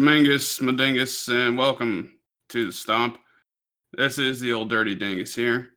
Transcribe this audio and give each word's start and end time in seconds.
Shamingus, 0.00 0.62
Madingus, 0.62 1.28
and 1.28 1.58
welcome 1.58 2.10
to 2.48 2.64
the 2.64 2.72
Stomp. 2.72 3.18
This 3.92 4.16
is 4.16 4.40
the 4.40 4.50
old 4.50 4.70
dirty 4.70 4.94
dingus 4.94 5.34
here. 5.34 5.72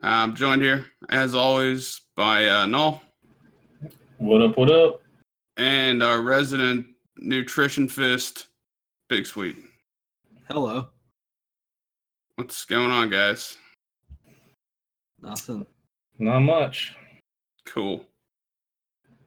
I'm 0.00 0.36
joined 0.36 0.62
here, 0.62 0.86
as 1.10 1.34
always, 1.34 2.00
by 2.14 2.46
uh, 2.46 2.66
Nall 2.66 3.00
What 4.18 4.42
up? 4.42 4.56
What 4.56 4.70
up? 4.70 5.00
and 5.56 6.04
our 6.04 6.20
resident 6.22 6.86
nutrition 7.16 7.88
fist, 7.88 8.46
Big 9.08 9.26
Sweet. 9.26 9.56
Hello. 10.48 10.90
What's 12.36 12.64
going 12.64 12.92
on, 12.92 13.10
guys? 13.10 13.56
Nothing. 15.20 15.66
Not 16.20 16.40
much. 16.42 16.94
Cool. 17.66 18.04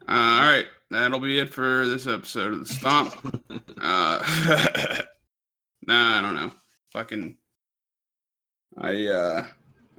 Uh, 0.08 0.14
all 0.14 0.50
right, 0.50 0.68
that'll 0.92 1.20
be 1.20 1.40
it 1.40 1.54
for 1.54 1.88
this 1.88 2.08
episode 2.08 2.54
of 2.54 2.60
the 2.68 2.74
Stomp. 2.74 3.16
uh, 3.82 4.20
nah, 5.88 6.18
I 6.18 6.22
don't 6.22 6.36
know. 6.36 6.52
Fucking, 6.94 7.38
I 8.78 9.08
uh, 9.08 9.46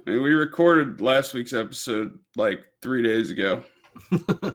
I 0.05 0.09
mean, 0.09 0.23
we 0.23 0.33
recorded 0.33 1.01
last 1.01 1.33
week's 1.33 1.53
episode 1.53 2.17
like 2.35 2.63
three 2.81 3.01
days 3.01 3.31
ago, 3.31 3.63
and, 4.11 4.53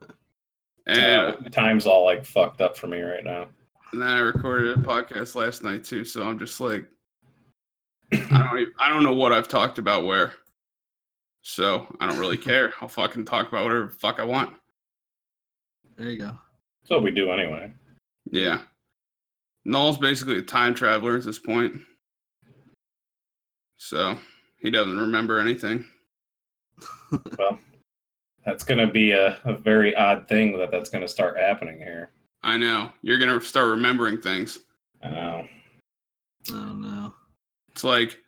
Yeah, 0.87 1.33
time's 1.51 1.87
all 1.87 2.05
like 2.05 2.25
fucked 2.25 2.61
up 2.61 2.77
for 2.77 2.87
me 2.87 3.01
right 3.01 3.25
now. 3.25 3.49
and 3.93 4.01
then 4.01 4.09
I 4.09 4.19
recorded 4.21 4.79
a 4.79 4.81
podcast 4.81 5.35
last 5.35 5.65
night 5.65 5.85
too. 5.85 6.05
So 6.05 6.23
I'm 6.23 6.39
just 6.39 6.61
like, 6.61 6.87
I 8.13 8.17
don't, 8.17 8.59
even, 8.59 8.73
I 8.79 8.89
don't 8.89 9.03
know 9.03 9.15
what 9.15 9.33
I've 9.33 9.49
talked 9.49 9.79
about 9.79 10.05
where. 10.05 10.33
So 11.43 11.87
I 11.99 12.07
don't 12.07 12.19
really 12.19 12.37
care. 12.37 12.73
I'll 12.81 12.89
fucking 12.89 13.25
talk 13.25 13.49
about 13.49 13.65
whatever 13.65 13.87
the 13.87 13.99
fuck 13.99 14.21
I 14.21 14.25
want. 14.25 14.55
There 15.99 16.11
you 16.11 16.19
go. 16.19 16.27
That's 16.81 16.91
what 16.91 17.03
we 17.03 17.11
do 17.11 17.31
anyway. 17.31 17.73
Yeah. 18.31 18.61
Nall's 19.67 19.99
basically 19.99 20.39
a 20.39 20.43
time 20.43 20.75
traveler 20.75 21.17
at 21.17 21.25
this 21.25 21.39
point. 21.39 21.75
So 23.77 24.17
he 24.59 24.71
doesn't 24.71 24.99
remember 24.99 25.39
anything. 25.39 25.85
Well, 27.39 27.59
that's 28.45 28.65
gonna 28.65 28.87
be 28.87 29.13
a, 29.13 29.39
a 29.45 29.57
very 29.57 29.95
odd 29.97 30.29
thing 30.29 30.57
that 30.59 30.71
that's 30.71 30.91
gonna 30.91 31.09
start 31.09 31.39
happening 31.39 31.79
here. 31.79 32.11
I 32.43 32.57
know. 32.57 32.91
You're 33.03 33.19
going 33.19 33.39
to 33.39 33.45
start 33.45 33.69
remembering 33.69 34.21
things. 34.21 34.59
I 35.03 35.11
know. 35.11 35.47
Oh 36.51 36.73
no. 36.73 37.15
It's 37.71 37.85
like, 37.85 38.19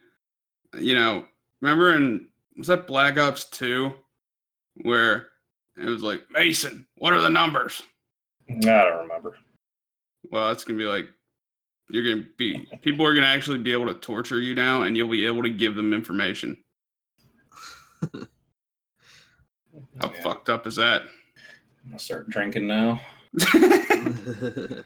you 0.78 0.94
know, 0.94 1.24
remember 1.60 1.94
in, 1.94 2.28
was 2.56 2.66
that 2.66 2.86
Black 2.86 3.18
Ops 3.18 3.44
2 3.46 3.92
where 4.82 5.28
it 5.76 5.86
was 5.86 6.02
like, 6.02 6.22
Mason, 6.30 6.86
what 6.96 7.12
are 7.12 7.20
the 7.20 7.30
numbers? 7.30 7.82
I 8.48 8.54
don't 8.54 9.02
remember. 9.02 9.36
Well, 10.30 10.50
it's 10.50 10.64
going 10.64 10.78
to 10.78 10.84
be 10.84 10.88
like, 10.88 11.08
you're 11.88 12.04
going 12.04 12.24
to 12.24 12.28
be, 12.36 12.68
people 12.82 13.06
are 13.06 13.14
going 13.14 13.24
to 13.24 13.30
actually 13.30 13.58
be 13.58 13.72
able 13.72 13.86
to 13.86 13.94
torture 13.94 14.40
you 14.40 14.54
now 14.54 14.82
and 14.82 14.96
you'll 14.96 15.08
be 15.08 15.26
able 15.26 15.42
to 15.42 15.50
give 15.50 15.74
them 15.74 15.92
information. 15.92 16.56
How 18.00 18.08
Yeah, 20.02 20.22
fucked 20.22 20.48
up 20.48 20.66
is 20.66 20.76
that? 20.76 21.02
I'm 21.02 21.90
gonna 21.90 21.98
start 21.98 22.30
drinking 22.30 22.66
now. 22.66 23.00
All 23.54 24.82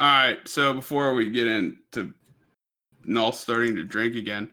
right, 0.00 0.38
so 0.46 0.74
before 0.74 1.14
we 1.14 1.30
get 1.30 1.46
into 1.46 2.12
Nall 3.06 3.34
starting 3.34 3.74
to 3.76 3.84
drink 3.84 4.16
again, 4.16 4.50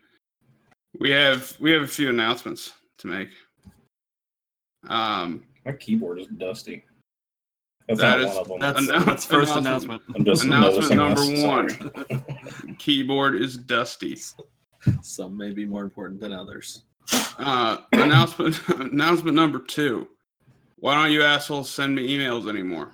we 0.99 1.09
have 1.11 1.55
we 1.59 1.71
have 1.71 1.81
a 1.81 1.87
few 1.87 2.09
announcements 2.09 2.73
to 2.99 3.07
make. 3.07 3.29
Um, 4.87 5.43
My 5.69 5.75
keyboard 5.77 6.19
is 6.19 6.27
dusty. 6.27 6.83
That's 7.87 7.99
That 7.99 8.19
not 8.19 8.21
is- 8.21 8.27
one 8.27 8.37
of 8.37 8.47
them. 8.47 8.59
That's 8.59 8.79
Announce- 8.87 9.05
that's 9.05 9.25
first 9.25 9.55
announcement. 9.55 10.01
announcement. 10.07 10.17
I'm 10.19 10.25
just 10.25 10.43
announcement 10.43 10.95
number 10.95 11.25
this. 11.25 11.43
one. 12.65 12.75
Keyboard 12.77 13.35
is 13.35 13.57
dusty. 13.57 14.17
Some 15.01 15.37
may 15.37 15.51
be 15.51 15.65
more 15.65 15.83
important 15.83 16.19
than 16.19 16.31
others. 16.33 16.83
Uh, 17.37 17.77
announcement 17.93 18.59
announcement 18.69 19.35
number 19.35 19.59
two. 19.59 20.07
Why 20.77 20.95
don't 20.95 21.11
you 21.11 21.23
assholes 21.23 21.69
send 21.69 21.93
me 21.95 22.07
emails 22.17 22.47
anymore? 22.49 22.93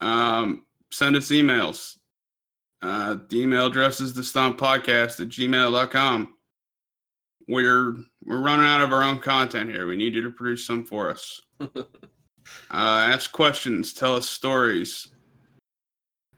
Um, 0.00 0.64
send 0.92 1.16
us 1.16 1.28
emails. 1.30 1.96
Uh, 2.82 3.16
the 3.28 3.40
email 3.40 3.66
address 3.66 4.00
is 4.00 4.12
the 4.14 4.22
stomp 4.24 4.58
podcast 4.58 5.20
at 5.20 5.28
gmail.com. 5.28 6.34
We're 7.50 7.96
we're 8.24 8.40
running 8.40 8.66
out 8.66 8.80
of 8.80 8.92
our 8.92 9.02
own 9.02 9.18
content 9.18 9.70
here. 9.70 9.88
We 9.88 9.96
need 9.96 10.14
you 10.14 10.22
to 10.22 10.30
produce 10.30 10.64
some 10.64 10.84
for 10.84 11.10
us. 11.10 11.42
uh, 11.60 11.74
ask 12.70 13.32
questions, 13.32 13.92
tell 13.92 14.14
us 14.14 14.30
stories. 14.30 15.08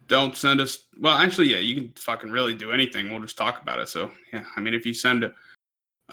Don't 0.06 0.34
send 0.36 0.60
us 0.62 0.84
well, 0.98 1.16
actually, 1.16 1.50
yeah, 1.50 1.58
you 1.58 1.74
can 1.74 1.92
fucking 1.96 2.30
really 2.30 2.54
do 2.54 2.72
anything. 2.72 3.10
We'll 3.10 3.20
just 3.20 3.36
talk 3.36 3.60
about 3.60 3.78
it. 3.78 3.90
So 3.90 4.10
yeah, 4.32 4.44
I 4.56 4.60
mean 4.60 4.72
if 4.72 4.86
you 4.86 4.94
send 4.94 5.24
a 5.24 5.32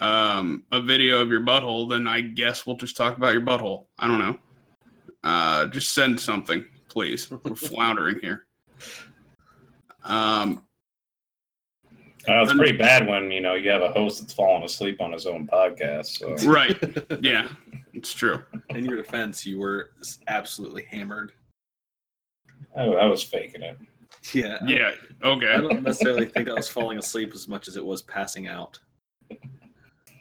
um, 0.04 0.64
a 0.70 0.82
video 0.82 1.22
of 1.22 1.30
your 1.30 1.40
butthole, 1.40 1.88
then 1.88 2.06
I 2.06 2.20
guess 2.20 2.66
we'll 2.66 2.76
just 2.76 2.96
talk 2.96 3.16
about 3.16 3.32
your 3.32 3.42
butthole. 3.42 3.86
I 3.98 4.06
don't 4.06 4.18
know. 4.18 4.38
Uh, 5.24 5.66
just 5.66 5.94
send 5.94 6.20
something, 6.20 6.64
please. 6.88 7.30
We're 7.30 7.54
floundering 7.54 8.18
here. 8.20 8.44
Um, 10.04 10.62
Uh, 12.28 12.42
it's 12.42 12.52
pretty 12.52 12.76
bad 12.76 13.06
when 13.06 13.30
you 13.30 13.40
know 13.40 13.54
you 13.54 13.70
have 13.70 13.82
a 13.82 13.92
host 13.92 14.20
that's 14.20 14.34
falling 14.34 14.62
asleep 14.62 15.00
on 15.00 15.12
his 15.12 15.26
own 15.26 15.46
podcast. 15.46 16.18
So 16.18 16.34
right. 16.48 16.78
Yeah, 17.22 17.48
it's 17.94 18.12
true. 18.12 18.42
In 18.70 18.84
your 18.84 18.96
defense, 18.96 19.46
you 19.46 19.58
were 19.58 19.92
absolutely 20.28 20.84
hammered. 20.84 21.32
I, 22.76 22.82
I 22.84 23.06
was 23.06 23.22
faking 23.22 23.62
it. 23.62 23.78
Yeah. 24.34 24.58
Yeah. 24.66 24.92
Okay. 25.24 25.52
I 25.52 25.56
don't 25.56 25.82
necessarily 25.82 26.26
think 26.26 26.48
I 26.48 26.52
was 26.52 26.68
falling 26.68 26.98
asleep 26.98 27.32
as 27.34 27.48
much 27.48 27.68
as 27.68 27.76
it 27.76 27.84
was 27.84 28.02
passing 28.02 28.48
out. 28.48 28.78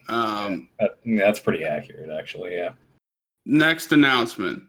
Um, 0.07 0.69
That, 0.79 0.91
that's 1.05 1.39
pretty 1.39 1.65
accurate, 1.65 2.09
actually. 2.09 2.55
Yeah. 2.55 2.69
next 3.45 3.91
announcement. 3.91 4.63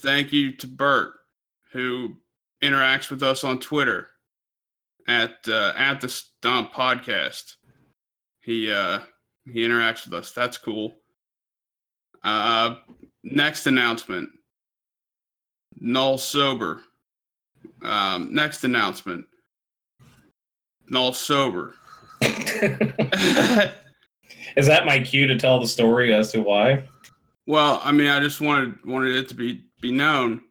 Thank 0.00 0.32
you 0.32 0.52
to 0.56 0.66
Bert, 0.66 1.14
who 1.72 2.16
interacts 2.62 3.08
with 3.08 3.22
us 3.22 3.44
on 3.44 3.58
Twitter 3.60 4.08
at 5.08 5.36
uh, 5.48 5.72
at 5.76 6.00
the 6.00 6.08
Stomp 6.08 6.72
Podcast. 6.72 7.54
He 8.40 8.72
uh, 8.72 9.00
he 9.44 9.60
interacts 9.66 10.04
with 10.04 10.14
us. 10.14 10.32
That's 10.32 10.58
cool. 10.58 10.96
Uh, 12.22 12.76
next 13.22 13.66
announcement. 13.66 14.30
Nall 15.82 16.18
sober. 16.18 16.82
Um, 17.82 18.32
next 18.32 18.64
announcement. 18.64 19.26
Nall 20.90 21.14
sober. 21.14 21.74
Is 24.56 24.66
that 24.66 24.86
my 24.86 25.00
cue 25.00 25.26
to 25.26 25.38
tell 25.38 25.60
the 25.60 25.66
story 25.66 26.14
as 26.14 26.32
to 26.32 26.40
why? 26.40 26.84
Well, 27.46 27.80
I 27.84 27.92
mean, 27.92 28.08
I 28.08 28.20
just 28.20 28.40
wanted 28.40 28.82
wanted 28.84 29.16
it 29.16 29.28
to 29.28 29.34
be 29.34 29.64
be 29.80 29.92
known 29.92 30.42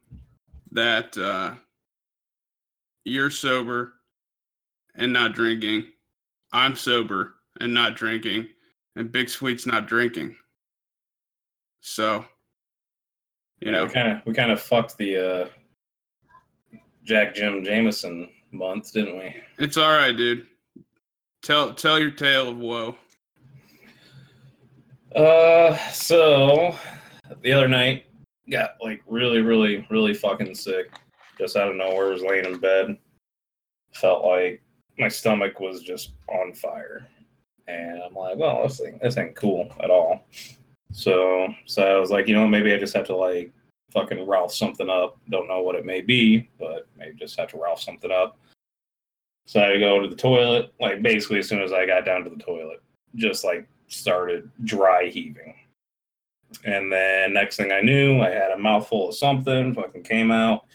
that 0.72 1.18
uh, 1.18 1.56
you're 3.06 3.32
sober 3.32 3.94
and 4.96 5.12
not 5.12 5.34
drinking. 5.34 5.86
I'm 6.52 6.76
sober 6.76 7.36
and 7.60 7.74
not 7.74 7.96
drinking, 7.96 8.48
and 8.96 9.12
Big 9.12 9.30
Sweet's 9.30 9.66
not 9.66 9.88
drinking. 9.88 10.36
So, 11.82 12.26
you 13.60 13.72
know, 13.72 13.86
we 13.86 13.92
kind 13.92 14.12
of 14.12 14.26
we 14.26 14.34
kind 14.34 14.52
of 14.52 14.62
fucked 14.62 14.98
the 14.98 15.18
uh, 15.18 15.48
Jack 17.04 17.36
Jim 17.36 17.64
Jameson 17.64 18.30
month, 18.52 18.94
didn't 18.94 19.18
we? 19.18 19.36
it's 19.58 19.78
all 19.78 19.92
right, 19.92 20.16
dude. 20.16 20.48
Tell 21.42 21.74
tell 21.74 22.00
your 22.00 22.12
tale 22.12 22.50
of 22.50 22.58
woe. 22.58 22.96
Uh, 25.16 25.78
so 25.90 26.76
the 27.42 27.52
other 27.52 27.68
night 27.68 28.06
got 28.50 28.72
like 28.82 29.02
really, 29.08 29.42
really, 29.42 29.86
really 29.90 30.14
fucking 30.14 30.56
sick. 30.56 30.92
Just 31.38 31.58
out 31.58 31.70
of 31.70 31.76
nowhere, 31.76 32.10
was 32.10 32.22
laying 32.22 32.46
in 32.46 32.60
bed. 32.60 32.98
Felt 33.94 34.26
like 34.26 34.62
my 34.98 35.08
stomach 35.08 35.60
was 35.60 35.82
just 35.82 36.12
on 36.28 36.54
fire, 36.54 37.08
and 37.68 38.02
I'm 38.02 38.14
like, 38.14 38.38
well, 38.38 38.64
this 38.64 38.80
thing, 38.80 39.00
this 39.02 39.18
ain't 39.18 39.36
cool 39.36 39.74
at 39.82 39.90
all. 39.90 40.26
So, 40.92 41.48
so 41.66 41.84
I 41.84 42.00
was 42.00 42.12
like, 42.12 42.28
you 42.28 42.36
know, 42.36 42.48
maybe 42.48 42.74
I 42.74 42.78
just 42.78 42.96
have 42.96 43.08
to 43.08 43.16
like 43.16 43.52
fucking 43.92 44.26
Ralph 44.26 44.54
something 44.54 44.90
up. 44.90 45.18
Don't 45.30 45.48
know 45.48 45.62
what 45.62 45.76
it 45.76 45.86
may 45.86 46.02
be, 46.02 46.50
but 46.60 46.88
maybe 46.98 47.18
just 47.18 47.40
have 47.40 47.50
to 47.50 47.62
Ralph 47.62 47.82
something 47.82 48.12
up. 48.12 48.38
So 49.46 49.62
I 49.62 49.78
go 49.80 50.00
to 50.00 50.08
the 50.08 50.16
toilet, 50.16 50.74
like 50.80 51.02
basically 51.02 51.40
as 51.40 51.48
soon 51.48 51.62
as 51.62 51.74
I 51.74 51.86
got 51.86 52.06
down 52.06 52.24
to 52.24 52.30
the 52.30 52.42
toilet, 52.42 52.82
just 53.16 53.44
like 53.44 53.68
started 53.88 54.50
dry 54.64 55.08
heaving. 55.08 55.56
And 56.64 56.92
then 56.92 57.34
next 57.34 57.58
thing 57.58 57.72
I 57.72 57.82
knew, 57.82 58.22
I 58.22 58.30
had 58.30 58.52
a 58.52 58.58
mouthful 58.58 59.10
of 59.10 59.16
something, 59.16 59.74
fucking 59.74 60.04
came 60.04 60.32
out, 60.32 60.66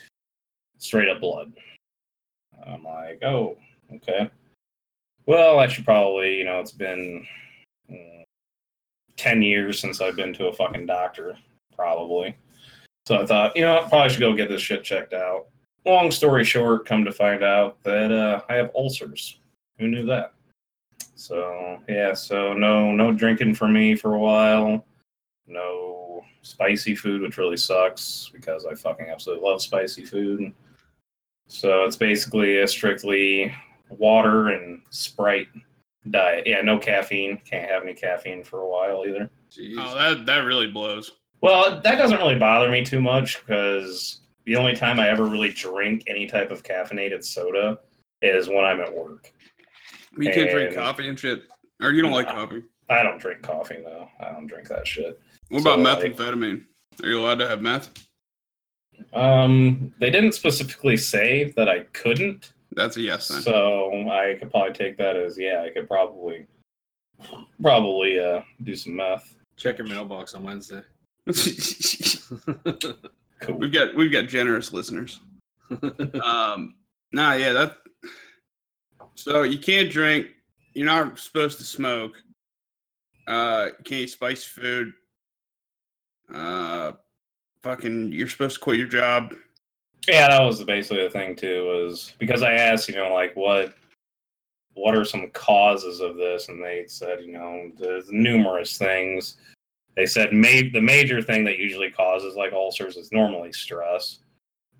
straight 0.78 1.08
up 1.08 1.20
blood. 1.20 1.52
I'm 2.66 2.82
like, 2.82 3.22
oh, 3.22 3.56
okay. 3.94 4.30
Well, 5.26 5.58
I 5.58 5.68
should 5.68 5.84
probably, 5.84 6.38
you 6.38 6.44
know, 6.44 6.60
it's 6.60 6.72
been 6.72 7.26
mm, 7.90 8.24
10 9.16 9.42
years 9.42 9.78
since 9.78 10.00
I've 10.00 10.16
been 10.16 10.32
to 10.34 10.46
a 10.46 10.52
fucking 10.52 10.86
doctor, 10.86 11.36
probably. 11.74 12.36
So 13.06 13.22
I 13.22 13.26
thought, 13.26 13.56
you 13.56 13.62
know, 13.62 13.78
I 13.78 13.88
probably 13.88 14.10
should 14.10 14.20
go 14.20 14.34
get 14.34 14.48
this 14.48 14.62
shit 14.62 14.84
checked 14.84 15.12
out. 15.12 15.46
long 15.84 16.10
story 16.10 16.44
short, 16.44 16.86
come 16.86 17.04
to 17.04 17.12
find 17.12 17.42
out 17.42 17.82
that 17.82 18.12
uh, 18.12 18.42
I 18.48 18.54
have 18.54 18.70
ulcers. 18.74 19.40
Who 19.78 19.88
knew 19.88 20.04
that? 20.06 20.34
So 21.14 21.78
yeah, 21.88 22.14
so 22.14 22.52
no 22.52 22.92
no 22.92 23.12
drinking 23.12 23.54
for 23.54 23.66
me 23.66 23.96
for 23.96 24.14
a 24.14 24.18
while. 24.18 24.84
No 25.46 26.22
spicy 26.42 26.94
food, 26.94 27.22
which 27.22 27.38
really 27.38 27.56
sucks 27.56 28.30
because 28.32 28.66
I 28.66 28.74
fucking 28.74 29.06
absolutely 29.08 29.44
love 29.44 29.60
spicy 29.60 30.04
food. 30.04 30.52
So 31.48 31.84
it's 31.84 31.96
basically 31.96 32.58
a 32.58 32.68
strictly 32.68 33.52
water 33.90 34.48
and 34.48 34.80
Sprite 34.90 35.48
diet. 36.10 36.46
Yeah, 36.46 36.60
no 36.62 36.78
caffeine. 36.78 37.38
Can't 37.44 37.68
have 37.70 37.82
any 37.82 37.94
caffeine 37.94 38.42
for 38.44 38.60
a 38.60 38.68
while 38.68 39.04
either. 39.06 39.30
Jeez. 39.50 39.74
Oh, 39.78 39.94
that 39.98 40.26
that 40.26 40.38
really 40.44 40.66
blows. 40.68 41.12
Well, 41.40 41.80
that 41.80 41.96
doesn't 41.96 42.18
really 42.18 42.38
bother 42.38 42.70
me 42.70 42.84
too 42.84 43.00
much 43.00 43.40
because 43.40 44.20
the 44.44 44.56
only 44.56 44.74
time 44.74 44.98
I 44.98 45.08
ever 45.08 45.24
really 45.24 45.52
drink 45.52 46.04
any 46.08 46.26
type 46.26 46.50
of 46.50 46.62
caffeinated 46.62 47.24
soda 47.24 47.78
is 48.22 48.48
when 48.48 48.64
I'm 48.64 48.80
at 48.80 48.92
work. 48.92 49.32
You 50.18 50.32
can't 50.32 50.50
drink 50.50 50.74
coffee 50.74 51.08
and 51.08 51.18
shit, 51.18 51.44
or 51.80 51.92
you 51.92 52.02
don't 52.02 52.10
like 52.12 52.26
Nah. 52.26 52.34
coffee. 52.46 52.62
I 52.90 53.02
don't 53.02 53.20
drink 53.20 53.42
coffee 53.42 53.76
though. 53.84 54.08
I 54.18 54.30
don't 54.32 54.46
drink 54.46 54.66
that 54.68 54.86
shit. 54.86 55.20
What 55.50 55.60
about 55.60 55.76
So, 55.78 55.82
like- 55.82 56.16
methamphetamine? 56.16 56.64
Are 57.02 57.08
you 57.08 57.20
allowed 57.20 57.38
to 57.38 57.48
have 57.48 57.62
meth? 57.62 57.90
Um, 59.12 59.94
they 60.00 60.10
didn't 60.10 60.32
specifically 60.32 60.96
say 60.96 61.52
that 61.56 61.68
I 61.68 61.80
couldn't, 61.92 62.52
That's 62.72 62.96
a 62.96 63.00
yes 63.00 63.28
then. 63.28 63.42
so 63.42 64.08
I 64.10 64.36
could 64.38 64.50
probably 64.50 64.72
take 64.72 64.96
that 64.98 65.16
as 65.16 65.38
yeah, 65.38 65.64
I 65.66 65.70
could 65.70 65.88
probably 65.88 66.46
probably 67.60 68.20
uh 68.20 68.42
do 68.62 68.74
some 68.76 68.96
meth. 68.96 69.34
Check 69.56 69.78
your 69.78 69.86
mailbox 69.86 70.34
on 70.34 70.42
Wednesday. 70.44 70.82
Cool. 73.40 73.54
we've 73.58 73.72
got 73.72 73.94
we've 73.94 74.10
got 74.12 74.26
generous 74.26 74.72
listeners. 74.72 75.20
Um, 76.24 76.74
nah, 77.12 77.34
yeah, 77.34 77.52
that. 77.52 77.76
So 79.14 79.42
you 79.42 79.58
can't 79.58 79.90
drink. 79.90 80.28
You're 80.74 80.86
not 80.86 81.18
supposed 81.18 81.58
to 81.58 81.64
smoke. 81.64 82.16
Uh, 83.26 83.68
can't 83.84 84.02
eat 84.02 84.10
spicy 84.10 84.48
food. 84.48 84.92
Uh, 86.34 86.92
fucking, 87.62 88.12
you're 88.12 88.28
supposed 88.28 88.54
to 88.54 88.60
quit 88.60 88.78
your 88.78 88.88
job. 88.88 89.34
Yeah, 90.06 90.28
that 90.28 90.42
was 90.42 90.62
basically 90.64 91.02
the 91.02 91.10
thing 91.10 91.36
too. 91.36 91.64
Was 91.66 92.12
because 92.18 92.42
I 92.42 92.52
asked, 92.52 92.88
you 92.88 92.96
know, 92.96 93.12
like 93.12 93.34
what 93.36 93.74
what 94.74 94.96
are 94.96 95.04
some 95.04 95.28
causes 95.30 96.00
of 96.00 96.16
this, 96.16 96.48
and 96.48 96.62
they 96.62 96.84
said, 96.86 97.24
you 97.24 97.32
know, 97.32 97.70
there's 97.78 98.10
numerous 98.10 98.78
things. 98.78 99.36
They 99.96 100.06
said 100.06 100.32
ma- 100.32 100.70
the 100.72 100.80
major 100.80 101.20
thing 101.20 101.44
that 101.44 101.58
usually 101.58 101.90
causes 101.90 102.36
like 102.36 102.52
ulcers 102.52 102.96
is 102.96 103.10
normally 103.10 103.52
stress, 103.52 104.20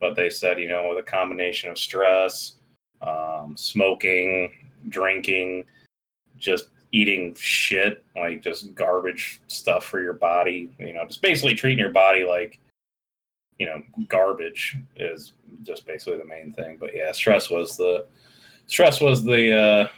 but 0.00 0.14
they 0.14 0.30
said, 0.30 0.60
you 0.60 0.68
know, 0.68 0.88
with 0.88 0.98
a 0.98 1.10
combination 1.10 1.70
of 1.70 1.78
stress, 1.78 2.54
um, 3.02 3.56
smoking, 3.56 4.52
drinking, 4.88 5.64
just 6.36 6.68
eating 6.92 7.34
shit 7.34 8.04
like 8.16 8.42
just 8.42 8.74
garbage 8.74 9.40
stuff 9.48 9.84
for 9.84 10.00
your 10.00 10.14
body, 10.14 10.70
you 10.78 10.94
know, 10.94 11.04
just 11.06 11.20
basically 11.20 11.54
treating 11.54 11.78
your 11.78 11.90
body 11.90 12.24
like 12.24 12.60
you 13.58 13.66
know 13.66 13.82
garbage 14.08 14.76
is 14.96 15.32
just 15.62 15.86
basically 15.86 16.18
the 16.18 16.24
main 16.24 16.52
thing 16.52 16.76
but 16.78 16.90
yeah 16.94 17.10
stress 17.12 17.50
was 17.50 17.76
the 17.76 18.06
stress 18.66 19.00
was 19.00 19.24
the 19.24 19.52
uh 19.56 19.88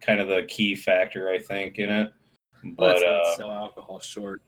kind 0.00 0.20
of 0.20 0.28
the 0.28 0.42
key 0.48 0.74
factor 0.74 1.28
i 1.30 1.38
think 1.38 1.78
in 1.78 1.88
it 1.90 2.12
but 2.76 2.96
Let's 2.96 3.02
not 3.02 3.12
uh 3.12 3.36
sell 3.36 3.50
alcohol 3.52 4.00
short. 4.00 4.42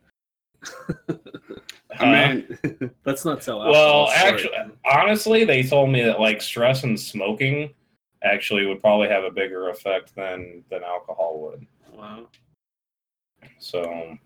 I 1.99 2.05
mean, 2.35 2.91
Let's 3.07 3.25
not 3.25 3.43
sell 3.43 3.59
Well, 3.61 4.09
alcohol 4.09 4.09
short. 4.09 4.55
actually- 4.55 4.77
honestly 4.85 5.45
they 5.45 5.63
told 5.63 5.91
me 5.91 6.03
that 6.03 6.21
like 6.21 6.41
stress 6.43 6.85
and 6.85 6.99
smoking 6.99 7.73
actually 8.23 8.67
would 8.67 8.81
probably 8.81 9.09
have 9.09 9.25
a 9.25 9.31
bigger 9.31 9.71
effect 9.71 10.15
than 10.15 10.63
than 10.71 10.85
alcohol 10.85 11.41
would 11.41 11.67
wow. 11.93 12.29
so 13.59 14.17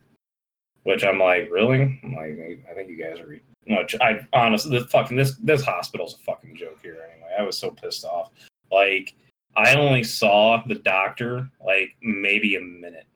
which 0.82 1.02
i'm 1.04 1.18
like 1.18 1.48
really 1.50 1.98
I'm 2.04 2.14
like 2.14 2.66
i 2.70 2.74
think 2.74 2.90
you 2.90 3.02
guys 3.02 3.18
are 3.18 3.38
much 3.68 3.94
i 4.00 4.26
honestly 4.32 4.78
this 4.78 4.88
fucking 4.90 5.16
this 5.16 5.36
this 5.36 5.62
hospital's 5.62 6.14
a 6.14 6.18
fucking 6.18 6.54
joke 6.56 6.78
here 6.82 6.98
anyway 7.12 7.30
i 7.38 7.42
was 7.42 7.58
so 7.58 7.70
pissed 7.70 8.04
off 8.04 8.30
like 8.70 9.14
i 9.56 9.74
only 9.74 10.02
saw 10.04 10.62
the 10.66 10.74
doctor 10.74 11.48
like 11.64 11.90
maybe 12.02 12.56
a 12.56 12.60
minute 12.60 13.06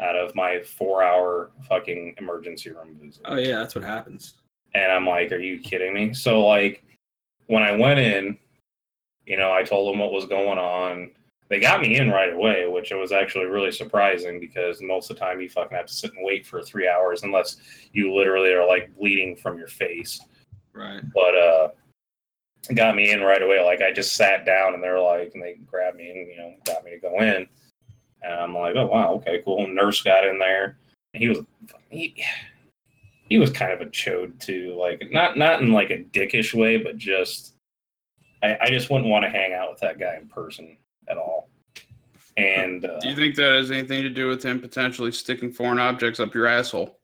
out 0.00 0.16
of 0.16 0.34
my 0.34 0.60
four 0.62 1.02
hour 1.02 1.50
fucking 1.68 2.14
emergency 2.18 2.70
room 2.70 2.96
visit 3.02 3.20
Oh 3.24 3.36
yeah, 3.36 3.58
that's 3.58 3.74
what 3.74 3.82
happens. 3.84 4.34
and 4.74 4.92
I'm 4.92 5.06
like, 5.06 5.32
are 5.32 5.38
you 5.38 5.58
kidding 5.58 5.92
me? 5.92 6.14
So 6.14 6.46
like 6.46 6.84
when 7.46 7.62
I 7.62 7.72
went 7.72 7.98
in, 7.98 8.38
you 9.26 9.36
know, 9.36 9.52
I 9.52 9.62
told 9.64 9.92
them 9.92 9.98
what 9.98 10.12
was 10.12 10.26
going 10.26 10.58
on. 10.58 11.10
They 11.48 11.60
got 11.60 11.80
me 11.80 11.96
in 11.96 12.10
right 12.10 12.32
away, 12.32 12.66
which 12.66 12.90
was 12.90 13.10
actually 13.10 13.46
really 13.46 13.72
surprising 13.72 14.38
because 14.38 14.82
most 14.82 15.10
of 15.10 15.16
the 15.16 15.20
time 15.20 15.40
you 15.40 15.48
fucking 15.48 15.76
have 15.76 15.86
to 15.86 15.92
sit 15.92 16.12
and 16.14 16.24
wait 16.24 16.46
for 16.46 16.62
three 16.62 16.86
hours 16.86 17.22
unless 17.22 17.56
you 17.92 18.14
literally 18.14 18.52
are 18.52 18.66
like 18.66 18.94
bleeding 18.96 19.34
from 19.34 19.56
your 19.56 19.68
face. 19.68 20.20
Right. 20.74 21.02
But 21.14 21.36
uh 21.36 21.68
got 22.74 22.96
me 22.96 23.10
in 23.10 23.22
right 23.22 23.42
away. 23.42 23.64
Like 23.64 23.80
I 23.80 23.92
just 23.92 24.14
sat 24.14 24.44
down 24.44 24.74
and 24.74 24.82
they're 24.82 25.00
like 25.00 25.32
and 25.34 25.42
they 25.42 25.54
grabbed 25.66 25.96
me 25.96 26.10
and 26.10 26.28
you 26.28 26.36
know 26.36 26.54
got 26.66 26.84
me 26.84 26.90
to 26.90 26.98
go 26.98 27.18
in. 27.20 27.48
And 28.22 28.34
I'm 28.34 28.54
like, 28.54 28.76
oh 28.76 28.86
wow, 28.86 29.14
okay, 29.14 29.40
cool. 29.44 29.66
Nurse 29.66 30.02
got 30.02 30.26
in 30.26 30.38
there. 30.38 30.76
And 31.14 31.22
he 31.22 31.28
was 31.30 31.38
he, 31.88 32.22
he 33.22 33.38
was 33.38 33.50
kind 33.50 33.72
of 33.72 33.80
a 33.80 33.86
chode 33.86 34.38
too. 34.38 34.76
Like 34.78 35.08
not 35.10 35.38
not 35.38 35.62
in 35.62 35.72
like 35.72 35.88
a 35.88 36.04
dickish 36.04 36.52
way, 36.52 36.76
but 36.76 36.98
just 36.98 37.54
I, 38.42 38.58
I 38.60 38.68
just 38.68 38.90
wouldn't 38.90 39.08
want 39.08 39.24
to 39.24 39.30
hang 39.30 39.54
out 39.54 39.70
with 39.70 39.80
that 39.80 39.98
guy 39.98 40.16
in 40.20 40.28
person 40.28 40.76
at 41.10 41.16
all. 41.16 41.48
And 42.36 42.84
uh, 42.84 42.98
do 43.00 43.08
you 43.08 43.16
think 43.16 43.34
that 43.36 43.52
has 43.52 43.70
anything 43.70 44.02
to 44.02 44.10
do 44.10 44.28
with 44.28 44.42
him 44.44 44.60
potentially 44.60 45.10
sticking 45.12 45.50
foreign 45.52 45.78
objects 45.78 46.20
up 46.20 46.34
your 46.34 46.46
asshole? 46.46 46.96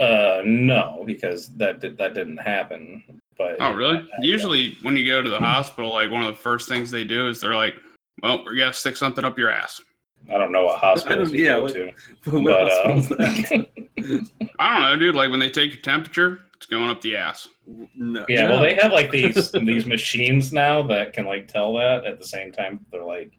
uh 0.00 0.40
no, 0.46 1.02
because 1.06 1.48
that 1.56 1.78
did, 1.80 1.98
that 1.98 2.14
didn't 2.14 2.38
happen. 2.38 3.02
But 3.36 3.56
Oh, 3.60 3.72
really? 3.72 3.98
I- 3.98 4.00
I- 4.00 4.22
Usually, 4.22 4.78
when 4.82 4.96
you 4.96 5.06
go 5.06 5.20
to 5.22 5.28
the 5.30 5.38
hospital, 5.38 5.92
like 5.92 6.10
one 6.10 6.22
of 6.22 6.34
the 6.34 6.40
first 6.42 6.68
things 6.68 6.90
they 6.90 7.04
do 7.04 7.28
is 7.28 7.40
they're 7.40 7.54
like, 7.54 7.74
"Well, 8.22 8.44
we 8.46 8.56
got 8.56 8.72
to 8.72 8.78
stick 8.78 8.96
something 8.96 9.24
up 9.24 9.38
your 9.38 9.50
ass." 9.50 9.80
I 10.32 10.38
don't 10.38 10.52
know 10.52 10.64
what 10.64 10.78
hospitals 10.78 11.30
you 11.32 11.44
Yeah, 11.44 11.56
go 11.56 11.62
what- 11.62 11.72
to. 11.74 11.92
What 12.30 12.44
But, 12.44 13.26
uh. 13.60 13.62
I 14.58 14.72
don't 14.74 14.82
know, 14.82 14.96
dude. 14.98 15.14
Like 15.14 15.30
when 15.30 15.40
they 15.40 15.50
take 15.50 15.72
your 15.72 15.82
temperature, 15.82 16.40
it's 16.56 16.66
going 16.66 16.90
up 16.90 17.00
the 17.02 17.16
ass. 17.16 17.48
no. 17.94 18.24
Yeah, 18.28 18.48
well, 18.48 18.60
they 18.60 18.74
have 18.74 18.92
like 18.92 19.10
these 19.10 19.52
these 19.52 19.86
machines 19.86 20.52
now 20.52 20.82
that 20.84 21.12
can 21.12 21.26
like 21.26 21.46
tell 21.48 21.74
that 21.74 22.04
at 22.06 22.18
the 22.18 22.26
same 22.26 22.52
time 22.52 22.80
they're 22.90 23.04
like 23.04 23.32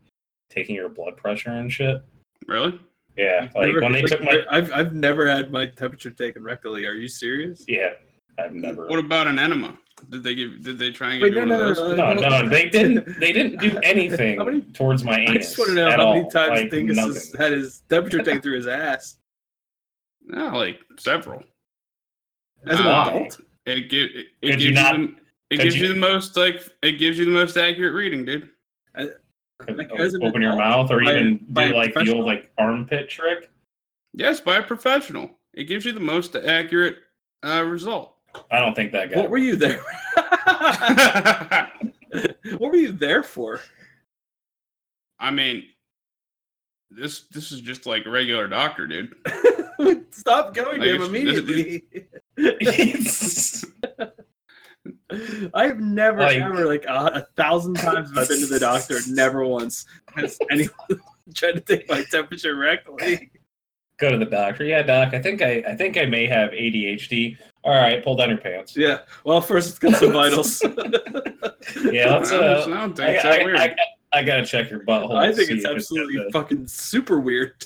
taking 0.52 0.76
your 0.76 0.90
blood 0.90 1.18
pressure 1.18 1.50
and 1.52 1.72
shit. 1.72 2.04
Really? 2.48 2.80
Yeah, 3.18 3.50
like 3.56 3.68
Never- 3.68 3.82
when 3.82 3.92
they 3.94 4.02
like, 4.04 4.12
took 4.12 4.24
my 4.24 4.44
I've 4.50 4.72
I've 4.72 4.94
never 4.94 5.28
had 5.30 5.52
my 5.52 5.66
temperature 5.66 6.12
taken 6.12 6.44
rectally. 6.44 6.88
Are 6.88 6.94
you 6.94 7.08
serious? 7.08 7.66
yeah, 7.68 7.90
I've 8.38 8.54
never. 8.54 8.88
What 8.88 9.00
about 9.00 9.28
an 9.28 9.38
enema? 9.40 9.78
Did 10.10 10.24
they 10.24 10.34
give? 10.34 10.64
Did 10.64 10.80
they 10.80 10.92
try 10.92 11.14
and 11.14 11.22
Wait, 11.22 11.34
get 11.34 11.46
no, 11.48 11.56
you 11.56 11.60
one 11.60 11.60
no, 11.66 11.72
of 11.72 11.98
no, 11.98 12.14
those? 12.14 12.22
no, 12.22 12.42
no, 12.44 12.50
they 12.50 12.70
didn't. 12.78 13.20
They 13.20 13.32
didn't 13.34 13.60
do 13.60 13.78
anything 13.84 14.38
How 14.40 14.46
many- 14.46 14.62
towards 14.62 15.04
my 15.04 15.26
I 15.28 15.34
just 15.38 15.58
want 15.58 15.70
to 15.70 15.76
know 15.76 15.90
at 15.90 16.00
how 16.00 16.14
many 16.14 16.30
times 16.30 16.62
Like, 16.62 16.72
Dingus 16.72 16.98
has 16.98 17.36
had 17.38 17.52
his 17.52 17.82
temperature 17.90 18.24
taken 18.24 18.42
through 18.42 18.56
his 18.56 18.68
ass 18.68 19.18
Yeah, 20.34 20.52
like 20.54 20.80
several. 20.98 21.44
as 22.66 22.80
an 22.80 22.86
Wow. 22.86 23.10
adult. 23.10 23.42
It 23.66 23.90
give 23.90 24.10
it, 24.16 24.28
it 24.42 24.48
gives 24.52 24.64
you 24.64 24.70
you, 24.70 24.76
not- 24.76 24.96
the, 24.96 25.16
it 25.52 25.58
gives 25.60 25.76
you, 25.76 25.88
you- 25.88 25.94
the 25.94 26.00
most 26.00 26.36
like 26.38 26.62
it 26.82 26.94
gives 26.94 27.20
you 27.20 27.26
the 27.26 27.32
most 27.32 27.58
accurate 27.58 27.94
reading, 27.94 28.24
dude. 28.26 28.50
Like, 29.68 29.92
open 29.92 30.42
your 30.42 30.56
mouth 30.56 30.92
or 30.92 31.04
by- 31.04 31.12
even 31.12 31.46
by 31.50 31.68
do 31.70 31.76
like 31.76 31.94
the 31.94 32.14
old 32.14 32.26
like 32.26 32.52
armpit 32.58 33.10
trick. 33.10 33.50
Yes, 34.14 34.42
by 34.42 34.58
a 34.58 34.64
professional. 34.64 35.32
It 35.54 35.66
gives 35.66 35.86
you 35.86 35.92
the 35.92 36.00
most 36.00 36.36
accurate 36.36 36.98
uh, 37.44 37.64
result. 37.64 38.16
I 38.50 38.60
don't 38.60 38.76
think 38.76 38.92
that 38.94 39.12
guy. 39.12 39.20
What 39.20 39.30
were 39.30 39.38
you 39.38 39.56
there? 39.56 39.84
what 42.58 42.72
were 42.72 42.78
you 42.78 42.92
there 42.92 43.24
for? 43.24 43.60
I 45.20 45.32
mean, 45.32 45.66
this 46.90 47.22
this 47.32 47.52
is 47.52 47.62
just 47.62 47.86
like 47.86 48.06
a 48.06 48.10
regular 48.10 48.48
doctor, 48.48 48.88
dude. 48.88 49.14
Stop 50.12 50.54
going 50.54 50.80
Like, 50.80 50.90
to 50.90 50.96
him 50.96 51.02
immediately. 51.04 51.84
I've 55.54 55.80
never 55.80 56.22
Like- 56.22 56.38
ever 56.42 56.66
like 56.66 56.86
a, 56.86 57.12
a 57.14 57.28
thousand 57.38 57.76
times 57.76 58.10
I've 58.18 58.28
been 58.28 58.40
to 58.40 58.46
the 58.48 58.60
doctor, 58.60 58.98
never 59.10 59.46
once 59.46 59.86
has 60.16 60.38
anyone 60.50 60.74
tried 61.36 61.54
to 61.54 61.60
take 61.62 61.90
my 61.90 62.04
temperature 62.04 62.56
rectally. 62.56 63.30
Go 64.00 64.10
to 64.10 64.18
the 64.18 64.26
doctor. 64.26 64.64
Yeah, 64.64 64.82
doc. 64.82 65.14
I 65.14 65.22
think 65.22 65.42
I 65.44 65.64
I 65.68 65.76
think 65.76 65.98
I 65.98 66.06
may 66.06 66.26
have 66.26 66.50
ADHD. 66.52 67.38
All 67.64 67.80
right, 67.80 68.04
pull 68.04 68.16
down 68.16 68.30
your 68.30 68.40
pants. 68.40 68.76
Yeah. 68.76 69.00
Well, 69.24 69.40
first 69.42 69.84
let's 69.84 69.94
get 69.94 70.00
some 70.02 70.14
vitals. 70.20 70.64
Yeah, 71.92 72.16
let's. 72.18 72.32
I 72.32 72.38
Uh, 72.38 72.64
I 72.66 72.68
don't 72.68 73.00
I, 73.00 73.06
think 73.06 73.22
so. 73.22 73.30
I, 73.30 73.44
weird. 73.44 73.58
I, 73.58 73.76
I 74.14 74.24
gotta 74.24 74.44
check 74.46 74.72
your 74.72 74.80
butthole. 74.84 75.16
I 75.16 75.32
think 75.32 75.52
it's 75.52 75.66
absolutely 75.66 76.16
got 76.16 76.26
the- 76.26 76.32
fucking 76.32 76.66
super 76.68 77.20
weird. 77.20 77.64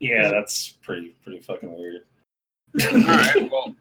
Yeah, 0.00 0.28
that's 0.28 0.70
pretty 0.82 1.14
pretty 1.22 1.40
fucking 1.40 1.72
weird. 1.72 2.02
All 2.92 2.98
right. 3.16 3.50
Well, 3.50 3.76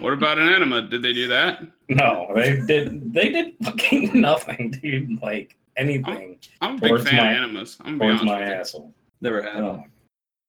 What 0.00 0.12
about 0.12 0.38
an 0.38 0.48
enema? 0.48 0.82
Did 0.82 1.02
they 1.02 1.12
do 1.12 1.28
that? 1.28 1.62
No, 1.88 2.30
they 2.34 2.60
did. 2.66 3.12
They 3.12 3.28
did 3.30 3.54
fucking 3.62 4.10
nothing, 4.20 4.70
dude. 4.70 5.20
Like 5.22 5.56
anything 5.76 6.38
I'm 6.60 6.76
a 6.76 6.80
big 6.80 7.00
fan 7.02 7.16
my- 7.16 7.32
of 7.32 7.36
enemas. 7.36 7.76
I'm 7.80 7.98
gonna 7.98 8.12
be 8.14 8.18
towards 8.18 8.20
honest 8.22 8.24
my 8.26 8.40
with 8.48 8.60
asshole. 8.60 8.94
Never 9.20 9.42
had 9.42 9.56
Oh. 9.62 9.68
one. 9.72 9.84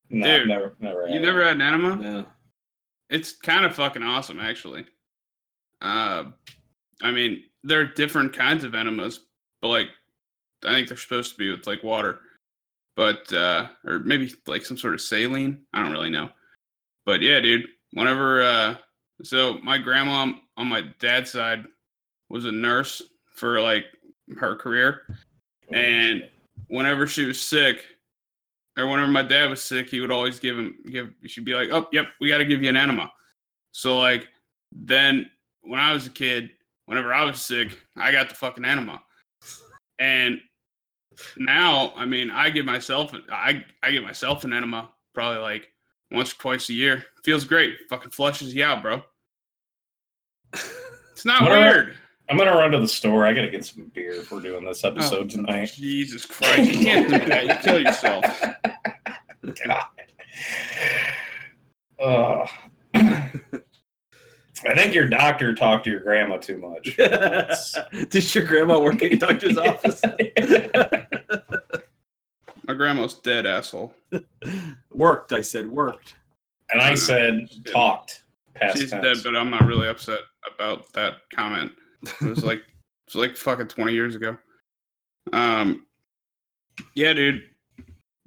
No, 0.09 0.37
Dude, 0.39 0.47
never, 0.49 0.75
never. 0.79 1.07
You 1.07 1.13
had 1.15 1.21
never 1.21 1.43
had 1.43 1.55
an 1.55 1.61
enema? 1.61 2.01
Yeah. 2.01 2.23
It's 3.09 3.31
kind 3.31 3.63
of 3.65 3.73
fucking 3.75 4.03
awesome, 4.03 4.39
actually. 4.39 4.85
Uh, 5.81 6.25
I 7.01 7.11
mean, 7.11 7.43
there 7.63 7.79
are 7.79 7.85
different 7.85 8.33
kinds 8.33 8.63
of 8.63 8.75
enemas, 8.75 9.21
but 9.61 9.69
like, 9.69 9.87
I 10.65 10.73
think 10.73 10.87
they're 10.89 10.97
supposed 10.97 11.31
to 11.31 11.37
be 11.37 11.49
with 11.49 11.65
like 11.65 11.83
water, 11.83 12.19
but 12.95 13.31
uh, 13.33 13.67
or 13.85 13.99
maybe 13.99 14.33
like 14.47 14.65
some 14.65 14.77
sort 14.77 14.93
of 14.93 15.01
saline. 15.01 15.61
I 15.73 15.81
don't 15.81 15.91
really 15.93 16.09
know, 16.09 16.29
but 17.05 17.21
yeah, 17.21 17.39
dude. 17.39 17.65
Whenever, 17.93 18.41
uh, 18.43 18.75
so 19.23 19.59
my 19.63 19.77
grandma 19.77 20.33
on 20.57 20.67
my 20.67 20.83
dad's 20.99 21.31
side 21.31 21.65
was 22.29 22.45
a 22.45 22.51
nurse 22.51 23.01
for 23.33 23.61
like 23.61 23.85
her 24.37 24.55
career, 24.55 25.01
oh, 25.09 25.75
and 25.75 26.29
whenever 26.67 27.07
she 27.07 27.25
was 27.25 27.39
sick, 27.39 27.83
or 28.77 28.87
whenever 28.87 29.11
my 29.11 29.23
dad 29.23 29.49
was 29.49 29.61
sick, 29.61 29.89
he 29.89 29.99
would 29.99 30.11
always 30.11 30.39
give 30.39 30.57
him 30.57 30.77
give. 30.89 31.11
She'd 31.25 31.45
be 31.45 31.53
like, 31.53 31.69
"Oh, 31.71 31.87
yep, 31.91 32.07
we 32.19 32.29
got 32.29 32.39
to 32.39 32.45
give 32.45 32.63
you 32.63 32.69
an 32.69 32.77
enema." 32.77 33.11
So 33.71 33.99
like, 33.99 34.27
then 34.71 35.29
when 35.61 35.79
I 35.79 35.93
was 35.93 36.07
a 36.07 36.11
kid, 36.11 36.51
whenever 36.85 37.13
I 37.13 37.23
was 37.23 37.41
sick, 37.41 37.77
I 37.95 38.11
got 38.11 38.29
the 38.29 38.35
fucking 38.35 38.65
enema, 38.65 39.01
and 39.99 40.39
now, 41.37 41.93
I 41.95 42.05
mean, 42.05 42.31
I 42.31 42.49
give 42.49 42.65
myself 42.65 43.13
I 43.31 43.63
I 43.83 43.91
give 43.91 44.03
myself 44.03 44.43
an 44.43 44.53
enema 44.53 44.89
probably 45.13 45.41
like 45.41 45.71
once 46.11 46.31
or 46.33 46.35
twice 46.37 46.69
a 46.69 46.73
year. 46.73 47.05
Feels 47.23 47.43
great. 47.43 47.77
Fucking 47.89 48.11
flushes 48.11 48.53
you 48.53 48.63
out, 48.63 48.81
bro. 48.81 49.03
It's 50.53 51.25
not 51.25 51.41
What 51.43 51.51
are- 51.51 51.59
weird. 51.59 51.97
I'm 52.29 52.37
gonna 52.37 52.51
run 52.55 52.71
to 52.71 52.79
the 52.79 52.87
store. 52.87 53.25
I 53.25 53.33
gotta 53.33 53.49
get 53.49 53.65
some 53.65 53.91
beer 53.93 54.13
if 54.13 54.31
we're 54.31 54.39
doing 54.39 54.63
this 54.63 54.85
Oh, 54.85 54.89
episode 54.89 55.29
tonight. 55.29 55.73
Jesus 55.75 56.25
Christ! 56.25 56.71
You 56.71 56.79
can't 56.85 57.09
do 57.09 57.19
that. 57.19 57.45
You 57.45 57.55
kill 57.55 57.81
yourself. 57.81 58.23
God. 59.65 59.85
Uh, 62.01 62.47
I 62.93 64.75
think 64.75 64.93
your 64.93 65.07
doctor 65.07 65.53
talked 65.55 65.83
to 65.85 65.89
your 65.91 65.99
grandma 65.99 66.37
too 66.37 66.57
much. 66.57 66.95
Did 68.09 68.33
your 68.35 68.45
grandma 68.45 68.79
work 68.79 69.01
at 69.03 69.09
your 69.11 69.19
doctor's 69.19 69.57
office? 69.59 70.01
My 72.67 72.73
grandma's 72.75 73.15
dead, 73.15 73.45
asshole. 73.45 73.93
worked, 74.93 75.33
I 75.33 75.41
said, 75.41 75.67
worked. 75.67 76.15
And 76.71 76.81
I 76.81 76.95
said 76.95 77.49
talked. 77.65 78.23
Past 78.53 78.77
She's 78.77 78.91
tense. 78.91 79.03
dead, 79.03 79.17
but 79.23 79.35
I'm 79.37 79.49
not 79.49 79.65
really 79.65 79.87
upset 79.89 80.19
about 80.55 80.91
that 80.93 81.15
comment. 81.33 81.71
It 82.03 82.21
was 82.21 82.43
like 82.43 82.59
it 82.59 83.13
was 83.13 83.15
like 83.15 83.37
fucking 83.37 83.67
20 83.67 83.93
years 83.93 84.15
ago. 84.15 84.37
Um, 85.33 85.85
yeah, 86.95 87.13
dude. 87.13 87.43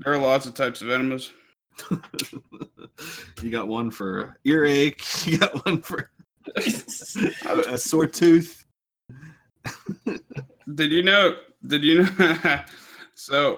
There 0.00 0.12
are 0.12 0.18
lots 0.18 0.47
of 0.47 0.54
types 0.54 0.83
of 0.83 0.90
enemas. 0.90 1.33
you 3.42 3.50
got 3.50 3.68
one 3.68 3.90
for 3.90 4.38
earache. 4.44 5.02
You 5.26 5.38
got 5.38 5.64
one 5.64 5.83
for 5.83 6.11
a, 6.56 7.59
a 7.68 7.78
sore 7.78 8.06
tooth. 8.06 8.64
Did 10.75 10.92
you 10.92 11.02
know? 11.02 11.37
Did 11.66 11.83
you 11.83 12.02
know? 12.18 12.61
so 13.14 13.56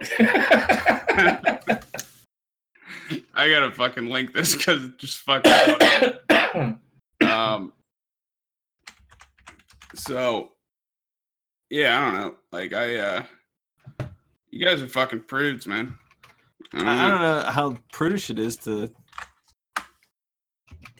I 3.34 3.50
gotta 3.50 3.70
fucking 3.72 4.06
link 4.06 4.32
this 4.32 4.54
because 4.54 4.84
it's 4.84 4.96
just 4.96 5.18
fucking. 5.18 6.18
um. 7.22 7.72
So, 9.96 10.52
yeah, 11.70 11.98
I 11.98 12.04
don't 12.04 12.14
know. 12.20 12.34
Like 12.52 12.72
I, 12.72 12.96
uh 12.96 13.22
you 14.50 14.64
guys 14.64 14.80
are 14.82 14.88
fucking 14.88 15.20
prudes, 15.20 15.66
man. 15.66 15.96
I 16.72 16.78
don't 16.78 16.88
I, 16.88 16.92
I 16.92 17.08
know. 17.08 17.10
don't 17.10 17.20
know 17.44 17.50
how 17.50 17.76
prudish 17.92 18.30
it 18.30 18.38
is 18.38 18.56
to. 18.58 18.90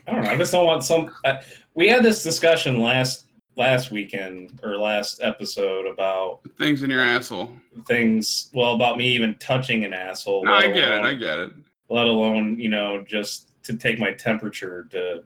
I 0.07 0.13
don't 0.13 0.23
know. 0.25 0.31
I 0.31 0.37
just 0.37 0.53
don't 0.53 0.67
want 0.67 0.85
some. 0.85 1.11
Uh, 1.25 1.37
we 1.75 1.89
had 1.89 2.03
this 2.03 2.23
discussion 2.23 2.81
last 2.81 3.25
last 3.57 3.91
weekend 3.91 4.61
or 4.63 4.77
last 4.77 5.21
episode 5.23 5.87
about 5.87 6.41
Things 6.59 6.83
in 6.83 6.91
your 6.91 7.01
asshole. 7.03 7.51
things. 7.87 8.51
Well, 8.53 8.75
about 8.75 8.99
me 8.99 9.09
even 9.09 9.35
touching 9.37 9.85
an 9.85 9.93
asshole. 9.95 10.45
No, 10.45 10.53
I 10.53 10.67
let 10.67 10.75
get 10.75 10.89
it. 10.93 11.01
I 11.05 11.15
get 11.15 11.39
it. 11.39 11.53
let 11.89 12.07
alone 12.07 12.59
you 12.59 12.69
know 12.69 13.03
just 13.07 13.51
to 13.65 13.77
take 13.77 13.99
my 13.99 14.13
temperature 14.13 14.87
to 14.91 15.25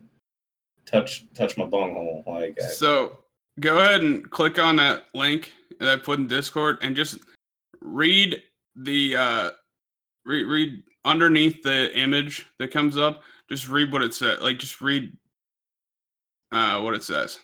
touch 0.87 1.25
touch 1.35 1.57
my 1.57 1.65
bunghole. 1.67 2.23
Like 2.27 2.59
I- 2.63 2.67
So 2.69 3.19
go 3.61 3.79
ahead 3.79 4.01
and 4.01 4.29
click 4.31 4.59
on 4.59 4.77
that 4.77 5.05
link 5.15 5.53
that 5.79 5.89
I 5.89 5.97
put 5.97 6.19
in 6.19 6.27
Discord 6.27 6.79
and 6.83 6.97
just 6.97 7.19
read 7.81 8.43
the 8.77 9.17
uh 9.17 9.51
read, 10.25 10.45
read 10.45 10.83
underneath 11.05 11.63
the 11.63 11.97
image 11.99 12.47
that 12.59 12.71
comes 12.73 12.97
up. 12.97 13.23
Just 13.49 13.69
read 13.69 13.93
what 13.93 14.03
it 14.03 14.15
says. 14.15 14.41
Like 14.41 14.59
just 14.59 14.81
read 14.81 15.17
uh 16.53 16.81
what 16.81 16.95
it 16.95 17.03
says. 17.05 17.39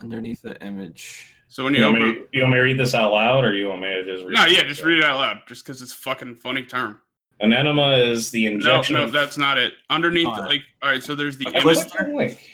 Underneath 0.00 0.42
the 0.42 0.60
image. 0.64 1.34
So 1.48 1.64
when 1.64 1.74
you, 1.74 1.80
you, 1.80 1.86
want 1.86 1.96
open 1.96 2.08
me, 2.14 2.26
you 2.32 2.42
want 2.42 2.52
me 2.52 2.58
to 2.58 2.62
read 2.62 2.78
this 2.78 2.94
out 2.94 3.10
loud, 3.10 3.42
or 3.44 3.54
you 3.54 3.68
want 3.68 3.80
me 3.80 3.88
to 3.88 4.04
just 4.04 4.24
read? 4.26 4.34
No, 4.34 4.44
it? 4.44 4.52
yeah, 4.52 4.64
just 4.64 4.82
read 4.84 4.98
it 4.98 5.04
out 5.04 5.18
loud 5.18 5.38
just 5.48 5.64
cuz 5.64 5.80
it's 5.82 5.92
a 5.92 5.96
fucking 5.96 6.36
funny 6.36 6.62
term. 6.62 7.00
An 7.40 7.52
enema 7.52 7.92
is 7.96 8.30
the 8.30 8.44
No, 8.46 8.50
injection. 8.52 8.96
no, 8.96 9.04
of- 9.04 9.12
that's 9.12 9.38
not 9.38 9.58
it. 9.58 9.74
Underneath 9.90 10.34
the, 10.36 10.42
like 10.42 10.62
all 10.82 10.90
right, 10.90 11.02
so 11.02 11.14
there's 11.14 11.36
the 11.38 11.46
A 11.46 11.50
image. 11.50 11.64
clyster? 11.64 12.12
Click. 12.12 12.50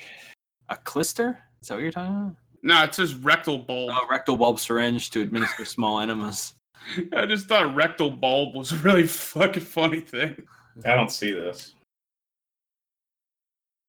A 0.70 0.76
clyster? 0.76 1.38
Is 1.64 1.68
that 1.68 1.76
what 1.76 1.82
you're 1.82 1.92
talking 1.92 2.14
about? 2.14 2.36
No, 2.62 2.82
it 2.84 2.94
says 2.94 3.14
rectal 3.14 3.56
bulb. 3.56 3.88
A 3.88 4.00
rectal 4.10 4.36
bulb 4.36 4.60
syringe 4.60 5.08
to 5.12 5.22
administer 5.22 5.64
small 5.64 5.98
enemas. 5.98 6.52
I 7.16 7.24
just 7.24 7.46
thought 7.46 7.74
rectal 7.74 8.10
bulb 8.10 8.54
was 8.54 8.70
a 8.72 8.76
really 8.76 9.06
fucking 9.06 9.62
funny 9.62 10.00
thing. 10.00 10.46
I 10.84 10.94
don't 10.94 11.10
see 11.10 11.32
this. 11.32 11.72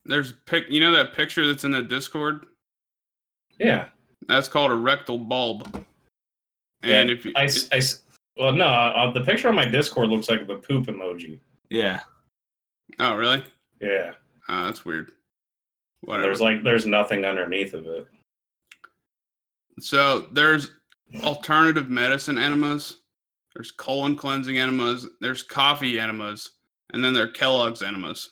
There's 0.06 0.30
a 0.32 0.34
pic 0.46 0.70
you 0.70 0.80
know 0.80 0.94
that 0.94 1.14
picture 1.16 1.46
that's 1.46 1.66
in 1.66 1.72
the 1.72 1.82
Discord? 1.82 2.46
Yeah, 3.60 3.88
That's 4.30 4.48
called 4.48 4.72
a 4.72 4.76
rectal 4.76 5.18
bulb. 5.18 5.86
And 6.82 7.10
Yeah, 7.10 7.16
if 7.16 7.26
you, 7.26 7.34
I, 7.36 7.44
s- 7.46 7.68
I 7.74 7.78
s- 7.78 8.04
well, 8.38 8.54
no, 8.54 8.68
uh, 8.68 9.12
the 9.12 9.22
picture 9.22 9.50
on 9.50 9.56
my 9.56 9.66
Discord 9.66 10.08
looks 10.10 10.30
like 10.30 10.48
the 10.48 10.56
poop 10.56 10.86
emoji. 10.86 11.40
Yeah. 11.70 12.00
oh 13.00 13.16
really? 13.16 13.44
Yeah, 13.82 14.14
Oh, 14.48 14.64
that's 14.64 14.86
weird. 14.86 15.12
And 16.06 16.08
Whatever. 16.08 16.28
there's 16.28 16.42
like 16.42 16.64
there's 16.64 16.86
nothing 16.86 17.26
underneath 17.26 17.74
of 17.74 17.86
it. 17.88 18.08
so 19.80 20.28
there's 20.32 20.72
alternative 21.24 21.90
medicine 21.90 22.38
enemas. 22.38 22.98
There's 23.56 23.72
colon 23.72 24.16
cleansing 24.16 24.58
enemas. 24.58 25.08
There's 25.22 25.44
coffee 25.44 26.00
enemas, 26.00 26.52
and 26.94 27.04
then 27.04 27.14
there 27.14 27.24
are 27.24 27.28
Kellogg's 27.30 27.82
enemas. 27.82 28.32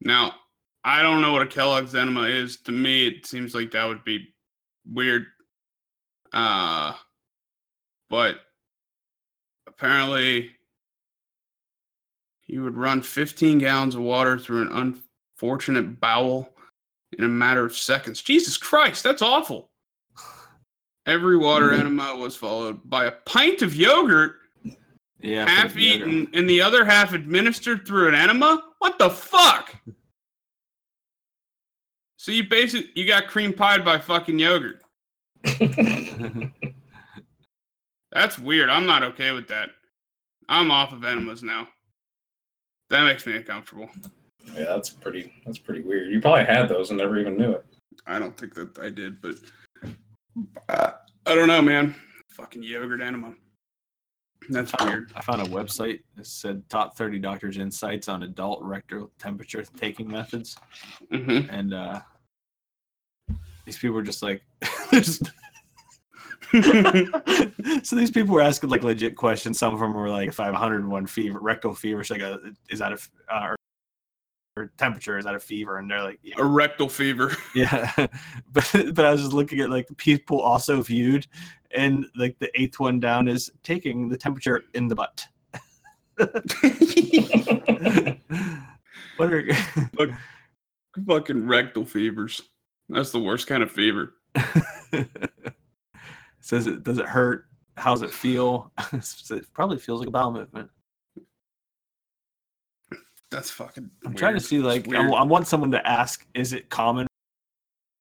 Now, 0.00 0.34
I 0.84 1.02
don't 1.02 1.20
know 1.20 1.32
what 1.32 1.42
a 1.42 1.46
Kellogg's 1.46 1.94
enema 1.94 2.22
is. 2.22 2.58
To 2.62 2.72
me, 2.72 3.06
it 3.06 3.26
seems 3.26 3.54
like 3.54 3.70
that 3.72 3.86
would 3.86 4.02
be 4.04 4.34
weird. 4.90 5.26
Uh, 6.32 6.94
but 8.10 8.36
apparently, 9.66 10.50
he 12.40 12.58
would 12.58 12.76
run 12.76 13.02
15 13.02 13.58
gallons 13.58 13.94
of 13.94 14.00
water 14.02 14.38
through 14.38 14.62
an 14.62 15.02
unfortunate 15.38 16.00
bowel 16.00 16.48
in 17.18 17.24
a 17.24 17.28
matter 17.28 17.64
of 17.64 17.76
seconds. 17.76 18.22
Jesus 18.22 18.56
Christ, 18.56 19.02
that's 19.02 19.22
awful. 19.22 19.70
Every 21.06 21.36
water 21.36 21.70
Mhm. 21.70 21.80
enema 21.80 22.16
was 22.16 22.34
followed 22.36 22.80
by 22.88 23.04
a 23.06 23.12
pint 23.12 23.62
of 23.62 23.74
yogurt, 23.76 24.40
Yeah. 25.20 25.46
half 25.48 25.74
the 25.74 25.82
yogurt. 25.82 26.08
eaten, 26.08 26.30
and 26.34 26.48
the 26.48 26.60
other 26.62 26.84
half 26.84 27.12
administered 27.12 27.86
through 27.86 28.08
an 28.08 28.14
enema. 28.14 28.62
What 28.78 28.98
the 28.98 29.10
fuck? 29.10 29.74
So 32.16 32.32
you 32.32 32.44
basically 32.48 32.90
you 32.94 33.06
got 33.06 33.26
cream 33.28 33.52
pied 33.52 33.84
by 33.84 33.98
fucking 33.98 34.38
yogurt. 34.38 34.80
That's 38.12 38.38
weird. 38.38 38.70
I'm 38.70 38.86
not 38.86 39.02
okay 39.02 39.32
with 39.32 39.48
that. 39.48 39.70
I'm 40.48 40.70
off 40.70 40.92
of 40.92 41.04
enemas 41.04 41.42
now. 41.42 41.68
That 42.90 43.04
makes 43.04 43.26
me 43.26 43.36
uncomfortable. 43.36 43.90
Yeah, 44.54 44.64
that's 44.64 44.90
pretty. 44.90 45.32
That's 45.44 45.58
pretty 45.58 45.82
weird. 45.82 46.10
You 46.12 46.20
probably 46.20 46.44
had 46.44 46.68
those 46.68 46.90
and 46.90 46.98
never 46.98 47.18
even 47.18 47.36
knew 47.36 47.52
it. 47.52 47.64
I 48.06 48.18
don't 48.18 48.36
think 48.36 48.54
that 48.54 48.78
I 48.78 48.90
did, 48.90 49.20
but 49.20 49.36
uh, 50.68 50.92
I 51.26 51.34
don't 51.34 51.48
know, 51.48 51.62
man. 51.62 51.94
Fucking 52.30 52.62
yogurt 52.62 53.00
enema. 53.00 53.34
That's 54.50 54.72
weird. 54.80 55.10
I 55.16 55.22
found 55.22 55.40
a 55.40 55.46
website 55.46 56.00
that 56.16 56.26
said 56.26 56.68
top 56.68 56.96
30 56.96 57.18
doctors' 57.18 57.56
insights 57.56 58.08
on 58.08 58.24
adult 58.24 58.62
rectal 58.62 59.10
temperature 59.18 59.64
taking 59.76 60.08
methods. 60.08 60.56
hmm 61.10 61.40
And 61.48 61.72
uh, 61.72 62.00
these 63.64 63.78
people 63.78 63.94
were 63.94 64.02
just 64.02 64.22
like, 64.22 64.42
there's 64.90 65.20
so 67.82 67.96
these 67.96 68.10
people 68.10 68.34
were 68.34 68.42
asking 68.42 68.70
like 68.70 68.84
legit 68.84 69.16
questions. 69.16 69.58
Some 69.58 69.74
of 69.74 69.80
them 69.80 69.94
were 69.94 70.10
like, 70.10 70.28
if 70.28 70.38
I 70.38 70.44
have 70.44 70.52
101 70.52 71.06
fever, 71.06 71.38
rectal 71.40 71.74
fever, 71.74 72.04
should 72.04 72.16
I 72.16 72.20
go, 72.20 72.38
is 72.68 72.78
that 72.78 72.92
a, 72.92 72.98
uh, 73.34 73.54
or 74.56 74.70
temperature 74.78 75.18
is 75.18 75.24
that 75.24 75.34
a 75.34 75.40
fever 75.40 75.78
and 75.78 75.90
they're 75.90 76.02
like 76.02 76.20
yeah, 76.22 76.36
A 76.38 76.44
rectal 76.44 76.88
fever. 76.88 77.36
yeah. 77.54 77.90
but 78.52 78.70
but 78.92 79.04
I 79.04 79.10
was 79.10 79.22
just 79.22 79.32
looking 79.32 79.60
at 79.60 79.70
like 79.70 79.88
the 79.88 79.94
people 79.94 80.40
also 80.40 80.80
viewed 80.82 81.26
and 81.72 82.06
like 82.16 82.38
the 82.38 82.50
eighth 82.60 82.78
one 82.78 83.00
down 83.00 83.26
is 83.26 83.50
taking 83.62 84.08
the 84.08 84.16
temperature 84.16 84.62
in 84.74 84.86
the 84.86 84.94
butt. 84.94 85.26
what 89.16 89.32
are 89.32 89.44
Fucking 91.08 91.48
rectal 91.48 91.84
fevers. 91.84 92.40
That's 92.88 93.10
the 93.10 93.18
worst 93.18 93.48
kind 93.48 93.64
of 93.64 93.72
fever. 93.72 94.14
says 96.40 96.68
it 96.68 96.84
does 96.84 96.98
it 96.98 97.06
hurt? 97.06 97.46
How 97.76 97.92
does 97.92 98.02
it 98.02 98.12
feel? 98.12 98.70
it 98.92 99.52
probably 99.52 99.78
feels 99.78 99.98
like 99.98 100.06
a 100.06 100.12
bowel 100.12 100.30
movement. 100.30 100.70
That's 103.30 103.50
fucking. 103.50 103.90
I'm 104.06 104.14
trying 104.14 104.34
to 104.34 104.40
see 104.40 104.58
like 104.58 104.92
I. 104.94 105.08
I 105.08 105.24
want 105.24 105.46
someone 105.46 105.70
to 105.72 105.86
ask: 105.86 106.26
Is 106.34 106.52
it 106.52 106.70
common 106.70 107.06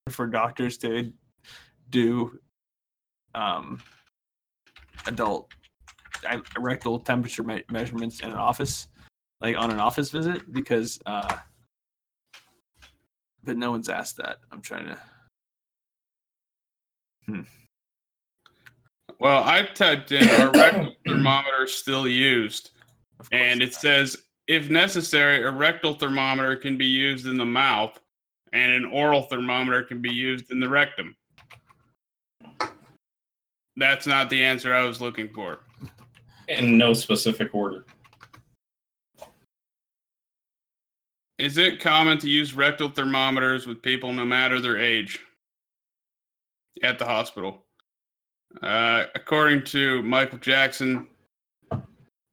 for 0.09 0.27
doctors 0.27 0.77
to 0.79 1.11
do 1.89 2.39
um, 3.33 3.81
adult 5.07 5.51
rectal 6.59 6.99
temperature 6.99 7.43
me- 7.43 7.63
measurements 7.69 8.19
in 8.19 8.29
an 8.29 8.37
office, 8.37 8.87
like 9.41 9.57
on 9.57 9.71
an 9.71 9.79
office 9.79 10.09
visit? 10.11 10.51
Because, 10.53 10.99
uh, 11.05 11.37
but 13.43 13.57
no 13.57 13.71
one's 13.71 13.89
asked 13.89 14.17
that. 14.17 14.37
I'm 14.51 14.61
trying 14.61 14.85
to. 14.85 14.97
Hmm. 17.25 17.41
Well, 19.19 19.43
I 19.43 19.63
typed 19.63 20.11
in 20.11 20.29
are 20.29 20.51
rectal 20.51 20.93
thermometers 21.07 21.73
still 21.73 22.07
used, 22.07 22.71
and 23.31 23.61
it 23.61 23.73
says 23.73 24.17
if 24.47 24.69
necessary, 24.69 25.43
a 25.43 25.51
rectal 25.51 25.93
thermometer 25.93 26.55
can 26.55 26.77
be 26.77 26.85
used 26.85 27.27
in 27.27 27.37
the 27.37 27.45
mouth, 27.45 27.99
and 28.51 28.71
an 28.71 28.85
oral 28.85 29.23
thermometer 29.23 29.83
can 29.83 30.01
be 30.01 30.11
used 30.11 30.51
in 30.51 30.59
the 30.59 30.69
rectum. 30.69 31.15
That's 33.75 34.05
not 34.05 34.29
the 34.29 34.43
answer 34.43 34.73
I 34.73 34.83
was 34.83 35.01
looking 35.01 35.29
for. 35.29 35.59
In 36.47 36.77
no 36.77 36.93
specific 36.93 37.55
order. 37.55 37.85
Is 41.39 41.57
it 41.57 41.79
common 41.79 42.19
to 42.19 42.29
use 42.29 42.53
rectal 42.53 42.89
thermometers 42.89 43.65
with 43.65 43.81
people 43.81 44.13
no 44.13 44.25
matter 44.25 44.59
their 44.59 44.77
age 44.77 45.19
at 46.83 46.99
the 46.99 47.05
hospital? 47.05 47.65
Uh, 48.61 49.05
according 49.15 49.63
to 49.63 50.03
Michael 50.03 50.37
Jackson, 50.37 51.07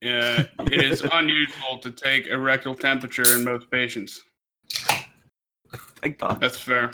it 0.03 0.83
is 0.83 1.03
unusual 1.13 1.79
to 1.79 1.91
take 1.91 2.31
a 2.31 2.39
rectal 2.39 2.75
temperature 2.75 3.35
in 3.35 3.45
most 3.45 3.71
patients. 3.71 4.23
Thank 6.03 6.19
God. 6.19 6.41
That's 6.41 6.59
fair. 6.59 6.93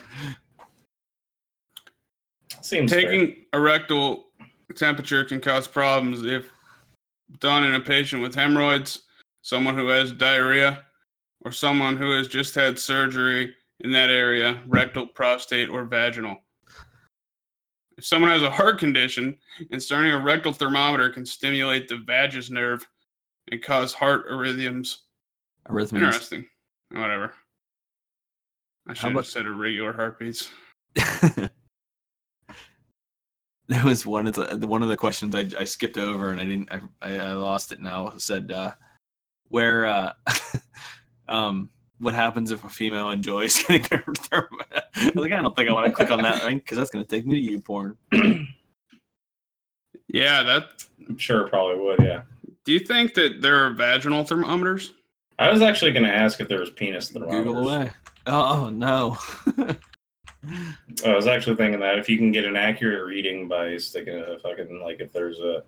Seems 2.60 2.90
fair. 2.90 3.00
Taking 3.02 3.44
a 3.52 3.60
rectal 3.60 4.26
temperature 4.74 5.24
can 5.24 5.40
cause 5.40 5.68
problems 5.68 6.24
if 6.24 6.50
done 7.38 7.64
in 7.64 7.74
a 7.74 7.80
patient 7.80 8.22
with 8.22 8.34
hemorrhoids, 8.34 9.02
someone 9.42 9.76
who 9.76 9.88
has 9.88 10.12
diarrhea, 10.12 10.84
or 11.44 11.52
someone 11.52 11.96
who 11.96 12.10
has 12.12 12.26
just 12.28 12.54
had 12.54 12.78
surgery 12.78 13.54
in 13.80 13.92
that 13.92 14.10
area, 14.10 14.60
rectal, 14.66 15.06
prostate, 15.06 15.68
or 15.68 15.84
vaginal. 15.84 16.36
If 17.96 18.04
someone 18.04 18.30
has 18.30 18.42
a 18.42 18.50
heart 18.50 18.78
condition, 18.78 19.36
inserting 19.70 20.12
a 20.12 20.20
rectal 20.20 20.52
thermometer 20.52 21.08
can 21.10 21.24
stimulate 21.24 21.88
the 21.88 21.98
vagus 21.98 22.50
nerve 22.50 22.86
and 23.50 23.62
cause 23.62 23.92
heart 23.92 24.28
arrhythms. 24.28 24.98
Arrhythmias. 25.68 25.94
Interesting. 25.94 26.46
Whatever. 26.90 27.34
I 28.88 28.94
should 28.94 29.14
have 29.14 29.26
said 29.26 29.46
irregular 29.46 29.92
heartbeats. 29.92 30.50
there 30.94 31.50
was 33.84 34.06
one 34.06 34.28
of 34.28 34.34
the 34.34 34.66
one 34.66 34.82
of 34.82 34.88
the 34.88 34.96
questions 34.96 35.34
I, 35.34 35.48
I 35.58 35.64
skipped 35.64 35.98
over 35.98 36.30
and 36.30 36.40
I 36.40 36.44
didn't 36.44 36.68
I, 36.70 36.80
I, 37.02 37.18
I 37.18 37.32
lost 37.32 37.72
it 37.72 37.80
now. 37.80 38.08
It 38.08 38.20
said 38.20 38.52
uh, 38.52 38.72
where 39.48 39.86
uh, 39.86 40.12
um 41.28 41.68
what 41.98 42.14
happens 42.14 42.52
if 42.52 42.62
a 42.62 42.68
female 42.68 43.10
enjoys 43.10 43.60
getting 43.68 43.82
their, 43.90 44.04
their 44.30 44.48
I 44.94 45.06
was 45.06 45.16
like 45.16 45.32
I 45.32 45.42
don't 45.42 45.56
think 45.56 45.68
I 45.68 45.72
want 45.72 45.86
to 45.86 45.92
click 45.92 46.10
on 46.10 46.22
that 46.22 46.44
link 46.44 46.62
because 46.62 46.78
that's 46.78 46.90
gonna 46.90 47.04
take 47.04 47.26
me 47.26 47.44
to 47.44 47.58
YouPorn. 47.58 47.96
Yeah, 50.08 50.42
that. 50.44 50.84
I'm 51.08 51.18
sure 51.18 51.46
it 51.46 51.50
probably 51.50 51.78
would, 51.84 52.00
yeah. 52.00 52.22
Do 52.66 52.72
you 52.72 52.80
think 52.80 53.14
that 53.14 53.40
there 53.40 53.64
are 53.64 53.70
vaginal 53.70 54.24
thermometers? 54.24 54.92
I 55.38 55.50
was 55.50 55.62
actually 55.62 55.92
going 55.92 56.04
to 56.04 56.14
ask 56.14 56.40
if 56.40 56.48
there 56.48 56.58
was 56.58 56.70
penis 56.70 57.10
thermometers. 57.10 57.44
Google 57.44 57.68
away. 57.68 57.90
Oh, 58.26 58.70
no. 58.70 59.16
I 61.04 61.14
was 61.14 61.28
actually 61.28 61.56
thinking 61.56 61.78
that 61.80 61.98
if 61.98 62.08
you 62.08 62.18
can 62.18 62.32
get 62.32 62.44
an 62.44 62.56
accurate 62.56 63.06
reading 63.06 63.46
by 63.46 63.76
sticking 63.76 64.18
a 64.18 64.38
fucking 64.40 64.80
like 64.82 65.00
if 65.00 65.12
there's 65.12 65.38
a, 65.38 65.62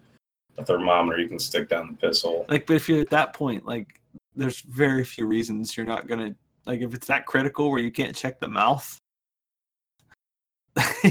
a 0.56 0.64
thermometer 0.64 1.20
you 1.20 1.28
can 1.28 1.38
stick 1.38 1.68
down 1.68 1.88
the 1.88 2.08
piss 2.08 2.22
hole. 2.22 2.46
like, 2.48 2.66
but 2.66 2.74
if 2.74 2.88
you're 2.88 3.00
at 3.00 3.10
that 3.10 3.32
point, 3.32 3.64
like, 3.64 4.00
there's 4.34 4.60
very 4.60 5.04
few 5.04 5.26
reasons 5.26 5.76
you're 5.76 5.86
not 5.86 6.06
gonna 6.06 6.34
like 6.64 6.80
if 6.80 6.94
it's 6.94 7.08
that 7.08 7.26
critical 7.26 7.70
where 7.70 7.80
you 7.80 7.90
can't 7.90 8.14
check 8.14 8.38
the 8.40 8.48
mouth. 8.48 9.00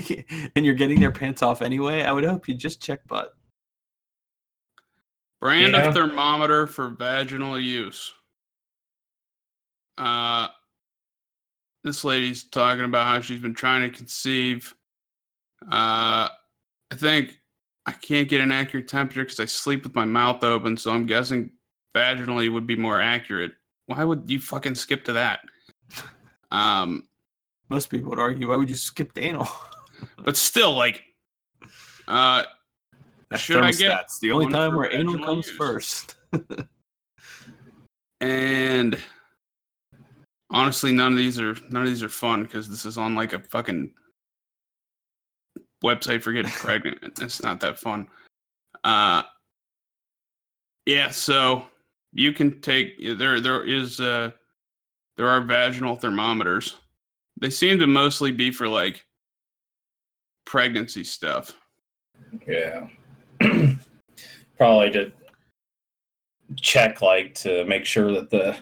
and 0.56 0.66
you're 0.66 0.76
getting 0.76 1.00
their 1.00 1.12
pants 1.12 1.42
off 1.42 1.62
anyway, 1.62 2.04
I 2.04 2.12
would 2.12 2.24
hope 2.24 2.48
you 2.48 2.56
just 2.56 2.82
check 2.82 3.06
butt. 3.08 3.37
Brand 5.40 5.74
Yeah. 5.74 5.88
of 5.88 5.94
thermometer 5.94 6.68
for 6.68 6.90
vaginal 6.90 7.60
use. 7.60 8.12
Uh, 9.98 10.48
this 11.84 12.04
lady's 12.04 12.44
talking 12.44 12.86
about 12.86 13.08
how 13.08 13.22
she's 13.22 13.40
been 13.42 13.54
trying 13.54 13.90
to 13.90 13.96
conceive. 13.96 14.74
Uh, 15.64 16.30
I 16.92 16.96
think 16.96 17.40
I 17.86 17.92
can't 17.94 18.28
get 18.30 18.42
an 18.42 18.52
accurate 18.52 18.88
temperature 18.88 19.24
because 19.24 19.40
I 19.40 19.46
sleep 19.46 19.84
with 19.84 19.96
my 19.96 20.06
mouth 20.06 20.44
open, 20.44 20.76
so 20.78 20.92
I'm 20.92 21.06
guessing 21.06 21.52
vaginally 21.96 22.52
would 22.52 22.68
be 22.68 22.76
more 22.76 23.00
accurate. 23.02 23.54
Why 23.86 24.04
would 24.04 24.30
you 24.30 24.40
fucking 24.40 24.76
skip 24.76 25.06
to 25.06 25.14
that? 25.14 25.40
Um, 26.52 27.08
Most 27.70 27.90
people 27.90 28.10
would 28.10 28.20
argue, 28.20 28.50
why 28.50 28.56
would 28.56 28.70
you 28.70 28.76
skip 28.76 29.12
anal? 29.18 29.48
but 30.24 30.38
still, 30.38 30.74
like, 30.74 31.04
uh, 32.08 32.44
That's 33.30 33.44
Should 33.44 33.64
I 33.64 33.72
get 33.72 34.08
thermostats, 34.08 34.20
the 34.20 34.32
only 34.32 34.52
time 34.54 34.76
where 34.76 34.92
anal 34.94 35.18
comes 35.20 35.48
use? 35.48 35.58
first. 35.58 36.16
and 38.22 38.98
honestly 40.50 40.92
none 40.92 41.12
of 41.12 41.18
these 41.18 41.40
are 41.40 41.56
none 41.70 41.84
of 41.84 41.88
these 41.88 42.02
are 42.04 42.10
fun 42.10 42.44
because 42.44 42.70
this 42.70 42.86
is 42.86 42.98
on 42.98 43.16
like 43.16 43.34
a 43.34 43.40
fucking 43.40 43.92
website 45.84 46.22
for 46.24 46.32
getting 46.32 46.52
pregnant 46.54 46.98
it's 47.22 47.44
not 47.44 47.60
that 47.60 47.78
fun 47.78 48.08
uh 48.84 49.22
yeah 50.86 51.10
so 51.10 51.66
you 52.14 52.32
can 52.34 52.60
take 52.62 52.94
there 53.18 53.40
there 53.40 53.64
is 53.66 54.00
uh 54.00 54.32
there 55.18 55.28
are 55.28 55.42
vaginal 55.42 55.96
thermometers 55.96 56.78
they 57.40 57.50
seem 57.50 57.78
to 57.78 57.86
mostly 57.88 58.32
be 58.32 58.50
for 58.52 58.68
like 58.68 59.06
pregnancy 60.46 61.04
stuff 61.04 61.54
Yeah. 62.48 62.88
Probably 64.58 64.92
to 64.92 65.12
check, 66.56 67.02
like, 67.02 67.36
to 67.36 67.66
make 67.66 67.86
sure 67.86 68.12
that 68.12 68.30
the 68.30 68.58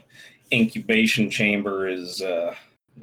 incubation 0.51 1.29
chamber 1.29 1.87
is 1.87 2.21
uh, 2.21 2.53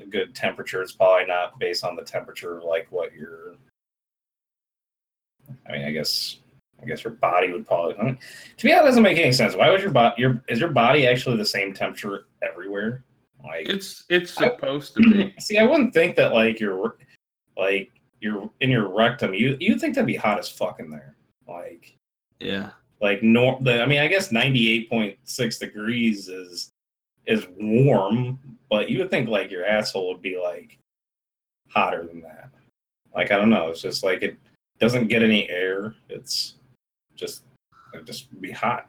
a 0.00 0.06
good 0.06 0.34
temperature. 0.34 0.82
It's 0.82 0.92
probably 0.92 1.26
not 1.26 1.58
based 1.58 1.84
on 1.84 1.96
the 1.96 2.02
temperature 2.02 2.58
of 2.58 2.64
like 2.64 2.86
what 2.90 3.12
your. 3.12 3.54
I 5.68 5.72
mean, 5.72 5.84
I 5.84 5.90
guess. 5.90 6.38
I 6.80 6.84
guess 6.84 7.04
your 7.04 7.12
body 7.12 7.52
would 7.52 7.64
probably. 7.66 7.96
I 7.96 8.02
mean, 8.02 8.18
to 8.56 8.66
me, 8.66 8.72
that 8.72 8.82
doesn't 8.82 9.04
make 9.04 9.16
any 9.16 9.30
sense. 9.30 9.54
Why 9.54 9.70
would 9.70 9.80
your 9.80 9.92
body? 9.92 10.20
Your 10.20 10.42
is 10.48 10.58
your 10.58 10.70
body 10.70 11.06
actually 11.06 11.36
the 11.36 11.46
same 11.46 11.72
temperature 11.72 12.26
everywhere? 12.42 13.04
Like, 13.44 13.68
it's 13.68 14.04
it's 14.08 14.34
supposed 14.34 14.94
to 14.94 15.00
be 15.02 15.34
See, 15.38 15.58
I 15.58 15.64
wouldn't 15.64 15.94
think 15.94 16.16
that 16.16 16.32
like 16.32 16.58
your 16.58 16.96
like 17.56 17.92
your 18.20 18.50
in 18.60 18.70
your 18.70 18.88
rectum, 18.88 19.34
you 19.34 19.56
you 19.60 19.78
think 19.78 19.94
that'd 19.94 20.06
be 20.06 20.16
hot 20.16 20.38
as 20.38 20.48
fuck 20.48 20.80
in 20.80 20.90
there. 20.90 21.14
Like 21.48 21.96
yeah. 22.40 22.70
like 23.00 23.22
nor 23.22 23.58
the 23.60 23.82
I 23.82 23.86
mean, 23.86 24.00
I 24.00 24.08
guess 24.08 24.32
ninety 24.32 24.70
eight 24.70 24.88
point 24.88 25.16
six 25.24 25.58
degrees 25.58 26.28
is 26.28 26.70
is 27.26 27.46
warm, 27.58 28.38
but 28.68 28.90
you 28.90 28.98
would 28.98 29.10
think 29.10 29.28
like 29.28 29.50
your 29.50 29.64
asshole 29.64 30.08
would 30.12 30.22
be 30.22 30.38
like 30.38 30.78
hotter 31.68 32.06
than 32.06 32.20
that. 32.22 32.50
Like 33.14 33.30
I 33.30 33.36
don't 33.36 33.50
know, 33.50 33.68
it's 33.68 33.82
just 33.82 34.02
like 34.02 34.22
it 34.22 34.36
doesn't 34.78 35.08
get 35.08 35.22
any 35.22 35.48
air. 35.50 35.94
It's 36.08 36.54
just 37.14 37.44
it 37.92 38.04
just 38.04 38.40
be 38.40 38.50
hot. 38.50 38.86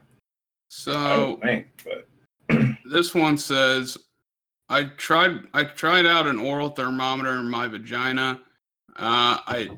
so 0.68 1.30
would 1.30 1.42
think, 1.42 1.66
but 1.84 2.08
this 2.84 3.14
one 3.14 3.38
says 3.38 3.96
i 4.68 4.84
tried 4.84 5.40
i 5.52 5.64
tried 5.64 6.06
out 6.06 6.26
an 6.26 6.38
oral 6.38 6.70
thermometer 6.70 7.34
in 7.34 7.50
my 7.50 7.66
vagina 7.66 8.40
uh 8.96 9.38
i 9.46 9.68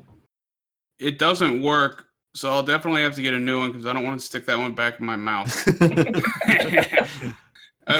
it 0.99 1.19
doesn't 1.19 1.61
work 1.61 2.06
so 2.37 2.51
i'll 2.51 2.63
definitely 2.63 3.01
have 3.01 3.15
to 3.15 3.21
get 3.21 3.33
a 3.33 3.39
new 3.39 3.59
one 3.59 3.71
because 3.71 3.85
i 3.85 3.93
don't 3.93 4.03
want 4.03 4.19
to 4.19 4.25
stick 4.25 4.45
that 4.45 4.57
one 4.57 4.73
back 4.73 4.99
in 4.99 5.05
my 5.05 5.15
mouth 5.15 5.65
Can 5.79 5.97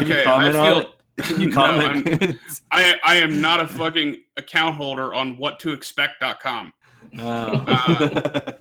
you 0.05 0.13
okay 0.13 0.25
i 0.25 0.51
feel 0.51 0.79
it? 0.79 0.87
Can 1.17 1.41
you 1.41 1.49
No, 1.49 1.55
comment? 1.55 2.37
I 2.71 2.95
I 3.03 3.15
am 3.15 3.41
not 3.41 3.59
a 3.59 3.67
fucking 3.67 4.21
account 4.37 4.75
holder 4.75 5.13
on 5.13 5.37
whattoexpect.com. 5.37 6.73
Oh. 7.19 7.65
Uh, 7.67 8.51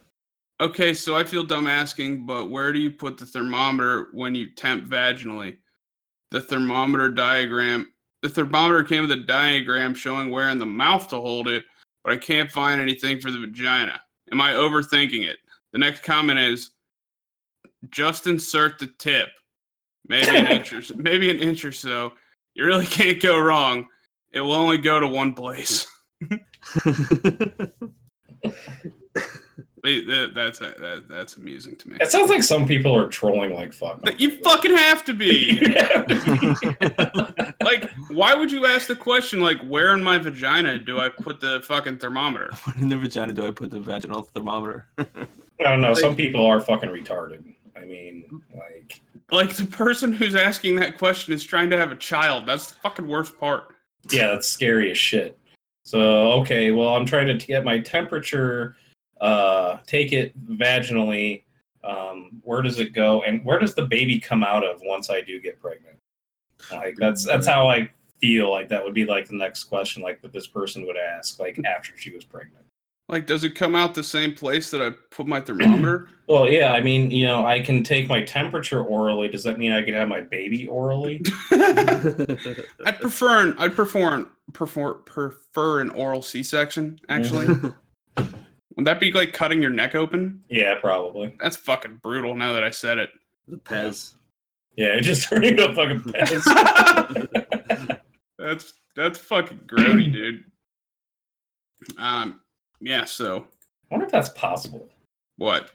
okay, 0.60 0.94
so 0.94 1.16
I 1.16 1.24
feel 1.24 1.44
dumb 1.44 1.66
asking, 1.66 2.26
but 2.26 2.50
where 2.50 2.72
do 2.72 2.78
you 2.78 2.90
put 2.90 3.18
the 3.18 3.26
thermometer 3.26 4.08
when 4.12 4.34
you 4.34 4.50
temp 4.50 4.88
vaginally? 4.88 5.58
The 6.30 6.40
thermometer 6.40 7.10
diagram. 7.10 7.92
The 8.22 8.30
thermometer 8.30 8.82
came 8.82 9.02
with 9.02 9.12
a 9.12 9.22
diagram 9.22 9.94
showing 9.94 10.30
where 10.30 10.48
in 10.48 10.58
the 10.58 10.66
mouth 10.66 11.08
to 11.08 11.16
hold 11.16 11.48
it, 11.48 11.64
but 12.02 12.14
I 12.14 12.16
can't 12.16 12.50
find 12.50 12.80
anything 12.80 13.20
for 13.20 13.30
the 13.30 13.38
vagina. 13.38 14.00
Am 14.32 14.40
I 14.40 14.52
overthinking 14.52 15.26
it? 15.28 15.38
The 15.76 15.80
next 15.80 16.02
comment 16.04 16.38
is 16.38 16.70
just 17.90 18.26
insert 18.26 18.78
the 18.78 18.86
tip. 18.98 19.28
Maybe 20.08 20.34
an 20.34 20.46
inch 20.46 20.72
or 20.72 20.80
so, 20.80 20.94
maybe 20.96 21.28
an 21.28 21.38
inch 21.38 21.66
or 21.66 21.72
so. 21.72 22.14
You 22.54 22.64
really 22.64 22.86
can't 22.86 23.20
go 23.20 23.38
wrong. 23.38 23.86
It 24.32 24.40
will 24.40 24.54
only 24.54 24.78
go 24.78 24.98
to 24.98 25.06
one 25.06 25.34
place. 25.34 25.86
Wait, 29.84 30.06
that- 30.08 30.32
That's 30.34 30.62
uh, 30.62 30.72
that, 30.80 31.04
that's 31.10 31.36
amusing 31.36 31.76
to 31.76 31.90
me. 31.90 31.98
It 32.00 32.10
sounds 32.10 32.30
like 32.30 32.42
some 32.42 32.66
people 32.66 32.96
are 32.96 33.08
trolling 33.08 33.52
like 33.54 33.74
fuck. 33.74 34.02
That 34.06 34.18
You 34.18 34.38
fucking 34.42 34.74
have 34.74 35.04
to 35.04 35.12
be. 35.12 35.60
Yeah. 35.60 37.52
like, 37.62 37.90
why 38.08 38.34
would 38.34 38.50
you 38.50 38.64
ask 38.64 38.86
the 38.88 38.96
question 38.96 39.40
like, 39.40 39.60
where 39.60 39.92
in 39.92 40.02
my 40.02 40.16
vagina 40.16 40.78
do 40.78 41.00
I 41.00 41.10
put 41.10 41.38
the 41.42 41.60
fucking 41.64 41.98
thermometer? 41.98 42.50
When 42.64 42.84
in 42.84 42.88
the 42.88 42.96
vagina 42.96 43.34
do 43.34 43.46
I 43.46 43.50
put 43.50 43.70
the 43.70 43.78
vaginal 43.80 44.22
thermometer? 44.22 44.88
I 45.60 45.64
don't 45.64 45.80
know. 45.80 45.94
Some 45.94 46.16
people 46.16 46.44
are 46.44 46.60
fucking 46.60 46.90
retarded. 46.90 47.54
I 47.76 47.84
mean, 47.84 48.42
like, 48.54 49.00
Like 49.30 49.54
the 49.56 49.66
person 49.66 50.12
who's 50.12 50.34
asking 50.34 50.76
that 50.76 50.98
question 50.98 51.32
is 51.32 51.44
trying 51.44 51.70
to 51.70 51.76
have 51.76 51.92
a 51.92 51.96
child. 51.96 52.46
That's 52.46 52.68
the 52.68 52.74
fucking 52.82 53.06
worst 53.06 53.38
part. 53.38 53.74
yeah, 54.10 54.28
that's 54.28 54.48
scary 54.48 54.90
as 54.90 54.98
shit. 54.98 55.38
So, 55.84 56.32
okay, 56.40 56.72
well, 56.72 56.94
I'm 56.96 57.06
trying 57.06 57.26
to 57.26 57.46
get 57.46 57.64
my 57.64 57.78
temperature, 57.78 58.76
uh, 59.20 59.78
take 59.86 60.12
it 60.12 60.32
vaginally. 60.48 61.44
Um, 61.84 62.40
where 62.42 62.62
does 62.62 62.80
it 62.80 62.92
go, 62.92 63.22
and 63.22 63.44
where 63.44 63.60
does 63.60 63.74
the 63.74 63.86
baby 63.86 64.18
come 64.18 64.42
out 64.42 64.64
of 64.64 64.80
once 64.82 65.08
I 65.10 65.20
do 65.20 65.40
get 65.40 65.60
pregnant? 65.60 65.96
Like, 66.72 66.96
that's 66.96 67.24
that's 67.24 67.46
how 67.46 67.68
I 67.68 67.88
feel 68.20 68.50
like 68.50 68.68
that 68.70 68.82
would 68.82 68.94
be 68.94 69.04
like 69.04 69.28
the 69.28 69.36
next 69.36 69.64
question, 69.64 70.02
like 70.02 70.20
that 70.22 70.32
this 70.32 70.48
person 70.48 70.84
would 70.86 70.96
ask, 70.96 71.38
like 71.38 71.60
after 71.64 71.92
she 71.96 72.10
was 72.10 72.24
pregnant. 72.24 72.65
Like, 73.08 73.26
does 73.26 73.44
it 73.44 73.54
come 73.54 73.76
out 73.76 73.94
the 73.94 74.02
same 74.02 74.34
place 74.34 74.70
that 74.70 74.82
I 74.82 74.90
put 75.10 75.26
my 75.26 75.40
thermometer? 75.40 76.08
Well, 76.28 76.50
yeah, 76.50 76.72
I 76.72 76.80
mean, 76.80 77.12
you 77.12 77.24
know, 77.24 77.46
I 77.46 77.60
can 77.60 77.84
take 77.84 78.08
my 78.08 78.20
temperature 78.20 78.82
orally. 78.82 79.28
Does 79.28 79.44
that 79.44 79.60
mean 79.60 79.70
I 79.70 79.80
can 79.82 79.94
have 79.94 80.08
my 80.08 80.22
baby 80.22 80.66
orally? 80.66 81.22
I'd 81.52 82.98
prefer 83.00 83.46
an 83.46 83.54
I'd 83.58 83.76
prefer 83.76 84.12
an, 84.12 84.26
prefer 84.52 84.94
prefer 84.94 85.82
an 85.82 85.90
oral 85.90 86.22
C-section. 86.22 86.98
Actually, 87.08 87.46
would 88.16 88.86
that 88.86 88.98
be 88.98 89.12
like 89.12 89.34
cutting 89.34 89.62
your 89.62 89.70
neck 89.70 89.94
open? 89.94 90.42
Yeah, 90.48 90.74
probably. 90.80 91.32
That's 91.40 91.56
fucking 91.56 92.00
brutal. 92.02 92.34
Now 92.34 92.52
that 92.54 92.64
I 92.64 92.70
said 92.70 92.98
it. 92.98 93.10
The 93.46 93.58
Pez. 93.58 94.14
Yeah, 94.76 94.98
just 94.98 95.28
turning 95.28 95.60
up 95.60 95.76
fucking 95.76 96.00
Pez. 96.00 97.98
That's 98.36 98.72
that's 98.96 99.18
fucking 99.20 99.60
grody, 99.68 100.12
dude. 100.12 100.44
Um, 101.98 102.40
yeah. 102.80 103.04
So 103.04 103.46
I 103.90 103.94
wonder 103.94 104.06
if 104.06 104.12
that's 104.12 104.30
possible. 104.30 104.88
what? 105.36 105.70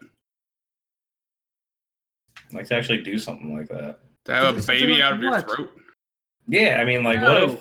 Like 2.53 2.67
to 2.67 2.75
actually 2.75 3.01
do 3.01 3.17
something 3.17 3.55
like 3.55 3.69
that. 3.69 3.99
To 4.25 4.33
have 4.33 4.57
a 4.57 4.61
baby 4.67 4.93
like 4.95 5.03
out 5.03 5.13
of 5.13 5.21
your 5.21 5.31
what? 5.31 5.49
throat? 5.49 5.71
Yeah, 6.47 6.77
I 6.81 6.85
mean, 6.85 7.03
like, 7.03 7.21
what 7.21 7.43
if? 7.43 7.59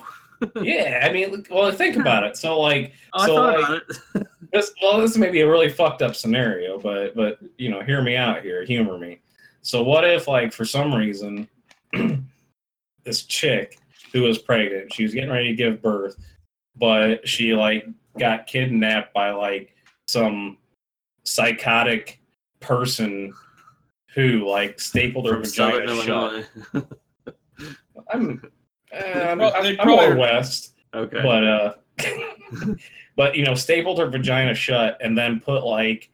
Yeah, 0.61 1.07
I 1.07 1.13
mean, 1.13 1.45
well, 1.49 1.71
think 1.71 1.95
about 1.99 2.23
it. 2.23 2.35
So, 2.35 2.59
like, 2.59 2.93
Oh, 3.13 3.21
I 3.21 3.25
so, 3.27 3.35
thought 3.35 3.59
like, 3.59 3.65
about 3.67 3.81
it. 4.15 4.27
this, 4.53 4.73
well, 4.81 4.99
this 4.99 5.17
may 5.17 5.29
be 5.29 5.41
a 5.41 5.49
really 5.49 5.69
fucked 5.69 6.01
up 6.01 6.15
scenario, 6.15 6.77
but, 6.79 7.15
but, 7.15 7.39
you 7.57 7.69
know, 7.69 7.81
hear 7.81 8.01
me 8.01 8.15
out 8.15 8.41
here, 8.41 8.65
humor 8.65 8.97
me. 8.97 9.19
So, 9.61 9.83
what 9.83 10.03
if, 10.03 10.27
like, 10.27 10.51
for 10.51 10.65
some 10.65 10.93
reason, 10.93 11.47
this 13.03 13.23
chick 13.23 13.79
who 14.11 14.23
was 14.23 14.39
pregnant, 14.39 14.91
she 14.93 15.03
was 15.03 15.13
getting 15.13 15.29
ready 15.29 15.49
to 15.49 15.55
give 15.55 15.81
birth, 15.81 16.17
but 16.75 17.27
she, 17.27 17.53
like, 17.53 17.87
got 18.19 18.47
kidnapped 18.47 19.13
by, 19.13 19.31
like, 19.31 19.75
some 20.07 20.57
psychotic 21.23 22.19
person 22.59 23.33
who, 24.13 24.47
like, 24.49 24.79
stapled 24.79 25.27
her 25.27 25.37
vagina 25.37 25.95
shut. 26.03 26.45
I'm, 28.13 28.41
uh, 28.93 28.97
I'm, 28.97 29.37
Well, 29.37 29.53
I'm, 29.55 29.65
I'm 29.79 29.87
more 29.87 29.97
probably- 29.99 30.17
west, 30.17 30.73
Okay. 30.93 31.21
but 31.23 31.43
uh, 31.47 31.73
but 33.15 33.35
you 33.37 33.45
know, 33.45 33.55
stapled 33.55 33.97
her 33.99 34.07
vagina 34.09 34.53
shut 34.53 34.97
and 35.01 35.17
then 35.17 35.39
put 35.39 35.63
like, 35.63 36.09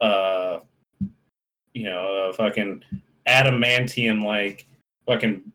uh, 0.00 0.58
you 1.72 1.84
know, 1.84 2.28
a 2.28 2.32
fucking 2.32 2.82
adamantium 3.28 4.24
like 4.24 4.66
fucking 5.06 5.52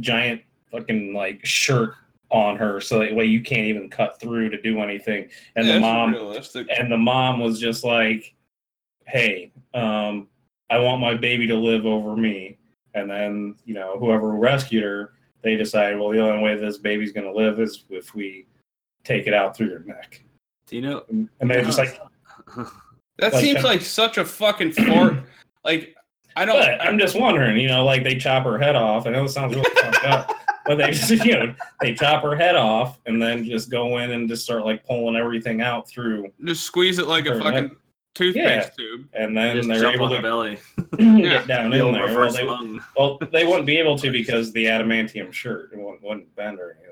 giant 0.00 0.42
fucking 0.70 1.14
like 1.14 1.40
shirt 1.44 1.94
on 2.32 2.56
her, 2.56 2.80
so 2.80 2.98
that 2.98 3.14
way 3.14 3.26
you 3.26 3.42
can't 3.42 3.66
even 3.66 3.88
cut 3.90 4.18
through 4.18 4.48
to 4.50 4.60
do 4.60 4.80
anything. 4.80 5.28
And 5.54 5.68
the 5.68 5.78
mom 5.78 6.12
realistic. 6.12 6.66
and 6.76 6.90
the 6.90 6.96
mom 6.98 7.38
was 7.40 7.60
just 7.60 7.84
like, 7.84 8.34
"Hey, 9.06 9.52
um, 9.74 10.28
I 10.70 10.78
want 10.78 11.00
my 11.00 11.14
baby 11.14 11.46
to 11.48 11.54
live 11.56 11.84
over 11.86 12.16
me." 12.16 12.58
And 12.94 13.10
then 13.10 13.54
you 13.64 13.74
know, 13.74 13.98
whoever 13.98 14.30
rescued 14.30 14.82
her, 14.82 15.12
they 15.42 15.56
decided, 15.56 15.98
well, 15.98 16.10
the 16.10 16.20
only 16.20 16.42
way 16.42 16.56
this 16.56 16.78
baby's 16.78 17.12
gonna 17.12 17.32
live 17.32 17.60
is 17.60 17.84
if 17.90 18.14
we 18.14 18.46
take 19.04 19.26
it 19.26 19.34
out 19.34 19.56
through 19.56 19.68
your 19.68 19.80
neck. 19.84 20.22
Do 20.66 20.76
you 20.76 20.82
know? 20.82 21.04
And 21.08 21.28
they're 21.50 21.64
just 21.64 21.78
like, 21.78 22.00
That 23.18 23.32
like 23.34 23.42
seems 23.42 23.56
that- 23.62 23.64
like 23.64 23.80
such 23.82 24.16
a 24.18 24.24
fucking 24.24 24.72
fart. 24.72 25.14
Like 25.64 25.94
I 26.34 26.44
don't. 26.44 26.56
but 26.58 26.80
I'm 26.84 26.98
just 26.98 27.14
wondering, 27.14 27.56
you 27.58 27.68
know, 27.68 27.84
like 27.84 28.02
they 28.02 28.16
chop 28.16 28.42
her 28.44 28.58
head 28.58 28.74
off. 28.74 29.06
I 29.06 29.10
know 29.10 29.24
it 29.24 29.28
sounds 29.28 29.54
really 29.54 29.70
fucked 29.76 30.04
up, 30.04 30.34
but 30.66 30.76
they 30.78 30.90
just, 30.92 31.10
you 31.24 31.34
know, 31.38 31.54
they 31.80 31.94
chop 31.94 32.22
her 32.22 32.36
head 32.36 32.54
off 32.56 33.00
and 33.06 33.20
then 33.20 33.44
just 33.44 33.70
go 33.70 33.98
in 33.98 34.10
and 34.12 34.28
just 34.28 34.44
start 34.44 34.64
like 34.64 34.84
pulling 34.86 35.16
everything 35.16 35.60
out 35.60 35.88
through, 35.88 36.30
just 36.44 36.64
squeeze 36.64 36.98
it 36.98 37.06
like 37.06 37.26
a 37.26 37.38
fucking 37.38 37.62
neck. 37.68 37.72
toothpaste 38.14 38.76
tube. 38.76 39.08
and 39.14 39.36
then 39.36 39.56
Just 39.56 39.68
they're 39.68 39.80
jump 39.80 39.94
able 39.96 40.04
on 40.06 40.10
the 40.10 40.16
to 40.18 40.22
belly. 40.22 40.58
get 41.22 41.46
down 41.46 41.70
The 41.70 41.86
in 41.86 41.92
there. 41.92 42.06
Well 42.18 42.30
they, 42.32 42.44
well, 42.96 43.18
they 43.32 43.44
wouldn't 43.46 43.66
be 43.66 43.78
able 43.78 43.98
to 43.98 44.10
because 44.12 44.52
the 44.52 44.66
adamantium 44.66 45.32
shirt 45.32 45.70
it 45.72 45.78
wouldn't, 45.78 46.02
wouldn't 46.02 46.34
bend 46.36 46.58
or 46.60 46.72
anything. 46.78 46.88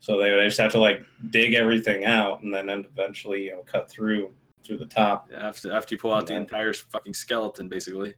So 0.00 0.18
they 0.18 0.30
would 0.32 0.44
just 0.44 0.58
have 0.60 0.72
to 0.72 0.78
like 0.78 1.04
dig 1.30 1.54
everything 1.54 2.04
out 2.04 2.42
and 2.42 2.54
then 2.54 2.68
eventually, 2.70 3.44
you 3.46 3.52
know, 3.52 3.62
cut 3.66 3.90
through 3.90 4.30
through 4.64 4.78
the 4.78 4.86
top. 4.86 5.28
After 5.36 5.72
after 5.72 5.94
you 5.94 5.98
pull 5.98 6.12
out 6.12 6.26
the 6.26 6.34
Yeah. 6.34 6.40
entire 6.40 6.72
fucking 6.72 7.14
skeleton, 7.14 7.68
basically. 7.68 8.14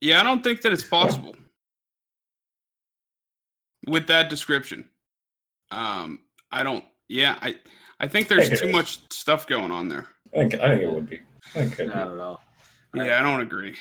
Yeah, 0.00 0.20
I 0.20 0.22
don't 0.22 0.44
think 0.44 0.60
that 0.62 0.72
it's 0.72 0.84
possible 0.84 1.34
with 3.86 4.06
that 4.08 4.28
description. 4.30 4.88
Um, 5.70 6.20
I 6.52 6.62
don't. 6.62 6.84
Yeah, 7.08 7.36
I 7.40 7.56
I 8.00 8.08
think 8.08 8.28
there's 8.28 8.48
think 8.48 8.60
too 8.60 8.66
is. 8.68 8.72
much 8.72 8.98
stuff 9.12 9.46
going 9.46 9.70
on 9.70 9.88
there. 9.88 10.06
I 10.34 10.38
think 10.38 10.54
I 10.54 10.68
think 10.70 10.82
it 10.82 10.92
would 10.92 11.08
be. 11.08 11.20
I 11.54 11.60
think 11.66 11.78
it 11.80 11.90
I 11.90 12.04
would 12.04 12.08
don't 12.10 12.18
know. 12.18 12.40
Yeah, 12.94 13.20
I 13.20 13.22
don't 13.22 13.40
agree. 13.40 13.76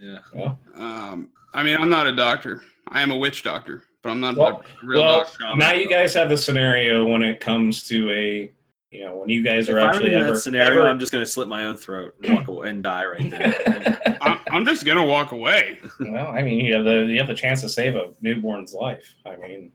Yeah. 0.00 0.18
Well, 0.32 0.58
Um, 0.76 1.30
I 1.52 1.62
mean, 1.62 1.76
I'm 1.80 1.90
not 1.90 2.06
a 2.06 2.14
doctor. 2.14 2.62
I 2.88 3.02
am 3.02 3.10
a 3.10 3.16
witch 3.16 3.42
doctor, 3.42 3.82
but 4.02 4.10
I'm 4.10 4.20
not 4.20 4.36
Well- 4.36 4.62
a 4.82 4.86
real 4.86 5.02
well 5.02 5.18
doctor. 5.20 5.56
now 5.56 5.72
you 5.72 5.88
guys 5.88 6.14
have 6.14 6.28
the 6.28 6.36
scenario 6.36 7.04
when 7.06 7.22
it 7.22 7.40
comes 7.40 7.82
to 7.88 8.10
a, 8.10 8.52
you 8.90 9.04
know, 9.04 9.16
when 9.18 9.28
you 9.28 9.42
guys 9.42 9.68
If 9.68 9.74
are 9.76 9.80
I'm 9.80 9.90
actually 9.90 10.14
in 10.14 10.20
ever, 10.20 10.32
that 10.32 10.38
scenario, 10.40 10.80
ever- 10.80 10.88
I'm 10.88 10.98
just 10.98 11.12
gonna 11.12 11.26
slit 11.26 11.48
my 11.48 11.64
own 11.64 11.76
throat 11.76 12.14
and 12.24 12.34
walk 12.34 12.48
away 12.48 12.70
and 12.70 12.82
die 12.82 13.04
right 13.04 13.30
there. 13.30 14.18
I'm, 14.20 14.38
I'm 14.50 14.64
just 14.64 14.84
gonna 14.84 15.04
walk 15.04 15.32
away. 15.32 15.78
well, 16.00 16.28
I 16.28 16.42
mean, 16.42 16.64
you 16.64 16.74
have 16.74 16.84
the 16.84 17.06
you 17.06 17.18
have 17.18 17.28
the 17.28 17.34
chance 17.34 17.60
to 17.62 17.68
save 17.68 17.94
a 17.96 18.10
newborn's 18.20 18.72
life. 18.74 19.14
I 19.24 19.36
mean, 19.36 19.72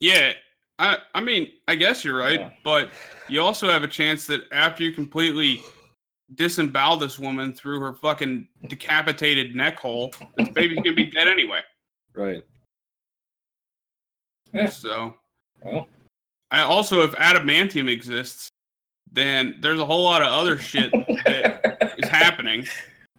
Yeah, 0.00 0.32
I 0.78 0.98
I 1.14 1.20
mean, 1.20 1.48
I 1.66 1.74
guess 1.76 2.04
you're 2.04 2.18
right, 2.18 2.40
Yeah. 2.40 2.50
but 2.62 2.90
you 3.28 3.40
also 3.40 3.70
have 3.70 3.82
a 3.84 3.88
chance 3.88 4.26
that 4.26 4.42
after 4.52 4.82
you 4.84 4.92
completely 4.92 5.62
disembowel 6.34 6.96
this 6.98 7.18
woman 7.18 7.52
through 7.54 7.80
her 7.80 7.92
fucking 7.94 8.48
decapitated 8.68 9.54
neck 9.56 9.78
hole, 9.78 10.12
this 10.36 10.48
baby's 10.50 10.78
gonna 10.78 10.92
be 10.94 11.06
dead 11.06 11.26
anyway. 11.28 11.60
right. 12.14 12.42
Yeah. 14.52 14.68
So, 14.68 15.14
well, 15.62 15.88
I 16.52 16.60
also, 16.60 17.00
if 17.02 17.10
adamantium 17.12 17.88
exists, 17.90 18.48
then 19.10 19.56
there's 19.60 19.80
a 19.80 19.86
whole 19.86 20.04
lot 20.04 20.22
of 20.22 20.28
other 20.28 20.58
shit 20.58 20.92
that 21.24 21.94
is 21.98 22.08
happening. 22.08 22.66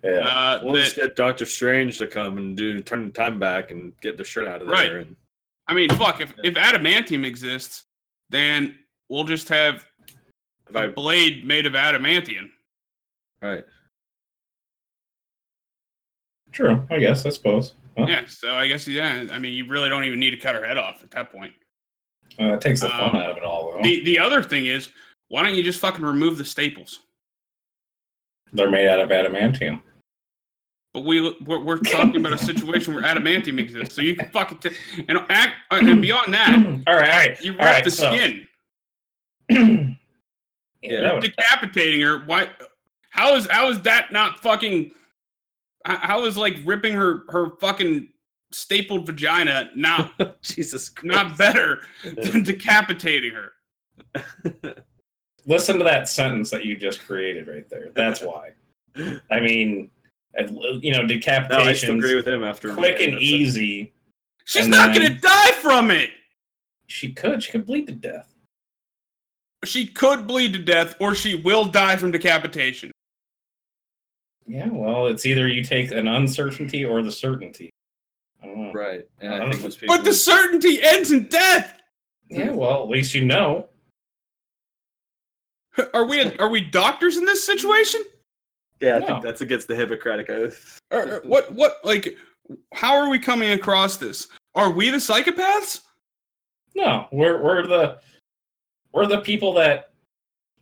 yeah. 0.04 0.12
Uh, 0.20 0.60
We'll 0.64 0.76
just 0.76 0.96
get 0.96 1.16
Doctor 1.16 1.46
Strange 1.46 1.98
to 1.98 2.08
come 2.08 2.38
and 2.38 2.56
do 2.56 2.80
turn 2.82 3.06
the 3.08 3.12
time 3.12 3.40
back 3.40 3.72
and 3.72 3.92
get 4.02 4.18
the 4.18 4.24
shirt 4.24 4.48
out 4.48 4.62
of 4.62 4.68
Right. 4.68 4.88
there. 4.88 4.98
And, 5.00 5.16
I 5.68 5.74
mean, 5.74 5.90
fuck, 5.90 6.22
if, 6.22 6.34
if 6.44 6.54
adamantium 6.54 7.26
exists, 7.26 7.84
then 8.30 8.78
we'll 9.10 9.24
just 9.24 9.50
have 9.50 9.84
if 10.70 10.76
a 10.76 10.80
I, 10.80 10.88
blade 10.88 11.46
made 11.46 11.66
of 11.66 11.74
adamantium. 11.74 12.50
right. 13.42 13.64
True. 16.52 16.86
I 16.92 17.00
guess. 17.00 17.26
I 17.26 17.30
suppose. 17.30 17.74
Huh? 17.98 18.06
Yeah, 18.08 18.26
so 18.28 18.54
I 18.54 18.68
guess 18.68 18.88
yeah. 18.88 19.26
I 19.32 19.40
mean, 19.40 19.54
you 19.54 19.68
really 19.68 19.90
don't 19.90 20.04
even 20.04 20.20
need 20.20 20.32
to 20.32 20.38
cut 20.38 20.54
her 20.54 20.64
head 20.66 20.78
off 20.78 21.02
at 21.04 21.10
that 21.12 21.32
point. 21.32 21.54
Uh, 22.40 22.54
it 22.54 22.62
takes 22.62 22.82
the 22.82 22.90
fun 22.90 23.12
Um, 23.12 23.16
out 23.16 23.30
of 23.32 23.38
it 23.38 23.44
all, 23.44 23.72
though. 23.74 23.82
The 23.84 24.04
the 24.04 24.20
other 24.20 24.42
thing 24.42 24.66
is, 24.66 24.90
why 25.30 25.44
don't 25.44 25.56
you 25.56 25.64
just 25.64 25.80
fucking 25.80 26.04
remove 26.04 26.38
the 26.38 26.46
staples? 26.46 27.00
They're 28.52 28.70
made 28.72 28.88
out 28.88 29.00
of 29.00 29.10
adamantium. 29.10 29.82
But 30.94 31.06
we 31.06 31.22
we're, 31.46 31.60
we're 31.60 31.80
talking 31.80 32.18
about 32.18 32.34
a 32.34 32.38
situation 32.38 32.94
where 32.94 33.04
adamantium 33.04 33.60
exists, 33.60 33.96
so 33.96 34.02
you 34.04 34.16
can 34.16 34.30
fucking 34.30 34.60
t- 34.60 34.70
and 35.08 35.18
act 35.30 35.56
uh, 35.72 35.80
and 35.82 36.02
beyond 36.02 36.32
that, 36.36 36.56
all 36.56 36.64
right, 36.64 36.84
all 36.88 36.96
right. 36.96 37.42
you 37.42 37.52
rip 37.54 37.62
all 37.62 37.66
right, 37.68 37.84
the 37.84 37.90
so- 37.92 38.12
skin, 38.16 38.48
yeah, 40.82 41.02
that 41.02 41.14
would- 41.16 41.24
decapitating 41.24 42.02
her. 42.02 42.20
Why? 42.26 42.50
How 43.10 43.36
is 43.36 43.48
how 43.50 43.70
is 43.70 43.82
that 43.82 44.12
not 44.12 44.40
fucking? 44.40 44.92
h- 45.88 45.98
How 46.02 46.26
is 46.26 46.38
like 46.38 46.58
ripping 46.64 46.94
her 46.94 47.24
her 47.30 47.52
fucking 47.60 48.10
stapled 48.54 49.06
vagina 49.06 49.70
not 49.76 50.42
Jesus 50.42 50.90
Christ. 50.90 51.16
not 51.16 51.38
better 51.38 51.82
than 52.04 52.44
decapitating 52.44 53.32
her? 53.34 53.52
listen 55.46 55.78
to 55.78 55.84
that 55.84 56.08
sentence 56.08 56.50
that 56.52 56.66
you 56.66 56.76
just 56.78 57.06
created 57.06 57.48
right 57.48 57.68
there. 57.70 57.90
That's 57.96 58.22
why. 58.24 58.52
I 59.32 59.40
mean, 59.40 59.90
you 60.82 60.92
know, 60.92 61.02
No, 61.02 61.04
I 61.04 61.08
still 61.08 61.08
decapitation, 61.08 61.98
agree 61.98 62.16
with 62.16 62.28
him 62.28 62.44
after 62.44 62.74
quick 62.74 63.00
and 63.02 63.20
easy. 63.20 63.94
She's 64.46 64.64
And 64.64 64.72
not 64.72 64.94
then- 64.94 65.02
gonna 65.08 65.20
die 65.20 65.52
from 65.54 65.90
it. 65.92 66.12
She 66.88 67.12
could. 67.12 67.42
She 67.42 67.52
could 67.52 67.66
bleed 67.66 67.88
to 67.88 67.94
death. 67.94 68.30
She 69.66 69.88
could 69.88 70.28
bleed 70.28 70.54
to 70.54 70.60
death, 70.60 70.96
or 71.00 71.16
she 71.16 71.36
will 71.36 71.66
die 71.66 71.96
from 71.96 72.12
decapitation. 72.12 72.92
Yeah, 74.46 74.68
well, 74.70 75.08
it's 75.08 75.26
either 75.26 75.48
you 75.48 75.64
take 75.64 75.92
an 75.92 76.08
uncertainty 76.08 76.84
or 76.84 77.02
the 77.02 77.12
certainty. 77.12 77.70
I. 78.44 78.72
Right. 78.74 79.08
And 79.20 79.34
I 79.34 79.38
I 79.46 79.52
think 79.52 79.64
know. 79.64 79.70
people. 79.70 79.96
But 79.96 80.04
the 80.04 80.14
certainty 80.14 80.82
ends 80.82 81.12
in 81.12 81.28
death. 81.28 81.80
Yeah, 82.30 82.52
well, 82.52 82.84
at 82.84 82.90
least 82.90 83.14
you 83.14 83.26
know. 83.26 83.68
Are 85.94 86.06
we 86.06 86.22
are 86.38 86.50
we 86.50 86.62
doctors 86.62 87.18
in 87.18 87.26
this 87.26 87.44
situation? 87.46 88.02
yeah, 88.80 88.96
I 88.96 89.00
No. 89.00 89.08
think 89.08 89.24
that's 89.24 89.42
against 89.42 89.68
the 89.68 89.76
Hippocratic 89.76 90.30
Oath. 90.30 90.78
Or, 90.92 91.16
or 91.16 91.22
what 91.24 91.52
what 91.54 91.78
like 91.84 92.16
how 92.74 92.94
are 92.96 93.10
we 93.10 93.18
coming 93.18 93.52
across 93.52 93.98
this? 93.98 94.28
Are 94.56 94.70
we 94.70 94.90
the 94.92 94.98
psychopaths? 94.98 95.82
No, 96.76 97.08
we're 97.12 97.42
we're 97.42 97.66
the 97.66 98.00
we're 98.92 99.08
the 99.08 99.22
people 99.22 99.54
that 99.54 99.94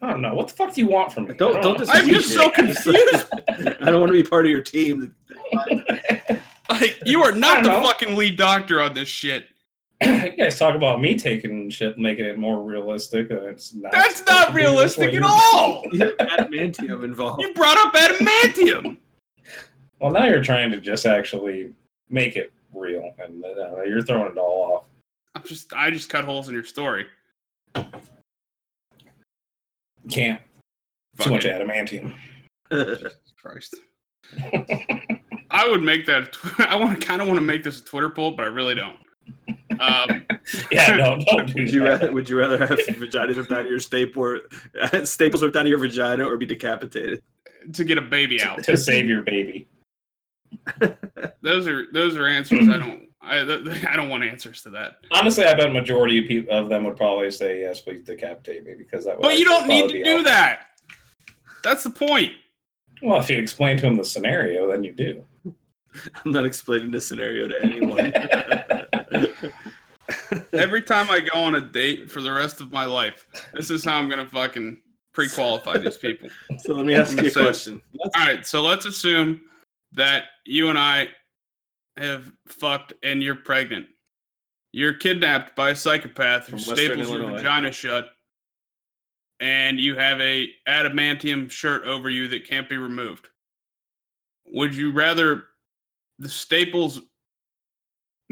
I 0.01 0.09
don't 0.11 0.21
know. 0.21 0.33
What 0.33 0.47
the 0.47 0.53
fuck 0.53 0.73
do 0.73 0.81
you 0.81 0.87
want 0.87 1.11
from 1.11 1.25
me? 1.27 1.33
Don't 1.35 1.57
I 1.57 1.61
don't 1.61 1.73
know. 1.73 1.85
just. 1.85 1.91
I'm 1.93 2.07
just 2.07 2.29
so 2.33 2.49
confused. 2.49 3.27
I 3.49 3.85
don't 3.91 3.99
want 3.99 4.07
to 4.11 4.13
be 4.13 4.23
part 4.23 4.45
of 4.45 4.51
your 4.51 4.61
team. 4.63 5.13
Like 6.81 6.99
you 7.05 7.21
are 7.23 7.31
not 7.31 7.63
the 7.63 7.69
know. 7.69 7.83
fucking 7.83 8.15
lead 8.15 8.37
doctor 8.37 8.81
on 8.81 8.93
this 8.93 9.07
shit. 9.07 9.45
you 10.01 10.31
guys 10.35 10.57
talk 10.57 10.75
about 10.75 10.99
me 10.99 11.17
taking 11.17 11.69
shit, 11.69 11.97
making 11.97 12.25
it 12.25 12.37
more 12.39 12.63
realistic. 12.63 13.29
And 13.29 13.43
it's 13.45 13.73
not 13.73 13.91
That's 13.91 14.25
not 14.25 14.47
to 14.47 14.53
be 14.53 14.61
this 14.61 14.67
realistic 14.67 15.13
at 15.13 15.23
all. 15.23 15.83
You 15.91 16.15
adamantium 16.19 17.03
involved. 17.03 17.41
You 17.41 17.53
brought 17.53 17.77
up 17.77 17.93
adamantium. 17.93 18.97
Well, 19.99 20.11
now 20.11 20.25
you're 20.25 20.43
trying 20.43 20.71
to 20.71 20.81
just 20.81 21.05
actually 21.05 21.71
make 22.09 22.35
it 22.35 22.51
real, 22.73 23.13
and 23.19 23.45
uh, 23.45 23.83
you're 23.83 24.01
throwing 24.01 24.31
it 24.31 24.37
all 24.37 24.73
off. 24.73 24.83
I'm 25.35 25.43
just 25.43 25.71
I 25.73 25.91
just 25.91 26.09
cut 26.09 26.25
holes 26.25 26.47
in 26.47 26.55
your 26.55 26.63
story. 26.63 27.05
Can't. 30.09 30.41
Fuck 31.15 31.27
Too 31.27 31.31
much 31.31 31.45
adamantium. 31.45 32.15
Christ. 33.41 33.75
I 35.63 35.69
would 35.69 35.83
make 35.83 36.05
that. 36.07 36.35
I 36.59 36.75
want 36.75 36.99
to 36.99 37.05
kind 37.05 37.21
of 37.21 37.27
want 37.27 37.37
to 37.39 37.45
make 37.45 37.63
this 37.63 37.79
a 37.79 37.83
Twitter 37.83 38.09
poll, 38.09 38.31
but 38.31 38.43
I 38.43 38.49
really 38.49 38.75
don't. 38.75 38.97
Um, 39.79 40.25
Yeah, 40.71 40.95
no, 40.95 41.23
don't 41.29 41.53
do 41.53 41.61
Would 41.61 41.71
you 41.71 41.81
that. 41.81 41.89
rather 41.89 42.11
would 42.11 42.27
you 42.27 42.37
rather 42.39 42.57
have 42.57 42.69
vaginas 42.79 43.37
ripped 43.37 43.51
out 43.51 43.59
of 43.61 43.67
your 43.67 43.79
staple 43.79 44.39
staples 45.03 45.43
ripped 45.43 45.55
out 45.55 45.61
of 45.61 45.69
your 45.69 45.77
vagina 45.77 46.25
or 46.27 46.35
be 46.35 46.45
decapitated? 46.47 47.21
to 47.73 47.83
get 47.83 47.99
a 47.99 48.01
baby 48.01 48.41
out. 48.41 48.63
to 48.63 48.75
save 48.75 49.07
your 49.07 49.21
baby. 49.21 49.67
Those 51.41 51.67
are 51.67 51.85
those 51.93 52.17
are 52.17 52.25
answers 52.27 52.67
I 52.67 52.77
don't 52.77 53.07
I 53.21 53.39
I 53.87 53.95
don't 53.95 54.09
want 54.09 54.23
answers 54.23 54.63
to 54.63 54.71
that. 54.71 54.95
Honestly, 55.11 55.45
I 55.45 55.53
bet 55.53 55.71
majority 55.71 56.19
of 56.19 56.27
people 56.27 56.57
of 56.57 56.69
them 56.69 56.83
would 56.85 56.97
probably 56.97 57.29
say 57.29 57.61
yes, 57.61 57.81
please 57.81 58.03
decapitate 58.03 58.65
me 58.65 58.73
because 58.75 59.05
that. 59.05 59.17
would 59.17 59.21
But 59.21 59.37
you 59.37 59.45
don't 59.45 59.67
need 59.67 59.89
to 59.91 60.03
do 60.03 60.03
helpful. 60.03 60.23
that. 60.25 60.59
That's 61.63 61.83
the 61.83 61.91
point. 61.91 62.31
Well, 63.03 63.19
if 63.19 63.29
you 63.29 63.37
explain 63.37 63.77
to 63.77 63.83
them 63.83 63.95
the 63.95 64.03
scenario, 64.05 64.69
then 64.71 64.83
you 64.83 64.91
do. 64.91 65.23
I'm 66.25 66.31
not 66.31 66.45
explaining 66.45 66.91
this 66.91 67.07
scenario 67.07 67.47
to 67.47 67.63
anyone. 67.63 68.13
Every 70.53 70.81
time 70.81 71.09
I 71.09 71.19
go 71.19 71.39
on 71.39 71.55
a 71.55 71.61
date 71.61 72.11
for 72.11 72.21
the 72.21 72.31
rest 72.31 72.61
of 72.61 72.71
my 72.71 72.85
life, 72.85 73.25
this 73.53 73.69
is 73.69 73.83
how 73.83 73.97
I'm 73.97 74.09
gonna 74.09 74.27
fucking 74.27 74.77
pre-qualify 75.13 75.77
these 75.77 75.97
people. 75.97 76.29
so 76.59 76.73
let 76.73 76.85
me 76.85 76.95
ask 76.95 77.19
you 77.21 77.27
a 77.27 77.31
question. 77.31 77.81
All 77.99 78.09
right, 78.15 78.45
so 78.45 78.61
let's 78.61 78.85
assume 78.85 79.41
that 79.93 80.25
you 80.45 80.69
and 80.69 80.77
I 80.77 81.09
have 81.97 82.31
fucked 82.47 82.93
and 83.03 83.21
you're 83.21 83.35
pregnant. 83.35 83.87
You're 84.73 84.93
kidnapped 84.93 85.55
by 85.55 85.71
a 85.71 85.75
psychopath 85.75 86.47
who 86.47 86.57
staples 86.57 87.09
your 87.09 87.29
vagina 87.29 87.73
shut, 87.73 88.11
and 89.41 89.79
you 89.79 89.95
have 89.95 90.21
a 90.21 90.47
adamantium 90.67 91.51
shirt 91.51 91.83
over 91.83 92.09
you 92.09 92.29
that 92.29 92.47
can't 92.47 92.69
be 92.69 92.77
removed. 92.77 93.27
Would 94.45 94.73
you 94.73 94.93
rather 94.93 95.45
the 96.21 96.29
staples 96.29 97.01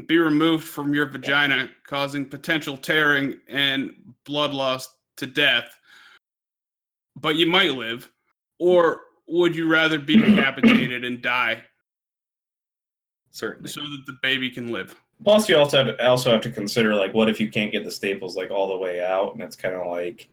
be 0.08 0.20
removed 0.20 0.64
from 0.64 0.94
your 0.94 1.08
vagina, 1.08 1.70
causing 1.86 2.24
potential 2.24 2.78
tearing 2.78 3.40
and 3.50 3.92
blood 4.26 4.54
loss 4.54 4.88
to 5.18 5.26
death, 5.26 5.76
but 7.16 7.36
you 7.36 7.48
might 7.48 7.72
live, 7.72 8.10
or 8.60 9.02
would 9.28 9.56
you 9.56 9.68
rather 9.68 9.98
be 9.98 10.18
decapitated 10.22 11.04
and 11.04 11.22
die 11.22 11.62
Certainly. 13.32 13.70
so 13.70 13.82
that 13.82 14.04
the 14.06 14.18
baby 14.22 14.52
can 14.52 14.72
live? 14.72 14.96
Plus, 15.24 15.50
you 15.50 15.58
also 15.58 15.84
have 15.84 15.98
to, 15.98 16.08
also 16.08 16.32
have 16.32 16.42
to 16.42 16.52
consider 16.52 16.96
like, 16.96 17.14
what 17.14 17.28
if 17.28 17.40
you 17.40 17.50
can't 17.50 17.72
get 17.72 17.84
the 17.84 17.92
staples 17.92 18.38
like 18.38 18.52
all 18.52 18.70
the 18.70 18.78
way 18.78 19.04
out, 19.04 19.34
and 19.34 19.42
it's 19.42 19.56
kind 19.56 19.76
of 19.76 19.88
like 19.88 20.30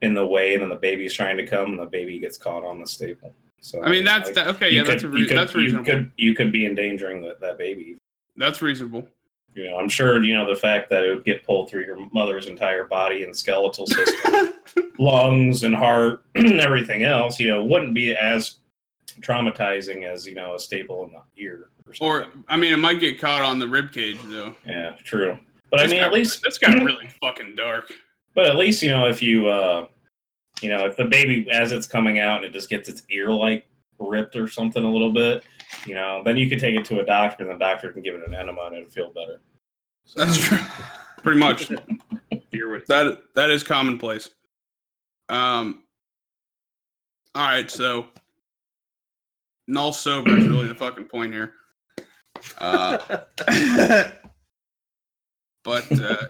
in 0.00 0.14
the 0.14 0.26
way, 0.26 0.54
and 0.54 0.62
then 0.62 0.70
the 0.70 0.76
baby's 0.76 1.12
trying 1.12 1.36
to 1.36 1.46
come, 1.46 1.72
and 1.72 1.78
the 1.78 1.86
baby 1.86 2.20
gets 2.20 2.38
caught 2.38 2.64
on 2.64 2.80
the 2.80 2.86
staple. 2.86 3.34
So 3.64 3.82
I 3.82 3.88
mean, 3.90 4.04
that's 4.04 4.26
like, 4.26 4.34
that, 4.34 4.48
okay. 4.48 4.70
Yeah, 4.70 4.82
that's 4.82 5.02
a 5.04 5.06
could- 5.06 5.14
re- 5.14 5.20
you 5.22 5.26
could- 5.28 5.36
that's 5.38 5.54
you 5.54 5.82
could 5.82 6.10
you 6.16 6.34
could 6.34 6.50
be 6.52 6.66
endangering 6.66 7.22
that 7.22 7.40
that 7.40 7.56
baby. 7.58 7.96
That's 8.36 8.60
reasonable. 8.60 9.06
You 9.54 9.70
know, 9.70 9.76
I'm 9.76 9.88
sure 9.88 10.22
you 10.22 10.34
know 10.34 10.48
the 10.48 10.58
fact 10.58 10.90
that 10.90 11.04
it 11.04 11.14
would 11.14 11.24
get 11.24 11.44
pulled 11.44 11.70
through 11.70 11.84
your 11.84 11.98
mother's 12.12 12.46
entire 12.48 12.84
body 12.84 13.22
and 13.22 13.36
skeletal 13.36 13.86
system, 13.86 14.54
lungs 14.98 15.62
and 15.64 15.74
heart, 15.76 16.24
and 16.34 16.60
everything 16.60 17.04
else. 17.04 17.38
You 17.38 17.48
know, 17.48 17.64
wouldn't 17.64 17.94
be 17.94 18.14
as 18.16 18.56
traumatizing 19.20 20.04
as 20.04 20.26
you 20.26 20.34
know 20.34 20.54
a 20.54 20.58
staple 20.58 21.04
in 21.04 21.12
the 21.12 21.42
ear 21.42 21.68
or 21.86 21.94
or. 22.00 22.26
I 22.48 22.56
mean, 22.56 22.72
it 22.72 22.78
might 22.78 23.00
get 23.00 23.20
caught 23.20 23.42
on 23.42 23.58
the 23.58 23.68
rib 23.68 23.92
cage 23.92 24.18
though. 24.24 24.54
yeah, 24.66 24.96
true. 25.04 25.38
But 25.70 25.80
I 25.80 25.86
mean, 25.86 26.00
got- 26.00 26.08
at 26.08 26.12
least 26.12 26.42
that's 26.42 26.58
got 26.58 26.74
really 26.82 27.08
fucking 27.20 27.54
dark. 27.56 27.92
But 28.34 28.46
at 28.46 28.56
least 28.56 28.82
you 28.82 28.90
know 28.90 29.06
if 29.08 29.22
you 29.22 29.48
uh 29.48 29.86
you 30.62 30.70
know 30.70 30.86
if 30.86 30.96
the 30.96 31.04
baby 31.04 31.48
as 31.50 31.72
it's 31.72 31.86
coming 31.86 32.18
out 32.18 32.38
and 32.38 32.46
it 32.46 32.52
just 32.52 32.68
gets 32.68 32.88
its 32.88 33.02
ear 33.10 33.30
like 33.30 33.66
ripped 33.98 34.36
or 34.36 34.48
something 34.48 34.84
a 34.84 34.90
little 34.90 35.12
bit, 35.12 35.44
you 35.86 35.94
know, 35.94 36.22
then 36.24 36.36
you 36.36 36.48
could 36.48 36.58
take 36.58 36.74
it 36.74 36.84
to 36.86 37.00
a 37.00 37.04
doctor 37.04 37.44
and 37.44 37.52
the 37.52 37.64
doctor 37.64 37.92
can 37.92 38.02
give 38.02 38.14
it 38.14 38.26
an 38.26 38.34
enema 38.34 38.62
and 38.66 38.76
it'll 38.76 38.90
feel 38.90 39.12
better. 39.12 39.40
That's 40.16 40.38
true. 40.38 40.58
Pretty 41.22 41.38
much. 41.38 41.70
That 42.88 43.22
that 43.34 43.50
is 43.50 43.62
commonplace. 43.62 44.28
Um. 45.30 45.84
All 47.34 47.46
right, 47.46 47.70
so 47.70 48.08
Nall 49.70 49.94
sober 49.94 50.36
is 50.36 50.46
really 50.46 50.68
the 50.68 50.74
fucking 50.74 51.04
point 51.04 51.32
here. 51.32 51.54
Uh, 52.58 52.98
but 55.64 56.00
uh, 56.00 56.26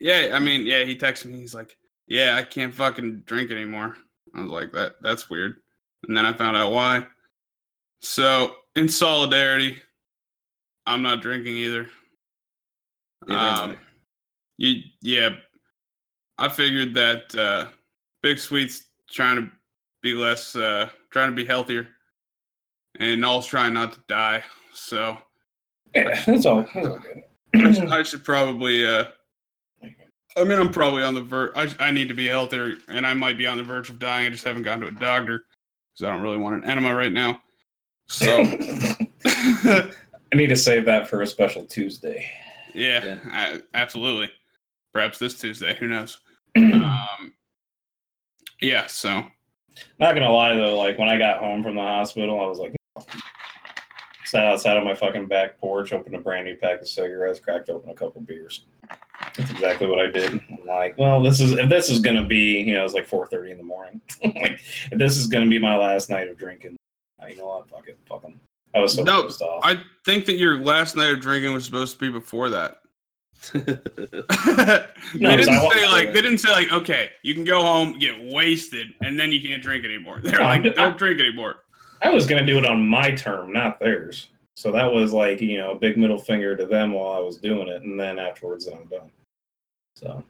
yeah, 0.00 0.30
I 0.32 0.38
mean, 0.38 0.64
yeah, 0.64 0.84
he 0.84 0.96
texted 0.96 1.26
me. 1.26 1.40
He's 1.40 1.54
like, 1.54 1.76
"Yeah, 2.06 2.36
I 2.36 2.42
can't 2.42 2.74
fucking 2.74 3.22
drink 3.26 3.50
anymore." 3.50 3.96
I 4.34 4.42
was 4.42 4.50
like, 4.50 4.72
"That 4.72 4.94
that's 5.02 5.30
weird," 5.30 5.56
and 6.06 6.16
then 6.16 6.26
I 6.26 6.32
found 6.32 6.56
out 6.56 6.72
why. 6.72 7.06
So, 8.00 8.54
in 8.74 8.88
solidarity, 8.88 9.78
I'm 10.86 11.02
not 11.02 11.22
drinking 11.22 11.56
either. 11.56 11.88
Neither. 13.26 13.72
Um, 13.72 13.76
you, 14.58 14.82
yeah, 15.02 15.30
I 16.38 16.48
figured 16.48 16.94
that 16.94 17.34
uh, 17.34 17.66
Big 18.22 18.38
Sweet's 18.38 18.84
trying 19.10 19.36
to 19.36 19.50
be 20.02 20.14
less, 20.14 20.54
uh, 20.54 20.88
trying 21.10 21.30
to 21.30 21.36
be 21.36 21.44
healthier, 21.44 21.88
and 23.00 23.20
Nall's 23.20 23.46
trying 23.46 23.74
not 23.74 23.92
to 23.94 24.00
die. 24.08 24.44
So 24.72 25.18
Yeah, 25.94 26.22
that's 26.24 26.46
all. 26.46 26.66
That's 26.74 26.86
all 26.86 26.98
good. 26.98 27.22
I 27.54 27.72
should, 27.72 27.88
I 27.90 28.02
should 28.02 28.24
probably. 28.24 28.86
Uh, 28.86 29.06
I 30.36 30.44
mean, 30.44 30.58
I'm 30.58 30.70
probably 30.70 31.02
on 31.02 31.14
the 31.14 31.22
verge. 31.22 31.52
I, 31.56 31.68
I 31.78 31.90
need 31.90 32.08
to 32.08 32.14
be 32.14 32.26
healthier, 32.26 32.74
and 32.88 33.06
I 33.06 33.14
might 33.14 33.38
be 33.38 33.46
on 33.46 33.56
the 33.56 33.62
verge 33.62 33.88
of 33.88 33.98
dying. 33.98 34.26
I 34.26 34.30
just 34.30 34.44
haven't 34.44 34.62
gone 34.64 34.80
to 34.80 34.88
a 34.88 34.90
doctor 34.92 35.44
because 35.94 36.06
I 36.06 36.12
don't 36.12 36.22
really 36.22 36.36
want 36.36 36.62
an 36.62 36.70
enema 36.70 36.94
right 36.94 37.12
now. 37.12 37.40
So, 38.08 38.44
I 39.24 39.90
need 40.34 40.48
to 40.48 40.56
save 40.56 40.84
that 40.84 41.08
for 41.08 41.22
a 41.22 41.26
special 41.26 41.64
Tuesday. 41.64 42.30
Yeah, 42.74 43.04
Yeah. 43.04 43.18
I- 43.32 43.62
absolutely. 43.74 44.30
Perhaps 44.92 45.18
this 45.18 45.38
Tuesday. 45.38 45.74
Who 45.76 45.88
knows? 45.88 46.18
um, 46.56 47.32
yeah. 48.60 48.86
So 48.86 49.24
Not 49.98 50.14
gonna 50.14 50.30
lie 50.30 50.54
though, 50.54 50.76
like 50.78 50.98
when 50.98 51.08
I 51.08 51.18
got 51.18 51.38
home 51.38 51.62
from 51.62 51.74
the 51.74 51.82
hospital, 51.82 52.40
I 52.40 52.46
was 52.46 52.58
like, 52.58 52.74
sat 54.24 54.44
outside 54.46 54.76
on 54.76 54.84
my 54.84 54.94
fucking 54.94 55.26
back 55.26 55.58
porch, 55.58 55.92
opened 55.92 56.14
a 56.14 56.20
brand 56.20 56.46
new 56.46 56.56
pack 56.56 56.80
of 56.80 56.88
cigarettes, 56.88 57.40
cracked 57.40 57.68
open 57.70 57.90
a 57.90 57.94
couple 57.94 58.20
beers. 58.22 58.66
That's 59.36 59.50
exactly 59.50 59.86
what 59.86 59.98
I 60.00 60.06
did. 60.10 60.32
I'm 60.32 60.58
like, 60.66 60.96
well, 60.98 61.22
this 61.22 61.40
is 61.40 61.52
if 61.52 61.68
this 61.68 61.90
is 61.90 62.00
gonna 62.00 62.24
be, 62.24 62.60
you 62.60 62.74
know, 62.74 62.84
it's 62.84 62.94
like 62.94 63.08
4:30 63.08 63.50
in 63.52 63.56
the 63.58 63.62
morning. 63.64 64.00
like, 64.24 64.60
if 64.90 64.98
this 64.98 65.16
is 65.16 65.26
gonna 65.26 65.46
be 65.48 65.58
my 65.58 65.76
last 65.76 66.08
night 66.10 66.28
of 66.28 66.38
drinking, 66.38 66.76
you 67.28 67.36
know 67.36 67.46
what? 67.46 67.68
Fuck 67.68 67.88
it, 67.88 67.98
fuck 68.08 68.22
'em. 68.24 68.40
I 68.74 68.80
was 68.80 68.94
so 68.94 69.02
No, 69.02 69.24
pissed 69.24 69.42
off. 69.42 69.60
I 69.64 69.80
think 70.04 70.26
that 70.26 70.34
your 70.36 70.58
last 70.60 70.96
night 70.96 71.10
of 71.12 71.20
drinking 71.20 71.52
was 71.52 71.64
supposed 71.64 71.94
to 71.94 72.00
be 72.00 72.10
before 72.10 72.50
that. 72.50 72.78
They 75.14 75.36
didn't 75.36 75.60
say 75.70 75.86
like 75.88 76.12
they 76.12 76.22
didn't 76.22 76.38
say 76.38 76.50
like 76.50 76.72
okay, 76.72 77.10
you 77.22 77.34
can 77.34 77.44
go 77.44 77.62
home, 77.62 77.98
get 77.98 78.14
wasted, 78.22 78.88
and 79.02 79.18
then 79.18 79.30
you 79.32 79.40
can't 79.46 79.62
drink 79.62 79.84
anymore. 79.84 80.20
They're 80.22 80.38
No, 80.40 80.44
like, 80.44 80.64
I'm- 80.64 80.74
don't 80.74 80.98
drink 80.98 81.20
anymore. 81.20 81.56
I 82.02 82.10
was 82.10 82.26
gonna 82.26 82.44
do 82.46 82.58
it 82.58 82.66
on 82.66 82.86
my 82.86 83.10
term, 83.12 83.52
not 83.52 83.78
theirs. 83.80 84.28
So 84.54 84.72
that 84.72 84.90
was 84.90 85.12
like, 85.12 85.40
you 85.42 85.58
know, 85.58 85.72
a 85.72 85.78
big 85.78 85.96
middle 85.98 86.18
finger 86.18 86.56
to 86.56 86.64
them 86.66 86.92
while 86.92 87.12
I 87.12 87.18
was 87.20 87.36
doing 87.36 87.68
it, 87.68 87.82
and 87.82 87.98
then 88.00 88.18
afterwards, 88.18 88.66
I'm 88.66 88.84
done. 88.86 89.10
So, 89.96 90.22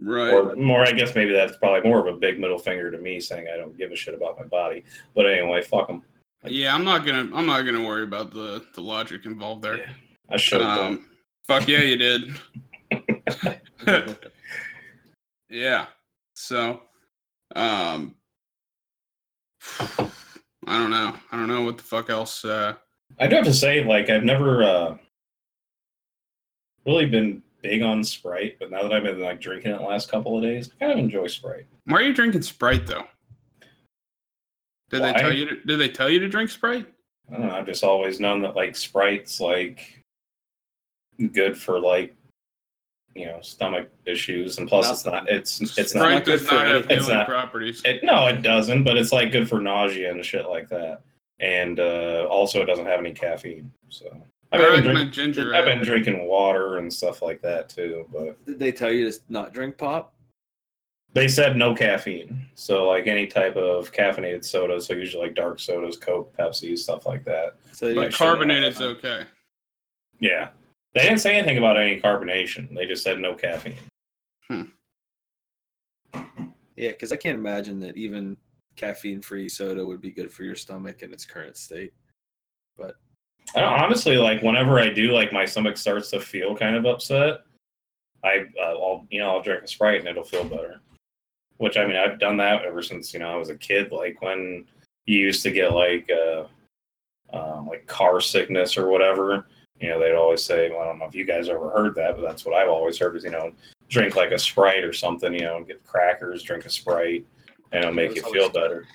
Right. 0.00 0.32
or 0.32 0.56
more, 0.56 0.86
I 0.86 0.92
guess 0.92 1.14
maybe 1.14 1.32
that's 1.32 1.56
probably 1.58 1.88
more 1.88 2.00
of 2.06 2.12
a 2.12 2.18
big 2.18 2.40
middle 2.40 2.58
finger 2.58 2.90
to 2.90 2.96
me, 2.98 3.20
saying 3.20 3.46
I 3.52 3.58
don't 3.58 3.76
give 3.76 3.92
a 3.92 3.96
shit 3.96 4.14
about 4.14 4.38
my 4.38 4.46
body. 4.46 4.84
But 5.14 5.26
anyway, 5.30 5.62
fuck 5.62 5.86
them. 5.86 6.02
yeah, 6.46 6.74
I'm 6.74 6.82
not 6.84 7.04
gonna 7.04 7.28
I'm 7.36 7.46
not 7.46 7.62
gonna 7.62 7.84
worry 7.86 8.02
about 8.04 8.32
the 8.32 8.64
the 8.74 8.80
logic 8.80 9.26
involved 9.26 9.62
there. 9.62 9.78
Yeah, 9.78 9.90
I 10.30 10.36
should. 10.38 10.62
Um, 10.62 11.10
fuck 11.46 11.68
yeah, 11.68 11.80
you 11.82 11.96
did. 11.96 12.34
yeah. 15.50 15.86
So, 16.34 16.80
um, 17.54 18.14
I 19.78 20.78
don't 20.78 20.90
know. 20.90 21.14
I 21.30 21.36
don't 21.36 21.48
know 21.48 21.62
what 21.62 21.76
the 21.76 21.82
fuck 21.84 22.08
else. 22.08 22.44
Uh, 22.44 22.74
I 23.20 23.26
do 23.26 23.36
have 23.36 23.44
to 23.44 23.52
say, 23.52 23.84
like, 23.84 24.08
I've 24.08 24.24
never 24.24 24.62
uh, 24.64 24.96
really 26.86 27.06
been 27.06 27.42
big 27.62 27.82
on 27.82 28.04
Sprite, 28.04 28.58
but 28.58 28.70
now 28.70 28.82
that 28.82 28.92
I've 28.92 29.02
been 29.04 29.20
like 29.20 29.40
drinking 29.40 29.72
it 29.72 29.78
the 29.78 29.84
last 29.84 30.10
couple 30.10 30.36
of 30.36 30.42
days, 30.42 30.70
I 30.74 30.84
kind 30.84 30.92
of 30.92 30.98
enjoy 30.98 31.26
Sprite. 31.28 31.66
why 31.86 31.98
are 31.98 32.02
you 32.02 32.12
drinking 32.12 32.42
Sprite 32.42 32.86
though? 32.86 33.04
Did 34.90 35.02
they 35.02 35.12
tell 35.14 35.32
you? 35.32 35.46
To, 35.48 35.56
did 35.64 35.80
they 35.80 35.88
tell 35.88 36.10
you 36.10 36.18
to 36.18 36.28
drink 36.28 36.50
Sprite? 36.50 36.86
I 37.30 37.38
don't 37.38 37.46
know. 37.46 37.54
I've 37.54 37.66
just 37.66 37.82
always 37.82 38.20
known 38.20 38.42
that 38.42 38.54
like 38.54 38.76
Sprite's 38.76 39.40
like 39.40 40.02
good 41.32 41.56
for 41.56 41.80
like 41.80 42.14
you 43.14 43.26
know 43.26 43.40
stomach 43.40 43.88
issues, 44.04 44.58
and 44.58 44.68
plus 44.68 44.90
it's 44.90 45.06
not. 45.06 45.28
It's 45.30 45.60
it's 45.78 45.94
not. 45.94 46.02
Sprite 46.02 46.14
not 46.14 46.24
good 46.24 46.38
does 46.40 46.48
for 46.48 46.54
not 46.54 46.66
have. 46.66 46.90
It's 46.90 47.08
not. 47.08 47.26
properties. 47.26 47.80
It, 47.84 48.04
no, 48.04 48.26
it 48.26 48.42
doesn't. 48.42 48.84
But 48.84 48.98
it's 48.98 49.12
like 49.12 49.32
good 49.32 49.48
for 49.48 49.60
nausea 49.60 50.10
and 50.10 50.24
shit 50.24 50.46
like 50.46 50.68
that. 50.68 51.02
And 51.40 51.80
uh, 51.80 52.26
also, 52.30 52.60
it 52.60 52.66
doesn't 52.66 52.86
have 52.86 53.00
any 53.00 53.12
caffeine. 53.12 53.72
So 53.88 54.14
I 54.52 54.56
I've 54.56 54.60
been, 54.60 54.70
recommend 54.72 54.96
drink, 54.96 55.12
ginger 55.14 55.54
I've 55.54 55.66
ale. 55.66 55.76
been 55.76 55.84
drinking 55.84 56.26
water 56.26 56.76
and 56.78 56.92
stuff 56.92 57.22
like 57.22 57.40
that 57.42 57.68
too. 57.68 58.06
But 58.12 58.44
Did 58.44 58.58
they 58.58 58.72
tell 58.72 58.92
you 58.92 59.10
to 59.10 59.18
not 59.28 59.52
drink 59.54 59.78
pop? 59.78 60.14
they 61.14 61.28
said 61.28 61.56
no 61.56 61.74
caffeine. 61.74 62.46
So 62.54 62.88
like 62.88 63.06
any 63.06 63.26
type 63.26 63.54
of 63.56 63.92
caffeinated 63.92 64.44
soda, 64.44 64.80
so 64.80 64.94
usually 64.94 65.26
like 65.26 65.34
dark 65.34 65.60
sodas, 65.60 65.96
Coke, 65.98 66.34
Pepsi, 66.36 66.76
stuff 66.78 67.04
like 67.06 67.22
that. 67.24 67.56
So 67.72 67.86
they 67.86 67.92
Right. 67.94 68.10
But 68.10 68.18
didn't- 68.18 68.48
carbonated's 68.48 68.80
okay. 68.80 69.24
Yeah. 70.20 70.50
They 70.94 71.02
didn't 71.02 71.18
say 71.20 71.36
anything 71.36 71.58
about 71.58 71.76
any 71.78 72.00
carbonation. 72.00 72.74
They 72.74 72.86
just 72.86 73.02
said 73.02 73.18
no 73.18 73.34
caffeine. 73.34 73.76
Hmm. 74.48 74.62
Yeah, 76.76 76.90
because 76.92 77.12
I 77.12 77.16
can't 77.16 77.38
imagine 77.38 77.80
that 77.80 77.96
even 77.96 78.36
caffeine-free 78.76 79.48
soda 79.50 79.84
would 79.84 80.00
be 80.00 80.10
good 80.10 80.32
for 80.32 80.44
your 80.44 80.54
stomach 80.54 81.02
in 81.02 81.12
its 81.12 81.24
current 81.26 81.56
state. 81.56 81.92
I 83.54 83.60
don't, 83.60 83.72
honestly, 83.72 84.16
like 84.16 84.42
whenever 84.42 84.78
I 84.78 84.88
do, 84.88 85.12
like 85.12 85.32
my 85.32 85.44
stomach 85.44 85.76
starts 85.76 86.10
to 86.10 86.20
feel 86.20 86.56
kind 86.56 86.76
of 86.76 86.86
upset, 86.86 87.42
I, 88.24 88.44
uh, 88.60 88.70
I'll, 88.70 89.06
you 89.10 89.20
know, 89.20 89.30
I'll 89.30 89.42
drink 89.42 89.62
a 89.62 89.68
Sprite 89.68 90.00
and 90.00 90.08
it'll 90.08 90.24
feel 90.24 90.44
better. 90.44 90.80
Which 91.58 91.76
I 91.76 91.86
mean, 91.86 91.96
I've 91.96 92.18
done 92.18 92.36
that 92.38 92.64
ever 92.64 92.82
since 92.82 93.12
you 93.12 93.20
know 93.20 93.30
I 93.32 93.36
was 93.36 93.50
a 93.50 93.56
kid. 93.56 93.92
Like 93.92 94.20
when 94.20 94.64
you 95.06 95.18
used 95.18 95.42
to 95.42 95.50
get 95.50 95.72
like, 95.72 96.10
uh, 96.10 96.44
um, 97.32 97.66
like 97.66 97.86
car 97.86 98.20
sickness 98.20 98.76
or 98.76 98.88
whatever. 98.88 99.46
You 99.80 99.88
know, 99.88 99.98
they'd 99.98 100.14
always 100.14 100.42
say, 100.42 100.70
well, 100.70 100.80
I 100.80 100.84
don't 100.84 100.98
know 100.98 101.06
if 101.06 101.14
you 101.14 101.24
guys 101.24 101.48
ever 101.48 101.70
heard 101.70 101.94
that, 101.96 102.16
but 102.16 102.22
that's 102.22 102.44
what 102.44 102.54
I've 102.54 102.68
always 102.68 102.98
heard 102.98 103.16
is 103.16 103.24
you 103.24 103.30
know, 103.30 103.52
drink 103.88 104.16
like 104.16 104.30
a 104.30 104.38
Sprite 104.38 104.84
or 104.84 104.92
something. 104.92 105.32
You 105.32 105.40
know, 105.40 105.64
get 105.64 105.84
crackers, 105.84 106.42
drink 106.42 106.66
a 106.66 106.70
Sprite, 106.70 107.26
and 107.72 107.82
it'll 107.82 107.94
make 107.94 108.14
you 108.14 108.22
feel 108.22 108.48
better. 108.48 108.86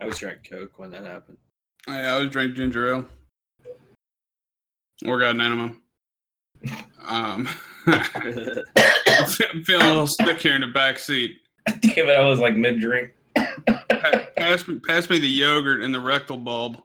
I 0.00 0.06
was 0.06 0.18
drinking 0.18 0.50
Coke 0.50 0.78
when 0.78 0.90
that 0.92 1.04
happened. 1.04 1.36
I 1.86 2.06
always 2.06 2.30
drink 2.30 2.54
ginger 2.54 2.94
ale. 2.94 3.06
Or 5.06 5.18
got 5.18 5.34
an 5.34 5.40
enema. 5.40 5.72
Um, 7.06 7.48
I'm 7.86 7.86
feeling 9.64 9.86
a 9.86 9.88
little 9.88 10.06
sick 10.06 10.40
here 10.40 10.54
in 10.54 10.60
the 10.60 10.66
back 10.66 10.98
seat. 10.98 11.38
Damn 11.66 12.08
it, 12.08 12.16
I 12.16 12.24
was 12.24 12.38
like 12.38 12.56
mid 12.56 12.80
drink. 12.80 13.12
Pass 14.36 14.68
me, 14.68 14.78
pass 14.80 15.08
me 15.08 15.18
the 15.18 15.28
yogurt 15.28 15.82
and 15.82 15.94
the 15.94 16.00
rectal 16.00 16.36
bulb. 16.36 16.78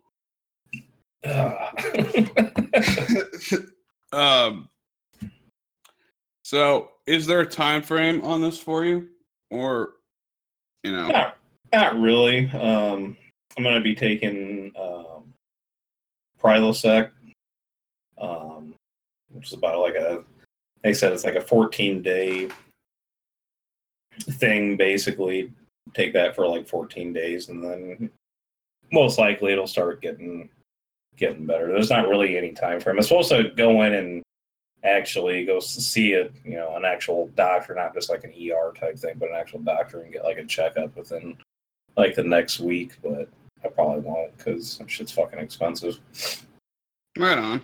Um, 4.15 4.69
so 6.43 6.91
is 7.05 7.25
there 7.25 7.41
a 7.41 7.45
time 7.45 7.81
frame 7.81 8.23
on 8.23 8.41
this 8.41 8.57
for 8.57 8.85
you, 8.85 9.09
or 9.51 9.89
you 10.83 10.93
know? 10.93 11.07
not, 11.07 11.37
not 11.73 11.99
really. 11.99 12.49
Um, 12.51 13.17
I'm 13.57 13.63
going 13.63 13.75
to 13.75 13.81
be 13.81 13.95
taking 13.95 14.71
um, 14.79 15.33
Prilosec, 16.41 17.11
um, 18.19 18.73
which 19.31 19.47
is 19.47 19.53
about 19.53 19.79
like 19.79 19.95
a. 19.95 20.23
They 20.83 20.93
said 20.93 21.13
it's 21.13 21.23
like 21.23 21.35
a 21.35 21.41
14 21.41 22.01
day 22.01 22.49
thing, 24.21 24.77
basically. 24.77 25.51
Take 25.93 26.13
that 26.13 26.35
for 26.35 26.47
like 26.47 26.67
14 26.67 27.13
days, 27.13 27.49
and 27.49 27.63
then 27.63 28.09
most 28.91 29.17
likely 29.17 29.51
it'll 29.51 29.67
start 29.67 30.01
getting 30.01 30.49
getting 31.17 31.45
better. 31.45 31.67
There's 31.67 31.89
not 31.89 32.07
really 32.07 32.37
any 32.37 32.51
time 32.51 32.79
frame. 32.79 32.97
I'm 32.97 33.03
supposed 33.03 33.29
to 33.29 33.51
go 33.55 33.83
in 33.83 33.93
and 33.93 34.23
actually 34.83 35.45
go 35.45 35.59
see 35.59 36.13
a 36.13 36.29
you 36.43 36.55
know 36.55 36.75
an 36.75 36.85
actual 36.85 37.27
doctor, 37.35 37.73
not 37.75 37.93
just 37.93 38.09
like 38.09 38.23
an 38.23 38.33
ER 38.33 38.73
type 38.79 38.97
thing, 38.97 39.15
but 39.17 39.29
an 39.29 39.35
actual 39.35 39.59
doctor 39.59 40.01
and 40.01 40.13
get 40.13 40.23
like 40.23 40.37
a 40.37 40.45
checkup 40.45 40.95
within 40.95 41.37
like 41.97 42.15
the 42.15 42.23
next 42.23 42.59
week. 42.59 42.93
But 43.03 43.29
I 43.63 43.69
probably 43.69 44.01
won't 44.01 44.37
because 44.37 44.79
shit's 44.87 45.11
fucking 45.11 45.39
expensive. 45.39 45.99
Right 47.17 47.37
on. 47.37 47.61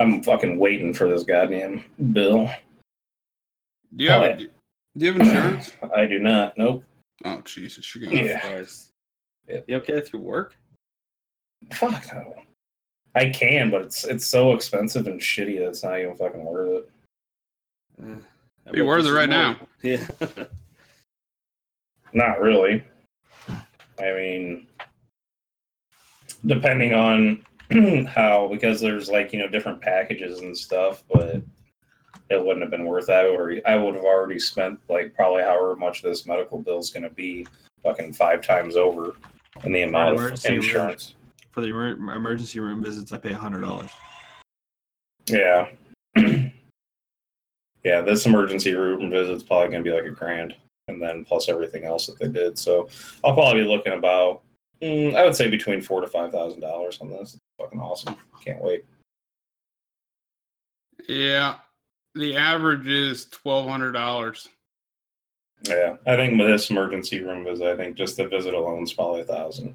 I'm 0.00 0.22
fucking 0.22 0.58
waiting 0.58 0.92
for 0.92 1.08
this 1.08 1.22
goddamn 1.24 1.84
bill. 2.12 2.50
Do 3.96 4.04
you 4.04 4.10
have 4.10 4.38
do 4.38 4.48
you 4.96 5.12
have 5.12 5.20
insurance? 5.20 5.72
I 5.96 6.06
do 6.06 6.18
not. 6.18 6.56
Nope. 6.58 6.84
Oh 7.24 7.40
Jesus, 7.42 7.94
you're 7.94 8.04
gonna. 8.10 8.22
Yeah. 8.22 8.40
Christ. 8.40 8.88
Yeah. 9.48 9.60
You 9.66 9.76
okay 9.76 10.00
through 10.00 10.20
work? 10.20 10.54
Fuck 11.72 12.04
no. 12.12 12.34
I 13.14 13.30
can, 13.30 13.70
but 13.70 13.82
it's 13.82 14.04
it's 14.04 14.26
so 14.26 14.52
expensive 14.52 15.06
and 15.06 15.20
shitty 15.20 15.58
that 15.58 15.68
it's 15.68 15.82
not 15.82 15.98
even 15.98 16.16
fucking 16.16 16.44
worth 16.44 16.84
it. 16.84 16.90
Uh, 18.02 18.16
I 18.66 18.70
Be 18.72 18.82
worth 18.82 19.06
it 19.06 19.12
right 19.12 19.28
more- 19.28 19.38
now. 19.38 19.56
Yeah. 19.82 20.06
Not 22.12 22.40
really. 22.40 22.82
I 23.98 24.12
mean, 24.12 24.66
depending 26.44 26.92
on 26.94 27.44
how, 28.08 28.48
because 28.50 28.80
there's 28.80 29.08
like, 29.08 29.32
you 29.32 29.38
know, 29.38 29.48
different 29.48 29.80
packages 29.80 30.40
and 30.40 30.56
stuff, 30.56 31.02
but 31.12 31.42
it 32.30 32.44
wouldn't 32.44 32.62
have 32.62 32.70
been 32.70 32.84
worth 32.86 33.06
that. 33.06 33.26
Or 33.26 33.54
I 33.66 33.76
would 33.76 33.94
have 33.94 34.04
already 34.04 34.38
spent 34.38 34.78
like 34.88 35.14
probably 35.14 35.42
however 35.42 35.76
much 35.76 36.02
this 36.02 36.26
medical 36.26 36.58
bill 36.58 36.78
is 36.78 36.90
going 36.90 37.02
to 37.02 37.10
be 37.10 37.46
fucking 37.82 38.12
five 38.12 38.42
times 38.42 38.76
over 38.76 39.16
in 39.64 39.72
the 39.72 39.82
amount 39.82 40.14
of 40.14 40.20
Emergency 40.20 40.50
room. 40.50 40.58
insurance. 40.58 41.14
For 41.52 41.60
the 41.62 41.68
emergency 41.68 42.60
room 42.60 42.82
visits, 42.82 43.12
I 43.12 43.18
pay 43.18 43.32
hundred 43.32 43.62
dollars. 43.62 43.90
Yeah. 45.26 45.68
yeah, 46.16 48.00
this 48.00 48.26
emergency 48.26 48.74
room 48.74 49.10
visit's 49.10 49.42
probably 49.42 49.70
going 49.70 49.82
to 49.84 49.90
be 49.90 49.94
like 49.94 50.04
a 50.04 50.10
grand, 50.10 50.54
and 50.88 51.00
then 51.00 51.24
plus 51.24 51.48
everything 51.48 51.84
else 51.84 52.06
that 52.06 52.18
they 52.18 52.28
did. 52.28 52.58
So 52.58 52.88
I'll 53.24 53.34
probably 53.34 53.62
be 53.62 53.68
looking 53.68 53.94
about, 53.94 54.42
mm, 54.82 55.14
I 55.14 55.24
would 55.24 55.34
say 55.34 55.48
between 55.48 55.80
four 55.80 56.00
to 56.00 56.06
five 56.06 56.30
thousand 56.30 56.60
dollars 56.60 56.98
on 57.00 57.10
this. 57.10 57.38
It's 57.58 57.64
fucking 57.64 57.80
awesome. 57.80 58.16
Can't 58.44 58.62
wait. 58.62 58.84
Yeah, 61.08 61.56
the 62.14 62.36
average 62.36 62.86
is 62.86 63.26
twelve 63.26 63.68
hundred 63.68 63.92
dollars. 63.92 64.48
Yeah, 65.62 65.96
I 66.06 66.16
think 66.16 66.38
this 66.38 66.70
emergency 66.70 67.22
room 67.22 67.46
is, 67.46 67.62
I 67.62 67.76
think 67.76 67.96
just 67.96 68.16
the 68.16 68.28
visit 68.28 68.54
alone 68.54 68.82
is 68.82 68.92
probably 68.92 69.22
a 69.22 69.24
thousand. 69.24 69.74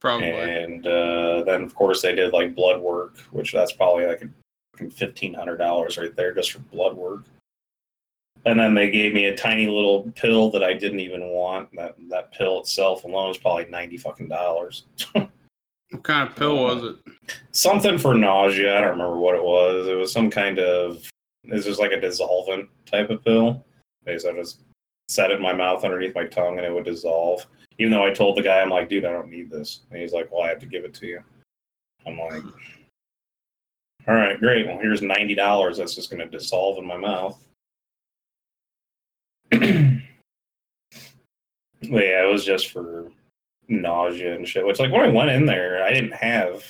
Probably. 0.00 0.30
and 0.30 0.84
uh, 0.84 1.44
then 1.44 1.62
of 1.62 1.76
course 1.76 2.02
they 2.02 2.12
did 2.12 2.32
like 2.32 2.56
blood 2.56 2.80
work, 2.80 3.18
which 3.30 3.52
that's 3.52 3.72
probably 3.72 4.06
like 4.06 4.24
fifteen 4.92 5.32
hundred 5.32 5.58
dollars 5.58 5.96
right 5.96 6.14
there 6.16 6.34
just 6.34 6.52
for 6.52 6.58
blood 6.58 6.96
work. 6.96 7.22
And 8.44 8.58
then 8.58 8.74
they 8.74 8.90
gave 8.90 9.14
me 9.14 9.26
a 9.26 9.36
tiny 9.36 9.68
little 9.68 10.10
pill 10.16 10.50
that 10.50 10.64
I 10.64 10.72
didn't 10.72 10.98
even 10.98 11.28
want. 11.28 11.68
That 11.76 11.94
that 12.10 12.32
pill 12.32 12.60
itself 12.60 13.04
alone 13.04 13.28
was 13.28 13.38
probably 13.38 13.66
ninety 13.66 13.96
fucking 13.96 14.28
dollars. 14.28 14.84
What 15.92 16.02
kind 16.04 16.28
of 16.28 16.34
pill 16.34 16.56
was 16.56 16.84
it? 16.84 16.96
Something 17.52 17.98
for 17.98 18.14
nausea. 18.14 18.76
I 18.76 18.80
don't 18.80 18.90
remember 18.90 19.18
what 19.18 19.34
it 19.34 19.42
was. 19.42 19.86
It 19.86 19.94
was 19.94 20.10
some 20.10 20.30
kind 20.30 20.58
of. 20.58 21.06
It 21.44 21.66
was 21.66 21.78
like 21.78 21.92
a 21.92 22.00
dissolvent 22.00 22.68
type 22.86 23.10
of 23.10 23.24
pill. 23.24 23.64
Basically, 24.04 24.38
I 24.38 24.42
just 24.42 24.62
set 25.08 25.30
it 25.30 25.36
in 25.36 25.42
my 25.42 25.52
mouth 25.52 25.84
underneath 25.84 26.14
my 26.14 26.24
tongue 26.24 26.56
and 26.56 26.66
it 26.66 26.72
would 26.72 26.84
dissolve. 26.84 27.46
Even 27.78 27.92
though 27.92 28.06
I 28.06 28.12
told 28.12 28.36
the 28.36 28.42
guy, 28.42 28.60
I'm 28.60 28.70
like, 28.70 28.88
dude, 28.88 29.04
I 29.04 29.12
don't 29.12 29.30
need 29.30 29.50
this. 29.50 29.80
And 29.90 30.00
he's 30.00 30.12
like, 30.12 30.30
well, 30.32 30.42
I 30.42 30.48
have 30.48 30.60
to 30.60 30.66
give 30.66 30.84
it 30.84 30.94
to 30.94 31.06
you. 31.06 31.20
I'm 32.06 32.18
like, 32.18 32.42
all 34.08 34.14
right, 34.14 34.38
great. 34.38 34.66
Well, 34.66 34.78
here's 34.78 35.02
ninety 35.02 35.34
dollars. 35.34 35.78
That's 35.78 35.94
just 35.94 36.10
going 36.10 36.20
to 36.20 36.26
dissolve 36.26 36.78
in 36.78 36.86
my 36.86 36.96
mouth. 36.96 37.38
yeah, 39.52 40.00
it 41.82 42.32
was 42.32 42.44
just 42.44 42.70
for 42.70 43.10
nausea 43.80 44.34
and 44.34 44.46
shit. 44.46 44.66
Which, 44.66 44.78
like, 44.78 44.92
when 44.92 45.02
I 45.02 45.08
went 45.08 45.30
in 45.30 45.46
there, 45.46 45.82
I 45.82 45.92
didn't 45.92 46.14
have 46.14 46.68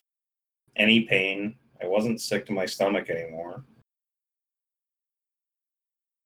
any 0.77 1.03
pain. 1.03 1.57
I 1.83 1.87
wasn't 1.87 2.21
sick 2.21 2.47
to 2.47 2.53
my 2.53 2.67
stomach 2.67 3.11
anymore. 3.11 3.65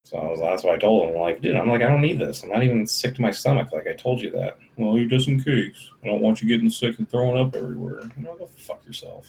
So 0.04 0.18
I 0.18 0.24
was, 0.30 0.38
that's 0.38 0.62
why 0.62 0.74
I 0.74 0.78
told 0.78 1.08
him, 1.08 1.20
like, 1.20 1.40
dude, 1.40 1.56
I'm 1.56 1.68
like, 1.68 1.82
I 1.82 1.88
don't 1.88 2.00
need 2.00 2.20
this. 2.20 2.44
I'm 2.44 2.50
not 2.50 2.62
even 2.62 2.86
sick 2.86 3.16
to 3.16 3.22
my 3.22 3.32
stomach. 3.32 3.72
Like 3.72 3.88
I 3.88 3.92
told 3.94 4.20
you 4.20 4.30
that. 4.30 4.56
Well, 4.76 4.96
you're 4.96 5.08
just 5.08 5.26
in 5.26 5.42
case. 5.42 5.90
I 6.04 6.06
don't 6.06 6.20
want 6.20 6.40
you 6.40 6.46
getting 6.48 6.70
sick 6.70 7.00
and 7.00 7.10
throwing 7.10 7.36
up 7.36 7.56
everywhere. 7.56 8.02
You 8.16 8.22
know, 8.22 8.36
go 8.36 8.48
fuck 8.56 8.86
yourself. 8.86 9.26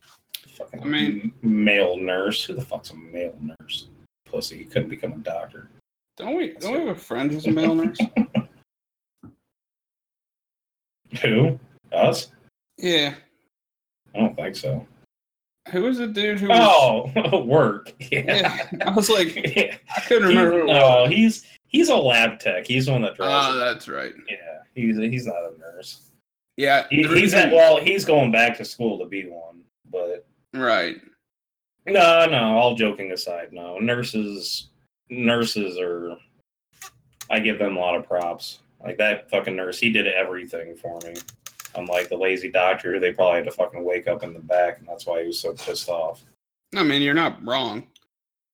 Fucking 0.56 0.80
I 0.80 0.84
mean- 0.84 1.32
male 1.42 1.96
nurse. 1.96 2.44
Who 2.44 2.54
the 2.54 2.64
fuck's 2.64 2.90
a 2.90 2.96
male 2.96 3.36
nurse? 3.40 3.88
Pussy. 4.24 4.58
You 4.58 4.66
couldn't 4.66 4.90
become 4.90 5.12
a 5.12 5.18
doctor. 5.18 5.68
Don't 6.16 6.36
we? 6.36 6.52
Don't 6.52 6.74
we 6.74 6.78
have 6.86 6.96
a 6.96 7.00
friend 7.00 7.32
who's 7.32 7.46
a 7.46 7.50
male 7.50 7.74
nurse? 7.74 7.98
Who? 11.20 11.58
Us? 11.92 12.28
yeah. 12.78 13.14
I 14.14 14.18
don't 14.18 14.36
think 14.36 14.56
so. 14.56 14.86
Who 15.70 15.82
was 15.82 15.98
the 15.98 16.06
dude 16.08 16.40
who? 16.40 16.48
Was, 16.48 17.10
Oh, 17.16 17.42
work. 17.44 17.92
yeah. 17.98 18.22
Yeah. 18.26 18.66
I 18.86 18.90
was 18.90 19.08
like. 19.08 19.36
I 19.96 20.00
couldn't 20.06 20.28
remember. 20.28 20.64
was. 20.64 20.66
no, 20.66 21.06
he's 21.06 21.46
he's 21.66 21.88
a 21.88 21.96
lab 21.96 22.38
tech. 22.40 22.66
He's 22.66 22.86
the 22.86 22.92
one 22.92 23.02
that 23.02 23.14
draws. 23.16 23.46
Oh, 23.54 23.56
it. 23.56 23.60
that's 23.60 23.88
right. 23.88 24.12
yeah, 24.28 24.58
he's 24.74 24.96
he's 24.96 25.26
not 25.26 25.36
a 25.36 25.58
nurse. 25.58 26.02
Yeah. 26.56 26.86
He, 26.90 26.98
he's 26.98 27.08
reason- 27.10 27.38
at, 27.38 27.52
well, 27.52 27.78
he's 27.80 28.04
going 28.04 28.30
back 28.32 28.56
to 28.58 28.64
school 28.64 28.98
to 28.98 29.06
be 29.06 29.24
one. 29.26 29.60
But 29.90 30.26
right. 30.54 30.96
no, 31.86 32.26
no. 32.26 32.56
All 32.58 32.74
joking 32.74 33.12
aside, 33.12 33.52
no. 33.52 33.78
Nurses, 33.78 34.68
nurses 35.10 35.78
are. 35.78 36.16
I 37.30 37.38
give 37.40 37.58
them 37.58 37.76
a 37.76 37.80
lot 37.80 37.94
of 37.96 38.06
props. 38.06 38.58
Like 38.84 38.98
that 38.98 39.30
fucking 39.30 39.56
nurse, 39.56 39.78
he 39.78 39.92
did 39.92 40.06
everything 40.06 40.74
for 40.76 40.98
me. 41.04 41.14
Unlike 41.74 42.10
the 42.10 42.16
lazy 42.16 42.50
doctor, 42.50 43.00
they 43.00 43.12
probably 43.12 43.36
had 43.36 43.44
to 43.46 43.50
fucking 43.50 43.82
wake 43.82 44.06
up 44.06 44.22
in 44.22 44.34
the 44.34 44.40
back, 44.40 44.78
and 44.78 44.88
that's 44.88 45.06
why 45.06 45.22
he 45.22 45.28
was 45.28 45.40
so 45.40 45.54
pissed 45.54 45.88
off. 45.88 46.22
I 46.74 46.82
mean, 46.82 47.02
you're 47.02 47.14
not 47.14 47.44
wrong. 47.46 47.86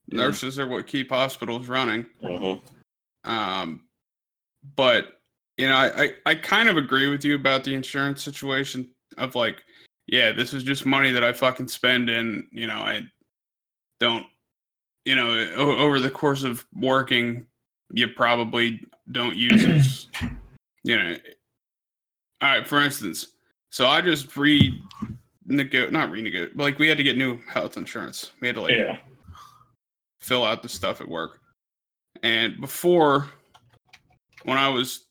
Yeah. 0.08 0.18
Nurses 0.22 0.58
are 0.58 0.68
what 0.68 0.86
keep 0.86 1.10
hospitals 1.10 1.68
running. 1.68 2.06
Mm-hmm. 2.22 3.30
Um, 3.30 3.84
but 4.76 5.20
you 5.56 5.68
know, 5.68 5.74
I, 5.74 6.02
I 6.02 6.14
I 6.26 6.34
kind 6.36 6.68
of 6.68 6.76
agree 6.76 7.08
with 7.08 7.24
you 7.24 7.34
about 7.34 7.64
the 7.64 7.74
insurance 7.74 8.22
situation. 8.22 8.88
Of 9.16 9.34
like, 9.34 9.62
yeah, 10.06 10.30
this 10.30 10.54
is 10.54 10.62
just 10.62 10.86
money 10.86 11.10
that 11.10 11.24
I 11.24 11.32
fucking 11.32 11.68
spend, 11.68 12.08
and 12.08 12.44
you 12.52 12.66
know, 12.68 12.78
I 12.78 13.02
don't, 13.98 14.26
you 15.04 15.16
know, 15.16 15.28
o- 15.56 15.76
over 15.76 15.98
the 15.98 16.10
course 16.10 16.44
of 16.44 16.64
working, 16.72 17.46
you 17.92 18.08
probably 18.08 18.80
don't 19.12 19.36
use 19.36 20.08
it. 20.12 20.30
You 20.84 20.96
know, 20.96 21.16
all 22.40 22.48
right. 22.50 22.66
For 22.66 22.80
instance, 22.80 23.28
so 23.70 23.86
I 23.86 24.00
just 24.00 24.36
re 24.36 24.80
nego 25.46 25.88
not 25.90 26.10
renego 26.10 26.50
like 26.54 26.78
we 26.78 26.88
had 26.88 26.98
to 26.98 27.04
get 27.04 27.16
new 27.16 27.38
health 27.48 27.76
insurance. 27.76 28.32
We 28.40 28.48
had 28.48 28.54
to 28.56 28.62
like 28.62 28.74
Yeah. 28.76 28.98
fill 30.20 30.44
out 30.44 30.62
the 30.62 30.68
stuff 30.68 31.00
at 31.00 31.08
work. 31.08 31.40
And 32.22 32.60
before, 32.60 33.28
when 34.44 34.58
I 34.58 34.68
was 34.68 35.06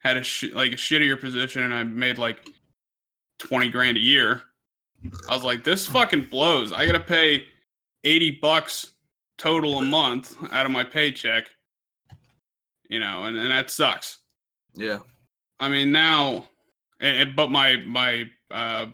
had 0.00 0.16
a 0.16 0.22
sh- 0.22 0.52
like 0.54 0.72
a 0.72 0.76
shittier 0.76 1.20
position 1.20 1.62
and 1.62 1.74
I 1.74 1.82
made 1.84 2.18
like 2.18 2.48
twenty 3.38 3.68
grand 3.68 3.96
a 3.96 4.00
year, 4.00 4.42
I 5.28 5.34
was 5.34 5.44
like, 5.44 5.64
this 5.64 5.86
fucking 5.86 6.28
blows. 6.30 6.72
I 6.72 6.86
gotta 6.86 7.00
pay 7.00 7.46
eighty 8.04 8.30
bucks 8.32 8.92
total 9.38 9.78
a 9.78 9.82
month 9.82 10.36
out 10.52 10.66
of 10.66 10.72
my 10.72 10.84
paycheck. 10.84 11.48
You 12.88 13.00
know, 13.00 13.24
and, 13.24 13.36
and 13.36 13.50
that 13.50 13.70
sucks. 13.70 14.18
Yeah. 14.74 14.98
I 15.58 15.68
mean 15.68 15.90
now, 15.92 16.48
and, 17.00 17.16
and- 17.16 17.36
but 17.36 17.50
my 17.50 17.76
my 17.78 18.24
uh, 18.50 18.86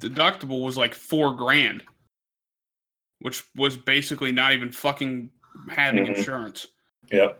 deductible 0.00 0.62
was 0.64 0.76
like 0.76 0.94
four 0.94 1.34
grand, 1.34 1.82
which 3.20 3.42
was 3.56 3.76
basically 3.76 4.30
not 4.32 4.52
even 4.52 4.70
fucking 4.70 5.30
having 5.70 6.04
Mhm. 6.06 6.16
insurance. 6.16 6.66
Yeah. 7.10 7.32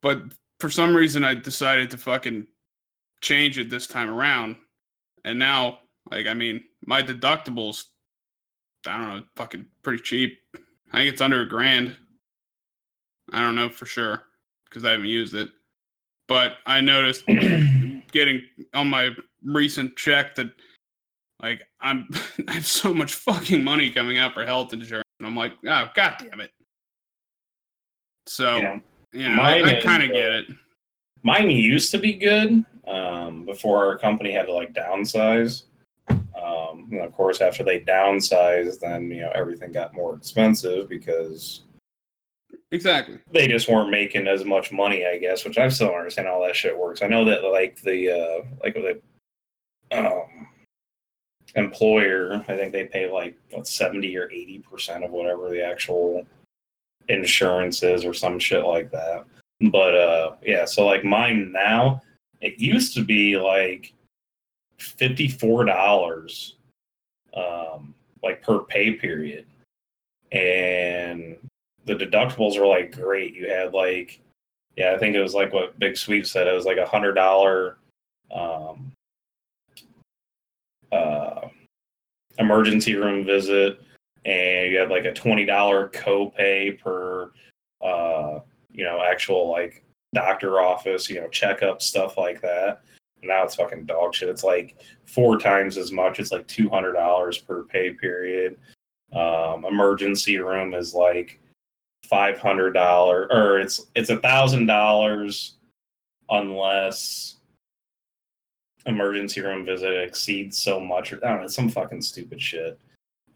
But 0.00 0.22
for 0.58 0.68
some 0.70 0.96
reason, 0.96 1.22
I 1.24 1.34
decided 1.34 1.90
to 1.90 1.98
fucking 1.98 2.46
change 3.20 3.58
it 3.58 3.70
this 3.70 3.86
time 3.86 4.10
around, 4.10 4.56
and 5.24 5.38
now, 5.38 5.78
like, 6.10 6.26
I 6.26 6.34
mean, 6.34 6.64
my 6.86 7.02
deductibles, 7.02 7.84
I 8.86 8.96
don't 8.98 9.08
know, 9.16 9.22
fucking 9.36 9.66
pretty 9.84 10.02
cheap. 10.02 10.40
I 10.92 10.98
think 10.98 11.12
it's 11.12 11.20
under 11.20 11.42
a 11.42 11.48
grand. 11.48 11.96
I 13.32 13.40
don't 13.40 13.54
know 13.54 13.68
for 13.68 13.86
sure 13.86 14.24
because 14.72 14.84
I 14.84 14.92
haven't 14.92 15.06
used 15.06 15.34
it, 15.34 15.50
but 16.28 16.54
I 16.66 16.80
noticed 16.80 17.26
getting 18.12 18.42
on 18.72 18.88
my 18.88 19.10
recent 19.44 19.96
check 19.96 20.34
that 20.36 20.50
like 21.42 21.62
I'm 21.80 22.08
I 22.48 22.54
have 22.54 22.66
so 22.66 22.94
much 22.94 23.14
fucking 23.14 23.62
money 23.62 23.90
coming 23.90 24.18
out 24.18 24.32
for 24.34 24.46
health 24.46 24.72
insurance. 24.72 25.04
And 25.18 25.26
I'm 25.26 25.36
like, 25.36 25.52
oh 25.66 25.90
god 25.94 26.16
damn 26.18 26.40
it. 26.40 26.50
So 28.26 28.56
Yeah. 28.56 28.78
you 29.12 29.28
know, 29.28 29.36
Mine 29.36 29.64
I, 29.68 29.78
I 29.78 29.82
kind 29.82 30.02
of 30.02 30.10
uh, 30.10 30.14
get 30.14 30.32
it. 30.32 30.46
Mine 31.22 31.50
used 31.50 31.90
to 31.92 31.98
be 31.98 32.14
good 32.14 32.64
um, 32.86 33.44
before 33.44 33.86
our 33.86 33.98
company 33.98 34.32
had 34.32 34.46
to 34.46 34.52
like 34.52 34.72
downsize. 34.72 35.64
Um, 36.08 36.88
and 36.90 37.00
of 37.00 37.12
course, 37.12 37.40
after 37.40 37.62
they 37.62 37.80
downsized, 37.80 38.80
then 38.80 39.10
you 39.10 39.20
know 39.22 39.30
everything 39.34 39.72
got 39.72 39.94
more 39.94 40.14
expensive 40.14 40.88
because 40.88 41.62
Exactly. 42.72 43.18
they 43.30 43.46
just 43.46 43.68
weren't 43.68 43.90
making 43.90 44.26
as 44.26 44.46
much 44.46 44.72
money, 44.72 45.04
I 45.04 45.18
guess. 45.18 45.44
Which 45.44 45.58
I 45.58 45.68
still 45.68 45.88
don't 45.88 45.98
understand 45.98 46.26
how 46.26 46.42
that 46.44 46.56
shit 46.56 46.76
works. 46.76 47.02
I 47.02 47.06
know 47.06 47.24
that 47.26 47.44
like 47.44 47.80
the 47.82 48.10
uh, 48.10 48.46
like 48.62 48.74
the 48.74 49.00
um, 49.96 50.48
employer, 51.54 52.42
I 52.48 52.56
think 52.56 52.72
they 52.72 52.86
pay 52.86 53.10
like 53.10 53.36
what 53.50 53.66
seventy 53.66 54.16
or 54.16 54.30
eighty 54.30 54.58
percent 54.58 55.04
of 55.04 55.10
whatever 55.10 55.50
the 55.50 55.62
actual 55.62 56.26
insurance 57.08 57.82
is, 57.82 58.06
or 58.06 58.14
some 58.14 58.38
shit 58.38 58.64
like 58.64 58.90
that. 58.90 59.26
But 59.70 59.94
uh, 59.94 60.36
yeah, 60.42 60.64
so 60.64 60.86
like 60.86 61.04
mine 61.04 61.52
now, 61.52 62.00
it 62.40 62.58
used 62.58 62.94
to 62.94 63.04
be 63.04 63.36
like 63.36 63.92
fifty 64.78 65.28
four 65.28 65.66
dollars, 65.66 66.56
um, 67.34 67.94
like 68.22 68.40
per 68.42 68.60
pay 68.60 68.92
period, 68.92 69.44
and 70.32 71.36
the 71.84 71.94
deductibles 71.94 72.58
were 72.58 72.66
like 72.66 72.92
great. 72.92 73.34
You 73.34 73.48
had 73.48 73.74
like, 73.74 74.20
yeah, 74.76 74.92
I 74.92 74.98
think 74.98 75.14
it 75.14 75.22
was 75.22 75.34
like 75.34 75.52
what 75.52 75.78
Big 75.78 75.96
Sweet 75.96 76.26
said. 76.26 76.46
It 76.46 76.54
was 76.54 76.64
like 76.64 76.78
a 76.78 76.86
hundred 76.86 77.14
dollar, 77.14 77.78
um, 78.30 78.92
uh, 80.90 81.48
emergency 82.38 82.94
room 82.94 83.24
visit, 83.24 83.80
and 84.24 84.70
you 84.70 84.78
had 84.78 84.90
like 84.90 85.04
a 85.04 85.12
twenty 85.12 85.44
dollar 85.44 85.88
copay 85.88 86.78
per, 86.80 87.32
uh, 87.82 88.40
you 88.70 88.84
know, 88.84 89.02
actual 89.02 89.50
like 89.50 89.84
doctor 90.14 90.60
office, 90.60 91.10
you 91.10 91.20
know, 91.20 91.28
checkup 91.28 91.82
stuff 91.82 92.16
like 92.16 92.40
that. 92.42 92.82
Now 93.22 93.44
it's 93.44 93.54
fucking 93.54 93.86
dog 93.86 94.14
shit. 94.14 94.28
It's 94.28 94.44
like 94.44 94.76
four 95.06 95.38
times 95.38 95.76
as 95.76 95.92
much. 95.92 96.18
It's 96.18 96.32
like 96.32 96.46
two 96.46 96.68
hundred 96.68 96.92
dollars 96.94 97.38
per 97.38 97.64
pay 97.64 97.90
period. 97.92 98.58
Um, 99.12 99.64
emergency 99.66 100.38
room 100.38 100.72
is 100.74 100.94
like 100.94 101.38
five 102.04 102.38
hundred 102.38 102.72
dollar 102.72 103.32
or 103.32 103.58
it's 103.58 103.86
it's 103.94 104.10
a 104.10 104.18
thousand 104.18 104.66
dollars 104.66 105.54
unless 106.30 107.36
emergency 108.86 109.40
room 109.40 109.64
visit 109.64 110.02
exceeds 110.02 110.58
so 110.58 110.80
much 110.80 111.12
or 111.12 111.24
I 111.24 111.30
don't 111.30 111.42
know, 111.42 111.46
some 111.46 111.68
fucking 111.68 112.02
stupid 112.02 112.40
shit. 112.42 112.78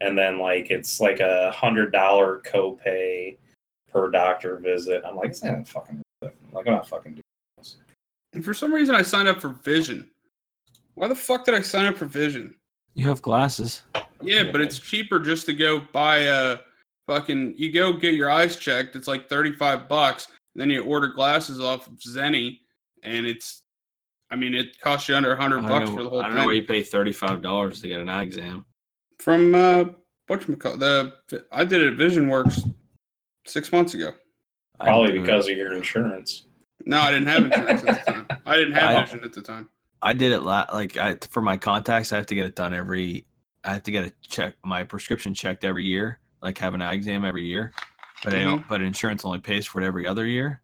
And 0.01 0.17
then 0.17 0.39
like 0.39 0.69
it's 0.69 0.99
like 0.99 1.19
a 1.19 1.51
hundred 1.51 1.91
dollar 1.91 2.41
copay 2.45 3.37
per 3.91 4.11
doctor 4.11 4.57
visit. 4.57 5.03
I'm 5.05 5.15
like, 5.15 5.29
it's 5.29 5.43
not 5.43 5.67
fucking 5.67 6.01
like 6.21 6.67
I'm 6.67 6.73
not 6.73 6.87
fucking 6.87 7.13
doing 7.13 7.23
this. 7.57 7.77
And 8.33 8.43
for 8.43 8.53
some 8.53 8.73
reason, 8.73 8.95
I 8.95 9.01
signed 9.01 9.27
up 9.27 9.41
for 9.41 9.49
Vision. 9.49 10.07
Why 10.95 11.07
the 11.07 11.15
fuck 11.15 11.45
did 11.45 11.55
I 11.55 11.61
sign 11.61 11.85
up 11.85 11.97
for 11.97 12.05
Vision? 12.05 12.53
You 12.93 13.07
have 13.07 13.21
glasses. 13.21 13.83
Yeah, 14.21 14.51
but 14.51 14.61
it's 14.61 14.79
cheaper 14.79 15.19
just 15.19 15.45
to 15.45 15.53
go 15.53 15.81
buy 15.91 16.17
a 16.19 16.57
fucking. 17.07 17.55
You 17.57 17.71
go 17.71 17.93
get 17.93 18.13
your 18.13 18.29
eyes 18.29 18.55
checked. 18.55 18.95
It's 18.95 19.07
like 19.07 19.27
thirty 19.29 19.53
five 19.53 19.87
bucks. 19.87 20.27
Then 20.55 20.69
you 20.69 20.83
order 20.83 21.07
glasses 21.07 21.59
off 21.59 21.87
of 21.87 21.93
Zenni, 21.99 22.59
and 23.03 23.25
it's. 23.25 23.63
I 24.29 24.35
mean, 24.35 24.53
it 24.53 24.79
costs 24.81 25.07
you 25.07 25.15
under 25.15 25.33
a 25.33 25.37
I 25.37 25.41
hundred 25.41 25.61
bucks 25.63 25.89
know, 25.89 25.95
for 25.95 26.03
the 26.03 26.09
whole 26.09 26.19
thing. 26.19 26.25
I 26.25 26.29
don't 26.29 26.37
know 26.39 26.45
where 26.45 26.55
you 26.55 26.63
pay 26.63 26.83
thirty 26.83 27.13
five 27.13 27.41
dollars 27.41 27.81
to 27.81 27.87
get 27.87 28.01
an 28.01 28.09
eye 28.09 28.23
exam. 28.23 28.65
From 29.19 29.55
uh, 29.55 29.85
what 30.27 30.41
the 30.45 31.13
I 31.51 31.63
did 31.65 31.81
it 31.81 31.93
at 31.93 31.97
Vision 31.97 32.27
Works 32.27 32.61
six 33.45 33.71
months 33.71 33.93
ago. 33.93 34.11
Probably 34.79 35.17
because 35.19 35.47
of 35.47 35.57
your 35.57 35.73
insurance. 35.73 36.45
No, 36.85 36.99
I 36.99 37.11
didn't 37.11 37.27
have 37.27 37.45
insurance 37.45 37.83
at 37.83 38.05
the 38.05 38.11
time. 38.11 38.27
I 38.45 38.55
didn't 38.57 38.73
have 38.73 38.83
I- 38.97 39.03
Vision 39.05 39.23
at 39.23 39.33
the 39.33 39.41
time. 39.41 39.69
I 40.03 40.13
did 40.13 40.31
it 40.31 40.41
la- 40.41 40.67
like 40.71 40.95
I 40.97 41.17
for 41.31 41.41
my 41.41 41.57
contacts. 41.57 42.13
I 42.13 42.17
have 42.17 42.27
to 42.27 42.35
get 42.35 42.45
it 42.45 42.55
done 42.55 42.73
every. 42.73 43.25
I 43.63 43.73
have 43.73 43.83
to 43.83 43.91
get 43.91 44.05
a 44.05 44.13
check 44.21 44.53
my 44.63 44.83
prescription 44.83 45.33
checked 45.33 45.63
every 45.65 45.85
year. 45.85 46.19
Like 46.47 46.57
have 46.59 46.73
an 46.73 46.81
eye 46.81 46.93
exam 46.93 47.25
every 47.25 47.45
year, 47.45 47.73
but 48.23 48.33
I 48.33 48.41
don't. 48.41 48.65
But 48.69 48.81
insurance 48.81 49.25
only 49.25 49.39
pays 49.39 49.65
for 49.65 49.81
it 49.81 49.85
every 49.85 50.07
other 50.07 50.25
year, 50.25 50.61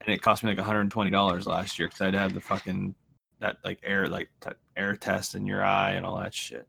and 0.00 0.12
it 0.12 0.20
cost 0.20 0.42
me 0.42 0.50
like 0.50 0.58
one 0.58 0.66
hundred 0.66 0.80
and 0.80 0.90
twenty 0.90 1.12
dollars 1.12 1.46
last 1.46 1.78
year 1.78 1.86
because 1.86 2.00
I 2.00 2.06
had 2.06 2.14
to 2.14 2.18
have 2.18 2.34
the 2.34 2.40
fucking 2.40 2.92
that 3.38 3.58
like 3.64 3.78
air 3.84 4.08
like 4.08 4.30
air 4.76 4.96
test 4.96 5.36
in 5.36 5.46
your 5.46 5.64
eye 5.64 5.92
and 5.92 6.04
all 6.04 6.18
that 6.18 6.34
shit. 6.34 6.66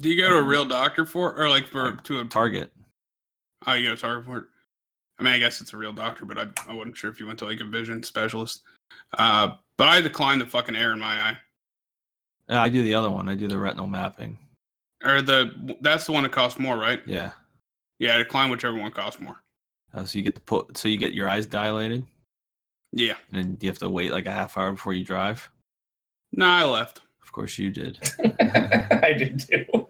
Do 0.00 0.08
you 0.08 0.16
go 0.16 0.30
to 0.30 0.38
a 0.38 0.42
real 0.42 0.64
doctor 0.64 1.04
for, 1.04 1.38
or 1.38 1.50
like 1.50 1.66
for 1.66 1.92
to 2.04 2.20
a 2.20 2.24
Target. 2.24 2.72
Oh, 3.66 3.74
you 3.74 3.90
go 3.90 3.94
to 3.94 4.00
Target 4.00 4.24
for 4.24 4.38
it. 4.38 4.44
I 5.18 5.22
mean, 5.24 5.34
I 5.34 5.38
guess 5.38 5.60
it's 5.60 5.74
a 5.74 5.76
real 5.76 5.92
doctor, 5.92 6.24
but 6.24 6.38
I, 6.38 6.46
I 6.66 6.72
wasn't 6.72 6.96
sure 6.96 7.10
if 7.10 7.20
you 7.20 7.26
went 7.26 7.38
to 7.40 7.44
like 7.44 7.60
a 7.60 7.64
vision 7.64 8.02
specialist. 8.02 8.62
Uh, 9.18 9.50
but 9.76 9.88
I 9.88 10.00
declined 10.00 10.40
the 10.40 10.46
fucking 10.46 10.74
air 10.74 10.92
in 10.92 11.00
my 11.00 11.20
eye, 11.20 11.36
Uh, 12.48 12.60
I 12.60 12.70
do 12.70 12.82
the 12.82 12.94
other 12.94 13.10
one. 13.10 13.28
I 13.28 13.34
do 13.34 13.46
the 13.46 13.58
retinal 13.58 13.86
mapping. 13.86 14.38
Or 15.04 15.22
the 15.22 15.76
that's 15.80 16.06
the 16.06 16.12
one 16.12 16.22
that 16.24 16.32
costs 16.32 16.58
more, 16.58 16.76
right? 16.76 17.00
Yeah. 17.06 17.32
Yeah, 17.98 18.14
I 18.16 18.18
decline 18.18 18.50
whichever 18.50 18.76
one 18.76 18.90
costs 18.90 19.20
more. 19.20 19.36
Uh, 19.94 20.04
so 20.04 20.18
you 20.18 20.24
get 20.24 20.34
to 20.34 20.40
put. 20.40 20.76
So 20.76 20.88
you 20.88 20.96
get 20.96 21.12
your 21.14 21.28
eyes 21.28 21.46
dilated, 21.46 22.04
Yeah, 22.92 23.14
and 23.32 23.44
then 23.44 23.58
you 23.60 23.68
have 23.68 23.78
to 23.78 23.88
wait 23.88 24.10
like 24.10 24.26
a 24.26 24.32
half 24.32 24.58
hour 24.58 24.72
before 24.72 24.92
you 24.94 25.04
drive. 25.04 25.48
no, 26.32 26.46
I 26.46 26.64
left. 26.64 27.02
Of 27.22 27.30
course 27.32 27.56
you 27.58 27.70
did. 27.70 27.98
I 28.40 29.12
did 29.16 29.40
too. 29.40 29.64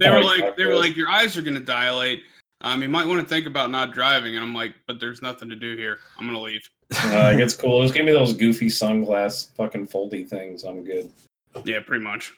they 0.00 0.10
were 0.10 0.18
Oh, 0.18 0.20
like, 0.20 0.56
they 0.56 0.64
were 0.66 0.74
like, 0.76 0.96
your 0.96 1.08
eyes 1.10 1.36
are 1.36 1.42
gonna 1.42 1.60
dilate. 1.60 2.22
Um, 2.62 2.80
you 2.82 2.88
might 2.88 3.06
want 3.06 3.20
to 3.20 3.26
think 3.26 3.46
about 3.46 3.70
not 3.70 3.92
driving. 3.92 4.34
And 4.36 4.44
I'm 4.44 4.54
like, 4.54 4.74
but 4.86 4.98
there's 5.00 5.20
nothing 5.20 5.50
to 5.50 5.56
do 5.56 5.76
here. 5.76 5.98
I'm 6.18 6.26
gonna 6.26 6.40
leave. 6.40 6.62
Uh, 7.04 7.34
it's 7.36 7.54
cool. 7.56 7.82
Just 7.82 7.94
give 7.94 8.04
me 8.06 8.12
those 8.12 8.34
goofy 8.34 8.66
sunglass 8.66 9.48
fucking 9.56 9.88
foldy 9.88 10.26
things. 10.28 10.64
I'm 10.64 10.84
good. 10.84 11.10
Yeah, 11.64 11.80
pretty 11.80 12.04
much. 12.04 12.32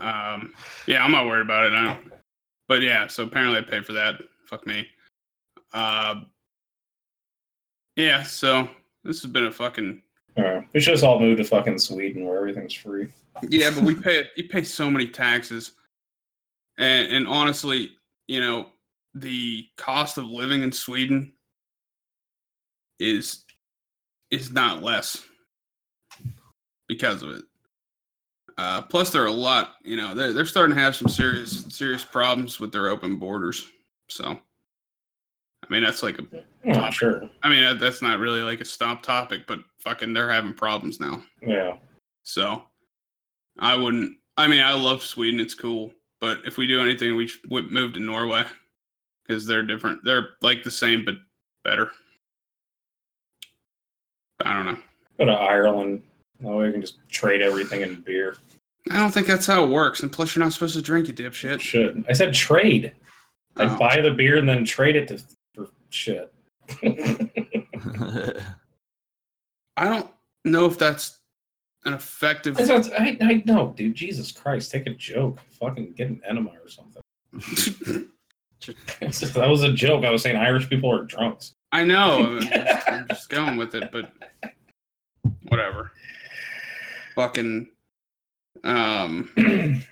Um, 0.00 0.52
yeah, 0.86 1.02
I'm 1.02 1.10
not 1.10 1.26
worried 1.26 1.42
about 1.42 1.66
it. 1.66 1.72
I 1.72 1.84
don't. 1.84 2.12
But 2.68 2.82
yeah, 2.82 3.06
so 3.06 3.24
apparently 3.24 3.58
I 3.58 3.62
paid 3.62 3.86
for 3.86 3.94
that. 3.94 4.16
Fuck 4.46 4.66
me. 4.66 4.86
Uh, 5.72 6.22
yeah, 7.96 8.22
so 8.22 8.68
this 9.04 9.22
has 9.22 9.30
been 9.30 9.46
a 9.46 9.52
fucking 9.52 10.02
Uh, 10.36 10.60
we 10.72 10.80
should 10.80 10.92
just 10.92 11.04
all 11.04 11.18
move 11.18 11.38
to 11.38 11.44
fucking 11.44 11.78
Sweden 11.78 12.24
where 12.26 12.38
everything's 12.38 12.74
free. 12.74 13.08
yeah, 13.48 13.70
but 13.70 13.82
we 13.82 13.94
pay 14.00 14.24
you 14.36 14.48
pay 14.48 14.62
so 14.62 14.90
many 14.90 15.06
taxes, 15.08 15.72
and 16.78 17.10
and 17.12 17.26
honestly, 17.26 17.92
you 18.28 18.40
know, 18.40 18.66
the 19.14 19.66
cost 19.76 20.18
of 20.18 20.26
living 20.26 20.62
in 20.62 20.70
Sweden 20.72 21.32
is 23.00 23.44
is 24.30 24.52
not 24.52 24.82
less 24.82 25.24
because 26.86 27.22
of 27.22 27.30
it. 27.30 27.44
Uh, 28.58 28.82
plus, 28.82 29.10
they're 29.10 29.26
a 29.26 29.30
lot. 29.30 29.76
You 29.84 29.96
know, 29.96 30.14
they're 30.14 30.32
they're 30.32 30.44
starting 30.44 30.74
to 30.74 30.82
have 30.82 30.96
some 30.96 31.08
serious 31.08 31.64
serious 31.68 32.04
problems 32.04 32.58
with 32.58 32.72
their 32.72 32.88
open 32.88 33.16
borders. 33.16 33.68
So, 34.08 34.24
I 34.26 35.66
mean, 35.70 35.84
that's 35.84 36.02
like 36.02 36.18
a. 36.18 36.26
Oh, 36.66 36.90
sure. 36.90 37.22
I 37.44 37.48
mean, 37.48 37.78
that's 37.78 38.02
not 38.02 38.18
really 38.18 38.40
like 38.40 38.60
a 38.60 38.64
stop 38.64 39.02
topic, 39.02 39.42
but 39.46 39.60
fucking, 39.78 40.12
they're 40.12 40.30
having 40.30 40.52
problems 40.52 40.98
now. 40.98 41.22
Yeah. 41.40 41.76
So 42.24 42.64
I 43.60 43.76
wouldn't. 43.76 44.16
I 44.36 44.48
mean, 44.48 44.60
I 44.60 44.72
love 44.72 45.02
Sweden. 45.04 45.38
It's 45.38 45.54
cool. 45.54 45.92
But 46.20 46.40
if 46.44 46.56
we 46.56 46.66
do 46.66 46.80
anything, 46.80 47.14
we 47.14 47.30
would 47.48 47.70
move 47.70 47.92
to 47.92 48.00
Norway 48.00 48.44
because 49.24 49.46
they're 49.46 49.62
different. 49.62 50.00
They're 50.04 50.30
like 50.42 50.64
the 50.64 50.70
same, 50.70 51.04
but 51.04 51.14
better. 51.62 51.92
I 54.44 54.52
don't 54.52 54.66
know. 54.66 54.78
Go 55.18 55.26
to 55.26 55.32
Ireland. 55.32 56.02
That 56.40 56.48
way 56.48 56.66
we 56.66 56.72
can 56.72 56.80
just 56.80 56.98
trade 57.08 57.40
everything 57.40 57.82
in 57.82 58.00
beer. 58.00 58.36
I 58.90 58.96
don't 58.96 59.12
think 59.12 59.26
that's 59.26 59.46
how 59.46 59.64
it 59.64 59.68
works. 59.70 60.00
And 60.00 60.10
plus, 60.10 60.34
you're 60.34 60.44
not 60.44 60.52
supposed 60.52 60.74
to 60.76 60.82
drink 60.82 61.08
it, 61.08 61.16
dipshit. 61.16 61.60
Should. 61.60 62.04
I 62.08 62.12
said 62.12 62.32
trade. 62.34 62.92
I'd 63.56 63.68
Oh. 63.68 63.76
buy 63.78 64.00
the 64.00 64.10
beer 64.12 64.36
and 64.38 64.48
then 64.48 64.64
trade 64.64 64.96
it 64.96 65.08
to 65.08 65.18
for 65.54 65.68
shit. 65.90 66.32
I 69.76 69.84
don't 69.84 70.10
know 70.44 70.64
if 70.66 70.78
that's 70.78 71.18
an 71.84 71.92
effective. 71.94 72.56
That's 72.56 72.68
not- 72.88 73.00
I, 73.00 73.16
I 73.20 73.42
know, 73.46 73.72
dude. 73.76 73.94
Jesus 73.94 74.32
Christ, 74.32 74.70
take 74.70 74.86
a 74.86 74.94
joke. 74.94 75.40
Fucking 75.60 75.92
get 75.92 76.08
an 76.08 76.20
enema 76.28 76.50
or 76.50 76.68
something. 76.68 77.02
That 79.00 79.46
was 79.48 79.62
a 79.62 79.72
joke. 79.72 80.04
I 80.04 80.10
was 80.10 80.22
saying 80.22 80.36
Irish 80.36 80.68
people 80.68 80.92
are 80.92 81.04
drunks. 81.04 81.54
I 81.70 81.84
know. 81.84 82.38
I'm 82.38 82.40
just, 82.40 82.88
I'm 82.88 83.06
just 83.08 83.28
going 83.30 83.56
with 83.56 83.74
it, 83.76 83.90
but 83.92 84.10
whatever. 85.44 85.92
Fucking. 87.14 87.68
Um. 88.64 89.30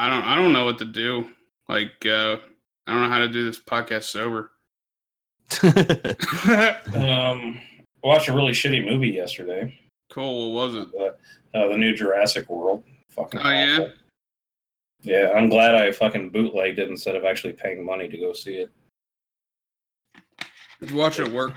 I 0.00 0.08
don't 0.08 0.24
I 0.24 0.34
don't 0.34 0.54
know 0.54 0.64
what 0.64 0.78
to 0.78 0.86
do. 0.86 1.28
Like 1.68 2.06
uh 2.06 2.38
I 2.86 2.92
don't 2.92 3.02
know 3.02 3.10
how 3.10 3.18
to 3.18 3.28
do 3.28 3.44
this 3.44 3.60
podcast 3.60 4.04
sober. 4.04 4.50
Um, 6.94 7.60
watched 8.02 8.28
a 8.28 8.32
really 8.32 8.52
shitty 8.52 8.84
movie 8.84 9.10
yesterday. 9.10 9.78
cool, 10.10 10.54
what 10.54 10.72
was 10.72 10.86
it? 10.86 10.88
Uh, 11.54 11.68
the 11.68 11.76
new 11.76 11.94
Jurassic 11.94 12.48
World. 12.48 12.82
Fucking. 13.10 13.40
Oh, 13.40 13.50
yeah? 13.50 13.72
awful. 13.74 13.92
Yeah, 15.02 15.32
I'm 15.34 15.48
glad 15.48 15.74
I 15.74 15.92
fucking 15.92 16.30
bootlegged 16.30 16.78
it 16.78 16.88
instead 16.88 17.16
of 17.16 17.24
actually 17.24 17.52
paying 17.52 17.84
money 17.84 18.08
to 18.08 18.16
go 18.16 18.32
see 18.32 18.56
it. 18.56 18.70
Did 20.80 20.90
you 20.90 20.96
watch 20.96 21.18
it 21.18 21.26
at 21.26 21.32
work? 21.32 21.54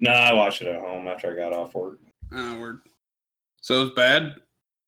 No, 0.00 0.10
I 0.10 0.32
watched 0.32 0.62
it 0.62 0.68
at 0.68 0.80
home 0.80 1.06
after 1.06 1.32
I 1.32 1.36
got 1.36 1.52
off 1.52 1.74
work. 1.74 1.98
Oh 2.32 2.58
word. 2.58 2.80
So 3.62 3.80
it 3.80 3.84
was 3.84 3.90
bad? 3.92 4.34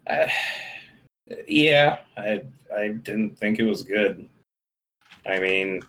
I, 0.08 0.30
yeah, 1.48 1.98
I 2.16 2.42
I 2.76 2.88
didn't 2.88 3.38
think 3.38 3.58
it 3.58 3.64
was 3.64 3.82
good. 3.82 4.28
I 5.26 5.38
mean, 5.38 5.80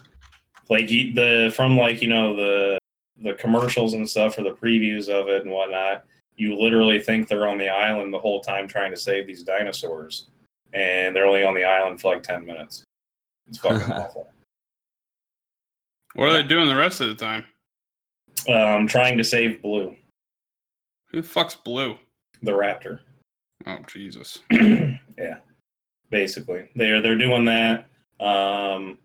like 0.70 0.90
you- 0.90 1.14
the 1.14 1.52
from 1.56 1.78
like 1.78 2.02
you 2.02 2.08
know 2.08 2.36
the 2.36 2.78
the 3.22 3.34
commercials 3.34 3.94
and 3.94 4.10
stuff 4.10 4.36
for 4.36 4.44
the 4.44 4.52
previews 4.52 5.10
of 5.10 5.28
it 5.30 5.44
and 5.44 5.52
whatnot. 5.52 6.06
You 6.38 6.58
literally 6.60 7.00
think 7.00 7.28
they're 7.30 7.48
on 7.48 7.58
the 7.58 7.70
island 7.70 8.14
the 8.14 8.20
whole 8.20 8.42
time 8.42 8.68
trying 8.68 8.92
to 8.92 8.98
save 8.98 9.26
these 9.26 9.42
dinosaurs, 9.44 10.28
and 10.74 11.16
they're 11.16 11.26
only 11.26 11.46
on 11.46 11.54
the 11.54 11.64
island 11.64 12.02
for 12.02 12.14
like 12.14 12.24
ten 12.24 12.46
minutes. 12.46 12.84
It's 13.48 13.58
fucking 13.58 13.92
awful. 13.92 14.32
What 16.16 16.30
are 16.30 16.34
they 16.34 16.44
doing 16.44 16.68
the 16.68 16.76
rest 16.76 17.00
of 17.02 17.08
the 17.08 17.16
time? 17.16 17.46
Um, 18.50 18.86
trying 18.88 19.18
to 19.18 19.24
save 19.24 19.62
Blue, 19.62 19.96
Who 21.12 21.22
the 21.22 21.28
fuck's 21.28 21.56
blue? 21.56 21.98
The 22.46 22.52
raptor. 22.52 23.00
Oh 23.68 23.78
Jesus. 23.88 24.40
yeah, 24.52 25.38
basically 26.12 26.70
they're 26.76 27.02
they're 27.02 27.18
doing 27.18 27.46
that. 27.46 27.88
Um, 28.20 29.00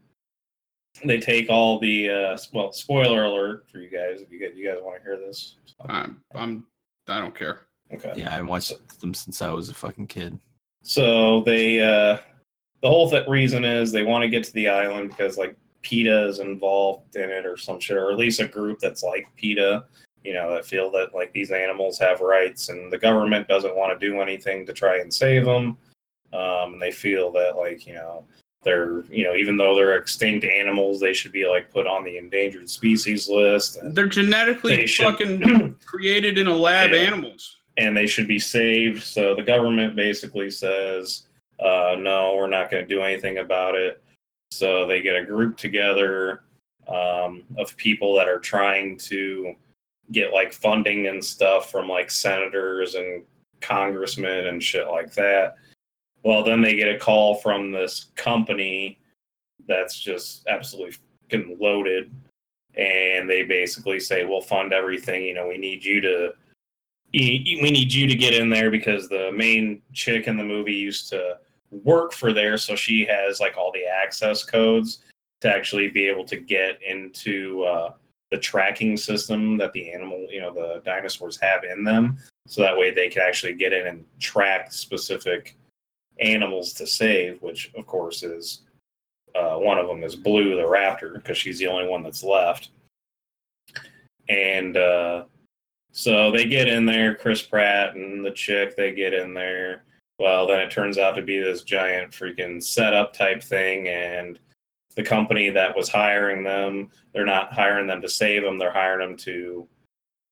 they 1.04 1.18
take 1.18 1.48
all 1.48 1.78
the 1.78 2.10
uh, 2.10 2.38
well, 2.52 2.72
spoiler 2.72 3.24
alert 3.24 3.64
for 3.70 3.78
you 3.78 3.88
guys 3.88 4.20
if 4.20 4.30
you 4.30 4.40
guys 4.40 4.56
you 4.56 4.68
guys 4.68 4.78
want 4.82 4.98
to 4.98 5.02
hear 5.02 5.16
this. 5.16 5.56
I'm 5.88 6.20
I'm 6.34 6.66
I 7.08 7.20
don't 7.20 7.34
care. 7.34 7.62
Okay. 7.92 8.12
yeah, 8.16 8.28
I 8.28 8.32
haven't 8.32 8.48
watched 8.48 9.00
them 9.00 9.14
since 9.14 9.40
I 9.40 9.50
was 9.50 9.68
a 9.68 9.74
fucking 9.74 10.08
kid. 10.08 10.38
So 10.82 11.42
they 11.42 11.80
uh, 11.80 12.18
the 12.82 12.88
whole 12.88 13.10
th- 13.10 13.28
reason 13.28 13.64
is 13.64 13.92
they 13.92 14.02
want 14.02 14.22
to 14.22 14.28
get 14.28 14.44
to 14.44 14.52
the 14.52 14.68
island 14.68 15.10
because 15.10 15.36
like 15.38 15.56
PETA 15.82 16.28
is 16.28 16.38
involved 16.38 17.16
in 17.16 17.30
it 17.30 17.46
or 17.46 17.56
some 17.56 17.80
shit, 17.80 17.96
or 17.96 18.10
at 18.10 18.18
least 18.18 18.40
a 18.40 18.48
group 18.48 18.78
that's 18.78 19.02
like 19.02 19.26
PETA. 19.36 19.84
You 20.24 20.34
know, 20.34 20.54
that 20.54 20.66
feel 20.66 20.90
that 20.92 21.14
like 21.14 21.32
these 21.32 21.50
animals 21.50 21.98
have 21.98 22.20
rights 22.20 22.68
and 22.68 22.92
the 22.92 22.98
government 22.98 23.48
doesn't 23.48 23.74
want 23.76 23.98
to 23.98 24.06
do 24.06 24.20
anything 24.20 24.66
to 24.66 24.72
try 24.72 24.98
and 24.98 25.12
save 25.12 25.44
them. 25.46 25.78
Um, 26.32 26.74
and 26.74 26.82
they 26.82 26.92
feel 26.92 27.32
that 27.32 27.56
like 27.56 27.86
you 27.86 27.94
know 27.94 28.24
they're 28.62 29.02
you 29.10 29.24
know 29.24 29.34
even 29.34 29.56
though 29.56 29.74
they're 29.74 29.96
extinct 29.96 30.44
animals, 30.44 31.00
they 31.00 31.14
should 31.14 31.32
be 31.32 31.46
like 31.46 31.70
put 31.72 31.86
on 31.86 32.04
the 32.04 32.18
endangered 32.18 32.68
species 32.68 33.28
list. 33.28 33.78
They're 33.82 34.06
genetically 34.06 34.76
They 34.76 34.86
should- 34.86 35.06
fucking 35.06 35.76
created 35.86 36.36
in 36.38 36.46
a 36.46 36.54
lab 36.54 36.90
Yeah. 36.90 36.98
animals. 36.98 37.56
and 37.78 37.96
they 37.96 38.06
should 38.06 38.28
be 38.28 38.38
saved. 38.38 39.02
So 39.02 39.34
the 39.34 39.42
government 39.42 39.96
basically 39.96 40.50
says, 40.50 41.28
uh, 41.60 41.96
no, 41.98 42.34
we're 42.36 42.46
not 42.48 42.70
going 42.70 42.86
to 42.86 42.94
do 42.94 43.00
anything 43.00 43.38
about 43.38 43.74
it. 43.74 44.02
So 44.50 44.86
they 44.86 45.00
get 45.00 45.16
a 45.16 45.24
group 45.24 45.56
together 45.56 46.42
um, 46.88 47.44
of 47.56 47.74
people 47.78 48.14
that 48.16 48.28
are 48.28 48.40
trying 48.40 48.98
to 48.98 49.54
get 50.12 50.32
like 50.32 50.52
funding 50.52 51.06
and 51.06 51.24
stuff 51.24 51.70
from 51.70 51.88
like 51.88 52.10
senators 52.10 52.94
and 52.94 53.22
congressmen 53.60 54.46
and 54.46 54.62
shit 54.62 54.88
like 54.88 55.12
that. 55.14 55.56
Well, 56.22 56.42
then 56.42 56.60
they 56.60 56.74
get 56.74 56.94
a 56.94 56.98
call 56.98 57.36
from 57.36 57.72
this 57.72 58.06
company 58.16 58.98
that's 59.66 59.98
just 59.98 60.46
absolutely 60.48 60.96
fucking 61.22 61.56
loaded, 61.60 62.10
and 62.74 63.28
they 63.28 63.42
basically 63.44 64.00
say, 64.00 64.24
"We'll 64.24 64.40
fund 64.40 64.72
everything. 64.72 65.24
You 65.24 65.34
know, 65.34 65.48
we 65.48 65.58
need 65.58 65.84
you 65.84 66.00
to." 66.00 66.32
We 67.12 67.60
need 67.60 67.92
you 67.92 68.06
to 68.06 68.14
get 68.14 68.34
in 68.34 68.50
there 68.50 68.70
because 68.70 69.08
the 69.08 69.32
main 69.32 69.82
chick 69.92 70.28
in 70.28 70.36
the 70.36 70.44
movie 70.44 70.74
used 70.74 71.08
to 71.08 71.38
work 71.72 72.12
for 72.12 72.32
there, 72.32 72.56
so 72.56 72.76
she 72.76 73.04
has 73.04 73.40
like 73.40 73.56
all 73.56 73.72
the 73.72 73.84
access 73.84 74.44
codes 74.44 74.98
to 75.40 75.52
actually 75.52 75.88
be 75.88 76.06
able 76.06 76.24
to 76.26 76.36
get 76.36 76.78
into 76.82 77.64
uh, 77.64 77.94
the 78.30 78.38
tracking 78.38 78.96
system 78.96 79.56
that 79.58 79.72
the 79.72 79.92
animal, 79.92 80.26
you 80.30 80.40
know, 80.40 80.52
the 80.52 80.82
dinosaurs 80.84 81.38
have 81.40 81.64
in 81.64 81.84
them. 81.84 82.18
So 82.46 82.62
that 82.62 82.76
way 82.76 82.92
they 82.92 83.08
can 83.08 83.22
actually 83.22 83.54
get 83.54 83.72
in 83.72 83.86
and 83.86 84.04
track 84.18 84.72
specific 84.72 85.56
animals 86.20 86.72
to 86.74 86.86
save, 86.86 87.40
which 87.42 87.72
of 87.76 87.86
course 87.86 88.22
is 88.22 88.62
uh, 89.34 89.56
one 89.56 89.78
of 89.78 89.86
them 89.86 90.04
is 90.04 90.16
Blue 90.16 90.56
the 90.56 90.62
raptor 90.62 91.14
because 91.14 91.38
she's 91.38 91.58
the 91.58 91.66
only 91.66 91.88
one 91.88 92.02
that's 92.02 92.24
left. 92.24 92.70
And 94.28 94.76
uh, 94.76 95.24
so 95.92 96.30
they 96.30 96.44
get 96.44 96.68
in 96.68 96.86
there, 96.86 97.14
Chris 97.14 97.42
Pratt 97.42 97.96
and 97.96 98.24
the 98.24 98.30
chick, 98.30 98.76
they 98.76 98.92
get 98.92 99.12
in 99.14 99.34
there. 99.34 99.84
Well, 100.18 100.46
then 100.46 100.60
it 100.60 100.70
turns 100.70 100.98
out 100.98 101.16
to 101.16 101.22
be 101.22 101.40
this 101.40 101.62
giant 101.62 102.12
freaking 102.12 102.62
setup 102.62 103.14
type 103.14 103.42
thing, 103.42 103.88
and 103.88 104.38
the 104.96 105.02
company 105.02 105.50
that 105.50 105.76
was 105.76 105.88
hiring 105.88 106.42
them, 106.42 106.90
they're 107.12 107.24
not 107.24 107.52
hiring 107.52 107.86
them 107.86 108.02
to 108.02 108.08
save 108.08 108.42
them, 108.42 108.58
they're 108.58 108.72
hiring 108.72 109.08
them 109.08 109.16
to 109.18 109.68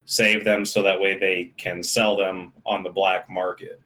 save 0.04 0.44
them 0.44 0.64
so 0.64 0.82
that 0.82 1.00
way 1.00 1.18
they 1.18 1.52
can 1.56 1.82
sell 1.82 2.16
them 2.16 2.52
on 2.64 2.82
the 2.82 2.90
black 2.90 3.28
market. 3.28 3.80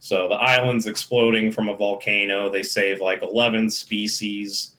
So 0.00 0.28
the 0.28 0.34
island's 0.34 0.86
exploding 0.86 1.52
from 1.52 1.68
a 1.68 1.76
volcano. 1.76 2.50
They 2.50 2.64
save 2.64 3.00
like 3.00 3.22
11 3.22 3.70
species, 3.70 4.74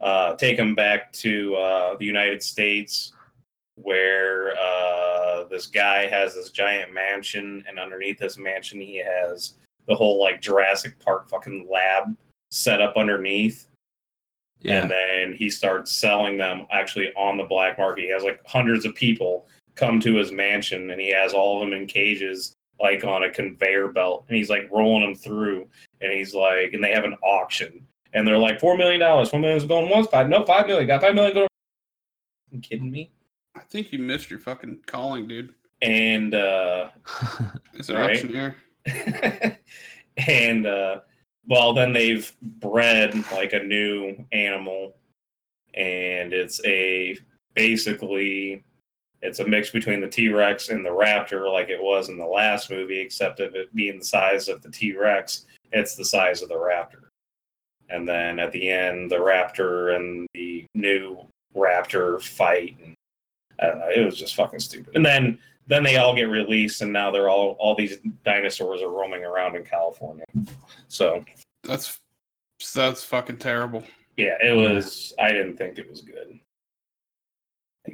uh, 0.00 0.36
take 0.36 0.56
them 0.56 0.76
back 0.76 1.12
to 1.14 1.56
uh, 1.56 1.96
the 1.96 2.04
United 2.04 2.42
States, 2.42 3.12
where 3.74 4.52
uh, 4.56 5.44
this 5.50 5.66
guy 5.66 6.06
has 6.06 6.34
this 6.34 6.50
giant 6.50 6.94
mansion, 6.94 7.64
and 7.68 7.78
underneath 7.78 8.18
this 8.18 8.38
mansion, 8.38 8.80
he 8.80 9.02
has 9.04 9.54
the 9.86 9.94
whole 9.94 10.20
like 10.20 10.40
Jurassic 10.40 10.98
Park 11.00 11.28
fucking 11.28 11.68
lab 11.70 12.16
set 12.50 12.80
up 12.80 12.96
underneath 12.96 13.67
Yeah. 14.60 14.82
and 14.82 14.90
then 14.90 15.32
he 15.38 15.48
starts 15.50 15.92
selling 15.94 16.36
them 16.36 16.66
actually 16.70 17.12
on 17.14 17.36
the 17.36 17.44
black 17.44 17.78
market. 17.78 18.02
He 18.02 18.10
has 18.10 18.22
like 18.24 18.40
hundreds 18.46 18.84
of 18.84 18.94
people 18.94 19.46
come 19.76 20.00
to 20.00 20.16
his 20.16 20.32
mansion, 20.32 20.90
and 20.90 21.00
he 21.00 21.10
has 21.12 21.32
all 21.32 21.62
of 21.62 21.68
them 21.68 21.78
in 21.78 21.86
cages, 21.86 22.54
like 22.80 23.04
on 23.04 23.22
a 23.24 23.30
conveyor 23.30 23.88
belt, 23.92 24.24
and 24.28 24.36
he's 24.36 24.50
like 24.50 24.68
rolling 24.72 25.02
them 25.02 25.14
through. 25.14 25.68
And 26.00 26.12
he's 26.12 26.34
like, 26.34 26.72
and 26.72 26.82
they 26.82 26.92
have 26.92 27.04
an 27.04 27.14
auction, 27.22 27.86
and 28.14 28.26
they're 28.26 28.38
like 28.38 28.58
four 28.58 28.76
million 28.76 28.98
dollars. 29.00 29.30
Four 29.30 29.38
million 29.40 29.58
is 29.58 29.64
going 29.64 29.88
once, 29.90 30.08
five 30.08 30.28
no 30.28 30.44
five 30.44 30.66
million. 30.66 30.86
Got 30.88 31.02
five 31.02 31.14
million 31.14 31.34
going. 31.34 31.48
You 32.50 32.60
kidding 32.60 32.90
me? 32.90 33.10
I 33.54 33.60
think 33.60 33.92
you 33.92 33.98
missed 34.00 34.30
your 34.30 34.38
fucking 34.40 34.80
calling, 34.86 35.28
dude. 35.28 35.54
And 35.82 36.34
uh 36.34 36.88
It's 37.74 37.88
an 37.90 37.96
Right. 37.96 38.16
auctioneer. 38.16 38.56
and 40.26 40.66
uh 40.66 41.00
well 41.48 41.72
then 41.72 41.92
they've 41.92 42.32
bred 42.42 43.14
like 43.32 43.52
a 43.52 43.62
new 43.62 44.24
animal. 44.32 44.94
And 45.74 46.32
it's 46.32 46.60
a 46.64 47.16
basically 47.54 48.64
it's 49.20 49.40
a 49.40 49.46
mix 49.46 49.70
between 49.70 50.00
the 50.00 50.08
T-Rex 50.08 50.68
and 50.68 50.84
the 50.84 50.90
raptor 50.90 51.52
like 51.52 51.68
it 51.70 51.82
was 51.82 52.08
in 52.08 52.18
the 52.18 52.24
last 52.24 52.70
movie 52.70 53.00
except 53.00 53.40
of 53.40 53.54
it 53.54 53.74
being 53.74 53.98
the 53.98 54.04
size 54.04 54.48
of 54.48 54.62
the 54.62 54.70
T-Rex 54.70 55.44
it's 55.72 55.94
the 55.94 56.04
size 56.04 56.42
of 56.42 56.48
the 56.48 56.54
raptor. 56.54 57.08
And 57.90 58.08
then 58.08 58.38
at 58.38 58.52
the 58.52 58.68
end 58.68 59.10
the 59.10 59.16
raptor 59.16 59.96
and 59.96 60.26
the 60.34 60.66
new 60.74 61.18
raptor 61.56 62.20
fight. 62.22 62.76
And 62.82 62.94
I 63.60 63.66
don't 63.66 63.78
know, 63.78 63.90
it 63.94 64.04
was 64.04 64.18
just 64.18 64.34
fucking 64.34 64.60
stupid. 64.60 64.94
And 64.96 65.04
then 65.04 65.38
then 65.68 65.82
they 65.84 65.96
all 65.96 66.14
get 66.14 66.24
released, 66.28 66.82
and 66.82 66.92
now 66.92 67.10
they're 67.10 67.28
all 67.28 67.50
all 67.60 67.74
these 67.76 67.98
dinosaurs 68.24 68.82
are 68.82 68.88
roaming 68.90 69.24
around 69.24 69.54
in 69.56 69.62
California. 69.64 70.24
So 70.88 71.24
That's 71.62 71.98
that's 72.74 73.04
fucking 73.04 73.36
terrible. 73.38 73.84
yeah, 74.16 74.36
it 74.42 74.56
was. 74.56 75.12
I 75.20 75.30
didn't 75.30 75.56
think 75.56 75.78
it 75.78 75.88
was 75.88 76.00
good. 76.00 76.38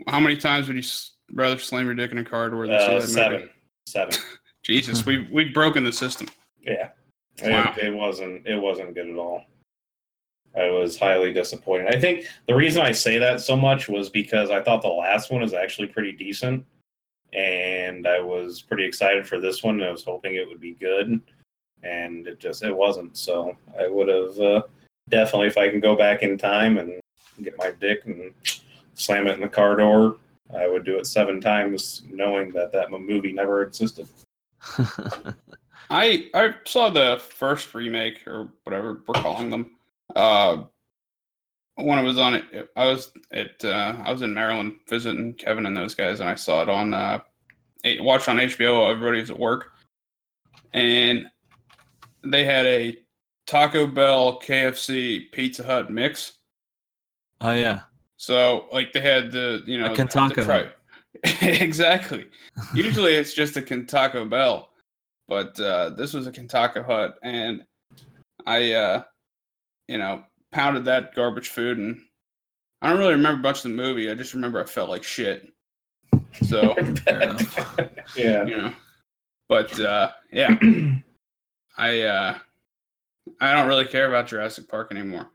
How 0.09 0.19
many 0.21 0.37
times 0.37 0.67
would 0.69 0.77
you 0.77 0.91
rather 1.33 1.59
slam 1.59 1.85
your 1.87 1.95
dick 1.95 2.11
in 2.13 2.19
a 2.19 2.25
car 2.25 2.49
door 2.51 2.67
than 2.67 2.77
Uh, 2.77 2.89
movie? 2.95 3.07
seven, 3.07 3.51
seven. 3.87 4.15
Jesus, 4.65 5.05
we 5.05 5.29
we've 5.31 5.53
broken 5.53 5.85
the 5.85 5.93
system. 5.93 6.29
Yeah, 6.63 6.91
Wow. 7.43 7.75
it, 7.77 7.87
it 7.89 7.95
wasn't. 7.95 8.47
It 8.47 8.57
wasn't 8.57 8.95
good 8.95 9.09
at 9.11 9.17
all. 9.17 9.45
I 10.57 10.71
was 10.71 10.97
highly 10.99 11.33
disappointed. 11.33 11.89
I 11.95 11.99
think 12.01 12.27
the 12.47 12.55
reason 12.55 12.81
I 12.81 12.93
say 12.93 13.19
that 13.19 13.41
so 13.41 13.57
much 13.57 13.89
was 13.89 14.09
because 14.09 14.51
I 14.51 14.63
thought 14.63 14.83
the 14.83 14.89
last 14.89 15.31
one 15.33 15.41
was 15.43 15.53
actually 15.53 15.89
pretty 15.89 16.13
decent, 16.13 16.65
and 17.35 18.07
I 18.07 18.21
was 18.21 18.63
pretty 18.63 18.85
excited 18.85 19.27
for 19.27 19.41
this 19.41 19.63
one. 19.63 19.83
I 19.83 19.91
was 19.91 20.05
hoping 20.05 20.35
it 20.35 20.49
would 20.49 20.61
be 20.61 20.75
good, 20.75 21.21
and 21.83 22.27
it 22.27 22.39
just 22.39 22.63
it 22.63 22.75
wasn't. 22.75 23.17
So 23.17 23.57
I 23.79 23.89
would 23.89 24.09
have 24.09 24.39
uh, 24.39 24.63
definitely, 25.09 25.49
if 25.49 25.59
I 25.59 25.69
can 25.69 25.81
go 25.81 25.97
back 25.97 26.23
in 26.23 26.39
time 26.39 26.79
and 26.79 27.01
get 27.43 27.59
my 27.59 27.73
dick 27.81 28.03
and 28.07 28.33
slam 28.95 29.27
it 29.27 29.35
in 29.35 29.41
the 29.41 29.49
car 29.49 29.77
door, 29.77 30.17
I 30.57 30.69
would 30.69 30.85
do 30.85 30.99
it 30.99 31.07
seven 31.07 31.41
times, 31.41 32.03
knowing 32.09 32.53
that 32.53 32.73
that 32.73 32.91
movie 32.91 33.33
never 33.33 33.63
existed. 33.63 34.09
I 35.91 36.31
I 36.33 36.55
saw 36.65 36.89
the 36.91 37.21
first 37.21 37.75
remake 37.75 38.27
or 38.27 38.49
whatever 38.65 39.03
we're 39.07 39.15
calling 39.15 39.51
them. 39.51 39.71
Uh, 40.15 40.65
when 41.77 41.99
I 41.99 42.03
was 42.03 42.19
on 42.19 42.35
it, 42.35 42.71
I 42.77 42.87
was 42.87 43.11
at 43.33 43.65
uh, 43.65 43.97
I 44.05 44.13
was 44.13 44.23
in 44.23 44.33
Maryland 44.33 44.77
visiting 44.89 45.35
Kevin 45.35 45.67
and 45.67 45.77
those 45.77 45.95
guys, 45.95 46.21
and 46.21 46.29
I 46.29 46.35
saw 46.35 46.63
it 46.63 46.69
on 46.69 46.95
uh, 46.95 47.21
watched 48.01 48.29
on 48.29 48.37
HBO 48.37 48.81
while 48.81 48.91
everybody 48.91 49.21
was 49.21 49.31
at 49.31 49.39
work, 49.39 49.73
and 50.73 51.27
they 52.23 52.45
had 52.45 52.67
a 52.67 52.97
Taco 53.47 53.87
Bell, 53.87 54.41
KFC, 54.41 55.31
Pizza 55.33 55.65
Hut 55.65 55.91
mix. 55.91 56.35
oh 57.41 57.53
yeah. 57.53 57.81
So 58.17 58.67
like 58.73 58.93
they 58.93 59.01
had 59.01 59.33
the 59.33 59.63
you 59.67 59.79
know 59.79 59.93
A 59.93 59.95
Kentucky 59.95 60.37
the 60.37 60.43
fry- 60.43 60.73
exactly. 61.43 62.27
Usually 62.75 63.15
it's 63.15 63.35
just 63.35 63.57
a 63.57 63.63
Kentucky 63.63 64.25
Bell, 64.25 64.71
but 65.29 65.59
uh, 65.59 65.91
this 65.91 66.13
was 66.15 66.27
a 66.27 66.33
Kentucky 66.33 66.81
Hut, 66.81 67.19
and 67.23 67.65
I, 68.47 68.73
uh, 68.73 69.03
you 69.89 69.99
know, 69.99 70.23
pounded 70.55 70.85
that 70.87 71.15
garbage 71.15 71.49
food, 71.49 71.79
and 71.79 72.01
I 72.81 72.89
don't 72.89 72.99
really 72.99 73.15
remember 73.15 73.43
much 73.43 73.59
of 73.59 73.63
the 73.65 73.69
movie. 73.71 74.11
I 74.11 74.15
just 74.15 74.33
remember 74.33 74.63
I 74.63 74.65
felt 74.65 74.89
like 74.89 75.03
shit. 75.03 75.53
So 76.43 76.75
yeah. 78.17 78.45
you 78.45 78.57
know, 78.57 78.73
but 79.49 79.79
uh, 79.81 80.13
yeah, 80.33 80.57
I 81.77 82.01
uh, 82.03 82.39
I 83.41 83.53
don't 83.53 83.69
really 83.69 83.85
care 83.85 84.09
about 84.09 84.29
Jurassic 84.29 84.69
Park 84.69 84.93
anymore. 84.93 85.29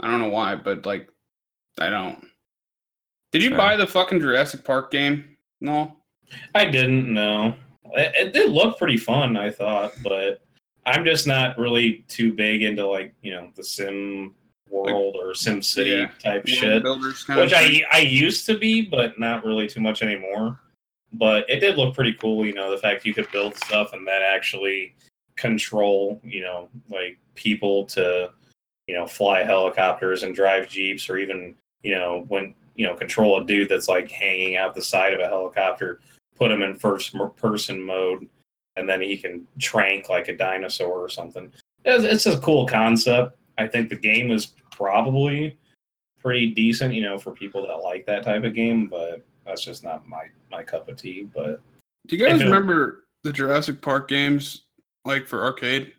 I 0.00 0.10
don't 0.10 0.20
know 0.20 0.28
why, 0.28 0.54
but 0.54 0.84
like, 0.86 1.08
I 1.80 1.88
don't. 1.88 2.26
Did 3.32 3.42
you 3.42 3.50
Fair. 3.50 3.58
buy 3.58 3.76
the 3.76 3.86
fucking 3.86 4.20
Jurassic 4.20 4.64
Park 4.64 4.90
game? 4.90 5.36
No. 5.60 5.96
I 6.54 6.66
didn't 6.66 7.12
know. 7.12 7.54
It, 7.92 8.12
it 8.14 8.32
did 8.32 8.50
look 8.50 8.78
pretty 8.78 8.96
fun, 8.96 9.36
I 9.36 9.50
thought, 9.50 9.92
but 10.02 10.42
I'm 10.84 11.04
just 11.04 11.26
not 11.26 11.58
really 11.58 12.04
too 12.08 12.32
big 12.32 12.62
into 12.62 12.86
like 12.86 13.14
you 13.22 13.32
know 13.32 13.50
the 13.54 13.62
Sim 13.62 14.34
World 14.72 15.16
or 15.16 15.34
Sim 15.34 15.62
City 15.62 15.90
Yeah. 15.90 16.10
type 16.18 16.46
World 16.46 16.48
shit, 16.48 16.82
Builders 16.82 17.24
kind 17.24 17.40
which 17.40 17.52
of? 17.52 17.58
I 17.58 17.84
I 17.92 17.98
used 17.98 18.46
to 18.46 18.58
be, 18.58 18.82
but 18.82 19.18
not 19.18 19.44
really 19.44 19.68
too 19.68 19.80
much 19.80 20.02
anymore. 20.02 20.58
But 21.12 21.48
it 21.48 21.60
did 21.60 21.76
look 21.76 21.94
pretty 21.94 22.14
cool, 22.14 22.46
you 22.46 22.54
know, 22.54 22.70
the 22.70 22.78
fact 22.78 23.04
you 23.04 23.12
could 23.12 23.30
build 23.30 23.54
stuff 23.56 23.92
and 23.92 24.08
then 24.08 24.22
actually 24.22 24.94
control, 25.36 26.18
you 26.24 26.40
know, 26.40 26.70
like 26.88 27.18
people 27.34 27.84
to, 27.86 28.30
you 28.86 28.94
know, 28.94 29.06
fly 29.06 29.44
helicopters 29.44 30.22
and 30.22 30.34
drive 30.34 30.68
jeeps, 30.70 31.10
or 31.10 31.18
even 31.18 31.54
you 31.82 31.94
know 31.94 32.24
when 32.28 32.54
you 32.74 32.86
know 32.86 32.94
control 32.94 33.40
a 33.40 33.44
dude 33.44 33.68
that's 33.68 33.88
like 33.88 34.10
hanging 34.10 34.56
out 34.56 34.74
the 34.74 34.82
side 34.82 35.12
of 35.12 35.20
a 35.20 35.26
helicopter 35.26 36.00
put 36.36 36.50
him 36.50 36.62
in 36.62 36.74
first 36.74 37.14
person 37.36 37.82
mode 37.82 38.28
and 38.76 38.88
then 38.88 39.00
he 39.00 39.16
can 39.16 39.46
trank 39.58 40.08
like 40.08 40.28
a 40.28 40.36
dinosaur 40.36 40.98
or 40.98 41.08
something 41.08 41.52
it's, 41.84 42.04
it's 42.04 42.26
a 42.26 42.40
cool 42.40 42.66
concept 42.66 43.36
i 43.58 43.66
think 43.66 43.88
the 43.88 43.96
game 43.96 44.30
is 44.30 44.52
probably 44.82 45.56
pretty 46.20 46.48
decent 46.48 46.92
you 46.94 47.02
know 47.02 47.18
for 47.18 47.30
people 47.32 47.64
that 47.66 47.74
like 47.76 48.04
that 48.06 48.22
type 48.24 48.42
of 48.44 48.54
game 48.54 48.86
but 48.88 49.24
that's 49.46 49.64
just 49.64 49.84
not 49.84 50.06
my 50.08 50.24
my 50.50 50.62
cup 50.62 50.88
of 50.88 50.96
tea 50.96 51.28
but 51.34 51.60
Do 52.08 52.16
you 52.16 52.24
guys 52.26 52.40
I 52.40 52.44
remember 52.44 53.04
the 53.22 53.32
Jurassic 53.32 53.80
Park 53.80 54.08
games, 54.08 54.62
like 55.04 55.28
for 55.28 55.44
arcade? 55.44 55.92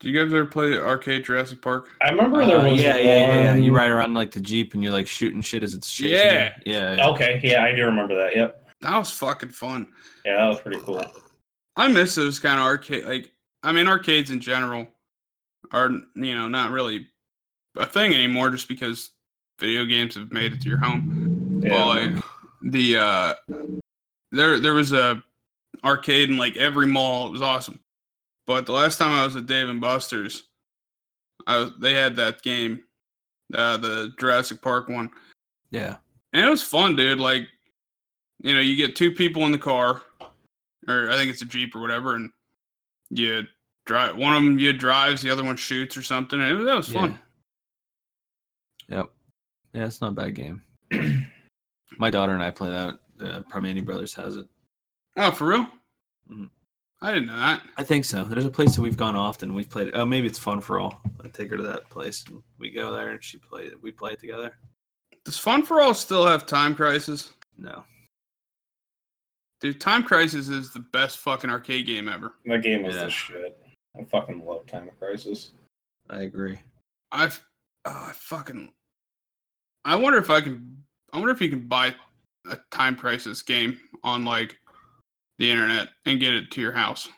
Do 0.00 0.10
you 0.10 0.18
guys 0.22 0.30
ever 0.32 0.44
play 0.44 0.74
arcade 0.76 1.24
Jurassic 1.24 1.62
Park? 1.62 1.88
I 2.02 2.10
remember 2.10 2.44
there 2.44 2.58
Uh, 2.58 2.70
was 2.70 2.82
yeah, 2.82 2.96
yeah, 2.98 3.02
yeah, 3.02 3.42
yeah. 3.44 3.54
You 3.54 3.74
ride 3.74 3.90
around 3.90 4.12
like 4.12 4.30
the 4.30 4.40
jeep 4.40 4.74
and 4.74 4.82
you're 4.82 4.92
like 4.92 5.06
shooting 5.06 5.40
shit 5.40 5.62
as 5.62 5.72
it's 5.72 5.90
chasing 5.90 6.12
Yeah. 6.18 6.52
you. 6.66 6.72
yeah, 6.74 6.94
yeah. 6.96 7.08
Okay, 7.08 7.40
yeah, 7.42 7.64
I 7.64 7.74
do 7.74 7.84
remember 7.86 8.14
that. 8.16 8.36
Yep. 8.36 8.68
That 8.82 8.98
was 8.98 9.10
fucking 9.10 9.48
fun. 9.50 9.88
Yeah, 10.26 10.36
that 10.36 10.48
was 10.48 10.60
pretty 10.60 10.80
cool. 10.80 11.02
I 11.76 11.88
miss 11.88 12.14
those 12.14 12.38
kind 12.38 12.58
of 12.60 12.66
arcade. 12.66 13.06
Like, 13.06 13.32
I 13.62 13.72
mean, 13.72 13.88
arcades 13.88 14.30
in 14.30 14.38
general 14.40 14.86
are 15.72 15.90
you 16.14 16.34
know 16.34 16.48
not 16.48 16.70
really 16.70 17.06
a 17.76 17.86
thing 17.86 18.14
anymore, 18.14 18.50
just 18.50 18.68
because 18.68 19.10
video 19.58 19.84
games 19.84 20.14
have 20.14 20.32
made 20.32 20.52
it 20.52 20.60
to 20.62 20.68
your 20.68 20.78
home. 20.78 21.60
Yeah. 21.62 21.70
But 21.70 21.86
like 21.86 22.24
the 22.62 22.96
uh, 22.96 23.34
there 24.32 24.60
there 24.60 24.74
was 24.74 24.92
a 24.92 25.22
arcade 25.84 26.30
in 26.30 26.36
like 26.36 26.56
every 26.56 26.86
mall. 26.86 27.26
It 27.28 27.32
was 27.32 27.42
awesome. 27.42 27.80
But 28.46 28.66
the 28.66 28.72
last 28.72 28.98
time 28.98 29.12
I 29.12 29.24
was 29.24 29.34
at 29.34 29.46
Dave 29.46 29.68
and 29.68 29.80
Buster's, 29.80 30.44
I 31.46 31.58
was, 31.58 31.72
they 31.80 31.94
had 31.94 32.14
that 32.16 32.42
game, 32.42 32.84
uh, 33.54 33.76
the 33.76 34.12
Jurassic 34.20 34.62
Park 34.62 34.88
one. 34.88 35.10
yeah. 35.70 35.96
And 36.32 36.44
it 36.44 36.50
was 36.50 36.62
fun, 36.62 36.96
dude. 36.96 37.18
Like, 37.18 37.48
you 38.42 38.52
know, 38.52 38.60
you 38.60 38.76
get 38.76 38.94
two 38.94 39.10
people 39.10 39.46
in 39.46 39.52
the 39.52 39.58
car, 39.58 40.02
or 40.86 41.10
I 41.10 41.16
think 41.16 41.30
it's 41.30 41.40
a 41.42 41.46
Jeep 41.46 41.74
or 41.74 41.80
whatever, 41.80 42.14
and 42.14 42.30
you 43.10 43.42
drive. 43.86 44.16
One 44.16 44.36
of 44.36 44.42
them 44.44 44.58
you 44.58 44.72
drives, 44.72 45.22
the 45.22 45.30
other 45.30 45.44
one 45.44 45.56
shoots 45.56 45.96
or 45.96 46.02
something. 46.02 46.40
And 46.40 46.60
it, 46.60 46.64
that 46.64 46.76
was 46.76 46.88
fun. 46.88 47.18
Yeah. 48.88 48.96
Yep. 48.98 49.10
Yeah, 49.72 49.86
it's 49.86 50.00
not 50.00 50.08
a 50.12 50.14
bad 50.14 50.34
game. 50.34 50.62
My 51.98 52.10
daughter 52.10 52.32
and 52.32 52.42
I 52.42 52.50
play 52.50 52.70
that. 52.70 52.98
Uh, 53.20 53.40
Primani 53.50 53.84
Brothers 53.84 54.12
has 54.14 54.36
it. 54.36 54.46
Oh, 55.16 55.30
for 55.30 55.46
real? 55.48 55.66
Mhm. 56.30 56.50
I 57.02 57.12
didn't 57.12 57.28
know 57.28 57.36
that. 57.36 57.62
I 57.76 57.84
think 57.84 58.04
so. 58.04 58.24
There's 58.24 58.44
a 58.44 58.50
place 58.50 58.74
that 58.76 58.82
we've 58.82 58.96
gone 58.96 59.16
often. 59.16 59.54
We've 59.54 59.68
played. 59.68 59.90
Oh, 59.94 60.04
maybe 60.04 60.26
it's 60.26 60.38
fun 60.38 60.60
for 60.60 60.78
all. 60.80 61.00
I 61.24 61.28
take 61.28 61.50
her 61.50 61.56
to 61.56 61.62
that 61.62 61.88
place 61.90 62.24
and 62.28 62.42
we 62.58 62.70
go 62.70 62.92
there 62.92 63.10
and 63.10 63.22
she 63.22 63.38
play 63.38 63.62
it. 63.64 63.82
We 63.82 63.92
play 63.92 64.12
it 64.12 64.20
together. 64.20 64.56
Does 65.24 65.38
Fun 65.38 65.64
for 65.64 65.80
All 65.80 65.92
still 65.94 66.26
have 66.26 66.46
Time 66.46 66.74
Crisis? 66.74 67.32
No. 67.58 67.84
Dude, 69.60 69.80
Time 69.80 70.02
Crisis 70.04 70.48
is 70.48 70.72
the 70.72 70.80
best 70.80 71.18
fucking 71.18 71.50
arcade 71.50 71.86
game 71.86 72.08
ever. 72.08 72.34
That 72.44 72.62
game 72.62 72.82
was 72.82 72.94
Yeah. 72.94 73.04
the 73.04 73.10
shit. 73.10 73.58
I 73.98 74.04
fucking 74.04 74.44
love 74.44 74.66
Time 74.66 74.88
of 74.88 74.98
Crisis. 74.98 75.52
I 76.10 76.22
agree. 76.22 76.58
I've, 77.12 77.42
oh, 77.84 78.06
I 78.08 78.12
fucking. 78.12 78.70
I 79.84 79.96
wonder 79.96 80.18
if 80.18 80.30
I 80.30 80.40
can. 80.40 80.76
I 81.12 81.18
wonder 81.18 81.32
if 81.32 81.40
you 81.40 81.48
can 81.48 81.66
buy 81.66 81.94
a 82.50 82.58
Time 82.70 82.96
Crisis 82.96 83.42
game 83.42 83.78
on 84.02 84.24
like 84.24 84.56
the 85.38 85.50
internet 85.50 85.88
and 86.04 86.20
get 86.20 86.34
it 86.34 86.50
to 86.52 86.60
your 86.60 86.72
house. 86.72 87.08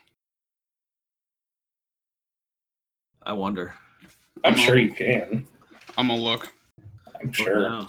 I 3.23 3.33
wonder. 3.33 3.73
I'm 4.43 4.55
sure 4.55 4.77
you 4.77 4.91
can. 4.91 5.45
I'm 5.97 6.07
gonna 6.07 6.21
look. 6.21 6.51
I'm 7.21 7.31
sure. 7.31 7.87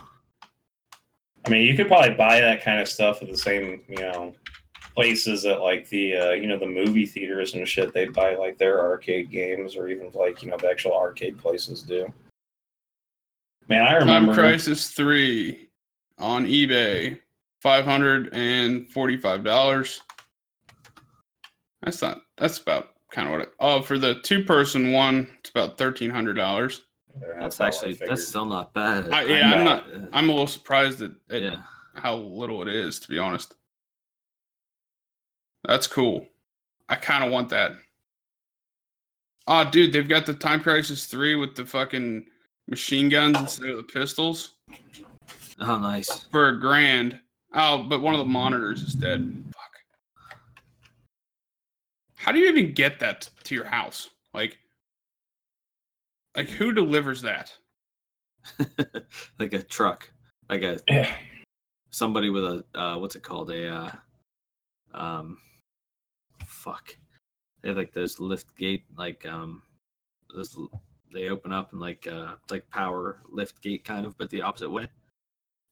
I 1.46 1.48
mean, 1.48 1.62
you 1.66 1.74
could 1.74 1.88
probably 1.88 2.14
buy 2.14 2.40
that 2.40 2.62
kind 2.62 2.80
of 2.80 2.88
stuff 2.88 3.22
at 3.22 3.30
the 3.30 3.36
same, 3.36 3.80
you 3.88 3.96
know, 3.96 4.34
places 4.94 5.42
that 5.44 5.60
like 5.60 5.88
the, 5.88 6.16
uh, 6.16 6.30
you 6.32 6.46
know, 6.46 6.58
the 6.58 6.66
movie 6.66 7.06
theaters 7.06 7.54
and 7.54 7.66
shit. 7.66 7.92
They 7.92 8.06
buy 8.06 8.34
like 8.34 8.58
their 8.58 8.80
arcade 8.80 9.30
games, 9.30 9.76
or 9.76 9.88
even 9.88 10.10
like 10.14 10.42
you 10.42 10.50
know 10.50 10.56
the 10.56 10.68
actual 10.68 10.94
arcade 10.96 11.38
places 11.38 11.82
do. 11.82 12.12
Man, 13.68 13.82
I 13.82 13.92
remember 13.94 14.06
Time 14.06 14.22
remember. 14.22 14.42
Crisis 14.42 14.90
Three 14.90 15.68
on 16.18 16.46
eBay, 16.46 17.18
five 17.60 17.84
hundred 17.84 18.30
and 18.32 18.88
forty-five 18.88 19.44
dollars. 19.44 20.00
That's 21.82 22.02
not. 22.02 22.22
That's 22.36 22.58
about 22.58 22.90
kind 23.10 23.28
of 23.28 23.32
what 23.32 23.40
it. 23.42 23.52
Oh, 23.60 23.80
for 23.82 23.98
the 23.98 24.16
two-person 24.16 24.92
one, 24.92 25.28
it's 25.38 25.50
about 25.50 25.78
thirteen 25.78 26.10
hundred 26.10 26.34
dollars. 26.34 26.82
Yeah, 27.20 27.26
That's 27.40 27.60
all 27.60 27.66
actually 27.66 27.94
that's 27.94 28.26
still 28.28 28.44
not 28.44 28.72
bad. 28.72 29.10
I- 29.10 29.24
yeah, 29.24 29.52
I'm 29.52 29.64
not- 29.64 29.84
I'm 30.12 30.28
a 30.28 30.32
little 30.32 30.46
surprised 30.46 31.02
at, 31.02 31.10
at 31.28 31.42
yeah. 31.42 31.56
how 31.94 32.14
little 32.14 32.62
it 32.62 32.68
is, 32.68 33.00
to 33.00 33.08
be 33.08 33.18
honest. 33.18 33.54
That's 35.64 35.86
cool. 35.86 36.26
I 36.88 36.96
kind 36.96 37.24
of 37.24 37.30
want 37.30 37.48
that. 37.50 37.72
Oh, 39.46 39.68
dude, 39.68 39.92
they've 39.92 40.08
got 40.08 40.26
the 40.26 40.34
Time 40.34 40.62
Crisis 40.62 41.06
3 41.06 41.34
with 41.36 41.54
the 41.54 41.64
fucking 41.64 42.26
machine 42.68 43.08
guns 43.08 43.38
instead 43.38 43.70
of 43.70 43.76
the 43.78 43.82
pistols 43.82 44.54
Oh, 45.60 45.78
nice. 45.78 46.24
for 46.30 46.48
a 46.48 46.60
grand. 46.60 47.18
Oh, 47.52 47.82
but 47.82 48.00
one 48.00 48.14
of 48.14 48.18
the 48.18 48.24
monitors 48.26 48.82
is 48.82 48.94
dead. 48.94 49.44
Fuck. 49.46 50.38
How 52.16 52.32
do 52.32 52.38
you 52.38 52.48
even 52.48 52.72
get 52.74 53.00
that 53.00 53.28
to 53.44 53.54
your 53.54 53.64
house? 53.64 54.10
Like, 54.32 54.58
like 56.36 56.48
who 56.48 56.72
delivers 56.72 57.22
that? 57.22 57.52
like 59.38 59.52
a 59.52 59.62
truck, 59.62 60.08
like 60.48 60.62
a 60.62 60.78
somebody 61.90 62.30
with 62.30 62.44
a 62.44 62.64
uh, 62.74 62.96
what's 62.98 63.16
it 63.16 63.22
called? 63.22 63.50
A 63.50 63.68
uh, 63.68 63.90
um, 64.94 65.38
fuck. 66.60 66.96
They 67.62 67.68
have 67.68 67.76
like 67.76 67.92
those 67.92 68.20
lift 68.20 68.56
gate, 68.56 68.84
like 68.96 69.26
um, 69.26 69.62
those 70.34 70.56
they 71.12 71.28
open 71.28 71.52
up 71.52 71.72
and 71.72 71.80
like 71.80 72.06
uh, 72.06 72.34
like 72.50 72.68
power 72.70 73.20
lift 73.28 73.60
gate 73.62 73.84
kind 73.84 74.06
of, 74.06 74.16
but 74.16 74.30
the 74.30 74.42
opposite 74.42 74.70
way. 74.70 74.88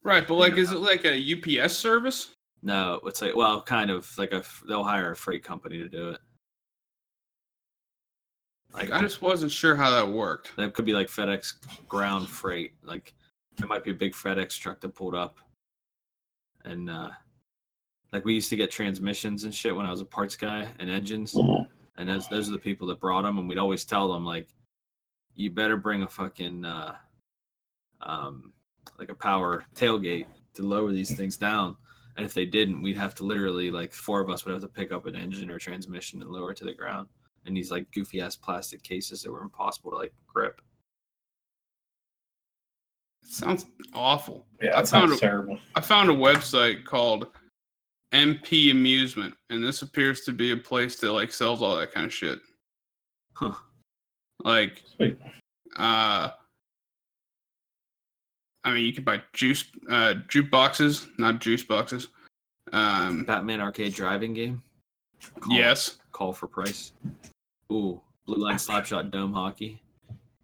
Right, 0.03 0.27
but 0.27 0.35
like, 0.35 0.57
is 0.57 0.73
it 0.73 0.79
like 0.79 1.05
a 1.05 1.63
UPS 1.63 1.77
service? 1.77 2.35
No, 2.63 3.01
it's 3.05 3.23
like 3.23 3.37
well, 3.37 3.63
kind 3.63 3.91
of 3.91 4.11
like 4.19 4.33
a 4.33 4.43
they'll 4.67 4.85
hire 4.85 5.13
a 5.13 5.17
freight 5.17 5.45
company 5.45 5.79
to 5.79 5.89
do 5.89 6.11
it. 6.11 6.21
Like, 8.75 8.93
I 8.93 9.01
just 9.01 9.23
wasn't 9.23 9.51
sure 9.51 9.75
how 9.75 9.91
that 9.91 10.07
worked. 10.07 10.55
That 10.57 10.75
could 10.75 10.85
be 10.85 10.93
like 10.93 11.09
FedEx 11.09 11.55
ground 11.89 12.29
freight. 12.29 12.73
Like 12.83 13.15
it 13.59 13.67
might 13.67 13.85
be 13.85 13.93
a 13.93 13.95
big 13.95 14.13
FedEx 14.13 14.59
truck 14.59 14.81
that 14.81 14.95
pulled 14.95 15.15
up. 15.15 15.39
And 16.65 16.91
uh 16.91 17.11
like 18.13 18.25
we 18.25 18.35
used 18.35 18.51
to 18.51 18.57
get 18.57 18.71
transmissions 18.71 19.45
and 19.45 19.55
shit 19.55 19.75
when 19.75 19.87
I 19.87 19.91
was 19.91 20.01
a 20.01 20.05
parts 20.05 20.37
guy 20.37 20.67
and 20.79 20.91
engines. 20.91 21.37
And 21.97 22.09
those 22.09 22.29
those 22.29 22.49
are 22.49 22.53
the 22.53 22.59
people 22.59 22.87
that 22.89 23.01
brought 23.01 23.23
them 23.23 23.39
and 23.39 23.49
we'd 23.49 23.59
always 23.59 23.85
tell 23.85 24.13
them 24.13 24.25
like 24.25 24.49
you 25.35 25.51
better 25.51 25.77
bring 25.77 26.03
a 26.03 26.09
fucking 26.09 26.65
uh 26.65 26.95
um 28.01 28.53
like 28.99 29.11
a 29.11 29.15
power 29.15 29.65
tailgate 29.75 30.27
to 30.55 30.63
lower 30.63 30.93
these 30.93 31.15
things 31.15 31.37
down. 31.37 31.77
And 32.17 32.25
if 32.27 32.35
they 32.35 32.47
didn't, 32.47 32.83
we'd 32.83 32.97
have 32.97 33.15
to 33.17 33.25
literally 33.25 33.71
like 33.71 33.93
four 33.93 34.21
of 34.21 34.29
us 34.31 34.45
would 34.45 34.53
have 34.53 34.63
to 34.63 34.69
pick 34.69 34.91
up 34.91 35.07
an 35.07 35.15
engine 35.15 35.51
or 35.51 35.59
transmission 35.59 36.21
and 36.21 36.31
lower 36.31 36.51
it 36.53 36.57
to 36.59 36.65
the 36.65 36.75
ground 36.75 37.09
in 37.47 37.55
these 37.55 37.71
like 37.71 37.91
goofy 37.93 38.21
ass 38.21 38.35
plastic 38.37 38.83
cases 38.83 39.23
that 39.23 39.31
were 39.31 39.43
impossible 39.43 39.91
to 39.93 39.97
like 39.97 40.13
grip. 40.27 40.61
Sounds 43.23 43.67
awful. 43.93 44.47
Yeah, 44.63 44.71
I 44.71 44.83
that 44.83 44.89
found 44.89 45.11
sounds 45.11 45.13
a- 45.19 45.21
terrible. 45.21 45.59
I 45.75 45.81
found 45.81 46.11
a 46.11 46.15
website 46.15 46.85
called 46.85 47.29
MP 48.13 48.71
Amusement, 48.71 49.35
and 49.51 49.63
this 49.63 49.83
appears 49.83 50.23
to 50.23 50.33
be 50.33 50.53
a 50.53 50.57
place 50.57 50.97
that 51.01 51.13
like 51.13 51.33
sells 51.33 51.63
all 51.63 51.77
that 51.77 51.93
kind 51.93 52.07
of 52.07 52.13
shit. 52.13 52.39
Huh. 53.35 53.53
Like, 54.45 54.83
Sweet. 54.97 55.19
uh, 55.77 56.31
I 58.65 58.73
mean, 58.73 58.85
you 58.85 58.93
could 58.93 59.05
buy 59.05 59.23
juice, 59.33 59.65
uh, 59.91 60.15
jukeboxes, 60.29 61.09
not 61.19 61.41
juice 61.41 61.63
boxes. 61.63 62.09
Um, 62.73 63.25
Batman 63.25 63.61
arcade 63.61 63.95
driving 63.95 64.35
game. 64.35 64.63
Call, 65.41 65.57
yes, 65.57 65.99
Call 66.13 66.33
for 66.33 66.47
price. 66.47 66.93
Ooh, 67.73 68.01
blue 68.27 68.37
line 68.37 68.57
slapshot 68.57 69.11
dome 69.11 69.33
hockey. 69.33 69.83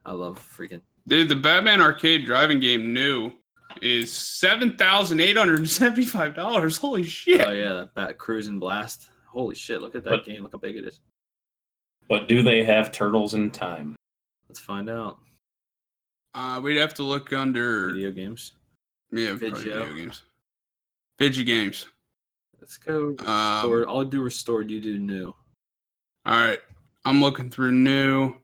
I 0.07 0.13
love 0.13 0.39
freaking. 0.57 0.81
dude, 1.07 1.29
the 1.29 1.37
Batman 1.37 1.81
arcade 1.81 2.27
driving 2.27 2.61
game 2.61 2.93
new 2.93 3.33
is 3.83 4.13
seven 4.13 4.77
thousand 4.77 5.21
eight 5.21 5.37
hundred 5.37 5.59
and 5.59 5.69
seventy-five 5.71 6.35
dollars. 6.35 6.77
Holy 6.77 7.03
shit! 7.03 7.41
Oh 7.47 7.51
yeah, 7.53 7.85
that 7.97 8.19
Cruis'n 8.19 8.59
Blast. 8.61 9.09
Holy 9.27 9.55
shit! 9.55 9.81
Look 9.81 9.95
at 9.95 10.05
that 10.05 10.11
But- 10.11 10.27
game. 10.27 10.43
Look 10.43 10.53
how 10.53 10.59
big 10.59 10.77
it 10.77 10.85
is. 10.85 11.01
But 12.09 12.29
do 12.29 12.43
they 12.43 12.63
have 12.65 12.93
turtles 12.93 13.33
in 13.35 13.51
time? 13.51 13.97
Let's 14.49 14.61
find 14.61 14.91
out. 14.91 15.19
Uh, 16.35 16.61
we'd 16.63 16.77
have 16.77 16.93
to 16.95 17.03
look 17.03 17.33
under 17.33 17.89
Video 17.93 18.11
games. 18.11 18.53
yeah, 19.11 19.33
Video. 19.35 19.55
video 19.57 19.95
games. 19.95 20.23
Video 21.19 21.45
games. 21.45 21.87
Let's 22.61 22.77
go. 22.77 23.17
Um, 23.21 23.61
Store. 23.61 23.89
I'll 23.89 24.05
do 24.05 24.21
restored. 24.21 24.71
You 24.71 24.81
do 24.81 24.99
new. 24.99 25.35
All 26.27 26.37
right, 26.37 26.59
I'm 27.05 27.21
looking 27.23 27.51
through 27.51 27.73
new. 27.73 28.35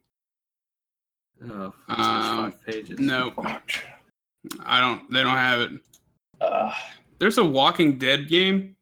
Oh, 1.51 1.66
it's 1.89 1.99
Um, 1.99 2.53
five 2.53 2.64
pages. 2.66 2.99
No, 2.99 3.33
I 4.64 4.80
don't. 4.80 5.11
They 5.11 5.22
don't 5.22 5.36
have 5.36 5.61
it. 5.61 5.70
Uh, 6.41 6.72
There's 7.18 7.38
a 7.38 7.45
Walking 7.45 7.99
Dead 7.99 8.28
game 8.28 8.74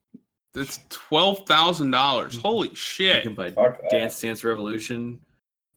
that's 0.54 0.80
twelve 0.88 1.46
thousand 1.46 1.90
dollars. 1.90 2.36
Holy 2.36 2.68
You 2.70 2.74
shit! 2.76 3.22
can 3.24 3.34
buy 3.34 3.50
fuck 3.50 3.80
that. 3.82 3.90
Dance 3.90 4.20
Dance 4.20 4.44
Revolution, 4.44 5.18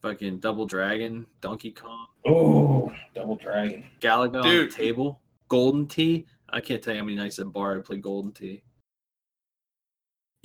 fucking 0.02 0.38
Double 0.38 0.66
Dragon, 0.66 1.26
Donkey 1.40 1.72
Kong, 1.72 2.06
Oh, 2.26 2.92
Double 3.14 3.36
Dragon. 3.36 3.84
Galaga 4.00 4.42
on 4.44 4.48
the 4.48 4.68
table, 4.68 5.20
Golden 5.48 5.86
Tee. 5.86 6.26
I 6.50 6.60
can't 6.60 6.82
tell 6.82 6.92
you 6.94 7.00
how 7.00 7.04
many 7.06 7.16
nights 7.16 7.38
at 7.38 7.52
bar 7.52 7.78
I 7.78 7.80
play 7.82 7.96
Golden 7.96 8.30
Tee. 8.32 8.62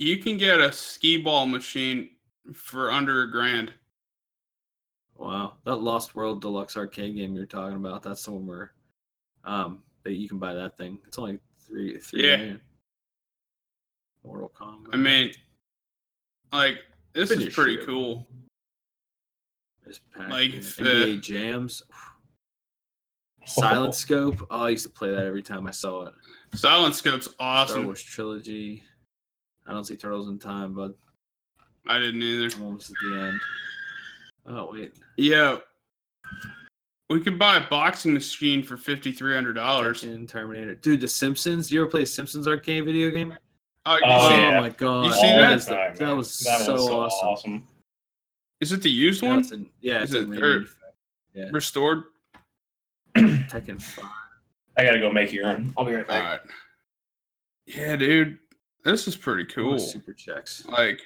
You 0.00 0.18
can 0.18 0.36
get 0.36 0.60
a 0.60 0.72
skee 0.72 1.18
ball 1.22 1.46
machine 1.46 2.10
for 2.54 2.90
under 2.90 3.22
a 3.22 3.30
grand. 3.30 3.72
Wow, 5.16 5.54
that 5.64 5.76
Lost 5.76 6.14
World 6.14 6.40
Deluxe 6.40 6.76
arcade 6.76 7.16
game 7.16 7.34
you're 7.34 7.46
talking 7.46 7.76
about. 7.76 8.02
That's 8.02 8.22
the 8.24 8.30
one 8.30 8.46
where, 8.46 8.72
um, 9.44 9.82
that 10.04 10.14
you 10.14 10.28
can 10.28 10.38
buy 10.38 10.54
that 10.54 10.76
thing. 10.76 10.98
It's 11.06 11.18
only 11.18 11.38
three 11.66 11.98
three. 11.98 12.28
Yeah. 12.28 12.36
million. 12.36 12.60
Mortal 14.24 14.52
Kombat. 14.58 14.88
I 14.92 14.96
mean, 14.96 15.32
like 16.52 16.78
this 17.12 17.30
is 17.30 17.54
pretty 17.54 17.74
it. 17.74 17.86
cool. 17.86 18.26
Miss 19.86 20.00
like, 20.18 20.52
Pac-Man, 20.52 20.62
uh, 20.86 20.90
NBA 21.06 21.22
Jams. 21.22 21.82
Silent 23.46 23.94
Scope. 23.94 24.46
Oh, 24.50 24.64
I 24.64 24.70
used 24.70 24.84
to 24.84 24.92
play 24.92 25.10
that 25.10 25.24
every 25.24 25.42
time 25.42 25.66
I 25.66 25.70
saw 25.70 26.06
it. 26.06 26.12
Silent 26.54 26.94
Scope's 26.94 27.28
awesome. 27.40 27.74
Star. 27.74 27.84
Wars 27.86 28.02
trilogy. 28.02 28.82
I 29.66 29.72
don't 29.72 29.84
see 29.84 29.96
Turtles 29.96 30.28
in 30.28 30.38
Time, 30.38 30.74
but 30.74 30.94
I 31.86 31.98
didn't 31.98 32.22
either. 32.22 32.54
I'm 32.56 32.62
almost 32.62 32.90
at 32.90 32.96
the 33.02 33.20
end. 33.20 33.40
Oh 34.46 34.70
wait, 34.72 34.92
Yeah. 35.16 35.58
We 37.10 37.20
could 37.20 37.38
buy 37.38 37.56
a 37.56 37.68
boxing 37.68 38.12
machine 38.12 38.62
for 38.62 38.76
fifty 38.76 39.12
three 39.12 39.34
hundred 39.34 39.54
dollars. 39.54 40.02
Tekken, 40.02 40.28
Terminator. 40.28 40.74
Dude, 40.74 41.00
The 41.00 41.08
Simpsons. 41.08 41.70
You 41.72 41.80
ever 41.82 41.90
play 41.90 42.04
Simpsons 42.04 42.46
arcade 42.46 42.84
video 42.84 43.10
game? 43.10 43.36
Oh, 43.86 43.98
Oh, 44.04 44.28
see- 44.28 44.34
oh 44.34 44.38
yeah. 44.38 44.60
my 44.60 44.68
god, 44.70 45.06
You 45.06 45.12
see 45.14 45.20
that? 45.22 45.52
is 45.54 45.64
the- 45.66 45.74
Time, 45.74 45.96
that 45.96 46.12
was 46.16 46.38
That 46.40 46.60
so, 46.60 46.72
was 46.74 46.86
so 46.86 46.98
awesome. 47.00 47.28
awesome. 47.28 47.68
is 48.60 48.72
it 48.72 48.82
the 48.82 48.90
used 48.90 49.22
Yeah, 49.22 49.28
one? 49.30 49.38
it's 49.38 49.52
in, 49.52 49.70
yeah, 49.80 50.02
Is 50.02 50.12
it's 50.12 50.24
in 50.24 50.34
it- 50.34 50.40
remade. 50.40 50.66
or- 51.46 51.50
Restored? 51.52 52.02
Tekken 53.16 53.80
Five. 53.80 54.04
I 54.76 54.84
gotta 54.84 54.98
go 54.98 55.10
make 55.10 55.32
your 55.32 55.46
own. 55.46 55.72
I'll 55.78 55.84
be 55.84 55.94
right 55.94 56.06
back. 56.06 56.22
right. 56.44 56.50
Yeah, 57.66 57.96
dude. 57.96 58.38
This 58.84 59.08
is 59.08 59.16
pretty 59.16 59.44
Oh, 59.50 59.54
cool. 59.54 59.78
Super 59.78 60.12
Chexx. 60.12 60.66
Like, 60.68 61.00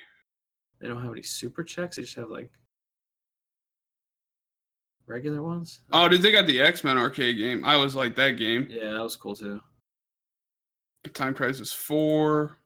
They 0.81 0.89
don't 0.89 1.01
have 1.03 1.13
any 1.13 1.23
Super 1.23 1.63
Chexx. 1.63 1.95
They 1.97 2.03
just 2.03 2.17
have 2.17 2.31
like 2.31 2.51
regular 5.07 5.43
ones. 5.43 5.81
oh, 5.93 6.09
dude, 6.09 6.23
they 6.23 6.33
got 6.33 6.47
the 6.47 6.61
X 6.61 6.85
Men 6.85 6.97
arcade 6.99 7.37
game. 7.39 7.65
I 7.65 7.77
was 7.77 7.95
like 7.95 8.15
that 8.17 8.33
game. 8.33 8.67
Yeah, 8.71 8.93
that 8.93 9.03
was 9.03 9.17
cool 9.17 9.35
too. 9.37 9.61
Time 11.15 11.35
Crisis 11.35 11.73
4. 11.73 12.57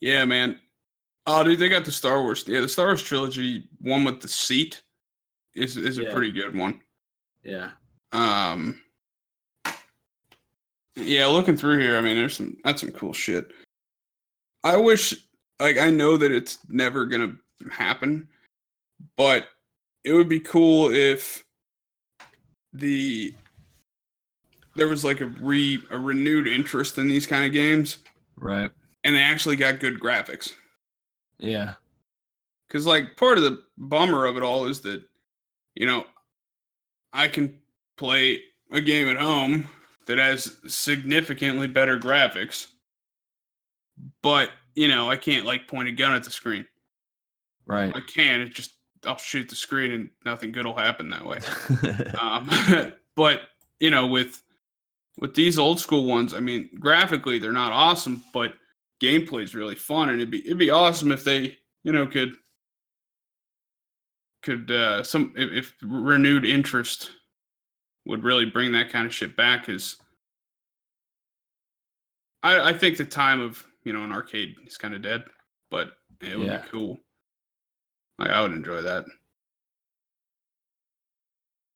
Yeah, 0.00 0.24
man. 0.24 0.58
Oh, 1.26 1.44
dude, 1.44 1.58
they 1.58 1.68
got 1.68 1.84
the 1.84 1.92
Star 1.92 2.22
Wars. 2.22 2.44
Yeah, 2.46 2.60
the 2.60 2.68
Star 2.68 2.86
Wars 2.86 3.02
trilogy, 3.02 3.68
one 3.80 4.04
with 4.04 4.20
the 4.20 4.28
seat, 4.28 4.82
is 5.54 5.76
is 5.76 5.98
a 5.98 6.04
Yeah. 6.04 6.12
pretty 6.12 6.32
good 6.32 6.56
one. 6.56 6.80
Yeah. 7.42 7.70
Um, 8.12 8.80
yeah, 10.96 11.26
looking 11.26 11.56
through 11.56 11.78
here, 11.78 11.96
I 11.96 12.00
mean, 12.00 12.16
there's 12.16 12.36
some 12.36 12.56
that's 12.64 12.80
some 12.80 12.90
cool 12.92 13.12
shit. 13.12 13.52
I 14.64 14.76
wish, 14.76 15.14
like, 15.60 15.78
I 15.78 15.90
know 15.90 16.16
that 16.16 16.32
it's 16.32 16.58
never 16.68 17.06
gonna 17.06 17.36
happen, 17.70 18.28
but 19.16 19.48
it 20.08 20.14
would 20.14 20.28
be 20.28 20.40
cool 20.40 20.90
if 20.90 21.44
the 22.72 23.34
there 24.74 24.88
was 24.88 25.04
like 25.04 25.20
a 25.20 25.26
re 25.26 25.82
a 25.90 25.98
renewed 25.98 26.46
interest 26.46 26.96
in 26.98 27.08
these 27.08 27.26
kind 27.26 27.44
of 27.44 27.52
games, 27.52 27.98
Right. 28.36 28.70
and 29.04 29.14
they 29.14 29.20
actually 29.22 29.56
got 29.56 29.80
good 29.80 30.00
graphics. 30.00 30.52
Yeah. 31.38 31.74
Because 32.66 32.86
like 32.86 33.16
part 33.16 33.38
of 33.38 33.44
the 33.44 33.62
bummer 33.76 34.24
of 34.26 34.36
it 34.36 34.42
all 34.42 34.66
is 34.66 34.80
that, 34.82 35.02
you 35.74 35.86
know, 35.86 36.04
I 37.12 37.28
can 37.28 37.58
play 37.96 38.42
a 38.72 38.80
game 38.80 39.08
at 39.08 39.16
home 39.16 39.68
that 40.06 40.18
has 40.18 40.56
significantly 40.66 41.66
better 41.66 41.98
graphics, 41.98 42.68
but 44.22 44.50
you 44.74 44.88
know, 44.88 45.10
I 45.10 45.16
can't 45.16 45.44
like 45.44 45.66
point 45.68 45.88
a 45.88 45.92
gun 45.92 46.14
at 46.14 46.24
the 46.24 46.30
screen. 46.30 46.66
Right. 47.66 47.94
I 47.94 48.00
can, 48.00 48.40
it 48.40 48.54
just 48.54 48.72
I'll 49.06 49.16
shoot 49.16 49.48
the 49.48 49.56
screen 49.56 49.92
and 49.92 50.10
nothing 50.24 50.52
good 50.52 50.66
will 50.66 50.76
happen 50.76 51.10
that 51.10 51.24
way. 51.24 51.38
Um, 52.20 52.50
but 53.16 53.42
you 53.80 53.90
know, 53.90 54.06
with 54.06 54.42
with 55.20 55.34
these 55.34 55.58
old 55.58 55.78
school 55.80 56.04
ones, 56.04 56.34
I 56.34 56.40
mean, 56.40 56.68
graphically 56.80 57.38
they're 57.38 57.52
not 57.52 57.72
awesome, 57.72 58.24
but 58.32 58.54
gameplay 59.00 59.42
is 59.44 59.54
really 59.54 59.74
fun, 59.76 60.08
and 60.08 60.18
it'd 60.20 60.30
be 60.30 60.44
it'd 60.44 60.58
be 60.58 60.70
awesome 60.70 61.12
if 61.12 61.22
they, 61.24 61.56
you 61.84 61.92
know, 61.92 62.06
could 62.06 62.34
could 64.42 64.70
uh 64.70 65.02
some 65.02 65.32
if, 65.36 65.50
if 65.52 65.74
renewed 65.82 66.44
interest 66.44 67.10
would 68.06 68.24
really 68.24 68.46
bring 68.46 68.72
that 68.72 68.90
kind 68.90 69.06
of 69.06 69.14
shit 69.14 69.36
back 69.36 69.68
is 69.68 69.96
I, 72.42 72.70
I 72.70 72.72
think 72.72 72.96
the 72.96 73.04
time 73.04 73.40
of 73.40 73.64
you 73.84 73.92
know 73.92 74.02
an 74.04 74.12
arcade 74.12 74.54
is 74.66 74.76
kind 74.76 74.94
of 74.94 75.02
dead, 75.02 75.24
but 75.70 75.92
it 76.20 76.38
would 76.38 76.46
Yeah. 76.48 76.62
be 76.62 76.68
cool. 76.68 76.98
Like, 78.18 78.30
I 78.30 78.42
would 78.42 78.52
enjoy 78.52 78.82
that. 78.82 79.04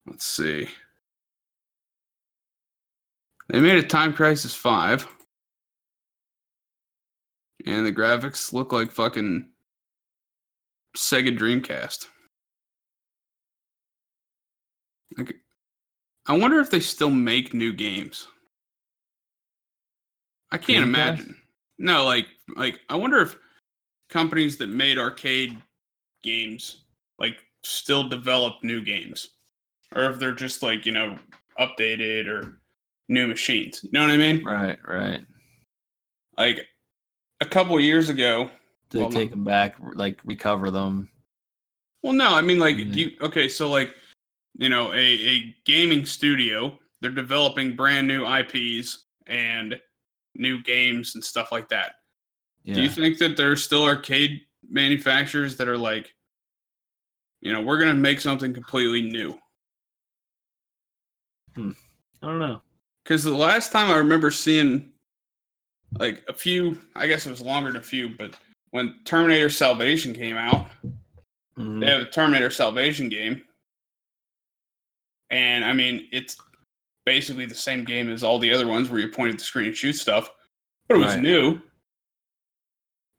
Let's 0.07 0.26
see. 0.26 0.68
They 3.49 3.61
made 3.61 3.76
a 3.76 3.86
Time 3.86 4.12
Crisis 4.12 4.55
5. 4.55 5.07
And 7.66 7.86
the 7.86 7.93
graphics 7.93 8.53
look 8.53 8.72
like 8.72 8.90
fucking 8.90 9.49
Sega 10.97 11.36
Dreamcast. 11.38 12.09
Like, 15.16 15.36
I 16.26 16.36
wonder 16.36 16.59
if 16.61 16.70
they 16.70 16.80
still 16.80 17.11
make 17.11 17.55
new 17.55 17.72
games. 17.72 18.26
I 20.51 20.59
can't 20.59 20.84
Dreamcast? 20.86 20.88
imagine. 20.88 21.36
No, 21.78 22.05
like 22.05 22.26
like 22.57 22.80
I 22.88 22.97
wonder 22.97 23.20
if 23.20 23.36
companies 24.09 24.57
that 24.59 24.68
made 24.68 24.99
arcade 24.99 25.57
games 26.22 26.84
like 27.18 27.36
still 27.62 28.08
develop 28.08 28.54
new 28.62 28.82
games 28.82 29.30
or 29.94 30.04
if 30.10 30.18
they're 30.18 30.32
just 30.32 30.62
like, 30.62 30.86
you 30.86 30.92
know, 30.92 31.18
updated 31.60 32.26
or 32.26 32.60
new 33.08 33.26
machines. 33.26 33.80
You 33.84 33.90
know 33.92 34.02
what 34.02 34.10
I 34.10 34.16
mean? 34.16 34.44
right. 34.44 34.78
Right. 34.86 35.24
Like 36.38 36.66
a 37.40 37.46
couple 37.46 37.78
years 37.80 38.08
ago, 38.08 38.50
They 38.90 39.00
Well, 39.00 39.10
take 39.10 39.30
them 39.30 39.44
back, 39.44 39.76
like 39.94 40.18
recover 40.24 40.70
them. 40.70 41.08
Well, 42.02 42.12
no, 42.12 42.28
I 42.34 42.42
mean 42.42 42.58
like 42.58 42.76
Mhm. 42.76 42.92
do 42.92 43.00
you 43.00 43.16
okay, 43.20 43.48
so 43.48 43.70
like 43.70 43.94
you 44.58 44.68
know, 44.68 44.92
a, 44.92 44.98
a 44.98 45.56
gaming 45.64 46.04
studio, 46.04 46.78
they're 47.00 47.10
developing 47.10 47.74
brand 47.74 48.06
new 48.06 48.26
IPs 48.26 49.06
and 49.26 49.80
new 50.34 50.62
games 50.62 51.14
and 51.14 51.24
stuff 51.24 51.50
like 51.52 51.68
that. 51.70 51.94
Yeah. 52.64 52.74
Do 52.74 52.82
you 52.82 52.90
think 52.90 53.16
that 53.18 53.36
there's 53.36 53.64
still 53.64 53.84
arcade 53.84 54.42
manufacturers 54.72 55.56
that 55.58 55.68
are 55.68 55.78
like, 55.78 56.12
you 57.40 57.52
know, 57.52 57.60
we're 57.60 57.78
gonna 57.78 57.94
make 57.94 58.20
something 58.20 58.52
completely 58.54 59.02
new? 59.02 59.38
I 61.56 61.72
don't 62.22 62.38
know. 62.38 62.62
Because 63.04 63.22
the 63.22 63.34
last 63.34 63.72
time 63.72 63.90
I 63.90 63.96
remember 63.98 64.30
seeing 64.30 64.90
like 65.98 66.24
a 66.28 66.32
few, 66.32 66.80
I 66.96 67.06
guess 67.06 67.26
it 67.26 67.30
was 67.30 67.42
longer 67.42 67.72
than 67.72 67.80
a 67.80 67.84
few, 67.84 68.10
but 68.16 68.34
when 68.70 69.00
Terminator 69.04 69.50
Salvation 69.50 70.14
came 70.14 70.36
out, 70.36 70.70
Mhm. 71.58 71.80
they 71.80 71.90
have 71.90 72.00
a 72.00 72.10
Terminator 72.10 72.48
Salvation 72.48 73.08
game. 73.08 73.46
And 75.30 75.64
I 75.64 75.72
mean, 75.72 76.08
it's 76.12 76.36
basically 77.04 77.44
the 77.46 77.54
same 77.54 77.84
game 77.84 78.08
as 78.08 78.22
all 78.22 78.38
the 78.38 78.52
other 78.52 78.66
ones 78.66 78.88
where 78.88 79.00
you 79.00 79.08
point 79.08 79.32
at 79.32 79.38
the 79.38 79.44
screen 79.44 79.66
and 79.66 79.76
shoot 79.76 79.94
stuff, 79.94 80.30
but 80.88 80.94
it 80.94 80.98
was 80.98 81.14
Right. 81.14 81.22
new. 81.22 81.60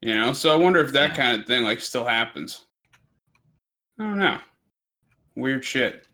You 0.04 0.14
know, 0.16 0.34
so 0.34 0.52
I 0.52 0.58
wonder 0.58 0.80
if 0.84 0.92
that 0.92 1.12
Yeah. 1.12 1.16
kind 1.16 1.40
of 1.40 1.48
thing 1.48 1.64
like 1.64 1.80
still 1.80 2.04
happens. 2.04 2.66
I 3.98 4.04
don't 4.04 4.20
know. 4.20 4.38
Weird 5.36 5.64
shit. 5.64 6.06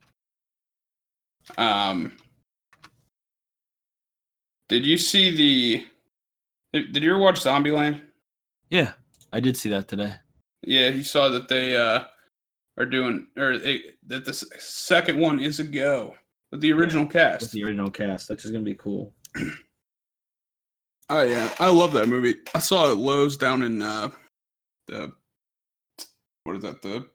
Um, 1.58 2.16
did 4.68 4.86
you 4.86 4.96
see 4.96 5.36
the? 5.36 5.88
Did, 6.72 6.94
did 6.94 7.02
you 7.02 7.10
ever 7.16 7.20
watch 7.20 7.42
Zombieland? 7.42 8.02
Yeah, 8.70 8.94
I 9.34 9.40
did 9.40 9.58
see 9.58 9.70
that 9.70 9.88
today. 9.88 10.14
Yeah, 10.62 10.92
he 10.92 11.02
saw 11.02 11.30
that 11.30 11.48
they 11.48 11.76
uh, 11.76 12.04
are 12.78 12.86
doing, 12.86 13.26
or 13.38 13.58
they, 13.58 13.82
that 14.06 14.24
the 14.24 14.34
second 14.34 15.18
one 15.20 15.40
is 15.40 15.60
a 15.60 15.64
go 15.64 16.14
with 16.52 16.62
the 16.62 16.72
original 16.74 17.06
With 17.06 17.14
cast. 17.14 17.52
the 17.54 17.64
original 17.64 17.90
cast, 17.90 18.30
which 18.30 18.46
is 18.46 18.52
gonna 18.52 18.64
be 18.64 18.76
cool. 18.76 19.16
Oh 21.10 21.24
yeah, 21.24 21.54
I 21.60 21.70
love 21.70 21.92
that 21.94 22.08
movie. 22.08 22.36
I 22.54 22.60
saw 22.60 22.88
it 22.88 22.92
at 22.92 22.98
Loews 22.98 23.38
down 23.38 23.64
in 23.64 23.82
uh, 23.82 24.10
the 24.88 25.12
what 26.44 26.56
is 26.56 26.62
that 26.64 26.82
the 26.82 27.08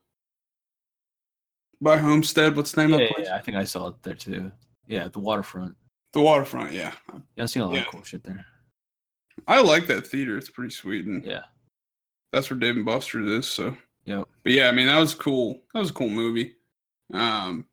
by 1.81 1.97
Homestead? 1.99 2.57
What's 2.57 2.73
the 2.73 2.83
name 2.83 2.91
Yeah, 2.91 2.97
of 2.97 3.01
yeah, 3.03 3.13
place? 3.15 3.27
yeah, 3.29 3.37
I 3.37 3.41
think 3.41 3.57
I 3.57 3.65
saw 3.65 3.89
it 3.89 4.03
there 4.03 4.15
too. 4.15 4.51
Yeah, 4.87 5.09
the 5.09 5.19
waterfront. 5.21 5.77
The 6.13 6.21
waterfront. 6.21 6.73
Yeah, 6.73 6.93
Yeah, 7.37 7.43
I 7.45 7.47
seen 7.47 7.63
a 7.63 7.67
lot 7.67 7.75
Yeah. 7.75 7.81
of 7.83 7.89
cool 7.89 8.03
shit 8.03 8.23
there. 8.25 8.45
I 9.47 9.61
like 9.61 9.87
that 9.89 10.07
theater. 10.07 10.37
It's 10.39 10.51
pretty 10.51 10.73
sweet, 10.75 11.07
and 11.07 11.25
Yeah. 11.25 11.45
that's 12.33 12.51
where 12.51 12.59
Dave 12.59 12.77
and 12.77 12.85
Buster's 12.85 13.29
is. 13.29 13.47
So, 13.47 13.77
yeah, 14.05 14.25
but 14.43 14.53
yeah, 14.53 14.69
I 14.69 14.73
mean 14.73 14.87
that 14.87 14.99
was 14.99 15.15
cool. 15.15 15.63
That 15.73 15.81
was 15.81 15.91
a 15.91 15.95
cool 15.95 16.09
movie. 16.11 16.57
Um, 17.13 17.67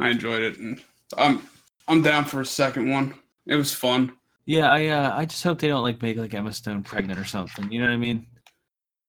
I 0.00 0.08
enjoyed 0.10 0.42
it, 0.42 0.58
and 0.58 0.82
I'm 1.16 1.42
I'm 1.86 2.02
down 2.02 2.24
for 2.24 2.40
a 2.40 2.46
second 2.46 2.90
one. 2.90 3.14
It 3.46 3.56
was 3.56 3.72
fun. 3.74 4.16
Yeah, 4.50 4.68
I 4.72 4.86
uh, 4.88 5.16
I 5.16 5.26
just 5.26 5.44
hope 5.44 5.60
they 5.60 5.68
don't 5.68 5.84
like 5.84 6.02
make 6.02 6.16
like 6.16 6.34
Emma 6.34 6.52
Stone 6.52 6.82
pregnant 6.82 7.20
or 7.20 7.24
something. 7.24 7.70
You 7.70 7.78
know 7.80 7.86
what 7.86 7.92
I 7.92 7.98
mean? 7.98 8.26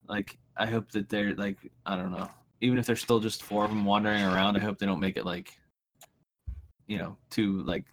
Like 0.07 0.37
I 0.55 0.67
hope 0.67 0.91
that 0.91 1.09
they're 1.09 1.33
like 1.33 1.57
I 1.83 1.95
don't 1.95 2.11
know. 2.11 2.29
even 2.61 2.77
if 2.77 2.85
there's 2.85 3.01
still 3.01 3.19
just 3.19 3.41
four 3.41 3.63
of 3.65 3.71
them 3.71 3.83
wandering 3.83 4.21
around, 4.21 4.55
I 4.55 4.59
hope 4.59 4.77
they 4.77 4.85
don't 4.85 4.99
make 4.99 5.17
it 5.17 5.25
like, 5.25 5.57
you 6.85 6.99
know, 6.99 7.17
too 7.31 7.63
like 7.63 7.85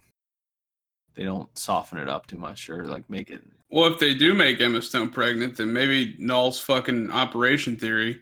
they 1.15 1.23
don't 1.23 1.49
soften 1.57 1.97
it 1.97 2.07
up 2.07 2.27
too 2.27 2.37
much 2.37 2.69
or 2.69 2.85
like 2.85 3.09
make 3.09 3.31
it. 3.31 3.41
Well, 3.71 3.91
if 3.91 3.97
they 3.97 4.13
do 4.13 4.35
make 4.35 4.61
Emma 4.61 4.79
Stone 4.83 5.09
pregnant, 5.09 5.57
then 5.57 5.73
maybe 5.73 6.15
Nall's 6.19 6.59
fucking 6.59 7.09
operation 7.09 7.75
theory 7.77 8.19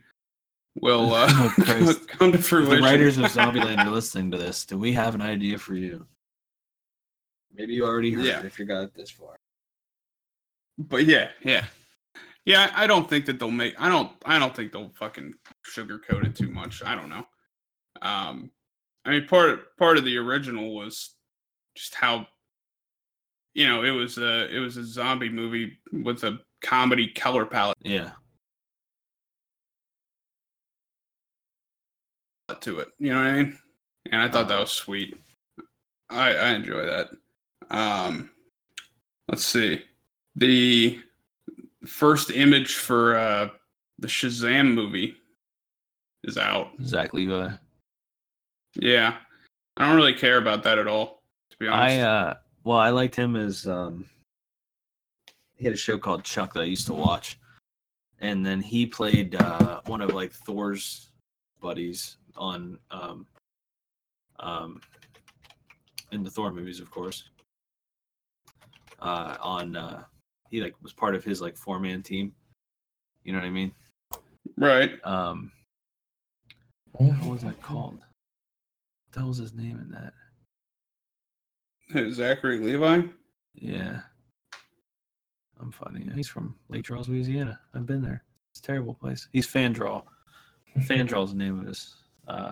will 0.80 1.14
uh, 1.14 1.28
Oh, 1.30 1.54
come 2.08 2.32
to 2.32 2.38
fruition. 2.38 2.76
the 2.78 2.82
writers 2.82 3.18
of 3.18 3.26
Zombieland 3.26 3.86
are 3.86 3.92
listening 3.92 4.32
to 4.32 4.38
this, 4.38 4.66
do 4.66 4.78
we 4.78 4.94
have 4.94 5.16
an 5.16 5.22
idea 5.22 5.58
for 5.58 5.76
you? 5.76 6.08
Maybe 7.58 7.74
you 7.74 7.86
already 7.86 8.12
heard 8.12 8.26
Yeah. 8.26 8.40
it 8.40 8.46
if 8.46 8.60
you 8.60 8.66
got 8.66 8.84
it 8.84 8.94
this 8.94 9.10
far. 9.10 9.36
But 10.78 11.06
yeah, 11.06 11.32
yeah, 11.44 11.66
yeah. 12.46 12.72
I 12.76 12.86
don't 12.86 13.10
think 13.10 13.26
that 13.26 13.40
they'll 13.40 13.50
make. 13.50 13.74
I 13.82 13.90
don't. 13.90 14.12
I 14.26 14.38
don't 14.38 14.56
think 14.56 14.72
they'll 14.72 14.92
fucking 14.96 15.34
sugarcoat 15.76 16.24
it 16.26 16.36
too 16.36 16.52
much. 16.52 16.84
I 16.84 16.94
don't 16.94 17.10
know. 17.10 17.26
Um, 18.04 18.52
I 19.06 19.12
mean, 19.12 19.28
part 19.28 19.76
part 19.78 19.98
of 19.98 20.06
the 20.06 20.18
original 20.18 20.76
was 20.76 21.16
just 21.76 21.96
how, 21.96 22.28
you 23.56 23.66
know, 23.68 23.84
it 23.84 23.90
was 23.90 24.20
a 24.20 24.56
it 24.56 24.60
was 24.60 24.78
a 24.78 24.86
zombie 24.86 25.30
movie 25.30 25.80
with 25.92 26.24
a 26.24 26.40
comedy 26.62 27.08
color 27.08 27.46
palette 27.46 27.78
Yeah. 27.82 28.12
to 32.62 32.80
it. 32.80 32.90
You 33.00 33.14
know 33.14 33.18
what 33.24 33.28
I 33.28 33.44
mean? 33.44 33.58
And 34.12 34.22
I 34.22 34.30
thought 34.30 34.48
that 34.48 34.60
was 34.60 34.72
sweet. 34.72 35.18
I 36.10 36.34
I 36.36 36.50
enjoy 36.52 36.86
that. 36.86 37.10
Um, 37.70 38.30
let's 39.28 39.46
see. 39.46 39.84
The 40.36 41.00
first 41.86 42.32
image 42.32 42.76
for 42.76 43.18
uh 43.18 43.50
the 44.00 44.08
Shazam 44.08 44.74
movie 44.74 45.16
is 46.24 46.38
out. 46.38 46.70
Zach 46.84 47.14
Levi. 47.14 47.50
Yeah, 48.76 49.16
I 49.78 49.88
don't 49.88 49.96
really 49.96 50.14
care 50.14 50.38
about 50.38 50.64
that 50.64 50.78
at 50.78 50.88
all. 50.88 51.24
To 51.52 51.58
be 51.58 51.68
honest. 51.68 51.98
I 51.98 52.02
uh 52.02 52.34
well 52.64 52.78
I 52.78 52.90
liked 52.90 53.16
him 53.16 53.36
as 53.36 53.68
um 53.68 54.06
he 55.56 55.66
had 55.66 55.74
a 55.74 55.78
show 55.78 55.98
called 55.98 56.24
Chuck 56.24 56.54
that 56.54 56.62
I 56.62 56.66
used 56.66 56.86
to 56.88 56.94
watch. 56.94 57.40
And 58.20 58.46
then 58.46 58.62
he 58.62 58.86
played 58.86 59.36
uh 59.36 59.82
one 59.86 60.02
of 60.02 60.14
like 60.14 60.32
Thor's 60.32 61.10
buddies 61.62 62.18
on 62.36 62.78
um 62.92 63.26
um 64.40 64.82
in 66.12 66.24
the 66.24 66.30
Thor 66.30 66.52
movies 66.52 66.80
of 66.80 66.92
course. 66.92 67.30
Uh 69.00 69.38
on 69.42 69.76
uh 69.76 70.04
he 70.50 70.62
like 70.62 70.74
was 70.82 70.94
part 70.94 71.16
of 71.16 71.24
his 71.24 71.42
like 71.42 71.58
four 71.58 71.80
man 71.80 72.02
team. 72.02 72.34
You 73.24 73.34
know 73.34 73.40
what 73.40 73.46
I 73.46 73.52
mean? 73.52 73.72
right. 74.58 74.92
Um 75.04 75.52
what 76.94 77.26
was 77.26 77.42
that 77.44 77.62
called? 77.62 78.00
What 78.00 79.12
the 79.12 79.20
hell 79.20 79.28
was 79.30 79.38
his 79.38 79.54
name 79.54 79.80
in 79.80 79.92
that? 79.92 80.14
Zachary 82.14 82.60
Levi. 82.60 83.04
Yeah. 83.54 84.02
I'm 85.60 85.72
funny. 85.72 86.10
He's 86.14 86.28
from 86.28 86.56
Lake 86.70 86.86
Charles, 86.86 87.10
Louisiana. 87.10 87.60
I've 87.74 87.86
been 87.86 88.02
there. 88.02 88.24
It's 88.52 88.60
a 88.60 88.64
terrible 88.64 88.94
place. 88.94 89.28
He's 89.32 89.48
Fandral. 89.48 90.04
Fandral's 90.80 91.32
the 91.32 91.38
name 91.38 91.60
of 91.60 91.68
his 91.68 91.96
uh 92.28 92.52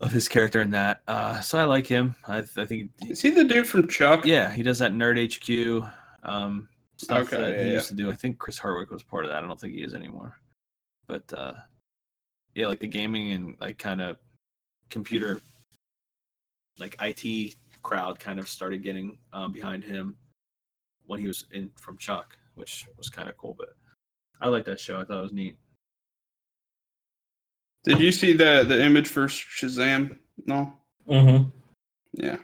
of 0.00 0.12
his 0.12 0.28
character 0.28 0.60
in 0.60 0.70
that. 0.70 1.02
Uh 1.08 1.40
so 1.40 1.58
I 1.58 1.64
like 1.64 1.86
him. 1.86 2.14
I, 2.26 2.38
I 2.56 2.64
think 2.66 2.90
Is 3.08 3.22
he 3.22 3.30
the 3.30 3.44
dude 3.44 3.66
from 3.66 3.88
Chuck? 3.88 4.24
yeah, 4.26 4.50
he 4.52 4.62
does 4.62 4.78
that 4.78 4.92
nerd 4.92 5.16
HQ 5.18 5.88
um 6.22 6.68
stuff 6.96 7.32
Okay, 7.32 7.36
that 7.36 7.50
yeah, 7.56 7.62
he 7.62 7.68
yeah. 7.68 7.74
used 7.74 7.88
to 7.88 7.94
do. 7.94 8.10
I 8.10 8.14
think 8.14 8.38
Chris 8.38 8.58
Hardwick 8.58 8.90
was 8.90 9.02
part 9.02 9.24
of 9.24 9.30
that. 9.30 9.42
I 9.42 9.46
don't 9.46 9.60
think 9.60 9.74
he 9.74 9.82
is 9.82 9.94
anymore. 9.94 10.38
But 11.06 11.24
uh 11.36 11.54
yeah, 12.54 12.66
like 12.68 12.80
the 12.80 12.86
gaming 12.86 13.32
and 13.32 13.54
like 13.60 13.78
kind 13.78 14.00
of 14.00 14.16
computer 14.90 15.40
like 16.78 16.96
IT 17.00 17.54
crowd 17.82 18.18
kind 18.18 18.38
of 18.38 18.48
started 18.48 18.82
getting 18.82 19.16
um, 19.32 19.52
behind 19.52 19.82
him 19.84 20.16
when 21.06 21.20
he 21.20 21.26
was 21.26 21.46
in 21.52 21.70
from 21.80 21.96
Chuck, 21.96 22.36
which 22.54 22.86
was 22.98 23.08
kind 23.08 23.28
of 23.28 23.36
cool. 23.36 23.54
But 23.56 23.70
I 24.40 24.48
like 24.48 24.64
that 24.66 24.80
show. 24.80 25.00
I 25.00 25.04
thought 25.04 25.18
it 25.18 25.22
was 25.22 25.32
neat. 25.32 25.56
Did 27.86 28.00
you 28.00 28.10
see 28.10 28.32
the 28.32 28.64
the 28.66 28.84
image 28.84 29.06
for 29.08 29.26
Shazam? 29.28 30.18
No. 30.44 30.72
Mm-hmm. 31.08 31.48
Yeah. 32.14 32.36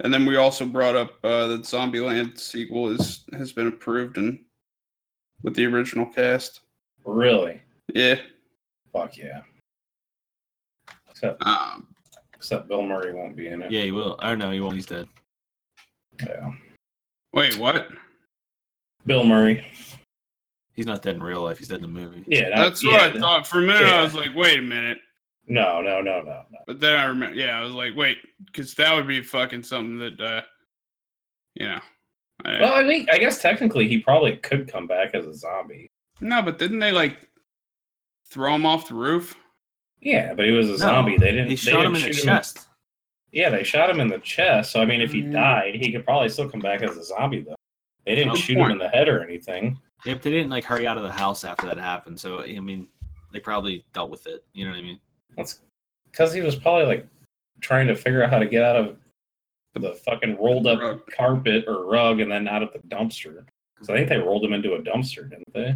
And 0.00 0.12
then 0.12 0.26
we 0.26 0.36
also 0.36 0.66
brought 0.66 0.96
up 0.96 1.12
uh, 1.22 1.46
that 1.46 1.62
Zombieland 1.62 2.38
sequel 2.38 2.88
is 2.88 3.24
has 3.34 3.52
been 3.52 3.68
approved 3.68 4.18
and 4.18 4.40
with 5.42 5.54
the 5.54 5.64
original 5.66 6.06
cast. 6.06 6.60
Really? 7.04 7.62
Yeah. 7.94 8.16
Fuck 8.92 9.16
yeah. 9.16 9.42
Except, 11.08 11.40
Um, 11.46 11.86
except 12.34 12.68
Bill 12.68 12.82
Murray 12.82 13.14
won't 13.14 13.36
be 13.36 13.46
in 13.46 13.62
it. 13.62 13.70
Yeah, 13.70 13.82
he 13.82 13.92
will. 13.92 14.16
I 14.18 14.30
don't 14.30 14.38
know. 14.38 14.50
He 14.50 14.60
won't. 14.60 14.74
He's 14.74 14.86
dead. 14.86 15.08
Yeah. 16.26 16.50
wait, 17.32 17.56
what? 17.58 17.88
Bill 19.06 19.24
Murray. 19.24 19.64
He's 20.74 20.86
not 20.86 21.02
dead 21.02 21.16
in 21.16 21.22
real 21.22 21.42
life. 21.42 21.58
He's 21.58 21.68
dead 21.68 21.76
in 21.76 21.82
the 21.82 21.88
movie. 21.88 22.24
Yeah, 22.26 22.48
that- 22.50 22.56
That's 22.56 22.82
yeah, 22.82 22.92
what 22.92 23.00
I 23.02 23.08
that- 23.10 23.18
thought. 23.20 23.46
For 23.46 23.58
a 23.58 23.62
minute, 23.62 23.82
yeah. 23.88 24.00
I 24.00 24.02
was 24.02 24.14
like, 24.14 24.34
wait 24.34 24.58
a 24.58 24.62
minute. 24.62 24.98
No, 25.46 25.80
no, 25.82 26.00
no, 26.00 26.22
no, 26.22 26.44
no. 26.50 26.58
But 26.66 26.80
then 26.80 26.98
I 26.98 27.04
remember, 27.04 27.34
yeah, 27.36 27.58
I 27.58 27.62
was 27.62 27.72
like, 27.72 27.94
wait, 27.96 28.18
because 28.46 28.74
that 28.74 28.94
would 28.94 29.06
be 29.08 29.22
fucking 29.22 29.64
something 29.64 29.98
that, 29.98 30.20
uh, 30.20 30.42
you 31.54 31.66
know. 31.66 31.80
I- 32.44 32.60
Well, 32.60 32.74
I 32.74 32.86
think 32.86 33.10
I 33.12 33.18
guess 33.18 33.40
technically 33.42 33.86
he 33.88 33.98
probably 33.98 34.36
could 34.36 34.66
come 34.70 34.86
back 34.86 35.14
as 35.14 35.26
a 35.26 35.34
zombie. 35.34 35.90
no, 36.20 36.40
but 36.42 36.58
didn't 36.58 36.78
they 36.78 36.92
like 36.92 37.28
throw 38.30 38.54
him 38.54 38.64
off 38.66 38.88
the 38.88 38.94
roof? 38.94 39.34
Yeah, 40.00 40.34
but 40.34 40.46
he 40.46 40.52
was 40.52 40.68
a 40.68 40.72
No, 40.72 40.76
zombie. 40.78 41.16
They 41.18 41.30
didn't. 41.32 41.48
He 41.50 41.54
they 41.54 41.56
shot 41.56 41.84
him 41.84 41.94
in 41.94 42.02
the 42.02 42.12
shoot 42.12 42.24
chest. 42.24 42.68
Yeah, 43.30 43.50
they 43.50 43.62
shot 43.64 43.90
him 43.90 44.00
in 44.00 44.08
the 44.08 44.18
chest. 44.18 44.72
So 44.72 44.80
I 44.80 44.84
mean, 44.84 45.00
if 45.00 45.12
he 45.12 45.22
Mm. 45.22 45.32
died, 45.32 45.74
he 45.76 45.92
could 45.92 46.04
probably 46.04 46.28
still 46.28 46.48
come 46.48 46.60
back 46.60 46.82
as 46.82 46.96
a 46.96 47.04
zombie, 47.04 47.42
though. 47.42 47.54
They 48.06 48.14
didn't 48.16 48.32
Good 48.34 48.40
shoot 48.42 48.56
point. 48.56 48.72
him 48.72 48.72
in 48.72 48.78
the 48.78 48.88
head 48.88 49.08
or 49.08 49.22
anything. 49.22 49.78
Yeah, 50.04 50.14
but 50.14 50.22
they 50.22 50.30
didn't 50.30 50.50
like 50.50 50.64
hurry 50.64 50.86
out 50.86 50.96
of 50.96 51.02
the 51.04 51.12
house 51.12 51.44
after 51.44 51.66
that 51.66 51.78
happened. 51.78 52.18
So 52.18 52.42
I 52.42 52.58
mean, 52.60 52.88
they 53.32 53.40
probably 53.40 53.84
dealt 53.92 54.10
with 54.10 54.26
it. 54.26 54.44
You 54.52 54.64
know 54.64 54.72
what 54.72 54.78
I 54.78 54.82
mean? 54.82 55.00
That's 55.36 55.60
because 56.10 56.32
he 56.32 56.40
was 56.40 56.56
probably 56.56 56.86
like 56.86 57.06
trying 57.60 57.86
to 57.86 57.94
figure 57.96 58.22
out 58.22 58.30
how 58.30 58.38
to 58.38 58.46
get 58.46 58.64
out 58.64 58.76
of 58.76 58.96
the 59.74 59.94
fucking 59.94 60.36
rolled 60.38 60.66
up 60.66 60.80
Rug. 60.80 61.06
carpet 61.10 61.64
or 61.66 61.86
rug 61.86 62.20
and 62.20 62.30
then 62.30 62.46
out 62.48 62.62
of 62.62 62.72
the 62.72 62.78
dumpster. 62.94 63.44
Because 63.74 63.88
I 63.88 63.96
think 63.96 64.08
they 64.08 64.18
rolled 64.18 64.44
him 64.44 64.52
into 64.52 64.74
a 64.74 64.82
dumpster, 64.82 65.30
didn't 65.30 65.52
they? 65.54 65.74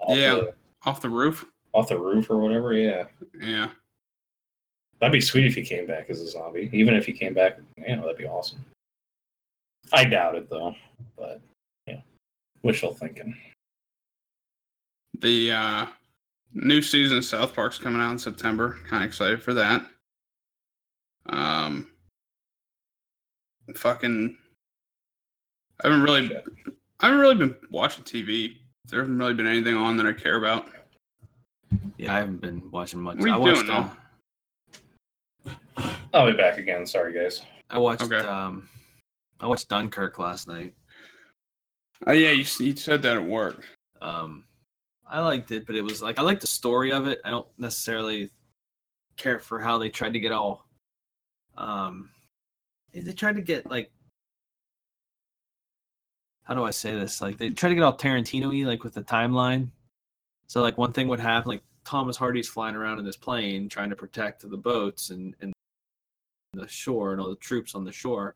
Off 0.00 0.16
Yeah. 0.16 0.34
the, 0.36 0.54
Off 0.84 1.00
the 1.00 1.08
roof? 1.10 1.44
off 1.74 1.88
the 1.88 1.98
roof 1.98 2.30
or 2.30 2.36
whatever. 2.38 2.72
Yeah, 2.72 3.04
Yeah. 3.38 3.70
that'd 5.00 5.12
be 5.12 5.20
sweet 5.20 5.44
if 5.46 5.54
he 5.54 5.62
came 5.62 5.86
back 5.86 6.08
as 6.08 6.20
a 6.20 6.28
zombie. 6.28 6.70
Even 6.72 6.94
if 6.94 7.04
he 7.04 7.12
came 7.12 7.34
back, 7.34 7.58
you 7.76 7.96
know, 7.96 8.02
that'd 8.02 8.16
be 8.16 8.26
awesome. 8.26 8.64
I 9.92 10.04
doubt 10.04 10.36
it 10.36 10.48
though, 10.48 10.74
but 11.16 11.40
yeah, 11.40 11.55
wishful 12.66 12.92
thinking. 12.92 13.34
The 15.20 15.52
uh, 15.52 15.86
new 16.52 16.82
season 16.82 17.18
of 17.18 17.24
South 17.24 17.54
Park's 17.54 17.78
coming 17.78 18.02
out 18.02 18.10
in 18.10 18.18
September. 18.18 18.78
Kind 18.88 19.04
of 19.04 19.08
excited 19.08 19.42
for 19.42 19.54
that. 19.54 19.86
Um, 21.28 21.88
fucking, 23.74 24.36
I 25.82 25.86
haven't 25.86 26.02
really, 26.02 26.28
Shit. 26.28 26.44
I 27.00 27.06
haven't 27.06 27.20
really 27.20 27.36
been 27.36 27.56
watching 27.70 28.04
TV. 28.04 28.56
There 28.88 29.00
hasn't 29.00 29.18
really 29.18 29.34
been 29.34 29.46
anything 29.46 29.76
on 29.76 29.96
that 29.96 30.06
I 30.06 30.12
care 30.12 30.36
about. 30.36 30.68
Yeah, 31.96 32.14
I 32.14 32.18
haven't 32.18 32.40
been 32.40 32.70
watching 32.70 33.00
much. 33.00 33.16
What 33.18 33.24
are 33.24 33.28
you 33.28 33.34
I 33.34 33.38
watched. 33.38 33.66
Doing, 33.66 33.90
uh, 35.76 35.92
I'll 36.12 36.30
be 36.30 36.36
back 36.36 36.58
again. 36.58 36.86
Sorry, 36.86 37.12
guys. 37.12 37.42
I 37.70 37.78
watched. 37.78 38.02
Okay. 38.02 38.18
Um, 38.18 38.68
I 39.40 39.46
watched 39.46 39.68
Dunkirk 39.68 40.18
last 40.18 40.46
night. 40.46 40.74
Oh 42.06 42.12
yeah, 42.12 42.30
you, 42.30 42.44
you 42.60 42.76
said 42.76 43.02
that 43.02 43.16
at 43.16 43.24
work. 43.24 43.64
Um, 44.02 44.44
I 45.08 45.20
liked 45.20 45.50
it, 45.52 45.66
but 45.66 45.76
it 45.76 45.82
was 45.82 46.02
like 46.02 46.18
I 46.18 46.22
like 46.22 46.40
the 46.40 46.46
story 46.46 46.92
of 46.92 47.06
it. 47.06 47.20
I 47.24 47.30
don't 47.30 47.46
necessarily 47.58 48.30
care 49.16 49.38
for 49.38 49.60
how 49.60 49.78
they 49.78 49.88
tried 49.88 50.12
to 50.12 50.20
get 50.20 50.32
all. 50.32 50.66
Um, 51.56 52.10
they 52.92 53.12
tried 53.12 53.36
to 53.36 53.42
get 53.42 53.70
like. 53.70 53.90
How 56.44 56.54
do 56.54 56.62
I 56.64 56.70
say 56.70 56.92
this? 56.92 57.20
Like 57.20 57.38
they 57.38 57.50
tried 57.50 57.70
to 57.70 57.74
get 57.74 57.82
all 57.84 57.96
Tarantino-y, 57.96 58.64
like 58.68 58.84
with 58.84 58.94
the 58.94 59.02
timeline. 59.02 59.68
So 60.46 60.62
like 60.62 60.78
one 60.78 60.92
thing 60.92 61.08
would 61.08 61.18
happen, 61.18 61.48
like 61.48 61.62
Thomas 61.84 62.16
Hardy's 62.16 62.48
flying 62.48 62.76
around 62.76 62.98
in 62.98 63.04
this 63.04 63.16
plane 63.16 63.68
trying 63.68 63.90
to 63.90 63.96
protect 63.96 64.48
the 64.48 64.56
boats 64.56 65.10
and 65.10 65.34
and 65.40 65.52
the 66.52 66.68
shore 66.68 67.12
and 67.12 67.20
all 67.20 67.30
the 67.30 67.36
troops 67.36 67.74
on 67.74 67.84
the 67.84 67.92
shore 67.92 68.34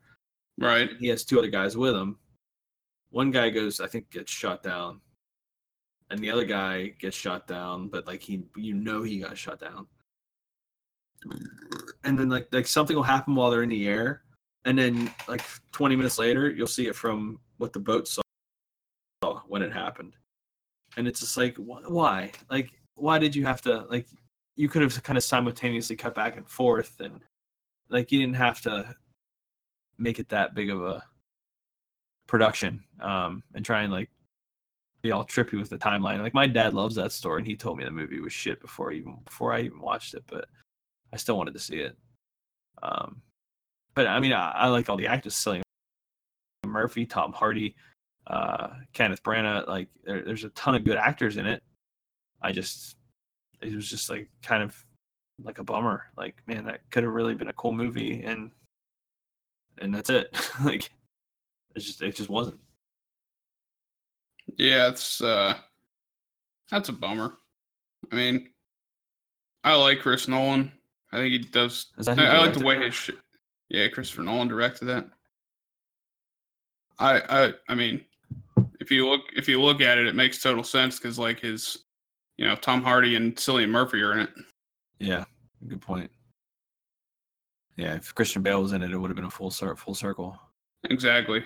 Right. 0.58 0.90
he 0.98 1.06
has 1.08 1.24
two 1.24 1.38
other 1.38 1.48
guys 1.48 1.76
with 1.76 1.94
him. 1.94 2.18
One 3.10 3.30
guy 3.30 3.50
goes, 3.50 3.80
I 3.80 3.86
think, 3.86 4.10
gets 4.10 4.30
shot 4.30 4.62
down, 4.62 5.00
and 6.10 6.20
the 6.20 6.30
other 6.30 6.44
guy 6.44 6.88
gets 6.98 7.16
shot 7.16 7.46
down, 7.46 7.88
but 7.88 8.06
like 8.06 8.22
he, 8.22 8.42
you 8.56 8.74
know, 8.74 9.02
he 9.02 9.18
got 9.18 9.36
shot 9.36 9.60
down. 9.60 9.86
And 12.04 12.18
then 12.18 12.28
like 12.28 12.48
like 12.52 12.66
something 12.66 12.96
will 12.96 13.02
happen 13.02 13.34
while 13.34 13.50
they're 13.50 13.62
in 13.62 13.68
the 13.68 13.88
air, 13.88 14.22
and 14.64 14.78
then 14.78 15.12
like 15.28 15.42
20 15.72 15.96
minutes 15.96 16.18
later, 16.18 16.50
you'll 16.50 16.66
see 16.66 16.86
it 16.86 16.96
from 16.96 17.40
what 17.58 17.72
the 17.72 17.80
boat 17.80 18.08
saw 18.08 18.22
when 19.46 19.62
it 19.62 19.72
happened, 19.72 20.14
and 20.96 21.06
it's 21.06 21.20
just 21.20 21.36
like 21.36 21.56
wh- 21.56 21.90
why? 21.90 22.32
Like 22.50 22.70
why 22.94 23.18
did 23.18 23.34
you 23.34 23.44
have 23.44 23.60
to 23.62 23.86
like? 23.90 24.06
You 24.56 24.68
could 24.68 24.82
have 24.82 25.02
kind 25.02 25.16
of 25.16 25.24
simultaneously 25.24 25.96
cut 25.96 26.14
back 26.14 26.36
and 26.36 26.48
forth, 26.48 27.00
and 27.00 27.20
like 27.88 28.12
you 28.12 28.20
didn't 28.20 28.36
have 28.36 28.60
to 28.62 28.94
make 29.98 30.18
it 30.18 30.28
that 30.30 30.54
big 30.54 30.70
of 30.70 30.82
a 30.82 31.04
production 32.30 32.80
um 33.00 33.42
and 33.56 33.64
try 33.64 33.82
and 33.82 33.92
like 33.92 34.08
be 35.02 35.12
all 35.12 35.24
trippy 35.24 35.58
with 35.58 35.70
the 35.70 35.78
timeline. 35.78 36.20
Like 36.20 36.34
my 36.34 36.46
dad 36.46 36.74
loves 36.74 36.94
that 36.96 37.12
story, 37.12 37.40
and 37.40 37.46
he 37.46 37.56
told 37.56 37.78
me 37.78 37.84
the 37.84 37.90
movie 37.90 38.20
was 38.20 38.32
shit 38.32 38.60
before 38.60 38.92
even 38.92 39.16
before 39.24 39.52
I 39.52 39.60
even 39.60 39.80
watched 39.80 40.14
it, 40.14 40.24
but 40.26 40.46
I 41.12 41.16
still 41.16 41.36
wanted 41.36 41.54
to 41.54 41.60
see 41.60 41.78
it. 41.78 41.96
Um, 42.82 43.22
but 43.94 44.06
I 44.06 44.20
mean, 44.20 44.32
I, 44.32 44.50
I 44.50 44.68
like 44.68 44.88
all 44.88 44.96
the 44.96 45.06
actors: 45.06 45.34
Cillian 45.34 45.62
Murphy, 46.66 47.06
Tom 47.06 47.32
Hardy, 47.32 47.74
uh, 48.26 48.68
Kenneth 48.92 49.22
Branagh. 49.22 49.66
Like, 49.66 49.88
there, 50.04 50.22
there's 50.22 50.44
a 50.44 50.50
ton 50.50 50.74
of 50.74 50.84
good 50.84 50.96
actors 50.96 51.36
in 51.36 51.46
it. 51.46 51.62
I 52.42 52.52
just, 52.52 52.96
it 53.60 53.74
was 53.74 53.88
just 53.88 54.08
like 54.10 54.28
kind 54.42 54.62
of 54.62 54.76
like 55.42 55.58
a 55.58 55.64
bummer. 55.64 56.04
Like, 56.16 56.36
man, 56.46 56.64
that 56.66 56.80
could 56.90 57.04
have 57.04 57.12
really 57.12 57.34
been 57.34 57.48
a 57.48 57.54
cool 57.54 57.72
movie, 57.72 58.22
and 58.22 58.50
and 59.78 59.94
that's 59.94 60.10
it. 60.10 60.36
like, 60.64 60.90
it 61.74 61.80
just 61.80 62.02
it 62.02 62.16
just 62.16 62.30
wasn't. 62.30 62.58
Yeah, 64.56 64.88
it's 64.88 65.20
uh 65.20 65.54
that's 66.70 66.88
a 66.88 66.92
bummer. 66.92 67.34
I 68.10 68.16
mean, 68.16 68.48
I 69.64 69.74
like 69.74 70.00
Chris 70.00 70.28
Nolan. 70.28 70.72
I 71.12 71.16
think 71.16 71.32
he 71.32 71.38
does. 71.38 71.86
I, 72.06 72.12
I 72.12 72.38
like 72.38 72.54
the 72.54 72.64
way 72.64 72.80
his 72.80 72.94
shit. 72.94 73.16
Yeah, 73.68 73.88
Christopher 73.88 74.22
Nolan 74.22 74.48
directed 74.48 74.86
that. 74.86 75.06
I 76.98 77.20
I 77.28 77.52
I 77.68 77.74
mean, 77.74 78.04
if 78.80 78.90
you 78.90 79.08
look 79.08 79.22
if 79.36 79.48
you 79.48 79.60
look 79.60 79.80
at 79.80 79.98
it, 79.98 80.06
it 80.06 80.14
makes 80.14 80.42
total 80.42 80.64
sense 80.64 80.98
because 80.98 81.18
like 81.18 81.40
his, 81.40 81.84
you 82.36 82.46
know, 82.46 82.56
Tom 82.56 82.82
Hardy 82.82 83.16
and 83.16 83.34
Cillian 83.36 83.70
Murphy 83.70 84.00
are 84.02 84.12
in 84.12 84.20
it. 84.20 84.30
Yeah, 84.98 85.24
good 85.66 85.80
point. 85.80 86.10
Yeah, 87.76 87.94
if 87.94 88.14
Christian 88.14 88.42
Bale 88.42 88.60
was 88.60 88.72
in 88.72 88.82
it, 88.82 88.90
it 88.90 88.98
would 88.98 89.08
have 89.08 89.16
been 89.16 89.24
a 89.24 89.30
full 89.30 89.50
cir- 89.50 89.76
full 89.76 89.94
circle. 89.94 90.38
Exactly. 90.90 91.42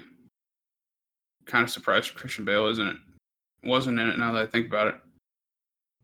Kind 1.47 1.65
of 1.65 1.71
surprised 1.71 2.15
Christian 2.15 2.45
Bale 2.45 2.67
isn't 2.69 2.87
it. 2.87 2.97
Wasn't 3.65 3.99
in 3.99 4.09
it 4.09 4.19
now 4.19 4.33
that 4.33 4.43
I 4.43 4.47
think 4.47 4.67
about 4.67 4.89
it. 4.89 4.95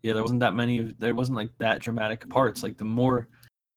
Yeah, 0.02 0.14
there 0.14 0.22
wasn't 0.22 0.40
that 0.40 0.54
many. 0.54 0.94
There 0.98 1.14
wasn't 1.14 1.36
like 1.36 1.50
that 1.58 1.80
dramatic 1.80 2.28
parts. 2.28 2.62
Like 2.62 2.78
the 2.78 2.84
more, 2.84 3.28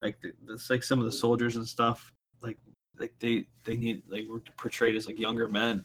like 0.01 0.18
the, 0.22 0.32
it's 0.53 0.70
like 0.70 0.84
some 0.84 0.99
of 0.99 1.05
the 1.05 1.11
soldiers 1.11 1.57
and 1.57 1.68
stuff. 1.68 2.11
Like 2.41 2.57
like 2.99 3.14
they 3.20 3.45
they 3.66 3.76
need 3.76 4.03
like 4.07 4.26
were 4.30 4.41
portrayed 4.57 4.95
as 4.95 5.07
like 5.07 5.20
younger 5.20 5.49
men, 5.49 5.84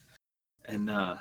and 0.66 0.90
uh 0.90 1.16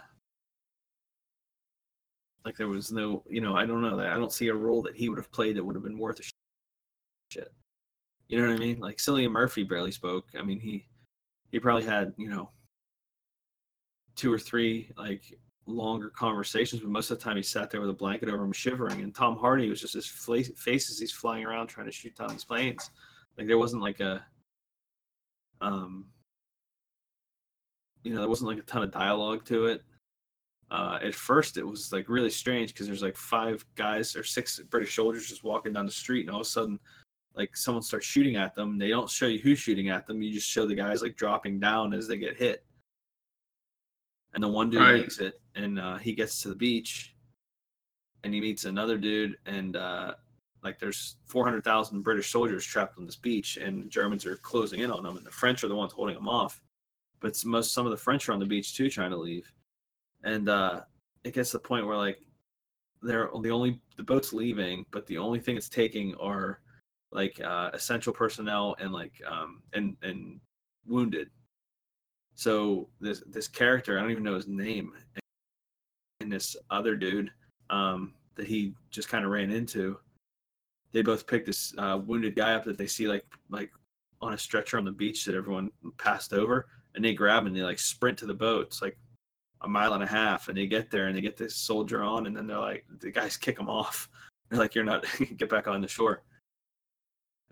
like 2.45 2.55
there 2.57 2.67
was 2.67 2.91
no 2.91 3.23
you 3.29 3.41
know 3.41 3.55
I 3.55 3.65
don't 3.65 3.81
know 3.81 3.99
I 3.99 4.15
don't 4.15 4.31
see 4.31 4.47
a 4.49 4.53
role 4.53 4.81
that 4.83 4.95
he 4.95 5.09
would 5.09 5.17
have 5.17 5.31
played 5.31 5.57
that 5.57 5.63
would 5.63 5.75
have 5.75 5.83
been 5.83 5.97
worth 5.97 6.19
a 6.19 6.23
shit. 7.31 7.51
You 8.27 8.39
know 8.39 8.47
what 8.47 8.55
I 8.55 8.59
mean? 8.59 8.79
Like 8.79 8.97
Cillian 8.97 9.31
Murphy 9.31 9.63
barely 9.63 9.91
spoke. 9.91 10.27
I 10.37 10.43
mean 10.43 10.59
he 10.59 10.87
he 11.51 11.59
probably 11.59 11.85
had 11.85 12.13
you 12.17 12.29
know 12.29 12.49
two 14.18 14.34
or 14.34 14.39
three 14.39 14.89
like 14.97 15.38
longer 15.68 16.09
conversations, 16.09 16.82
but 16.82 16.89
most 16.89 17.11
of 17.11 17.18
the 17.18 17.24
time 17.24 17.38
he 17.38 17.43
sat 17.43 17.70
there 17.70 17.82
with 17.82 17.89
a 17.89 17.93
blanket 17.93 18.30
over 18.30 18.43
him, 18.43 18.51
shivering. 18.51 19.01
And 19.01 19.13
Tom 19.13 19.38
Hardy 19.38 19.70
was 19.70 19.80
just 19.80 19.93
his 19.93 20.07
face 20.07 20.89
as 20.89 20.99
he's 20.99 21.11
flying 21.11 21.45
around 21.45 21.68
trying 21.68 21.86
to 21.86 21.91
shoot 21.91 22.15
down 22.15 22.30
these 22.30 22.43
planes. 22.43 22.89
Like 23.38 23.47
there 23.47 23.57
wasn't 23.57 23.84
like 23.84 23.99
a, 23.99 24.26
um, 25.61 26.05
you 28.03 28.13
know, 28.13 28.20
there 28.20 28.30
wasn't 28.30 28.49
like 28.49 28.59
a 28.59 28.63
ton 28.63 28.84
of 28.84 28.91
dialogue 28.91 29.45
to 29.45 29.68
it. 29.68 29.84
Uh, 30.70 30.99
at 31.01 31.15
first, 31.15 31.57
it 31.57 31.65
was 31.65 31.93
like 31.93 32.09
really 32.09 32.30
strange 32.30 32.74
because 32.74 32.88
there's 32.88 33.03
like 33.03 33.15
five 33.15 33.63
guys 33.76 34.15
or 34.15 34.24
six 34.24 34.59
British 34.70 34.95
soldiers 34.95 35.28
just 35.28 35.43
walking 35.43 35.72
down 35.72 35.86
the 35.86 35.91
street, 35.91 36.26
and 36.26 36.30
all 36.30 36.41
of 36.41 36.47
a 36.47 36.49
sudden, 36.49 36.78
like 37.36 37.55
someone 37.55 37.82
starts 37.82 38.05
shooting 38.05 38.36
at 38.36 38.53
them. 38.53 38.78
They 38.78 38.89
don't 38.89 39.09
show 39.09 39.28
you 39.28 39.39
who's 39.39 39.59
shooting 39.59 39.89
at 39.89 40.07
them. 40.07 40.22
You 40.22 40.34
just 40.34 40.49
show 40.49 40.65
the 40.65 40.76
guys 40.76 41.01
like 41.01 41.15
dropping 41.15 41.59
down 41.59 41.93
as 41.93 42.05
they 42.07 42.18
get 42.18 42.38
hit 42.38 42.65
and 44.38 44.43
the 44.43 44.47
one 44.47 44.69
dude 44.69 44.81
Right. 44.81 45.01
makes 45.01 45.17
it 45.17 45.41
and 45.55 45.79
uh, 45.79 45.97
he 45.97 46.13
gets 46.13 46.43
to 46.43 46.49
the 46.49 46.55
beach 46.55 47.15
and 48.23 48.31
he 48.31 48.39
meets 48.39 48.65
another 48.65 48.95
dude 48.95 49.35
and 49.47 49.75
uh, 49.75 50.13
like 50.63 50.77
there's 50.77 51.15
400,000 51.25 52.03
British 52.03 52.29
soldiers 52.31 52.63
trapped 52.63 52.99
on 52.99 53.07
this 53.07 53.15
beach 53.15 53.57
and 53.57 53.83
the 53.83 53.88
Germans 53.89 54.27
are 54.27 54.35
closing 54.38 54.81
in 54.81 54.91
on 54.91 55.01
them 55.01 55.17
and 55.17 55.25
the 55.25 55.31
French 55.31 55.63
are 55.63 55.67
the 55.67 55.75
ones 55.75 55.91
holding 55.91 56.13
them 56.13 56.29
off. 56.29 56.61
But 57.19 57.43
most 57.45 57.73
some 57.73 57.88
of 57.88 57.91
the 57.91 57.97
French 57.97 58.29
are 58.29 58.33
on 58.33 58.39
the 58.39 58.45
beach 58.45 58.75
too 58.75 58.91
trying 58.91 59.09
to 59.09 59.17
leave. 59.17 59.51
And 60.23 60.49
uh, 60.49 60.81
it 61.23 61.33
gets 61.33 61.49
to 61.49 61.57
the 61.57 61.63
point 61.63 61.88
where 61.88 61.97
like 61.97 62.19
they're 63.01 63.31
the 63.41 63.49
only 63.49 63.79
the 63.95 64.03
boat's 64.03 64.33
leaving 64.33 64.85
but 64.91 65.07
the 65.07 65.17
only 65.17 65.39
thing 65.39 65.57
it's 65.57 65.67
taking 65.69 66.13
are 66.15 66.61
like 67.11 67.41
uh, 67.41 67.71
essential 67.73 68.13
personnel 68.13 68.75
and 68.79 68.91
like 68.93 69.13
um 69.27 69.63
and 69.73 69.97
and 70.03 70.39
wounded 70.85 71.29
so 72.38 72.88
this 73.01 73.23
this 73.25 73.47
character, 73.47 73.97
I 73.97 74.01
don't 74.01 74.11
even 74.11 74.23
know 74.23 74.35
his 74.35 74.47
name, 74.47 74.93
and 76.19 76.31
this 76.31 76.55
other 76.69 76.95
dude 76.95 77.31
um, 77.71 78.13
that 78.35 78.45
he 78.45 78.75
just 78.91 79.09
kind 79.09 79.25
of 79.25 79.31
ran 79.31 79.49
into, 79.49 79.97
they 80.91 81.01
both 81.01 81.25
picked 81.25 81.47
this 81.47 81.73
uh, 81.79 81.99
wounded 82.05 82.35
guy 82.35 82.53
up 82.53 82.63
that 82.65 82.77
they 82.77 82.85
see 82.85 83.07
like 83.07 83.25
like 83.49 83.71
on 84.21 84.33
a 84.33 84.38
stretcher 84.38 84.77
on 84.77 84.85
the 84.85 84.91
beach 84.91 85.25
that 85.25 85.33
everyone 85.33 85.71
passed 85.97 86.31
over, 86.31 86.67
and 86.93 87.03
they 87.03 87.15
grab 87.15 87.41
him 87.41 87.47
and 87.47 87.55
they 87.55 87.63
like 87.63 87.79
sprint 87.79 88.19
to 88.19 88.27
the 88.27 88.35
boat. 88.35 88.67
It's 88.67 88.83
like 88.83 88.99
a 89.61 89.67
mile 89.67 89.93
and 89.93 90.03
a 90.03 90.07
half, 90.07 90.47
and 90.47 90.55
they 90.55 90.67
get 90.67 90.91
there 90.91 91.07
and 91.07 91.17
they 91.17 91.21
get 91.21 91.38
this 91.38 91.55
soldier 91.55 92.03
on, 92.03 92.27
and 92.27 92.38
then 92.38 92.45
they're 92.45 92.59
like 92.59 92.85
the 92.99 93.09
guys 93.09 93.35
kick 93.35 93.57
him 93.57 93.67
off. 93.67 94.09
They're 94.49 94.59
like, 94.59 94.75
"You're 94.75 94.85
not 94.85 95.05
get 95.38 95.49
back 95.49 95.67
on 95.67 95.81
the 95.81 95.89
shore." 95.89 96.21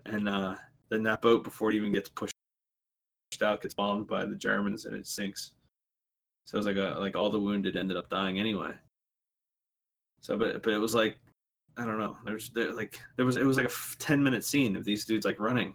And 0.06 0.28
uh, 0.28 0.54
then 0.88 1.02
that 1.02 1.20
boat, 1.20 1.44
before 1.44 1.70
it 1.70 1.74
even 1.74 1.92
gets 1.92 2.08
pushed 2.08 2.35
out 3.42 3.62
gets 3.62 3.74
bombed 3.74 4.06
by 4.06 4.24
the 4.24 4.34
Germans 4.34 4.84
and 4.84 4.94
it 4.96 5.06
sinks. 5.06 5.52
So 6.46 6.56
it 6.56 6.58
was 6.58 6.66
like 6.66 6.76
a 6.76 6.98
like 6.98 7.16
all 7.16 7.30
the 7.30 7.40
wounded 7.40 7.76
ended 7.76 7.96
up 7.96 8.08
dying 8.08 8.38
anyway. 8.38 8.72
So 10.20 10.36
but 10.36 10.62
but 10.62 10.72
it 10.72 10.78
was 10.78 10.94
like 10.94 11.18
I 11.76 11.84
don't 11.84 11.98
know. 11.98 12.16
There's 12.24 12.50
there 12.50 12.72
like 12.72 13.00
there 13.16 13.26
was 13.26 13.36
it 13.36 13.44
was 13.44 13.56
like 13.56 13.66
a 13.66 13.70
f- 13.70 13.96
ten 13.98 14.22
minute 14.22 14.44
scene 14.44 14.76
of 14.76 14.84
these 14.84 15.04
dudes 15.04 15.26
like 15.26 15.40
running 15.40 15.74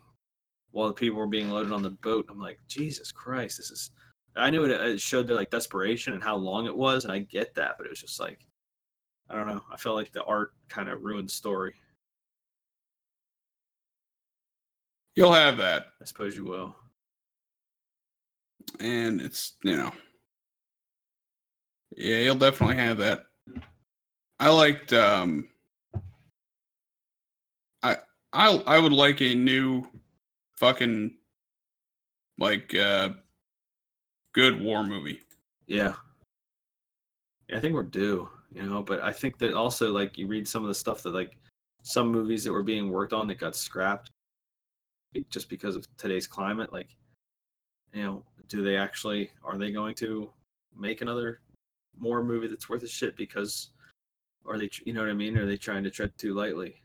while 0.71 0.87
the 0.87 0.93
people 0.93 1.19
were 1.19 1.27
being 1.27 1.51
loaded 1.51 1.73
on 1.73 1.83
the 1.83 1.89
boat. 1.89 2.25
I'm 2.29 2.39
like 2.39 2.59
Jesus 2.67 3.11
Christ, 3.11 3.57
this 3.57 3.71
is. 3.71 3.91
I 4.35 4.49
knew 4.49 4.63
it, 4.63 4.71
it 4.71 5.01
showed 5.01 5.27
their 5.27 5.35
like 5.35 5.49
desperation 5.49 6.13
and 6.13 6.23
how 6.23 6.37
long 6.37 6.65
it 6.65 6.75
was, 6.75 7.03
and 7.03 7.11
I 7.11 7.19
get 7.19 7.53
that, 7.55 7.75
but 7.77 7.85
it 7.85 7.89
was 7.89 7.99
just 7.99 8.19
like 8.19 8.39
I 9.29 9.35
don't 9.35 9.47
know. 9.47 9.61
I 9.71 9.77
felt 9.77 9.95
like 9.95 10.11
the 10.11 10.23
art 10.23 10.53
kind 10.69 10.89
of 10.89 11.03
ruined 11.03 11.31
story. 11.31 11.73
You'll 15.15 15.33
have 15.33 15.57
that. 15.57 15.87
I 16.01 16.05
suppose 16.05 16.35
you 16.35 16.45
will. 16.45 16.75
And 18.79 19.21
it's 19.21 19.53
you 19.63 19.75
know. 19.75 19.91
Yeah 21.97 22.17
you'll 22.17 22.35
definitely 22.35 22.77
have 22.77 22.97
that. 22.97 23.25
I 24.39 24.49
liked 24.49 24.93
um 24.93 25.47
i 27.83 27.97
i 28.33 28.49
i 28.67 28.79
would 28.79 28.93
like 28.93 29.21
a 29.21 29.35
new 29.35 29.85
fucking 30.57 31.15
like 32.37 32.73
uh 32.75 33.09
good 34.33 34.61
war 34.61 34.83
movie. 34.83 35.21
Yeah. 35.67 35.93
Yeah, 37.49 37.57
I 37.57 37.59
think 37.59 37.73
we're 37.73 37.83
due, 37.83 38.29
you 38.53 38.63
know, 38.63 38.81
but 38.81 39.01
I 39.01 39.11
think 39.11 39.37
that 39.39 39.53
also 39.53 39.91
like 39.91 40.17
you 40.17 40.27
read 40.27 40.47
some 40.47 40.63
of 40.63 40.69
the 40.69 40.75
stuff 40.75 41.03
that 41.03 41.13
like 41.13 41.37
some 41.83 42.11
movies 42.11 42.43
that 42.43 42.51
were 42.51 42.63
being 42.63 42.89
worked 42.89 43.13
on 43.13 43.27
that 43.27 43.39
got 43.39 43.55
scrapped 43.55 44.11
just 45.29 45.49
because 45.49 45.75
of 45.75 45.85
today's 45.97 46.27
climate, 46.27 46.71
like 46.71 46.95
you 47.93 48.03
know, 48.03 48.23
do 48.51 48.61
they 48.61 48.75
actually 48.75 49.31
are 49.43 49.57
they 49.57 49.71
going 49.71 49.95
to 49.95 50.29
make 50.77 51.01
another 51.01 51.39
more 51.97 52.21
movie 52.23 52.47
that's 52.47 52.69
worth 52.69 52.83
a 52.83 52.87
shit 52.87 53.15
because 53.15 53.69
are 54.45 54.57
they 54.57 54.69
you 54.85 54.93
know 54.93 55.01
what 55.01 55.09
I 55.09 55.13
mean? 55.13 55.37
Are 55.37 55.45
they 55.45 55.57
trying 55.57 55.83
to 55.85 55.89
tread 55.89 56.11
too 56.17 56.33
lightly? 56.35 56.75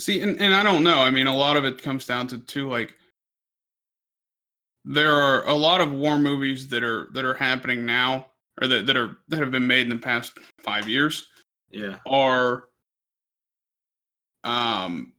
see 0.00 0.20
and, 0.20 0.40
and 0.40 0.54
i 0.54 0.62
don't 0.62 0.84
know 0.84 1.00
i 1.00 1.10
mean 1.10 1.26
a 1.26 1.36
lot 1.36 1.56
of 1.56 1.64
it 1.64 1.82
comes 1.82 2.06
down 2.06 2.28
to 2.28 2.38
too 2.38 2.70
like 2.70 2.94
there 4.84 5.12
are 5.12 5.44
a 5.48 5.52
lot 5.52 5.80
of 5.80 5.90
war 5.92 6.16
movies 6.20 6.68
that 6.68 6.84
are 6.84 7.08
that 7.14 7.24
are 7.24 7.34
happening 7.34 7.84
now 7.84 8.24
or 8.62 8.68
that, 8.68 8.86
that 8.86 8.96
are 8.96 9.18
that 9.26 9.40
have 9.40 9.50
been 9.50 9.66
made 9.66 9.82
in 9.82 9.88
the 9.88 9.96
past 9.96 10.38
five 10.62 10.88
years 10.88 11.26
Yeah. 11.70 11.96
are 12.06 12.68
um 14.44 15.12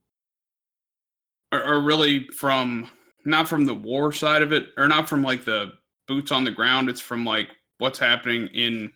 are, 1.51 1.61
are 1.61 1.81
really 1.81 2.27
from 2.27 2.89
not 3.29 3.47
from 3.47 3.65
the 3.65 3.73
war 3.73 4.11
side 4.11 4.41
of 4.41 4.51
it 4.51 4.69
or 4.77 4.87
not 4.87 5.07
from 5.07 5.23
like 5.23 5.45
the 5.45 5.71
boots 6.07 6.31
on 6.31 6.43
the 6.43 6.51
ground 6.51 6.89
it's 6.89 7.01
from 7.01 7.25
like 7.25 7.49
what's 7.77 7.99
happening 7.99 8.47
in 8.47 8.91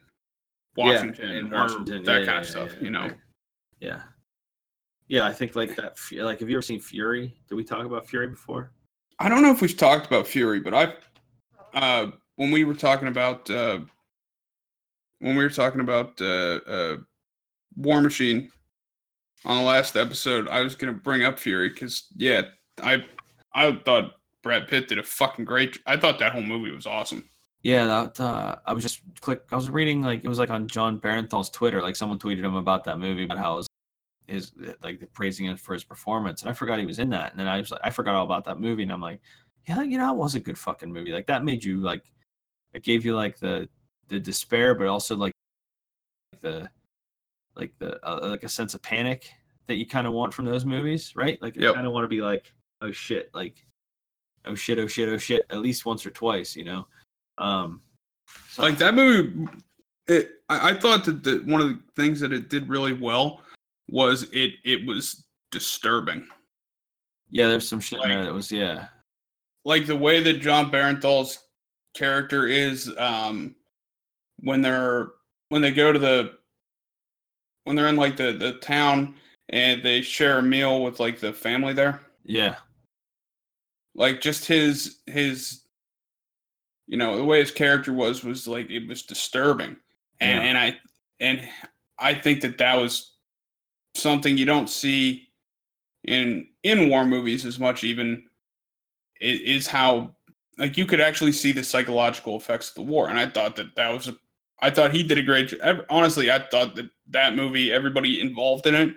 washington, 0.75 1.29
in 1.29 1.53
or 1.53 1.61
Washington, 1.61 2.03
that 2.03 2.21
yeah, 2.21 2.25
kind 2.25 2.27
yeah, 2.27 2.39
of 2.39 2.47
stuff 2.47 2.71
yeah, 2.77 2.83
you 2.83 2.89
know. 2.89 3.11
Yeah. 3.79 4.01
Yeah, 5.09 5.25
I 5.25 5.33
think 5.33 5.55
like 5.55 5.75
that. 5.75 5.97
Like, 6.13 6.39
have 6.39 6.49
you 6.49 6.55
ever 6.55 6.61
seen 6.61 6.79
Fury? 6.79 7.35
Did 7.49 7.55
we 7.55 7.63
talk 7.65 7.85
about 7.85 8.07
Fury 8.07 8.27
before? 8.27 8.71
i 9.19 9.29
don't 9.29 9.43
know 9.43 9.51
if 9.51 9.61
we've 9.61 9.77
talked 9.77 10.07
about 10.07 10.25
fury 10.25 10.59
but 10.59 10.73
i 10.73 10.91
uh 11.75 12.07
when 12.37 12.49
we 12.49 12.63
were 12.63 12.73
talking 12.73 13.07
about 13.07 13.47
uh 13.51 13.77
when 15.19 15.35
we 15.35 15.43
were 15.43 15.51
talking 15.51 15.81
about 15.81 16.19
uh 16.19 16.59
uh 16.67 16.97
war 17.75 18.01
machine 18.01 18.49
on 19.45 19.57
the 19.57 19.63
last 19.63 19.95
episode, 19.95 20.47
I 20.47 20.61
was 20.61 20.75
gonna 20.75 20.93
bring 20.93 21.23
up 21.23 21.39
Fury 21.39 21.69
because 21.69 22.07
yeah, 22.15 22.43
I 22.81 23.03
I 23.53 23.79
thought 23.85 24.13
Brad 24.43 24.67
Pitt 24.67 24.87
did 24.87 24.99
a 24.99 25.03
fucking 25.03 25.45
great. 25.45 25.79
I 25.87 25.97
thought 25.97 26.19
that 26.19 26.33
whole 26.33 26.41
movie 26.41 26.71
was 26.71 26.85
awesome. 26.85 27.27
Yeah, 27.63 27.85
that 27.85 28.19
uh, 28.19 28.57
I 28.65 28.73
was 28.73 28.83
just 28.83 29.01
click. 29.21 29.41
I 29.51 29.55
was 29.55 29.69
reading 29.69 30.01
like 30.01 30.23
it 30.23 30.27
was 30.27 30.37
like 30.37 30.49
on 30.49 30.67
Jon 30.67 30.99
Bernthal's 30.99 31.49
Twitter. 31.49 31.81
Like 31.81 31.95
someone 31.95 32.19
tweeted 32.19 32.43
him 32.43 32.55
about 32.55 32.83
that 32.83 32.99
movie, 32.99 33.23
about 33.23 33.37
how 33.37 33.53
it 33.53 33.55
was 33.57 33.67
his 34.27 34.51
like 34.83 35.01
praising 35.13 35.45
him 35.45 35.55
for 35.55 35.73
his 35.73 35.83
performance, 35.85 36.41
and 36.41 36.51
I 36.51 36.53
forgot 36.53 36.79
he 36.79 36.85
was 36.85 36.99
in 36.99 37.09
that. 37.11 37.31
And 37.31 37.39
then 37.39 37.47
I 37.47 37.59
was 37.59 37.71
like, 37.71 37.81
I 37.83 37.89
forgot 37.89 38.15
all 38.15 38.25
about 38.25 38.43
that 38.45 38.59
movie, 38.59 38.83
and 38.83 38.91
I'm 38.91 39.01
like, 39.01 39.21
yeah, 39.65 39.81
you 39.81 39.97
know, 39.97 40.11
it 40.11 40.17
was 40.17 40.35
a 40.35 40.41
good 40.41 40.57
fucking 40.57 40.91
movie. 40.91 41.13
Like 41.13 41.27
that 41.27 41.45
made 41.45 41.63
you 41.63 41.79
like, 41.79 42.03
it 42.73 42.83
gave 42.83 43.05
you 43.05 43.15
like 43.15 43.39
the 43.39 43.69
the 44.09 44.19
despair, 44.19 44.75
but 44.75 44.87
also 44.87 45.15
like 45.15 45.31
the 46.41 46.69
like 47.55 47.71
the 47.79 48.05
uh, 48.05 48.27
like 48.29 48.43
a 48.43 48.49
sense 48.49 48.73
of 48.73 48.81
panic 48.81 49.31
that 49.67 49.75
you 49.75 49.85
kind 49.85 50.05
of 50.05 50.13
want 50.13 50.33
from 50.33 50.43
those 50.45 50.65
movies, 50.65 51.13
right? 51.15 51.41
Like 51.41 51.55
you 51.55 51.61
Yep. 51.63 51.75
kind 51.75 51.87
of 51.87 51.93
want 51.93 52.03
to 52.03 52.09
be 52.09 52.21
like, 52.21 52.51
oh 52.81 52.91
shit, 52.91 53.29
like, 53.33 53.65
oh 54.45 54.55
shit, 54.55 54.79
oh 54.79 54.87
shit, 54.87 55.09
oh 55.09 55.17
shit, 55.17 55.45
at 55.49 55.59
least 55.59 55.85
once 55.85 56.05
or 56.05 56.09
twice, 56.11 56.55
you 56.55 56.63
know. 56.65 56.87
Um, 57.37 57.81
so- 58.49 58.61
Like 58.63 58.77
that 58.77 58.93
movie, 58.93 59.47
it. 60.07 60.31
I, 60.49 60.71
I 60.71 60.73
thought 60.79 61.05
that 61.05 61.23
the, 61.23 61.37
one 61.45 61.61
of 61.61 61.67
the 61.69 61.79
things 61.95 62.19
that 62.19 62.33
it 62.33 62.49
did 62.49 62.69
really 62.69 62.93
well 62.93 63.41
was 63.89 64.23
it 64.31 64.53
it 64.63 64.85
was 64.85 65.23
disturbing. 65.51 66.27
Yeah, 67.29 67.47
there's 67.47 67.67
some 67.67 67.79
shit 67.79 68.01
in 68.03 68.09
there 68.09 68.19
Like- 68.19 68.27
that 68.27 68.33
was 68.33 68.51
yeah. 68.51 68.87
like 69.65 69.85
the 69.85 69.95
way 69.95 70.21
that 70.21 70.41
Jon 70.41 70.69
Bernthal's 70.71 71.39
character 71.95 72.47
is 72.47 72.91
um 72.97 73.55
when 74.39 74.61
they're 74.61 75.09
when 75.49 75.61
they 75.61 75.71
go 75.71 75.91
to 75.93 75.99
the 75.99 76.33
when 77.63 77.75
they're 77.75 77.87
in 77.87 77.95
like 77.95 78.17
the 78.17 78.33
the 78.33 78.53
town 78.53 79.15
and 79.49 79.83
they 79.83 80.01
share 80.01 80.39
a 80.39 80.41
meal 80.43 80.83
with 80.83 80.99
like 80.99 81.19
the 81.19 81.31
family 81.31 81.73
there 81.73 82.01
Yeah. 82.25 82.55
Like 83.95 84.21
just 84.21 84.45
his 84.45 84.97
his 85.07 85.61
you 86.87 86.97
know 86.97 87.15
the 87.17 87.23
way 87.23 87.39
his 87.39 87.51
character 87.51 87.93
was 87.93 88.23
was 88.23 88.47
like 88.47 88.69
it 88.69 88.87
was 88.87 89.03
disturbing 89.03 89.75
and 90.19 90.41
Yeah. 90.43 90.49
and 90.49 90.57
i 90.57 90.77
and 91.19 91.49
i 91.99 92.13
think 92.13 92.41
that 92.41 92.57
that 92.57 92.75
was 92.75 93.11
something 93.95 94.37
you 94.37 94.45
don't 94.45 94.69
see 94.69 95.29
in 96.03 96.47
in 96.63 96.89
war 96.89 97.05
movies 97.05 97.45
as 97.45 97.59
much 97.59 97.83
even 97.83 98.23
is 99.21 99.67
how 99.67 100.15
like 100.57 100.77
you 100.77 100.85
could 100.85 100.99
actually 100.99 101.31
see 101.31 101.51
the 101.51 101.63
psychological 101.63 102.35
effects 102.35 102.69
of 102.69 102.75
the 102.75 102.81
war 102.81 103.09
and 103.09 103.17
i 103.19 103.27
thought 103.27 103.55
that 103.55 103.73
that 103.75 103.89
was 103.93 104.07
a 104.07 104.15
i 104.61 104.69
thought 104.69 104.91
he 104.93 105.03
did 105.03 105.17
a 105.17 105.23
great 105.23 105.47
job 105.49 105.85
honestly 105.89 106.29
i 106.31 106.39
thought 106.49 106.75
that 106.75 106.89
that 107.07 107.35
movie 107.35 107.71
everybody 107.71 108.19
involved 108.19 108.65
in 108.67 108.75
it 108.75 108.93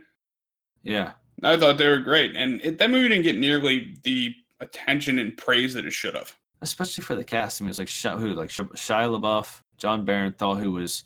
Yeah. 0.82 1.12
I 1.42 1.58
thought 1.58 1.76
they 1.76 1.86
were 1.86 1.98
great, 1.98 2.34
and 2.34 2.62
it, 2.64 2.78
that 2.78 2.90
movie 2.90 3.08
didn't 3.10 3.24
get 3.24 3.36
nearly 3.36 3.94
the 4.04 4.34
attention 4.60 5.18
and 5.18 5.36
praise 5.36 5.74
that 5.74 5.84
it 5.86 5.92
should 5.92 6.14
have. 6.14 6.34
Especially 6.62 7.02
for 7.04 7.14
the 7.14 7.24
cast. 7.24 7.60
I 7.60 7.64
mean, 7.64 7.68
it 7.68 7.70
was 7.70 7.78
like 7.78 7.88
Shia, 7.88 8.18
who, 8.18 8.32
like 8.34 8.50
Sh- 8.50 8.60
Shia 8.60 9.08
LaBeouf, 9.20 9.60
Jon 9.76 10.06
Bernthal, 10.06 10.58
who 10.60 10.72
was 10.72 11.04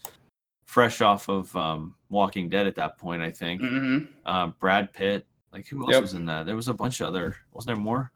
fresh 0.67 1.01
off 1.01 1.29
of 1.29 1.55
um, 1.57 1.95
Walking 2.09 2.49
Dead 2.49 2.67
at 2.67 2.77
that 2.77 2.97
point, 2.99 3.21
I 3.23 3.31
think. 3.31 3.61
hmm 3.61 3.99
Um, 4.25 4.55
Brad 4.61 4.93
Pitt. 4.93 5.27
Like, 5.53 5.67
who 5.67 5.81
else 5.83 5.91
Yep. 5.93 6.03
was 6.03 6.15
in 6.15 6.25
that? 6.27 6.47
There 6.47 6.55
was 6.55 6.69
a 6.69 6.75
bunch 6.75 7.01
of 7.01 7.09
other. 7.09 7.37
Wasn't 7.53 7.67
there 7.75 7.83
more? 7.83 8.13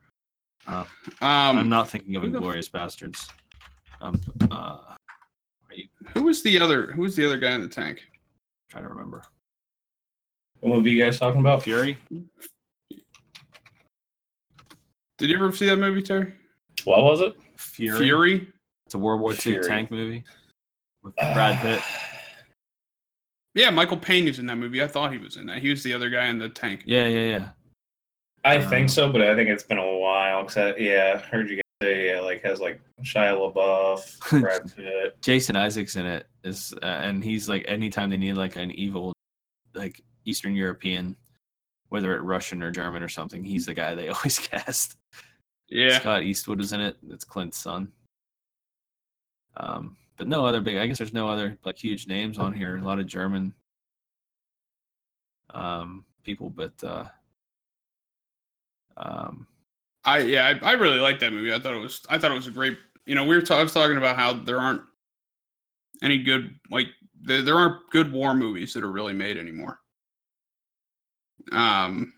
Um, 0.68 0.86
I'm 1.20 1.68
not 1.68 1.90
thinking 1.90 2.14
of 2.16 2.22
who 2.22 2.30
the 2.30 2.38
Inglourious 2.40 2.70
Basterds. 2.70 3.28
Um, 4.00 4.20
uh, 4.50 4.78
who 6.14 6.22
was 6.22 6.42
the 6.42 6.60
other? 6.60 6.92
Who 6.92 7.02
was 7.02 7.16
the 7.16 7.26
other 7.26 7.36
guy 7.38 7.50
in 7.52 7.60
the 7.60 7.68
tank? 7.68 8.02
trying 8.70 8.84
to 8.84 8.88
remember. 8.88 9.22
What 10.60 10.76
movie 10.76 10.92
you 10.92 11.02
guys 11.04 11.18
talking 11.18 11.40
about? 11.40 11.62
Fury. 11.64 11.98
Did 15.24 15.30
you 15.30 15.36
ever 15.36 15.52
see 15.56 15.64
that 15.64 15.76
movie, 15.78 16.02
Terry? 16.02 16.34
What 16.84 17.02
was 17.02 17.22
it? 17.22 17.32
Fury. 17.56 17.98
Fury. 17.98 18.48
It's 18.84 18.94
a 18.94 18.98
World 18.98 19.22
War 19.22 19.32
II 19.32 19.60
tank 19.60 19.90
movie 19.90 20.22
with 21.02 21.16
Brad 21.16 21.58
Pitt. 21.62 21.80
Yeah, 23.54 23.70
Michael 23.70 23.96
Peña 23.96 24.26
was 24.26 24.38
in 24.38 24.44
that 24.48 24.56
movie. 24.56 24.82
I 24.82 24.86
thought 24.86 25.12
he 25.12 25.18
was 25.18 25.38
in 25.38 25.46
that. 25.46 25.60
He 25.62 25.70
was 25.70 25.82
the 25.82 25.94
other 25.94 26.10
guy 26.10 26.26
in 26.26 26.38
the 26.38 26.50
tank. 26.50 26.82
Yeah, 26.84 27.06
yeah, 27.06 27.38
yeah. 27.38 27.48
I 28.44 28.58
Um, 28.58 28.68
think 28.68 28.90
so, 28.90 29.10
but 29.10 29.22
I 29.22 29.34
think 29.34 29.48
it's 29.48 29.62
been 29.62 29.78
a 29.78 29.96
while. 29.96 30.44
Cause 30.44 30.58
I, 30.58 30.74
yeah, 30.76 31.14
I 31.24 31.26
heard 31.26 31.48
you 31.48 31.56
guys 31.56 31.62
say 31.80 32.10
yeah, 32.12 32.20
like 32.20 32.42
has 32.44 32.60
like 32.60 32.82
Shia 33.02 33.32
LaBeouf, 33.54 34.30
Brad 34.42 34.76
Pitt. 34.76 35.16
Jason 35.22 35.56
Isaacs 35.56 35.96
in 35.96 36.04
it 36.04 36.26
is, 36.42 36.74
uh, 36.82 36.84
and 36.84 37.24
he's 37.24 37.48
like 37.48 37.64
anytime 37.66 38.10
they 38.10 38.18
need 38.18 38.34
like 38.34 38.56
an 38.56 38.72
evil, 38.72 39.14
like 39.72 40.02
Eastern 40.26 40.54
European, 40.54 41.16
whether 41.94 42.16
it 42.16 42.22
Russian 42.22 42.60
or 42.60 42.72
German 42.72 43.04
or 43.04 43.08
something, 43.08 43.44
he's 43.44 43.66
the 43.66 43.72
guy 43.72 43.94
they 43.94 44.08
always 44.16 44.36
cast. 44.36 44.96
Yeah. 45.68 46.00
Scott 46.00 46.24
Eastwood 46.24 46.60
is 46.60 46.72
in 46.72 46.80
it. 46.80 46.96
It's 47.08 47.24
Clint's 47.24 47.56
son. 47.56 47.92
Um, 49.56 49.96
but 50.16 50.26
no 50.26 50.44
other 50.44 50.60
big. 50.60 50.76
I 50.76 50.88
guess 50.88 50.98
there's 50.98 51.12
no 51.12 51.28
other 51.28 51.56
like 51.64 51.78
huge 51.78 52.08
names 52.08 52.36
on 52.36 52.52
here. 52.52 52.78
A 52.78 52.82
lot 52.82 52.98
of 52.98 53.06
German 53.06 53.54
um, 55.50 56.04
people, 56.24 56.50
but 56.50 56.72
uh, 56.82 57.04
um, 58.96 59.46
I 60.04 60.18
yeah, 60.18 60.58
I, 60.60 60.70
I 60.70 60.72
really 60.72 60.98
liked 60.98 61.20
that 61.20 61.32
movie. 61.32 61.54
I 61.54 61.60
thought 61.60 61.74
it 61.74 61.80
was 61.80 62.00
I 62.08 62.18
thought 62.18 62.32
it 62.32 62.34
was 62.34 62.48
a 62.48 62.50
great. 62.50 62.76
You 63.06 63.14
know, 63.14 63.24
we 63.24 63.36
were 63.36 63.42
ta- 63.42 63.60
I 63.60 63.62
was 63.62 63.72
talking 63.72 63.98
about 63.98 64.16
how 64.16 64.32
there 64.32 64.58
aren't 64.58 64.82
any 66.02 66.18
good 66.18 66.56
like 66.72 66.88
there, 67.22 67.42
there 67.42 67.56
aren't 67.56 67.88
good 67.90 68.12
war 68.12 68.34
movies 68.34 68.74
that 68.74 68.82
are 68.82 68.90
really 68.90 69.12
made 69.12 69.38
anymore. 69.38 69.78
Um, 71.52 72.12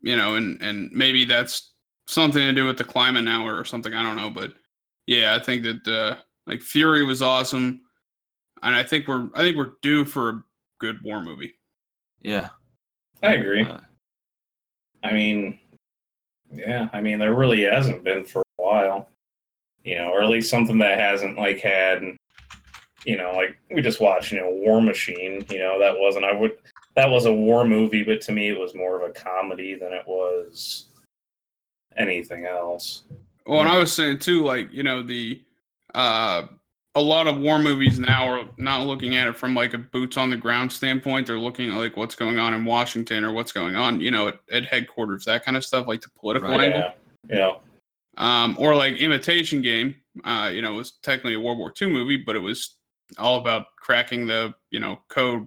you 0.00 0.16
know, 0.16 0.36
and 0.36 0.60
and 0.62 0.90
maybe 0.92 1.24
that's 1.24 1.72
something 2.06 2.42
to 2.42 2.52
do 2.52 2.66
with 2.66 2.78
the 2.78 2.84
climate 2.84 3.24
now 3.24 3.46
or 3.46 3.64
something. 3.64 3.94
I 3.94 4.02
don't 4.02 4.16
know, 4.16 4.30
but 4.30 4.52
yeah, 5.06 5.34
I 5.34 5.42
think 5.42 5.62
that 5.64 5.88
uh, 5.88 6.16
like 6.46 6.60
Fury 6.60 7.04
was 7.04 7.22
awesome, 7.22 7.80
and 8.62 8.74
I 8.74 8.82
think 8.82 9.08
we're 9.08 9.28
I 9.34 9.40
think 9.40 9.56
we're 9.56 9.74
due 9.82 10.04
for 10.04 10.28
a 10.28 10.44
good 10.78 11.02
war 11.02 11.22
movie. 11.22 11.54
yeah. 12.20 12.48
I 13.22 13.34
agree. 13.34 13.62
Uh, 13.62 13.78
I 15.04 15.12
mean, 15.12 15.58
yeah, 16.52 16.88
I 16.92 17.00
mean, 17.00 17.18
there 17.18 17.34
really 17.34 17.62
hasn't 17.62 18.02
been 18.02 18.24
for 18.24 18.40
a 18.40 18.62
while, 18.62 19.08
you 19.84 19.96
know, 19.96 20.08
or 20.10 20.22
at 20.22 20.28
least 20.28 20.50
something 20.50 20.78
that 20.78 20.98
hasn't 20.98 21.38
like 21.38 21.60
had, 21.60 22.02
you 23.04 23.16
know, 23.16 23.32
like 23.34 23.56
we 23.70 23.80
just 23.80 24.00
watched, 24.00 24.32
you 24.32 24.40
know, 24.40 24.50
War 24.50 24.80
Machine. 24.82 25.44
You 25.48 25.60
know, 25.60 25.78
that 25.78 25.96
wasn't. 25.96 26.24
I 26.24 26.32
would. 26.32 26.52
That 26.94 27.08
was 27.08 27.26
a 27.26 27.32
war 27.32 27.64
movie, 27.64 28.02
but 28.02 28.20
to 28.22 28.32
me, 28.32 28.48
it 28.48 28.58
was 28.58 28.74
more 28.74 29.00
of 29.00 29.08
a 29.08 29.12
comedy 29.12 29.74
than 29.74 29.92
it 29.92 30.06
was 30.06 30.86
anything 31.96 32.44
else. 32.46 33.04
Well, 33.46 33.60
and 33.60 33.68
I 33.68 33.78
was 33.78 33.92
saying 33.92 34.18
too, 34.18 34.44
like 34.44 34.72
you 34.72 34.82
know, 34.82 35.02
the 35.02 35.42
uh, 35.94 36.46
a 36.94 37.00
lot 37.00 37.26
of 37.26 37.38
war 37.38 37.58
movies 37.58 37.98
now 37.98 38.28
are 38.28 38.44
not 38.58 38.86
looking 38.86 39.16
at 39.16 39.26
it 39.26 39.36
from 39.36 39.54
like 39.54 39.72
a 39.74 39.78
boots 39.78 40.16
on 40.16 40.30
the 40.30 40.36
ground 40.36 40.70
standpoint. 40.70 41.26
They're 41.26 41.38
looking 41.38 41.70
at 41.70 41.76
like 41.76 41.96
what's 41.96 42.14
going 42.14 42.38
on 42.38 42.52
in 42.52 42.64
Washington 42.64 43.24
or 43.24 43.32
what's 43.32 43.52
going 43.52 43.76
on, 43.76 44.00
you 44.00 44.10
know, 44.10 44.28
at, 44.28 44.40
at 44.50 44.66
headquarters, 44.66 45.24
that 45.24 45.44
kind 45.44 45.56
of 45.56 45.64
stuff, 45.64 45.86
like 45.86 46.02
the 46.02 46.10
political 46.20 46.50
Right. 46.50 46.72
angle. 46.72 46.92
Yeah, 47.30 47.36
yeah, 47.36 47.54
Um, 48.18 48.56
or 48.58 48.74
like 48.76 48.96
Imitation 48.96 49.62
Game, 49.62 49.96
uh, 50.24 50.50
you 50.52 50.60
know, 50.60 50.74
it 50.74 50.76
was 50.76 50.92
technically 51.02 51.34
a 51.34 51.40
World 51.40 51.58
War 51.58 51.72
II 51.80 51.88
movie, 51.88 52.18
but 52.18 52.36
it 52.36 52.40
was 52.40 52.76
all 53.18 53.38
about 53.38 53.66
cracking 53.76 54.26
the 54.26 54.54
you 54.70 54.80
know 54.80 54.98
code, 55.08 55.46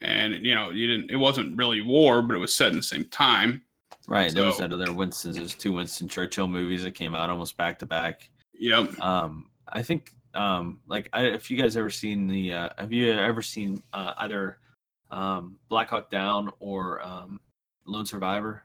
and 0.00 0.44
you 0.44 0.54
know, 0.54 0.70
you 0.70 0.86
didn't. 0.86 1.10
It 1.10 1.16
wasn't 1.16 1.56
really 1.56 1.80
war, 1.82 2.22
but 2.22 2.34
it 2.34 2.38
was 2.38 2.54
set 2.54 2.70
in 2.70 2.76
the 2.76 2.82
same 2.82 3.04
time. 3.06 3.62
right. 4.08 4.32
There 4.32 4.44
was 4.46 4.58
that 4.58 4.72
other 4.72 4.92
Winston. 4.92 5.32
There's 5.32 5.54
two 5.54 5.72
Winston 5.72 6.08
Churchill 6.08 6.48
movies 6.48 6.82
that 6.84 6.94
came 6.94 7.14
out 7.14 7.30
almost 7.30 7.56
back 7.56 7.78
to 7.80 7.86
back. 7.86 8.28
Yep. 8.58 9.00
Um, 9.00 9.46
I 9.68 9.82
think 9.82 10.12
um, 10.34 10.80
like 10.86 11.08
I, 11.12 11.22
if 11.26 11.50
you 11.50 11.56
guys 11.56 11.76
ever 11.76 11.90
seen 11.90 12.26
the, 12.28 12.52
uh, 12.52 12.68
have 12.78 12.92
you 12.92 13.12
ever 13.12 13.42
seen 13.42 13.82
uh, 13.92 14.14
either 14.18 14.58
um, 15.10 15.56
Black 15.68 15.88
Hawk 15.90 16.10
Down 16.10 16.50
or 16.60 17.00
um, 17.06 17.40
Lone 17.86 18.06
Survivor? 18.06 18.62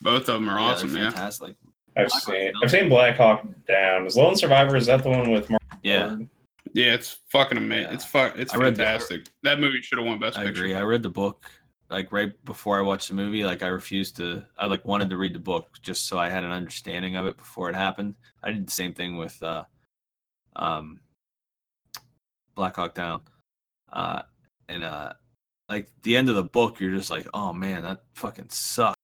Both 0.00 0.28
of 0.28 0.40
them 0.40 0.48
are 0.48 0.58
Yeah, 0.58 0.64
awesome. 0.66 0.96
Yeah. 0.96 1.10
fantastic. 1.10 1.54
I've 1.96 2.08
Black 2.08 2.22
seen. 2.22 2.44
Down. 2.46 2.52
I've 2.64 2.70
seen 2.70 2.88
Black 2.88 3.16
Hawk 3.16 3.44
Down. 3.68 4.06
Is 4.06 4.16
Lone 4.16 4.34
Survivor? 4.36 4.76
Is 4.76 4.86
that 4.86 5.02
the 5.02 5.10
one 5.10 5.30
with? 5.30 5.48
Mark 5.50 5.62
Yeah, 5.82 6.08
Wahlberg? 6.08 6.28
Yeah, 6.74 6.94
it's 6.94 7.18
fucking 7.28 7.58
amazing. 7.58 7.88
Yeah. 7.88 7.94
It's 7.94 8.04
fu- 8.04 8.18
It's 8.18 8.54
I 8.54 8.56
read 8.56 8.74
the- 8.76 8.84
fantastic. 8.84 9.26
that 9.42 9.60
movie 9.60 9.82
should 9.82 9.98
have 9.98 10.06
won 10.06 10.18
Best 10.18 10.38
I 10.38 10.44
Picture. 10.44 10.62
agree. 10.62 10.74
I 10.74 10.82
read 10.82 11.02
the 11.02 11.10
book 11.10 11.44
like 11.90 12.10
right 12.12 12.32
before 12.46 12.78
I 12.78 12.80
watched 12.82 13.08
the 13.08 13.14
movie. 13.14 13.44
Like 13.44 13.62
I 13.62 13.66
refused 13.66 14.16
to. 14.16 14.44
I 14.58 14.66
like 14.66 14.84
wanted 14.86 15.10
to 15.10 15.18
read 15.18 15.34
the 15.34 15.38
book 15.38 15.68
just 15.82 16.06
so 16.08 16.18
I 16.18 16.30
had 16.30 16.44
an 16.44 16.50
understanding 16.50 17.16
of 17.16 17.26
it 17.26 17.36
before 17.36 17.68
it 17.68 17.74
happened. 17.74 18.14
I 18.42 18.52
did 18.52 18.66
the 18.66 18.70
same 18.72 18.94
thing 18.94 19.16
with 19.18 19.40
uh, 19.42 19.64
um, 20.56 21.00
Black 22.54 22.76
Hawk 22.76 22.94
Down, 22.94 23.20
uh, 23.92 24.22
and 24.68 24.82
uh, 24.84 25.12
like 25.68 25.88
the 26.02 26.16
end 26.16 26.28
of 26.30 26.36
the 26.36 26.44
book, 26.44 26.80
you're 26.80 26.96
just 26.96 27.10
like, 27.10 27.26
oh 27.34 27.52
man, 27.52 27.82
that 27.82 28.02
fucking 28.14 28.48
sucks. 28.48 28.96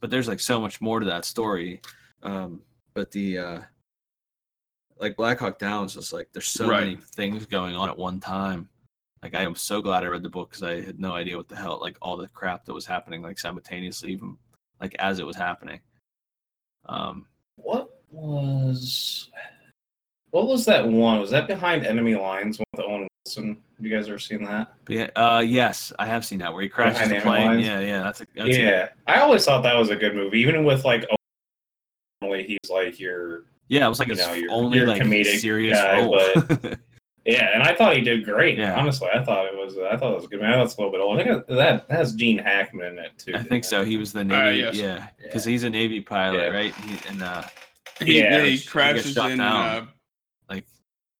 But 0.00 0.10
there's 0.10 0.28
like 0.28 0.40
so 0.40 0.60
much 0.60 0.80
more 0.80 1.00
to 1.00 1.06
that 1.06 1.24
story. 1.24 1.80
Um, 2.22 2.62
but 2.94 3.10
the 3.10 3.38
uh, 3.38 3.60
like 4.98 5.16
Black 5.16 5.38
Hawk 5.38 5.58
Down 5.58 5.84
is 5.86 5.94
just 5.94 6.12
like 6.12 6.28
there's 6.32 6.48
so 6.48 6.68
Right. 6.68 6.80
many 6.84 6.96
things 6.96 7.46
going 7.46 7.74
on 7.76 7.88
at 7.88 7.96
one 7.98 8.20
time. 8.20 8.68
Like 9.22 9.34
I 9.34 9.42
am 9.42 9.54
so 9.54 9.80
glad 9.82 10.04
I 10.04 10.06
read 10.08 10.22
the 10.22 10.28
book 10.30 10.50
because 10.50 10.62
I 10.62 10.80
had 10.82 10.98
no 11.00 11.12
idea 11.12 11.36
what 11.36 11.48
the 11.48 11.56
hell 11.56 11.78
like 11.80 11.96
all 12.00 12.16
the 12.16 12.28
crap 12.28 12.64
that 12.64 12.74
was 12.74 12.86
happening 12.86 13.22
like 13.22 13.38
simultaneously, 13.38 14.12
even 14.12 14.36
like 14.80 14.94
as 14.98 15.18
it 15.18 15.26
was 15.26 15.36
happening. 15.36 15.80
Um, 16.86 17.26
What 17.56 17.90
was 18.10 19.30
what 20.30 20.46
was 20.48 20.64
that 20.66 20.86
one? 20.86 21.18
Was 21.20 21.30
that 21.30 21.46
behind 21.46 21.86
enemy 21.86 22.14
lines 22.14 22.58
with 22.58 22.66
Owen 22.84 23.08
Wilson? 23.24 23.62
Have 23.76 23.86
you 23.86 23.94
guys 23.94 24.08
ever 24.08 24.18
seen 24.18 24.44
that? 24.44 24.74
yeah, 24.88 25.08
uh, 25.16 25.40
yes, 25.44 25.92
I 25.98 26.06
have 26.06 26.24
seen 26.24 26.38
that 26.40 26.52
where 26.52 26.62
he 26.62 26.68
crashes 26.68 26.98
Behind 27.08 27.12
the 27.16 27.20
plane. 27.20 27.46
Lines? 27.46 27.66
Yeah, 27.66 27.80
yeah, 27.80 28.02
that's 28.02 28.20
a 28.20 28.26
that's 28.34 28.48
a- 28.56 28.60
yeah, 28.60 28.88
I 29.06 29.20
always 29.20 29.44
thought 29.44 29.62
that 29.62 29.76
was 29.76 29.90
a 29.90 29.96
good 29.96 30.14
movie, 30.14 30.40
even 30.40 30.64
with 30.64 30.84
like 30.84 31.04
Owen- 31.10 31.16
normally 32.20 32.44
he's 32.46 32.70
like 32.70 33.00
your 33.00 33.44
yeah. 33.68 33.86
It 33.86 33.88
was 33.88 33.98
like 33.98 34.08
You 34.08 34.14
his 34.16 34.26
know, 34.26 34.32
your- 34.34 34.50
only 34.52 34.78
your 34.78 34.86
like 34.88 35.02
comedic 35.02 35.38
serious 35.38 35.78
guy, 35.78 36.00
role. 36.02 36.18
yeah, 37.24 37.50
and 37.54 37.62
I 37.62 37.74
thought 37.74 37.96
he 37.96 38.02
did 38.02 38.24
great. 38.24 38.56
Yeah. 38.58 38.78
honestly, 38.78 39.08
I 39.12 39.22
thought 39.24 39.46
it 39.46 39.56
was 39.56 39.76
I 39.78 39.96
thought 39.96 40.12
it 40.12 40.16
was 40.16 40.26
good. 40.26 40.40
Man, 40.40 40.58
that's 40.58 40.76
a 40.76 40.78
little 40.80 40.92
bit 40.92 41.00
old. 41.00 41.18
I 41.20 41.24
think 41.24 41.46
that 41.48 41.54
that 41.56 41.90
has 41.90 42.14
Gene 42.14 42.38
Hackman 42.38 42.86
in 42.86 42.98
it 42.98 43.12
too. 43.18 43.32
I 43.34 43.38
didn't 43.38 43.48
think 43.48 43.64
it? 43.64 43.68
so. 43.68 43.84
He 43.84 43.96
was 43.96 44.12
the 44.12 44.24
Navy, 44.24 44.58
yes. 44.58 44.74
yeah, 44.76 45.08
because 45.22 45.44
he's 45.44 45.64
a 45.64 45.70
Navy 45.70 46.00
pilot, 46.00 46.38
Yeah. 46.38 46.46
right? 46.48 46.74
He, 46.74 47.08
and 47.08 47.22
uh, 47.22 47.42
He, 48.00 48.18
Yeah, 48.18 48.24
yeah, 48.24 48.40
he 48.44 48.50
he 48.50 48.56
gets 48.56 48.68
crashes 48.68 49.12
shot 49.14 49.30
in, 49.32 49.38
down. 49.38 49.54
uh, 49.64 49.86
like 50.48 50.64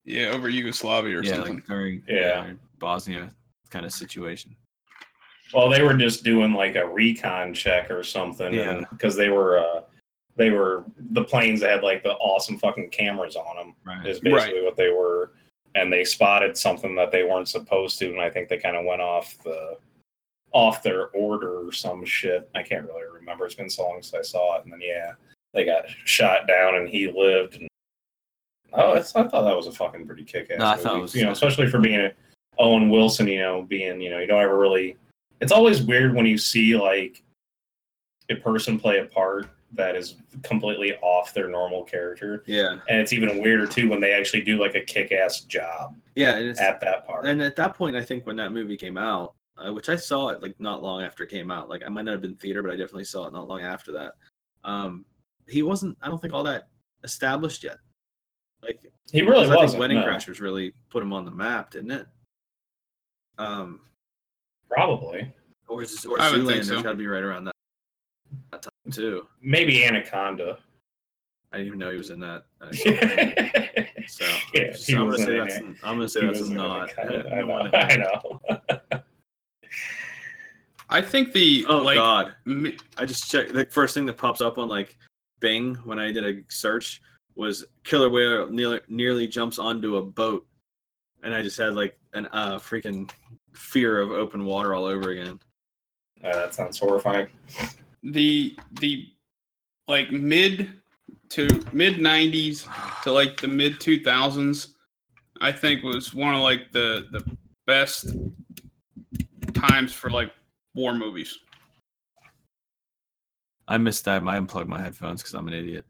yeah, 0.05 0.28
over 0.28 0.48
Yugoslavia 0.48 1.18
or 1.18 1.23
yeah, 1.24 1.35
something. 1.35 1.55
like 1.56 1.66
during 1.66 2.02
Yeah. 2.09 2.52
Bosnia 2.78 3.31
kind 3.70 3.85
of 3.86 3.93
situation. 3.93 4.55
Well, 5.55 5.68
they 5.70 5.82
were 5.82 5.94
just 5.94 6.24
doing 6.24 6.52
like 6.52 6.74
a 6.77 6.86
recon 6.86 7.55
check 7.55 7.90
or 7.90 8.02
something, 8.02 8.52
Yeah. 8.52 8.82
because 8.90 9.16
they 9.16 9.28
were 9.31 9.59
uh, 9.59 9.81
they 10.37 10.51
were 10.51 10.85
the 10.99 11.25
planes 11.25 11.61
that 11.61 11.71
had 11.71 11.83
like 11.83 12.03
the 12.03 12.13
awesome 12.15 12.59
fucking 12.59 12.91
cameras 12.91 13.37
on 13.37 13.57
them 13.57 13.75
Right. 13.85 14.07
is 14.07 14.21
basically 14.21 14.63
what 14.63 14.77
they 14.77 14.91
were, 14.91 15.33
and 15.75 15.93
they 15.93 16.05
spotted 16.05 16.57
something 16.57 16.95
that 16.97 17.11
they 17.11 17.25
weren't 17.25 17.49
supposed 17.49 17.99
to, 18.01 18.09
and 18.11 18.21
I 18.21 18.31
think 18.31 18.49
they 18.49 18.59
kind 18.59 18.77
of 18.77 18.85
went 18.85 19.01
off 19.03 19.37
the 19.45 19.79
off 20.53 20.83
their 20.83 21.09
order 21.09 21.67
or 21.67 21.73
some 21.73 22.05
shit. 22.05 22.49
I 22.55 22.63
can't 22.63 22.87
really 22.87 23.03
remember. 23.13 23.45
It's 23.47 23.55
been 23.55 23.69
so 23.71 23.83
long 23.89 24.03
since 24.03 24.15
I 24.15 24.23
saw 24.23 24.57
it, 24.59 24.65
and 24.65 24.73
then 24.73 24.81
yeah, 24.81 25.13
they 25.53 25.65
got 25.65 25.85
shot 26.05 26.47
down, 26.47 26.77
and 26.77 26.89
he 26.89 27.11
lived. 27.11 27.57
And 27.57 27.69
oh, 28.73 28.93
it's, 28.93 29.15
I 29.17 29.27
thought 29.27 29.43
that 29.43 29.57
was 29.57 29.67
a 29.67 29.73
fucking 29.73 30.07
pretty 30.07 30.25
kick 30.25 30.51
ass. 30.51 30.59
No, 30.59 30.67
I 30.67 30.77
thought 30.77 30.97
it 30.99 31.03
was- 31.03 31.15
you 31.15 31.25
know, 31.25 31.33
especially 31.33 31.69
for 31.69 31.79
being 31.81 32.01
a 32.01 32.13
Owen 32.59 32.89
Wilson, 32.89 33.27
you 33.29 33.39
know, 33.41 33.63
being, 33.63 34.01
you 34.01 34.09
know, 34.11 34.19
you 34.19 34.27
don't 34.27 34.43
ever 34.43 34.59
really. 34.59 34.97
It's 35.41 35.53
always 35.53 35.83
weird 35.83 36.15
when 36.15 36.25
you 36.25 36.39
see 36.39 36.75
like 36.77 37.23
a 38.31 38.35
person 38.37 38.79
play 38.81 38.99
a 39.01 39.05
part 39.05 39.47
that 39.77 39.94
is 39.97 40.16
completely 40.43 40.94
off 41.03 41.32
their 41.32 41.48
normal 41.48 41.85
character, 41.85 42.43
Yeah, 42.47 42.78
and 42.89 43.01
it's 43.01 43.12
even 43.12 43.40
weirder 43.40 43.66
too 43.66 43.89
when 43.89 44.01
they 44.01 44.12
actually 44.12 44.43
do 44.43 44.59
like 44.59 44.74
a 44.74 44.81
kick-ass 44.81 45.40
job 45.43 45.94
yeah, 46.15 46.36
and, 46.36 46.48
it's, 46.48 46.61
at 46.61 46.81
that 46.81 47.07
part. 47.07 47.27
and 47.27 47.40
at 47.43 47.57
that 47.57 47.74
point, 47.74 47.94
I 47.97 48.03
think 48.03 48.27
when 48.27 48.36
that 48.36 48.53
movie 48.53 48.77
came 48.77 48.97
out, 48.98 49.35
uh, 49.59 49.73
which 49.73 49.89
I 49.89 49.97
saw 49.97 50.28
it 50.28 50.43
like 50.43 50.55
not 50.59 50.82
long 50.82 51.03
after 51.03 51.23
it 51.24 51.31
came 51.31 51.51
out. 51.51 51.69
Like 51.69 51.82
I 51.85 51.89
might 51.89 52.05
not 52.05 52.12
have 52.12 52.20
been 52.23 52.36
theater, 52.36 52.62
but 52.62 52.70
I 52.73 52.77
definitely 52.77 53.05
saw 53.05 53.27
it 53.27 53.32
not 53.32 53.48
long 53.48 53.62
after 53.62 53.93
that. 53.93 54.12
Um, 54.65 55.05
he 55.48 55.62
wasn't. 55.62 55.97
I 56.03 56.09
don't 56.09 56.20
think 56.20 56.35
all 56.35 56.44
that 56.44 56.69
established 57.05 57.65
yet. 57.65 57.78
Like 58.62 58.81
he 59.12 59.23
really 59.23 59.44
Because 59.44 59.48
I 59.48 59.53
think 59.53 59.62
wasn't. 59.62 59.81
Wedding 59.81 60.01
no. 60.01 60.07
Crashers 60.07 60.40
really 60.40 60.74
put 60.90 61.03
him 61.03 61.12
on 61.12 61.24
the 61.24 61.31
map, 61.31 61.70
didn't 61.70 61.90
it? 61.93 62.07
Um, 63.39 63.81
Probably, 64.69 65.32
or 65.69 65.82
is 65.82 66.05
or 66.05 66.20
I 66.20 66.31
would 66.31 66.47
think 66.47 66.62
Zoolander's 66.62 66.69
so. 66.69 66.82
got 66.82 66.90
to 66.90 66.97
be 66.97 67.07
right 67.07 67.23
around 67.23 67.44
that, 67.44 67.55
that 68.51 68.62
time 68.62 68.73
too. 68.93 69.27
maybe 69.43 69.85
Anaconda. 69.85 70.59
I 71.53 71.59
didn't 71.59 71.67
even 71.69 71.79
know 71.79 71.91
he 71.91 71.97
was 71.99 72.11
in 72.11 72.21
that. 72.21 72.45
So, 74.09 74.25
Yeah, 74.55 74.73
so 74.73 74.99
I'm 74.99 75.11
gonna 75.11 75.19
say 75.19 75.39
that's. 75.39 75.57
it. 75.57 75.65
I'm 75.83 75.97
gonna 75.97 76.09
say 76.09 76.21
He 76.21 76.27
that's 76.27 76.39
was 76.41 76.51
not. 76.51 76.91
Anaconda. 76.97 77.29
I 77.33 77.41
No 77.41 77.47
know. 77.47 77.47
one- 77.55 77.75
I 77.75 77.97
know. 77.97 79.01
I 80.89 81.03
think 81.03 81.33
the 81.33 81.67
Oh 81.69 81.79
like 81.79 81.97
God! 81.97 82.35
I 82.97 83.05
just 83.05 83.29
checked. 83.31 83.53
The 83.53 83.67
first 83.67 83.95
thing 83.95 84.07
that 84.07 84.17
pops 84.17 84.41
up 84.41 84.59
on 84.59 84.69
like 84.69 84.97
Bing 85.41 85.75
when 85.85 85.99
I 85.99 86.13
did 86.13 86.25
a 86.25 86.41
search 86.49 87.03
was 87.35 87.65
killer 87.83 88.09
whale 88.09 88.49
nearly, 88.49 88.81
nearly 88.89 89.27
jumps 89.27 89.59
onto 89.59 89.97
a 89.97 90.03
boat, 90.03 90.47
and 91.25 91.35
I 91.35 91.43
just 91.43 91.59
had 91.59 91.75
like 91.75 91.99
an 92.15 92.29
uh 92.33 92.59
freaking 92.59 93.11
fear 93.53 94.01
of 94.01 94.13
open 94.13 94.45
water 94.45 94.73
all 94.75 94.85
over 94.85 95.11
again. 95.11 95.41
Uh, 96.23 96.33
that 96.33 96.55
sounds 96.55 96.79
horrifying. 96.79 97.27
The 98.12 98.57
the 98.81 99.09
like 99.89 100.11
mid 100.11 100.70
to 101.31 101.49
mid 101.73 101.97
90s 101.97 102.66
to 103.03 103.12
like 103.12 103.41
the 103.41 103.49
mid 103.49 103.74
2000s 103.81 104.69
i 105.41 105.51
think 105.51 105.83
was 105.83 106.15
one 106.15 106.35
of 106.35 106.41
like 106.41 106.70
the 106.73 107.07
the 107.12 107.37
best 107.66 108.15
times 109.55 109.93
for 109.93 110.11
like 110.11 110.33
war 110.74 110.95
movies 110.95 111.39
I 113.69 113.78
missed 113.78 114.05
that. 114.05 114.23
I 114.23 114.37
unplugged 114.37 114.69
my 114.69 114.81
headphones 114.81 115.23
because 115.23 115.35
I'm 115.35 115.49
an 115.49 115.55
idiot. 115.55 115.85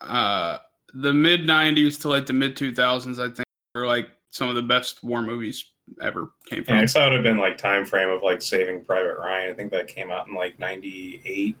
uh 0.00 0.56
the 0.94 1.12
mid 1.12 1.42
90s 1.42 2.00
to 2.00 2.08
like 2.08 2.24
the 2.26 2.32
mid 2.32 2.56
2000s 2.56 3.18
i 3.18 3.26
think 3.32 3.44
were 3.74 3.86
like 3.86 4.08
some 4.30 4.48
of 4.48 4.54
the 4.54 4.62
best 4.62 5.04
war 5.04 5.20
movies 5.22 5.69
ever 6.02 6.30
came 6.48 6.64
from 6.64 6.76
Yeah, 6.76 6.82
I 6.82 6.86
thought 6.86 7.02
it 7.12 7.16
would 7.16 7.24
have 7.26 7.34
been 7.34 7.38
like 7.38 7.58
time 7.58 7.84
frame 7.84 8.08
of 8.08 8.22
like 8.22 8.42
Saving 8.42 8.84
Private 8.84 9.16
Ryan. 9.18 9.50
I 9.50 9.54
think 9.54 9.70
that 9.72 9.88
came 9.88 10.10
out 10.10 10.28
in 10.28 10.34
like 10.34 10.58
'98. 10.58 11.56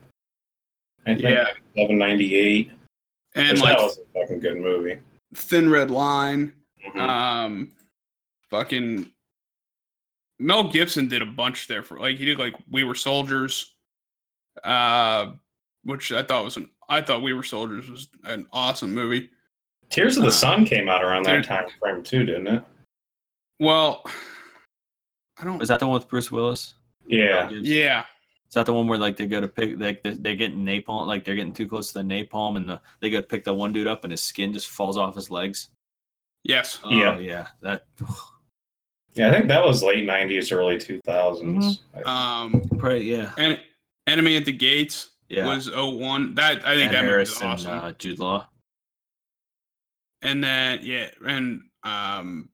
I 1.06 1.10
think 1.14 1.22
Yeah. 1.22 1.46
11, 1.76 1.98
98. 1.98 2.70
and 3.34 3.48
Which 3.50 3.60
like 3.62 3.76
that 3.78 3.82
was 3.84 3.98
a 3.98 4.20
fucking 4.20 4.40
good 4.40 4.58
movie. 4.58 4.98
thin 5.34 5.70
red 5.70 5.90
line 5.90 6.52
Mhm. 6.84 7.00
Um, 7.00 7.72
fucking 8.50 9.10
Mel 10.38 10.70
Gibson 10.70 11.08
did 11.08 11.20
a 11.22 11.26
bunch 11.26 11.66
there 11.68 11.82
for 11.82 11.98
like 12.00 12.16
he 12.16 12.24
did 12.24 12.38
like 12.38 12.54
We 12.70 12.84
Were 12.84 12.94
Soldiers, 12.94 13.74
uh, 14.64 15.32
which 15.84 16.12
I 16.12 16.22
thought 16.22 16.44
was 16.44 16.56
an 16.56 16.70
I 16.88 17.00
thought 17.02 17.22
We 17.22 17.32
Were 17.34 17.42
Soldiers 17.44 17.88
was 17.88 18.08
an 18.24 18.46
awesome 18.52 18.92
movie. 18.94 19.30
Tears 19.90 20.16
of 20.16 20.22
the 20.22 20.28
uh, 20.28 20.32
Sun 20.32 20.64
came 20.66 20.88
out 20.88 21.04
around 21.04 21.24
that 21.24 21.44
time 21.44 21.68
frame 21.78 22.02
too, 22.02 22.24
didn't 22.24 22.46
it? 22.48 22.64
Well, 23.60 24.02
I 25.38 25.44
don't. 25.44 25.62
Is 25.62 25.68
that 25.68 25.78
the 25.80 25.86
one 25.86 25.94
with 25.94 26.08
Bruce 26.08 26.32
Willis? 26.32 26.74
Yeah. 27.06 27.48
Yeah, 27.50 28.04
Is 28.48 28.54
that 28.54 28.66
the 28.66 28.72
one 28.72 28.86
where 28.88 28.98
like 28.98 29.16
they 29.16 29.26
go 29.26 29.40
to 29.40 29.48
pick 29.48 29.78
like 29.78 30.02
they, 30.02 30.14
they're 30.14 30.36
getting 30.36 30.64
napalm 30.64 31.06
like 31.06 31.24
they're 31.24 31.34
getting 31.34 31.52
too 31.52 31.66
close 31.68 31.88
to 31.92 31.94
the 31.94 32.04
napalm 32.04 32.56
and 32.56 32.68
the, 32.68 32.80
they 33.00 33.10
go 33.10 33.20
to 33.20 33.26
pick 33.26 33.44
the 33.44 33.52
one 33.54 33.72
dude 33.72 33.86
up 33.88 34.04
and 34.04 34.12
his 34.12 34.22
skin 34.22 34.52
just 34.52 34.68
falls 34.68 34.96
off 34.96 35.14
his 35.14 35.30
legs? 35.30 35.68
yes. 36.44 36.78
Oh, 36.84 36.90
Yeah. 36.90 37.18
yeah. 37.18 37.46
That 37.62 37.84
Yeah, 39.14 39.28
I 39.28 39.32
think 39.32 39.48
that 39.48 39.64
was 39.64 39.82
late 39.82 40.06
'90s, 40.08 40.52
early 40.52 40.76
2000s. 40.76 41.78
Um, 42.06 42.62
right, 42.74 43.02
yeah. 43.02 43.32
and 43.36 43.58
Enemy 44.06 44.36
at 44.36 44.44
the 44.44 44.52
Gates 44.52 45.10
Yeah. 45.28 45.46
was 45.46 45.68
01. 45.68 46.34
That 46.36 46.64
I 46.66 46.76
think 46.76 46.92
Ed 46.92 46.94
that 46.94 47.02
movie 47.02 47.10
Harris 47.12 47.30
was 47.30 47.42
and 47.42 47.50
awesome. 47.50 47.78
uh, 47.78 47.92
Jude 47.98 48.20
Law. 48.20 48.46
and 50.22 50.44
then 50.44 50.78
yeah, 50.82 51.08
and 51.26 51.62
um, 51.82 52.48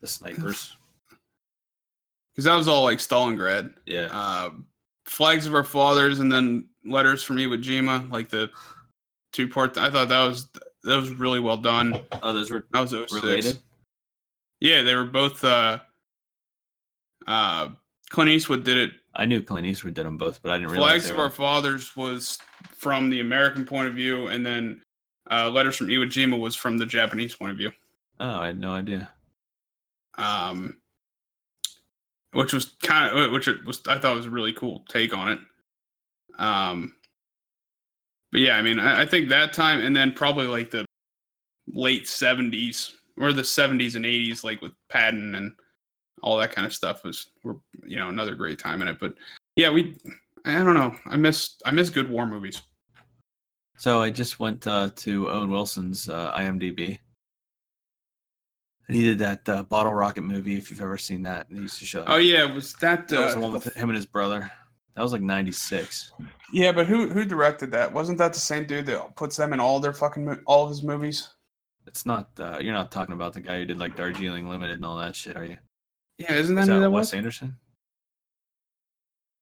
The 0.00 0.06
snipers. 0.06 0.76
because 2.32 2.44
that 2.44 2.54
was 2.56 2.68
all 2.68 2.84
like 2.84 2.98
Stalingrad. 2.98 3.74
Yeah. 3.86 4.08
uh, 4.12 4.50
flags 5.04 5.46
of 5.46 5.54
our 5.54 5.64
fathers 5.64 6.20
and 6.20 6.30
then 6.30 6.66
letters 6.84 7.22
from 7.22 7.36
Iwo 7.36 7.62
Jima, 7.62 8.10
like 8.10 8.28
the 8.28 8.50
two 9.32 9.48
part. 9.48 9.76
I 9.76 9.90
thought 9.90 10.08
that 10.08 10.26
was 10.26 10.48
that 10.84 10.96
was 10.96 11.10
really 11.10 11.40
well 11.40 11.56
done. 11.58 12.00
Oh, 12.22 12.32
those 12.32 12.50
were 12.50 12.64
That 12.72 12.80
was 12.80 12.90
06. 12.90 13.12
related. 13.12 13.58
Yeah, 14.60 14.82
they 14.82 14.94
were 14.94 15.04
both. 15.04 15.42
Uh, 15.44 15.78
uh, 17.26 17.68
Clint 18.10 18.30
Eastwood 18.30 18.64
did 18.64 18.76
it. 18.78 18.92
I 19.14 19.24
knew 19.26 19.42
Clint 19.42 19.66
Eastwood 19.66 19.94
did 19.94 20.06
them 20.06 20.16
both, 20.16 20.40
but 20.42 20.52
I 20.52 20.56
didn't 20.58 20.70
realize. 20.72 20.90
Flags 20.90 21.10
of 21.10 21.16
were- 21.16 21.24
Our 21.24 21.30
Fathers 21.30 21.94
was 21.96 22.38
from 22.76 23.10
the 23.10 23.20
American 23.20 23.64
point 23.66 23.88
of 23.88 23.94
view, 23.94 24.28
and 24.28 24.44
then 24.46 24.82
uh, 25.30 25.50
Letters 25.50 25.76
from 25.76 25.88
Iwo 25.88 26.04
Jima 26.06 26.38
was 26.38 26.56
from 26.56 26.78
the 26.78 26.86
Japanese 26.86 27.34
point 27.36 27.52
of 27.52 27.58
view. 27.58 27.72
Oh, 28.20 28.40
I 28.40 28.46
had 28.46 28.58
no 28.58 28.72
idea. 28.72 29.10
Um, 30.20 30.76
which 32.32 32.52
was 32.52 32.76
kind 32.82 33.16
of 33.16 33.32
which 33.32 33.48
it 33.48 33.64
was 33.64 33.80
I 33.86 33.98
thought 33.98 34.16
was 34.16 34.26
a 34.26 34.30
really 34.30 34.52
cool 34.52 34.84
take 34.88 35.16
on 35.16 35.32
it. 35.32 35.38
Um, 36.38 36.94
but 38.32 38.40
yeah, 38.40 38.56
I 38.56 38.62
mean, 38.62 38.78
I, 38.78 39.02
I 39.02 39.06
think 39.06 39.28
that 39.28 39.52
time, 39.52 39.80
and 39.80 39.94
then 39.94 40.12
probably 40.12 40.46
like 40.46 40.70
the 40.70 40.84
late 41.68 42.04
'70s 42.04 42.92
or 43.18 43.32
the 43.32 43.42
'70s 43.42 43.96
and 43.96 44.04
'80s, 44.04 44.44
like 44.44 44.62
with 44.62 44.72
Patton 44.88 45.34
and 45.34 45.52
all 46.22 46.38
that 46.38 46.52
kind 46.52 46.66
of 46.66 46.74
stuff, 46.74 47.02
was 47.04 47.30
were 47.42 47.56
you 47.84 47.96
know 47.96 48.08
another 48.08 48.34
great 48.34 48.58
time 48.58 48.82
in 48.82 48.88
it. 48.88 48.98
But 49.00 49.14
yeah, 49.56 49.70
we 49.70 49.96
I 50.44 50.54
don't 50.62 50.74
know, 50.74 50.94
I 51.06 51.16
miss 51.16 51.56
I 51.64 51.72
miss 51.72 51.90
good 51.90 52.08
war 52.08 52.26
movies. 52.26 52.62
So 53.76 54.02
I 54.02 54.10
just 54.10 54.38
went 54.38 54.66
uh, 54.66 54.90
to 54.96 55.30
Owen 55.30 55.50
Wilson's 55.50 56.08
uh, 56.08 56.32
IMDb. 56.32 56.98
And 58.90 58.96
he 58.98 59.04
did 59.04 59.18
that 59.20 59.48
uh, 59.48 59.62
Bottle 59.62 59.94
Rocket 59.94 60.22
movie, 60.22 60.56
if 60.58 60.68
you've 60.68 60.80
ever 60.80 60.98
seen 60.98 61.22
that. 61.22 61.46
He 61.48 61.54
used 61.58 61.78
to 61.78 61.84
show. 61.86 62.02
Oh 62.08 62.16
yeah, 62.16 62.42
was 62.42 62.72
that? 62.80 63.06
that 63.06 63.20
was 63.20 63.34
the 63.34 63.38
Uh, 63.38 63.42
one 63.42 63.52
with 63.52 63.72
him 63.72 63.88
and 63.88 63.94
his 63.94 64.04
brother. 64.04 64.50
That 64.96 65.02
was 65.02 65.12
like 65.12 65.22
'96. 65.22 66.10
yeah, 66.52 66.72
but 66.72 66.88
who 66.88 67.08
who 67.08 67.24
directed 67.24 67.70
that? 67.70 67.92
Wasn't 67.92 68.18
that 68.18 68.32
the 68.32 68.40
same 68.40 68.66
dude 68.66 68.86
that 68.86 69.14
puts 69.14 69.36
them 69.36 69.52
in 69.52 69.60
all 69.60 69.78
their 69.78 69.92
fucking 69.92 70.24
mo- 70.24 70.40
all 70.44 70.64
of 70.64 70.70
his 70.70 70.82
movies? 70.82 71.28
It's 71.86 72.04
not. 72.04 72.30
Uh, 72.36 72.58
you're 72.60 72.74
not 72.74 72.90
talking 72.90 73.12
about 73.14 73.32
the 73.32 73.40
guy 73.40 73.58
who 73.58 73.64
did 73.64 73.78
like 73.78 73.94
Darjeeling 73.96 74.48
Limited 74.48 74.74
and 74.74 74.84
all 74.84 74.98
that 74.98 75.14
shit, 75.14 75.36
are 75.36 75.44
you? 75.44 75.56
Yeah, 76.18 76.32
isn't 76.32 76.56
that 76.56 76.62
Is 76.62 76.66
that 76.66 76.80
that 76.80 76.90
Wes 76.90 77.02
was? 77.12 77.14
Anderson? 77.14 77.56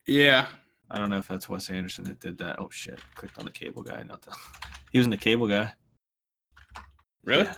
Yeah. 0.06 0.48
I 0.90 0.98
don't 0.98 1.08
know 1.08 1.16
if 1.18 1.26
that's 1.28 1.48
Wes 1.48 1.70
Anderson 1.70 2.04
that 2.04 2.20
did 2.20 2.36
that. 2.36 2.58
Oh 2.58 2.68
shit! 2.70 2.98
Clicked 3.14 3.38
on 3.38 3.46
the 3.46 3.50
cable 3.50 3.82
guy. 3.82 4.02
Not 4.02 4.20
the. 4.20 4.32
He 4.92 4.98
was 4.98 5.06
in 5.06 5.10
the 5.10 5.16
cable 5.16 5.48
guy. 5.48 5.72
Really? 7.24 7.44
Yeah. 7.44 7.54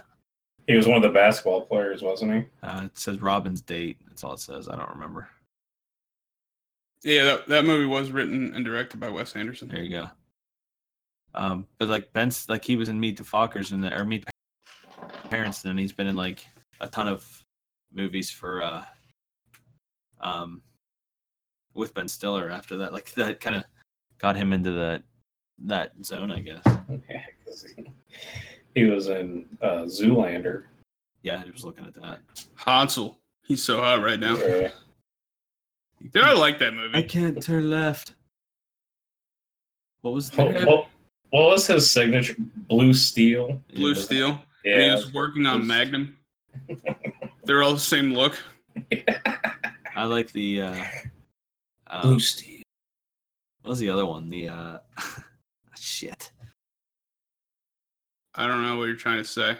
He 0.70 0.76
was 0.76 0.86
one 0.86 0.98
of 0.98 1.02
the 1.02 1.08
basketball 1.08 1.62
players, 1.62 2.00
wasn't 2.00 2.32
he? 2.32 2.44
Uh, 2.62 2.82
it 2.84 2.96
says 2.96 3.20
Robin's 3.20 3.60
date. 3.60 3.96
That's 4.06 4.22
all 4.22 4.34
it 4.34 4.38
says. 4.38 4.68
I 4.68 4.76
don't 4.76 4.90
remember. 4.90 5.28
Yeah, 7.02 7.24
that, 7.24 7.48
that 7.48 7.64
movie 7.64 7.86
was 7.86 8.12
written 8.12 8.54
and 8.54 8.64
directed 8.64 9.00
by 9.00 9.08
Wes 9.08 9.34
Anderson. 9.34 9.66
There 9.66 9.82
you 9.82 9.90
go. 9.90 10.10
Um, 11.34 11.66
but 11.78 11.88
like 11.88 12.12
Ben's 12.12 12.48
like 12.48 12.64
he 12.64 12.76
was 12.76 12.88
in 12.88 13.00
Meet 13.00 13.16
the 13.16 13.24
Fockers 13.24 13.72
and 13.72 13.82
the, 13.82 13.92
or 13.98 14.04
Meet 14.04 14.26
the 14.26 15.28
Parents, 15.28 15.64
and 15.64 15.76
he's 15.76 15.92
been 15.92 16.06
in 16.06 16.14
like 16.14 16.46
a 16.80 16.86
ton 16.86 17.08
of 17.08 17.26
movies 17.92 18.30
for 18.30 18.62
uh 18.62 18.84
um 20.20 20.62
with 21.74 21.94
Ben 21.94 22.06
Stiller 22.06 22.48
after 22.48 22.76
that. 22.76 22.92
Like 22.92 23.12
that 23.14 23.40
kind 23.40 23.56
of 23.56 23.64
got 24.18 24.36
him 24.36 24.52
into 24.52 24.70
that 24.70 25.02
that 25.64 25.94
zone, 26.04 26.30
I 26.30 26.38
guess. 26.38 26.62
Yeah, 28.74 28.84
'cause 28.84 28.84
he, 28.84 28.84
he 28.84 28.90
was 28.90 29.08
in 29.08 29.46
uh, 29.62 29.82
Zoolander. 29.84 30.64
Yeah, 31.22 31.42
I 31.46 31.50
was 31.50 31.64
looking 31.64 31.86
at 31.86 31.94
that. 32.00 32.20
Hansel. 32.54 33.18
He's 33.46 33.62
so 33.62 33.78
hot 33.78 34.02
right 34.02 34.18
now. 34.20 34.36
Yeah. 34.38 34.70
Dude, 36.12 36.22
I 36.24 36.32
like 36.32 36.58
that 36.60 36.72
movie. 36.74 36.96
I 36.96 37.02
can't 37.02 37.42
turn 37.42 37.68
left. 37.68 38.14
What 40.02 40.14
was 40.14 40.30
that? 40.30 40.66
what, 40.66 40.86
what 41.30 41.50
was 41.50 41.66
his 41.66 41.90
signature? 41.90 42.36
Blue 42.68 42.94
Steel. 42.94 43.60
Blue 43.74 43.92
Yeah. 43.92 44.00
Steel. 44.00 44.40
When 44.64 44.80
he 44.80 44.90
was 44.90 45.12
working 45.12 45.44
on 45.46 45.66
Magnum. 45.66 46.16
They're 47.44 47.62
all 47.62 47.74
the 47.74 47.78
same 47.80 48.12
look. 48.14 48.38
I 49.94 50.04
like 50.04 50.32
the 50.32 50.62
uh 50.62 50.84
Blue 52.02 52.12
um, 52.14 52.20
Steel. 52.20 52.62
what 53.62 53.70
was 53.70 53.78
the 53.78 53.90
other 53.90 54.06
one? 54.06 54.30
The 54.30 54.48
uh 54.48 54.78
shit. 55.78 56.30
I 58.40 58.46
don't 58.46 58.62
know 58.62 58.78
what 58.78 58.84
you're 58.84 58.96
trying 58.96 59.18
to 59.18 59.24
say. 59.24 59.54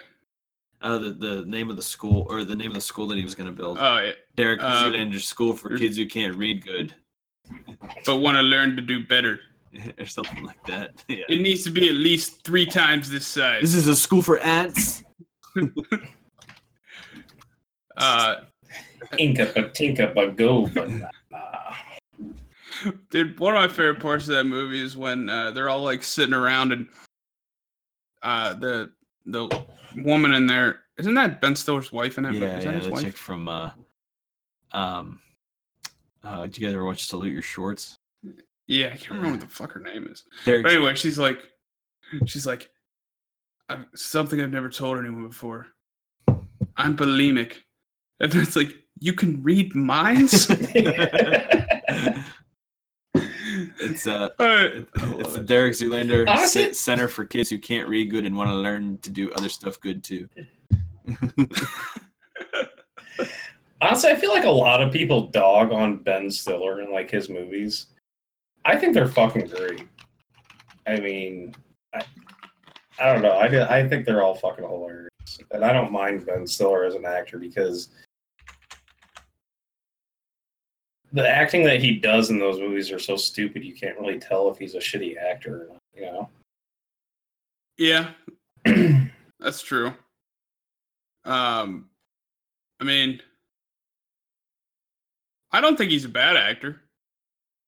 Uh, 0.80 0.96
the, 0.96 1.10
the 1.10 1.44
name 1.44 1.68
of 1.68 1.76
the 1.76 1.82
school 1.82 2.26
or 2.30 2.44
the 2.44 2.56
name 2.56 2.68
of 2.68 2.74
the 2.76 2.80
school 2.80 3.06
that 3.08 3.18
he 3.18 3.22
was 3.22 3.34
going 3.34 3.46
to 3.46 3.52
build. 3.54 3.76
Oh, 3.78 3.98
yeah. 3.98 4.12
Derek 4.36 4.62
uh, 4.62 4.84
Zoolander 4.84 5.20
School 5.20 5.54
for 5.54 5.76
Kids 5.76 5.98
Who 5.98 6.06
Can't 6.06 6.34
Read 6.34 6.64
Good, 6.64 6.94
but 8.06 8.16
want 8.16 8.38
to 8.38 8.42
learn 8.42 8.76
to 8.76 8.82
do 8.82 9.04
better. 9.04 9.38
or 9.98 10.06
something 10.06 10.44
like 10.44 10.64
that. 10.66 10.92
Yeah. 11.08 11.24
It 11.28 11.42
needs 11.42 11.62
to 11.64 11.70
be 11.70 11.90
at 11.90 11.94
least 11.94 12.42
three 12.42 12.64
times 12.64 13.10
this 13.10 13.26
size. 13.26 13.60
This 13.60 13.74
is 13.74 13.86
a 13.86 13.94
school 13.94 14.22
for 14.22 14.38
ants. 14.38 15.02
Uh, 17.96 18.36
Inka 19.18 19.52
Patinka 19.52 20.14
Bago 20.14 20.72
Banana. 20.72 21.10
dude, 23.10 23.38
one 23.38 23.54
of 23.54 23.60
my 23.60 23.68
favorite 23.68 24.00
parts 24.00 24.26
of 24.26 24.36
that 24.36 24.44
movie 24.44 24.80
is 24.80 24.96
when 24.96 25.28
uh, 25.28 25.50
they're 25.50 25.68
all 25.68 25.82
like 25.82 26.02
sitting 26.02 26.32
around 26.32 26.72
and 26.72 26.88
uh, 28.22 28.54
the 28.54 28.90
the 29.26 29.64
woman 29.96 30.32
in 30.34 30.46
there 30.46 30.80
isn't 30.98 31.14
that 31.14 31.40
Ben 31.40 31.56
Stiller's 31.56 31.92
wife 31.92 32.18
in 32.18 32.26
it? 32.26 32.34
Yeah, 32.34 32.58
is 32.58 32.64
that 32.64 32.70
yeah, 32.70 32.76
his 32.78 32.86
the 32.86 32.92
wife? 32.92 33.02
chick 33.02 33.16
from 33.16 33.48
uh, 33.48 33.70
um, 34.72 35.20
uh, 36.22 36.42
did 36.42 36.58
you 36.58 36.66
guys 36.66 36.74
ever 36.74 36.84
watch 36.84 37.06
Salute 37.06 37.32
Your 37.32 37.42
Shorts? 37.42 37.98
Yeah, 38.66 38.86
I 38.88 38.90
can't 38.96 39.10
remember 39.10 39.32
what 39.32 39.40
the 39.40 39.46
fuck 39.48 39.72
her 39.72 39.80
name 39.80 40.06
is. 40.10 40.24
Derek, 40.44 40.62
But 40.62 40.72
anyway, 40.72 40.94
she's 40.94 41.18
like, 41.18 41.40
she's 42.26 42.46
like, 42.46 42.70
"I've- 43.68 43.84
something 43.96 44.40
I've 44.40 44.52
never 44.52 44.68
told 44.68 44.98
anyone 44.98 45.26
before. 45.26 45.66
I'm 46.76 46.96
bulimic, 46.96 47.54
and 48.20 48.32
it's 48.34 48.54
like 48.56 48.72
you 49.00 49.12
can 49.14 49.42
read 49.42 49.74
minds. 49.74 50.48
it's 53.80 54.06
uh, 54.06 54.28
Uh, 54.38 54.68
it's 55.18 55.32
the 55.34 55.42
Derek 55.44 55.72
Zoolander 55.74 56.28
Honestly- 56.28 56.72
Center 56.72 57.08
for 57.08 57.24
Kids 57.24 57.50
Who 57.50 57.58
Can't 57.58 57.88
Read 57.88 58.10
Good 58.10 58.24
and 58.26 58.36
want 58.36 58.50
to 58.50 58.54
learn 58.56 58.98
to 58.98 59.10
do 59.10 59.32
other 59.32 59.48
stuff 59.48 59.80
good 59.80 60.02
too. 60.04 60.28
Honestly, 63.82 64.10
I 64.10 64.14
feel 64.16 64.30
like 64.30 64.44
a 64.44 64.50
lot 64.50 64.82
of 64.82 64.92
people 64.92 65.28
dog 65.28 65.72
on 65.72 65.96
Ben 65.98 66.30
Stiller 66.30 66.80
and 66.80 66.92
like 66.92 67.10
his 67.10 67.30
movies. 67.30 67.86
I 68.66 68.76
think 68.76 68.92
they're 68.92 69.08
fucking 69.08 69.46
great. 69.48 69.88
I 70.86 71.00
mean, 71.00 71.54
I, 71.94 72.02
I 72.98 73.06
don't 73.12 73.22
know. 73.22 73.32
I, 73.32 73.78
I 73.78 73.88
think 73.88 74.04
they're 74.04 74.22
all 74.22 74.34
fucking 74.34 74.64
hilarious, 74.64 75.08
and 75.50 75.64
I 75.64 75.72
don't 75.72 75.90
mind 75.90 76.26
Ben 76.26 76.46
Stiller 76.46 76.84
as 76.84 76.94
an 76.94 77.06
actor 77.06 77.38
because 77.38 77.88
the 81.12 81.28
acting 81.28 81.64
that 81.64 81.80
he 81.80 81.96
does 81.96 82.30
in 82.30 82.38
those 82.38 82.58
movies 82.60 82.90
are 82.92 82.98
so 82.98 83.16
stupid. 83.16 83.64
You 83.64 83.74
can't 83.74 83.98
really 83.98 84.18
tell 84.18 84.50
if 84.50 84.58
he's 84.58 84.74
a 84.74 84.78
shitty 84.78 85.16
actor. 85.16 85.62
Or 85.62 85.68
not, 85.68 85.78
you 85.94 86.02
know. 86.02 86.28
yeah, 87.78 88.10
that's 89.40 89.62
true. 89.62 89.92
Um, 91.24 91.88
I 92.80 92.84
mean, 92.84 93.20
I 95.52 95.60
don't 95.60 95.76
think 95.76 95.90
he's 95.90 96.04
a 96.04 96.08
bad 96.08 96.36
actor. 96.36 96.80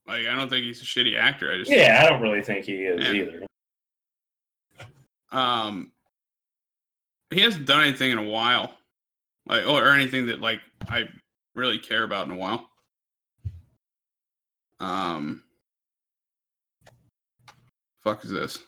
Like, 0.07 0.27
I 0.27 0.35
don't 0.35 0.49
think 0.49 0.65
he's 0.65 0.83
a 0.83 0.85
shitty 0.85 1.19
actor. 1.19 1.53
I 1.53 1.59
just 1.59 1.71
yeah, 1.71 2.03
I 2.05 2.09
don't 2.09 2.21
really 2.23 2.43
think 2.43 2.65
he 2.65 2.85
is 2.85 3.01
Yeah. 3.05 3.13
either. 3.13 3.47
um 5.31 5.91
he 7.31 7.41
hasn't 7.41 7.65
done 7.67 7.83
anything 7.83 8.11
in 8.11 8.19
a 8.19 8.23
while 8.23 8.75
like 9.47 9.67
or, 9.67 9.83
or 9.87 9.93
anything 9.93 10.27
that 10.27 10.43
like 10.43 10.61
i 10.91 11.05
really 11.55 11.79
care 11.79 12.03
about 12.03 12.27
in 12.27 12.33
a 12.33 12.37
while 12.37 12.69
um 14.83 15.43
fuck 18.03 18.25
is 18.25 18.31
this 18.31 18.59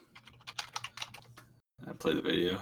I 1.86 1.92
play 1.92 2.14
the 2.14 2.22
video. 2.22 2.58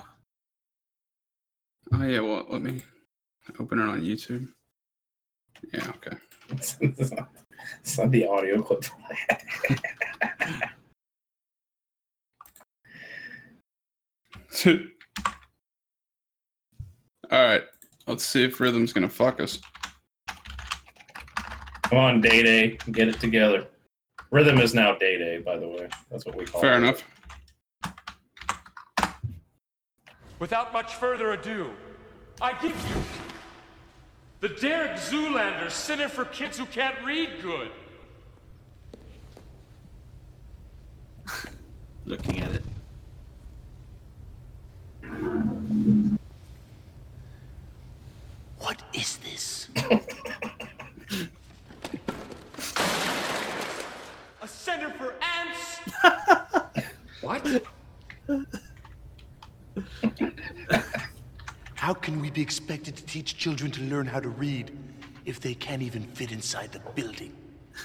oh 1.92 2.02
yeah 2.02 2.20
well 2.20 2.46
let 2.48 2.62
me 2.62 2.82
open 3.60 3.78
it 3.78 3.82
on 3.82 4.00
youtube 4.00 4.48
yeah 5.72 5.86
okay 5.90 6.16
it's, 6.48 6.78
not, 7.12 7.28
it's 7.80 7.98
not 7.98 8.10
the 8.10 8.26
audio 8.26 8.62
clip. 8.62 8.84
all 17.30 17.44
right 17.46 17.64
let's 18.06 18.24
see 18.24 18.44
if 18.44 18.60
rhythm's 18.60 18.94
gonna 18.94 19.08
fuck 19.08 19.40
us 19.40 19.58
Come 21.92 22.00
on, 22.00 22.20
Day 22.22 22.42
Day, 22.42 22.78
get 22.90 23.08
it 23.08 23.20
together. 23.20 23.66
Rhythm 24.30 24.58
is 24.60 24.72
now 24.72 24.94
Day 24.94 25.18
Day, 25.18 25.42
by 25.42 25.58
the 25.58 25.68
way. 25.68 25.90
That's 26.10 26.24
what 26.24 26.34
we 26.34 26.46
call 26.46 26.62
fair 26.62 26.72
it. 26.72 26.78
enough 26.78 27.04
Without 30.38 30.72
much 30.72 30.94
further 30.94 31.32
ado, 31.32 31.70
I 32.40 32.54
give 32.62 32.70
you 32.70 33.02
the 34.40 34.48
Derek 34.48 34.92
Zoolander 34.92 35.70
Center 35.70 36.08
for 36.08 36.24
Kids 36.24 36.56
Who 36.56 36.64
Can't 36.64 36.96
Read 37.04 37.28
Good. 37.42 37.70
Looking 42.06 42.40
at 42.40 42.52
it. 42.52 42.64
What 48.60 48.82
is 48.94 49.18
this? 49.18 49.68
A 54.42 54.48
center 54.48 54.90
for 54.90 55.14
ants? 55.22 55.78
what? 57.20 57.30
How 61.74 61.94
can 61.94 62.20
we 62.20 62.30
be 62.30 62.40
expected 62.40 62.96
to 62.96 63.04
teach 63.06 63.36
children 63.36 63.70
to 63.72 63.82
learn 63.82 64.06
how 64.06 64.20
to 64.20 64.28
read 64.28 64.70
if 65.24 65.40
they 65.40 65.54
can't 65.54 65.82
even 65.82 66.04
fit 66.04 66.30
inside 66.30 66.70
the 66.72 66.80
building? 66.94 67.32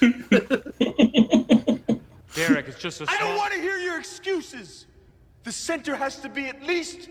Derek, 2.34 2.68
it's 2.68 2.78
just 2.78 3.00
a 3.00 3.04
I 3.08 3.16
small... 3.16 3.28
don't 3.28 3.36
want 3.36 3.52
to 3.54 3.60
hear 3.60 3.78
your 3.78 3.98
excuses. 3.98 4.86
The 5.42 5.52
center 5.52 5.96
has 5.96 6.20
to 6.20 6.28
be 6.28 6.46
at 6.46 6.62
least 6.62 7.08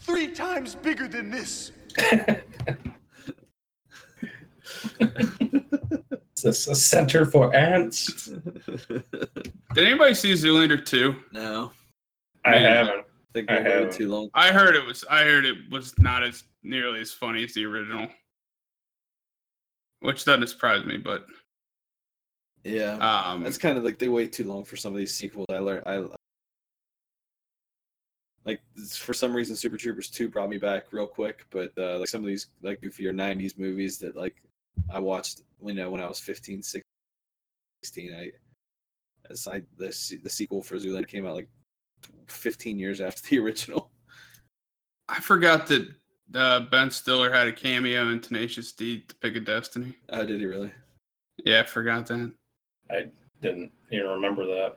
three 0.00 0.28
times 0.28 0.74
bigger 0.74 1.08
than 1.08 1.30
this. 1.30 1.72
It's 5.00 6.44
a, 6.44 6.48
a 6.72 6.74
center 6.74 7.24
for 7.26 7.54
ants. 7.54 8.26
did 8.26 9.04
anybody 9.76 10.14
see 10.14 10.32
zoolander 10.32 10.84
2 10.84 11.14
No, 11.32 11.70
I 12.44 12.50
Man. 12.52 12.62
haven't. 12.62 13.00
I 13.00 13.04
think 13.32 13.50
I 13.50 13.54
I 13.54 13.58
waited 13.58 13.72
haven't. 13.72 13.92
too 13.92 14.08
long. 14.08 14.30
i 14.34 14.52
heard 14.52 14.74
it 14.76 14.84
was 14.84 15.04
i 15.10 15.22
heard 15.24 15.44
it 15.44 15.56
was 15.70 15.96
not 15.98 16.22
as 16.22 16.44
nearly 16.62 17.00
as 17.00 17.12
funny 17.12 17.44
as 17.44 17.54
the 17.54 17.64
original 17.64 18.08
which 20.00 20.24
doesn't 20.24 20.46
surprise 20.48 20.84
me 20.84 20.96
but 20.98 21.24
Yeah, 22.64 22.96
um 22.98 23.42
that's 23.42 23.58
kind 23.58 23.78
of 23.78 23.84
like 23.84 23.98
they 23.98 24.08
wait 24.08 24.32
too 24.32 24.44
long 24.44 24.64
for 24.64 24.76
some 24.76 24.92
of 24.92 24.98
these 24.98 25.14
sequels. 25.14 25.46
I 25.50 25.58
learned. 25.58 25.82
I 25.86 26.04
like 28.44 28.60
for 28.90 29.14
some 29.14 29.34
reason 29.34 29.56
Super 29.56 29.76
Troopers 29.78 30.10
2 30.10 30.28
brought 30.28 30.50
me 30.50 30.58
back 30.58 30.92
real 30.92 31.06
quick, 31.06 31.46
but 31.50 31.72
uh, 31.78 31.98
like 31.98 32.08
some 32.08 32.20
of 32.20 32.26
these 32.26 32.48
like 32.62 32.80
goofier 32.82 33.14
90s 33.14 33.58
movies 33.58 33.98
that 33.98 34.16
like 34.16 34.36
I 34.92 34.98
watched 34.98 35.42
you 35.64 35.74
know 35.74 35.90
when 35.90 36.00
I 36.00 36.08
was 36.08 36.20
15, 36.20 36.62
16, 36.62 38.14
I 38.14 38.30
as 39.30 39.46
I 39.48 39.62
the 39.78 39.86
the 40.22 40.30
sequel 40.30 40.62
for 40.62 40.76
Zoolander 40.76 41.08
came 41.08 41.26
out 41.26 41.34
like 41.34 41.48
15 42.28 42.78
years 42.78 43.00
after 43.00 43.22
the 43.28 43.38
original. 43.44 43.90
I 45.08 45.20
forgot 45.20 45.66
that 45.68 45.88
uh, 46.34 46.60
Ben 46.60 46.90
Stiller 46.90 47.32
had 47.32 47.48
a 47.48 47.52
cameo 47.52 48.08
in 48.10 48.20
Tenacious 48.20 48.72
D 48.72 49.00
to 49.00 49.14
Pick 49.16 49.36
a 49.36 49.40
Destiny. 49.40 49.94
Oh, 50.10 50.24
did 50.24 50.40
he 50.40 50.46
really? 50.46 50.72
Yeah, 51.44 51.60
I 51.60 51.64
forgot 51.64 52.06
that. 52.06 52.32
I 52.90 53.06
didn't 53.42 53.72
even 53.90 54.06
remember 54.06 54.46
that. 54.46 54.76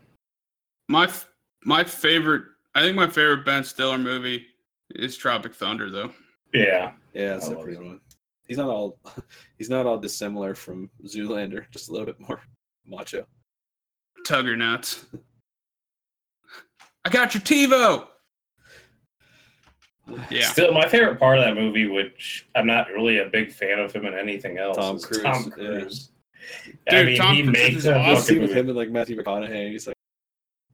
My 0.90 1.06
f- 1.06 1.30
my 1.64 1.84
favorite, 1.84 2.44
I 2.76 2.82
think 2.82 2.96
my 2.96 3.08
favorite 3.08 3.46
Ben 3.46 3.64
Stiller 3.64 3.98
movie 3.98 4.46
is 4.92 5.18
Tropic 5.18 5.54
Thunder, 5.56 5.90
though. 5.90 6.12
Yeah. 6.54 6.92
Yeah, 7.14 7.34
that's 7.34 7.48
I 7.48 7.52
a 7.52 7.56
love 7.56 7.64
pretty 7.64 7.78
it. 7.80 7.86
one. 7.86 8.00
He's 8.48 8.58
not 8.58 8.70
all 8.70 8.98
he's 9.58 9.70
not 9.70 9.86
all 9.86 9.98
dissimilar 9.98 10.56
from 10.56 10.90
Zoolander, 11.06 11.70
just 11.72 11.90
a 11.90 11.92
little 11.92 12.06
bit 12.06 12.20
more 12.20 12.42
macho. 12.86 13.26
Tugger 14.26 14.58
nuts. 14.58 15.06
I 17.06 17.10
got 17.10 17.34
your 17.34 17.42
TiVo. 17.42 18.08
Yeah, 20.30 20.48
Still, 20.48 20.72
my 20.74 20.88
favorite 20.88 21.20
part 21.20 21.38
of 21.38 21.44
that 21.44 21.56
movie, 21.62 21.88
which 21.88 22.48
I'm 22.56 22.66
not 22.66 22.88
really 22.90 23.20
a 23.20 23.26
big 23.26 23.52
fan 23.52 23.80
of 23.80 23.94
him 23.94 24.06
in 24.06 24.14
anything 24.14 24.58
else, 24.58 24.78
Tom 24.78 24.96
is 24.96 25.06
Cruise, 25.06 25.22
Tom 25.22 25.44
yeah. 25.46 25.54
Cruise. 25.54 26.12
I 26.90 26.92
Dude, 26.92 27.06
mean, 27.08 27.18
Tom 27.18 27.36
he 27.36 27.44
Cruise 27.44 27.54
makes 27.54 27.76
is 27.78 27.88
awesome. 27.88 28.36
You 28.36 28.42
with 28.44 28.52
him 28.54 28.68
and 28.70 28.78
like 28.78 28.90
Matthew 28.90 29.22
McConaughey, 29.22 29.72
he's 29.72 29.88
like, 29.88 29.96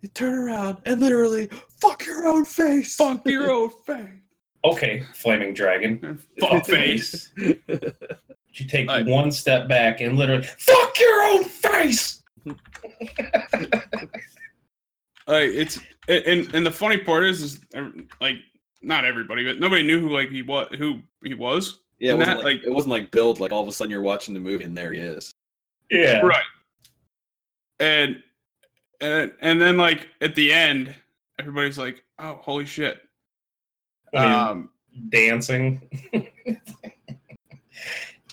you 0.02 0.10
turn 0.10 0.34
around 0.36 0.78
and 0.86 1.02
literally 1.02 1.50
fuck 1.82 2.06
your 2.06 2.28
own 2.28 2.46
face. 2.46 2.96
fuck 2.96 3.26
your 3.26 3.50
own 3.52 3.72
face. 3.88 4.12
Okay, 4.66 5.04
Flaming 5.14 5.54
Dragon. 5.54 6.20
Fuck 6.40 6.66
face. 6.66 7.32
You 7.38 8.68
take 8.68 8.88
Like- 8.88 9.06
one 9.08 9.32
step 9.32 9.68
back 9.68 10.00
and 10.02 10.18
literally 10.18 10.44
fuck 10.44 10.98
your 11.00 11.22
own 11.24 11.44
face. 11.46 12.22
Like 15.26 15.52
it's 15.52 15.80
and 16.10 16.54
and 16.54 16.66
the 16.66 16.72
funny 16.72 16.98
part 16.98 17.24
is, 17.24 17.42
is 17.42 17.62
like 18.20 18.36
not 18.82 19.06
everybody, 19.06 19.46
but 19.46 19.58
nobody 19.60 19.82
knew 19.82 20.02
who 20.02 20.10
like 20.10 20.30
he 20.30 20.42
was, 20.42 20.68
who 20.78 21.00
he 21.24 21.34
was. 21.34 21.80
Yeah, 22.00 22.12
it 22.12 22.18
wasn't 22.18 22.38
that, 22.40 22.44
like, 22.44 22.58
like- 22.58 22.64
it 22.66 22.72
wasn't 22.74 22.92
like 22.92 23.12
build 23.12 23.40
like 23.40 23.54
all 23.54 23.62
of 23.62 23.70
a 23.70 23.72
sudden 23.72 23.90
you're 23.90 24.02
watching 24.02 24.34
the 24.34 24.42
movie 24.42 24.66
and 24.66 24.78
there 24.78 24.92
he 24.92 25.00
is. 25.00 25.34
Yeah. 25.90 26.20
Right. 26.20 26.44
And 27.80 28.22
and 29.00 29.32
and 29.40 29.62
then 29.62 29.78
like 29.78 30.10
at 30.20 30.36
the 30.36 30.52
end, 30.52 30.94
everybody's 31.40 31.78
like, 31.78 32.04
"Oh, 32.20 32.40
holy 32.42 32.66
shit!" 32.66 33.00
When 34.14 34.24
he's 34.28 34.32
Um, 34.36 34.70
dancing. 35.10 35.82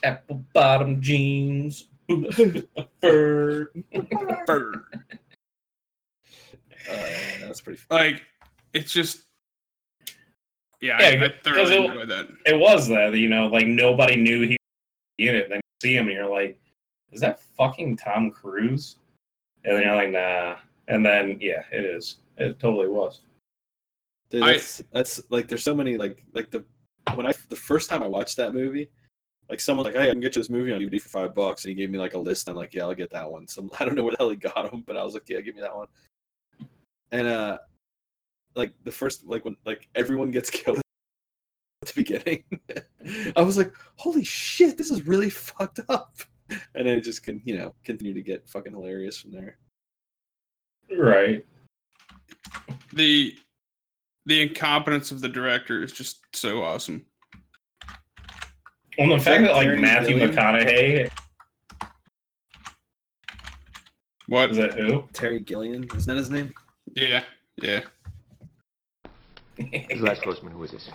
Apple 0.02 0.44
bottom 0.52 1.00
jeans. 1.00 1.86
Bird. 3.00 3.84
fur. 4.46 4.84
Uh, 6.90 6.96
that's 7.40 7.60
pretty. 7.60 7.80
like 7.90 8.22
it's 8.72 8.92
just 8.92 9.22
yeah, 10.80 10.96
Yeah, 11.00 11.22
I, 11.22 11.24
I 11.26 11.32
thoroughly 11.44 11.74
it- 11.76 11.84
enjoyed 11.84 12.08
that. 12.08 12.28
It 12.46 12.58
was 12.58 12.88
that, 12.88 13.14
you 13.14 13.28
know, 13.28 13.46
like 13.46 13.66
nobody 13.66 14.16
knew 14.16 14.42
he 14.42 14.56
was 15.18 15.28
in 15.28 15.34
it. 15.36 15.48
Then 15.50 15.56
you 15.58 15.62
see 15.82 15.94
him 15.96 16.06
and 16.08 16.16
you're 16.16 16.26
like, 16.28 16.58
is 17.12 17.20
that 17.20 17.40
fucking 17.56 17.96
Tom 17.98 18.30
Cruise? 18.30 18.96
And 19.64 19.76
then 19.76 19.82
you're 19.84 19.94
like, 19.96 20.10
nah. 20.10 20.56
And 20.88 21.04
then, 21.04 21.36
yeah, 21.40 21.62
it 21.70 21.84
is. 21.84 22.16
It 22.38 22.58
totally 22.58 22.88
was. 22.88 23.20
Dude, 24.30 24.42
I- 24.42 24.52
that's, 24.52 24.82
that's 24.92 25.20
like 25.30 25.48
there's 25.48 25.64
so 25.64 25.74
many 25.74 25.96
like 25.96 26.24
like 26.34 26.50
the 26.50 26.64
when 27.14 27.26
I 27.26 27.32
the 27.48 27.56
first 27.56 27.90
time 27.90 28.02
I 28.02 28.06
watched 28.06 28.36
that 28.36 28.54
movie, 28.54 28.88
like 29.48 29.60
someone 29.60 29.84
like, 29.84 29.94
hey, 29.94 30.08
I 30.08 30.12
can 30.12 30.20
get 30.20 30.36
you 30.36 30.42
this 30.42 30.50
movie 30.50 30.72
on 30.72 30.80
DVD 30.80 31.00
for 31.00 31.08
five 31.08 31.34
bucks, 31.34 31.64
and 31.64 31.70
he 31.70 31.74
gave 31.74 31.90
me 31.90 31.98
like 31.98 32.14
a 32.14 32.18
list. 32.18 32.48
I'm 32.48 32.54
like, 32.54 32.72
yeah, 32.72 32.82
I'll 32.82 32.94
get 32.94 33.10
that 33.10 33.30
one. 33.30 33.48
So 33.48 33.68
I 33.80 33.84
don't 33.84 33.96
know 33.96 34.04
where 34.04 34.12
the 34.12 34.18
hell 34.18 34.30
he 34.30 34.36
got 34.36 34.70
them, 34.70 34.84
but 34.86 34.96
I 34.96 35.04
was 35.04 35.14
like, 35.14 35.28
yeah, 35.28 35.40
give 35.40 35.56
me 35.56 35.60
that 35.60 35.74
one. 35.74 35.88
And 37.12 37.26
uh, 37.26 37.58
like 38.54 38.72
the 38.84 38.92
first 38.92 39.26
like 39.26 39.44
when 39.44 39.56
like 39.66 39.88
everyone 39.94 40.30
gets 40.30 40.50
killed 40.50 40.78
at 40.78 41.88
the 41.88 41.94
beginning, 41.94 42.44
I 43.36 43.42
was 43.42 43.56
like, 43.56 43.74
holy 43.96 44.24
shit, 44.24 44.78
this 44.78 44.90
is 44.90 45.06
really 45.06 45.30
fucked 45.30 45.80
up. 45.88 46.14
And 46.74 46.86
then 46.86 46.98
it 46.98 47.02
just 47.02 47.22
can 47.22 47.42
you 47.44 47.58
know 47.58 47.74
continue 47.84 48.14
to 48.14 48.22
get 48.22 48.48
fucking 48.48 48.72
hilarious 48.72 49.18
from 49.18 49.32
there. 49.32 49.58
Right. 50.96 51.44
The 52.92 53.36
the 54.30 54.42
incompetence 54.42 55.10
of 55.10 55.20
the 55.20 55.28
director 55.28 55.82
is 55.82 55.90
just 55.90 56.20
so 56.32 56.62
awesome. 56.62 57.04
Well, 58.96 59.08
the 59.08 59.14
Is 59.16 59.24
fact 59.24 59.42
that 59.42 59.48
that, 59.48 59.56
like, 59.56 59.78
Matthew 59.80 60.18
Gilliam? 60.18 60.36
McConaughey, 60.36 61.10
What? 64.28 64.50
is 64.52 64.56
that 64.58 64.74
who? 64.74 65.02
Terry 65.12 65.40
Gillian, 65.40 65.82
isn't 65.96 66.06
that 66.06 66.16
his 66.16 66.30
name? 66.30 66.52
Yeah, 66.94 67.24
yeah. 67.60 67.80
Les 69.98 70.20
Grossman, 70.20 70.52
who 70.52 70.62
is 70.62 70.70
this? 70.70 70.88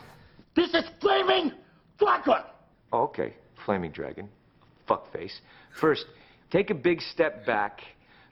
This 0.55 0.73
is 0.73 0.85
Flaming 1.01 1.51
Fucker! 1.99 2.45
Oh, 2.93 3.03
okay, 3.03 3.33
Flaming 3.65 3.91
Dragon. 3.91 4.29
Fuckface. 4.87 5.41
First, 5.77 6.05
take 6.51 6.69
a 6.69 6.73
big 6.75 7.01
step 7.01 7.45
back 7.45 7.81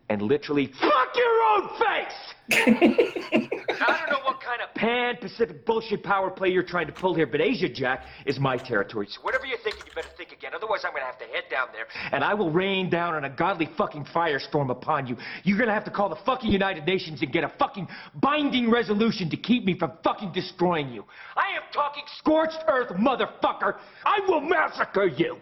and 0.10 0.22
literally 0.22 0.68
fuck 0.68 1.16
your 1.16 1.44
own 1.56 1.70
face! 1.80 2.34
I 2.52 3.98
don't 3.98 4.12
know 4.12 4.24
what 4.26 4.42
kind 4.42 4.62
of 4.62 4.74
pan-Pacific 4.76 5.66
bullshit 5.66 6.04
power 6.04 6.30
play 6.30 6.50
you're 6.50 6.62
trying 6.62 6.88
to 6.88 6.94
pull 6.94 7.16
here, 7.16 7.26
but 7.26 7.40
Asia 7.42 7.70
Jack 7.70 8.06
is 8.26 8.40
my 8.40 8.58
territory. 8.58 9.08
So 9.10 9.22
whatever 9.22 9.46
you're 9.46 9.58
thinking, 9.60 9.84
you 9.88 9.94
better 9.96 10.10
think 10.18 10.32
again. 10.32 10.52
Otherwise, 10.54 10.82
I'm 10.86 10.92
gonna 10.92 11.06
have 11.06 11.18
to 11.20 11.26
head 11.26 11.46
down 11.50 11.68
there, 11.72 11.86
and 12.12 12.24
I 12.24 12.34
will 12.34 12.52
rain 12.52 12.90
down 12.90 13.16
on 13.16 13.24
a 13.24 13.30
godly 13.30 13.70
fucking 13.78 14.06
firestorm 14.06 14.70
upon 14.72 15.08
you. 15.08 15.18
You're 15.44 15.58
gonna 15.58 15.74
have 15.74 15.86
to 15.86 15.92
call 15.92 16.10
the 16.10 16.18
fucking 16.26 16.52
United 16.52 16.86
Nations 16.86 17.22
and 17.22 17.32
get 17.32 17.44
a 17.44 17.50
fucking 17.58 17.88
binding 18.16 18.70
resolution 18.70 19.30
to 19.30 19.38
keep 19.38 19.64
me 19.66 19.78
from 19.78 19.94
fucking 20.04 20.34
destroying 20.34 20.90
you. 20.90 21.06
I 21.36 21.56
am 21.56 21.64
talking 21.74 22.04
scorched 22.18 22.60
earth, 22.68 22.90
motherfucker. 22.90 23.78
I 24.06 24.20
will 24.28 24.42
massacre 24.42 25.06
you. 25.06 25.38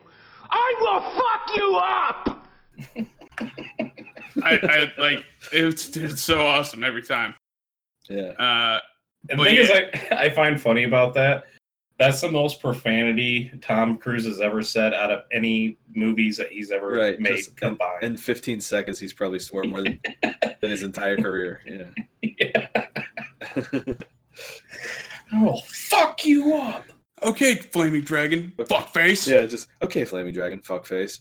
I 0.49 0.73
will 0.81 1.01
fuck 1.17 1.55
you 1.55 1.81
up. 1.83 2.47
I, 4.43 4.59
I 4.97 5.01
like 5.01 5.25
it's 5.51 5.95
it's 5.97 6.21
so 6.21 6.45
awesome 6.45 6.83
every 6.83 7.03
time. 7.03 7.35
Yeah. 8.09 8.31
Uh, 8.39 8.79
And 9.29 9.37
the 9.39 9.43
Well, 9.43 9.45
thing 9.45 9.57
is. 9.57 9.71
I, 10.11 10.15
I 10.25 10.29
find 10.29 10.59
funny 10.59 10.83
about 10.85 11.13
that. 11.15 11.43
That's 11.99 12.19
the 12.21 12.31
most 12.31 12.59
profanity 12.59 13.51
Tom 13.61 13.97
Cruise 13.97 14.25
has 14.25 14.41
ever 14.41 14.63
said 14.63 14.93
out 14.95 15.11
of 15.11 15.21
any 15.31 15.77
movies 15.93 16.35
that 16.37 16.51
he's 16.51 16.71
ever 16.71 16.87
Right, 16.93 17.19
made 17.19 17.37
just- 17.37 17.55
combined. 17.57 18.03
In 18.03 18.17
15 18.17 18.59
seconds, 18.59 18.99
he's 18.99 19.13
probably 19.13 19.37
swore 19.37 19.63
more 19.65 19.83
than, 19.83 19.99
than 20.23 20.69
his 20.71 20.81
entire 20.81 21.15
career. 21.17 21.61
Yeah. 21.67 21.83
yeah. 22.39 22.67
Oh, 25.33 25.61
fuck 25.67 26.25
you 26.25 26.55
up. 26.55 26.85
okay, 27.23 27.55
flaming 27.55 28.01
dragon, 28.01 28.51
fuck 28.67 28.93
face. 28.93 29.27
yeah, 29.27 29.45
just 29.45 29.67
okay, 29.81 30.03
Flaming 30.03 30.33
Dragon, 30.33 30.59
fuckface. 30.59 31.19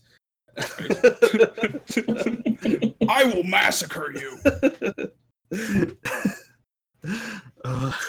I 3.07 3.23
will 3.25 3.43
massacre 3.43 4.13
you. 4.13 4.37
Uh, 7.63 7.91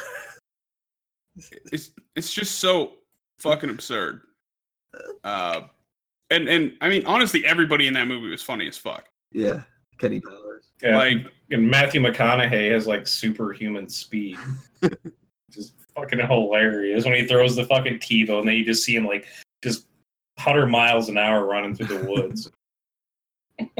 It's 1.72 1.90
it's 2.14 2.32
just 2.32 2.58
so 2.58 2.92
fucking 3.38 3.70
absurd. 3.70 4.20
Uh, 5.24 5.62
and 6.30 6.46
and 6.46 6.72
I 6.82 6.90
mean 6.90 7.06
honestly, 7.06 7.44
everybody 7.46 7.86
in 7.86 7.94
that 7.94 8.06
movie 8.06 8.28
was 8.28 8.42
funny 8.42 8.68
as 8.68 8.76
fuck. 8.76 9.06
yeah, 9.32 9.62
Kenny 9.98 10.20
Powers. 10.20 10.72
Yeah. 10.82 10.98
Like 10.98 11.26
and 11.50 11.70
Matthew 11.70 12.02
McConaughey 12.02 12.70
has 12.72 12.86
like 12.86 13.06
superhuman 13.06 13.88
speed. 13.88 14.36
just 15.50 15.72
fucking 15.96 16.18
hilarious 16.18 17.06
when 17.06 17.14
he 17.14 17.26
throws 17.26 17.56
the 17.56 17.64
fucking 17.64 17.98
TiVo 17.98 18.40
and 18.40 18.48
then 18.48 18.56
you 18.56 18.64
just 18.66 18.84
see 18.84 18.94
him 18.94 19.06
like 19.06 19.26
just 19.64 19.86
100 20.36 20.66
miles 20.66 21.08
an 21.08 21.18
hour 21.18 21.44
running 21.46 21.74
through 21.74 21.86
the 21.98 22.04
woods. 22.06 22.50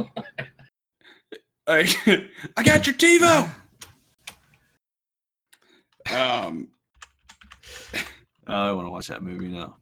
I, 1.67 1.95
I 2.57 2.63
got 2.63 2.87
your 2.87 2.95
TiVo. 2.95 3.51
Um, 6.11 6.67
I 8.49 8.73
want 8.73 8.89
to 8.89 8.91
watch 8.91 9.07
that 9.07 9.23
movie 9.23 9.47
now. 9.47 9.77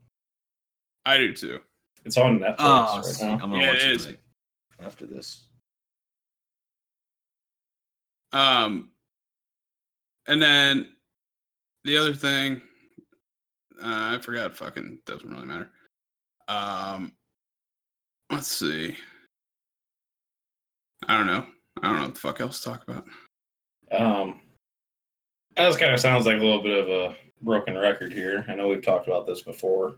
I 1.07 1.17
do 1.17 1.33
too. 1.33 1.61
It's 2.05 2.19
on 2.19 2.39
Netflix 2.39 2.57
Oh, 2.59 2.97
right 2.97 3.05
sick. 3.07 3.27
now. 3.27 3.33
I'm 3.33 3.39
gonna 3.51 3.59
Yeah, 3.63 3.69
watch 3.69 3.79
it 3.79 3.85
it. 3.85 3.91
is. 3.93 4.05
tonight. 4.05 4.21
After 4.85 5.07
this, 5.07 5.47
Um, 8.33 8.91
and 10.27 10.43
then 10.43 10.89
the 11.85 11.97
other 11.97 12.13
thing, 12.15 12.61
uh, 13.83 14.17
I 14.17 14.19
forgot. 14.21 14.55
Fucking 14.59 14.99
doesn't 15.07 15.29
really 15.29 15.47
matter. 15.47 15.71
Um, 16.51 17.13
let's 18.29 18.49
see. 18.49 18.97
I 21.07 21.17
don't 21.17 21.29
know. 21.29 21.47
I 21.81 21.87
don't 21.87 21.97
know 21.97 22.03
what 22.03 22.15
the 22.15 22.21
fuck 22.21 22.41
else 22.41 22.61
to 22.61 22.71
talk 22.71 22.83
about. 22.89 23.05
Um, 23.93 24.41
This 25.57 25.77
kind 25.77 25.95
of 25.95 26.01
sounds 26.01 26.27
like 26.27 26.39
a 26.39 26.45
little 26.45 26.63
bit 26.63 26.77
of 26.77 26.89
a 26.89 27.17
broken 27.43 27.79
record 27.79 28.13
here. 28.13 28.45
I 28.49 28.57
know 28.57 28.67
we've 28.67 28.83
talked 28.83 29.07
about 29.07 29.29
this 29.29 29.43
before, 29.43 29.97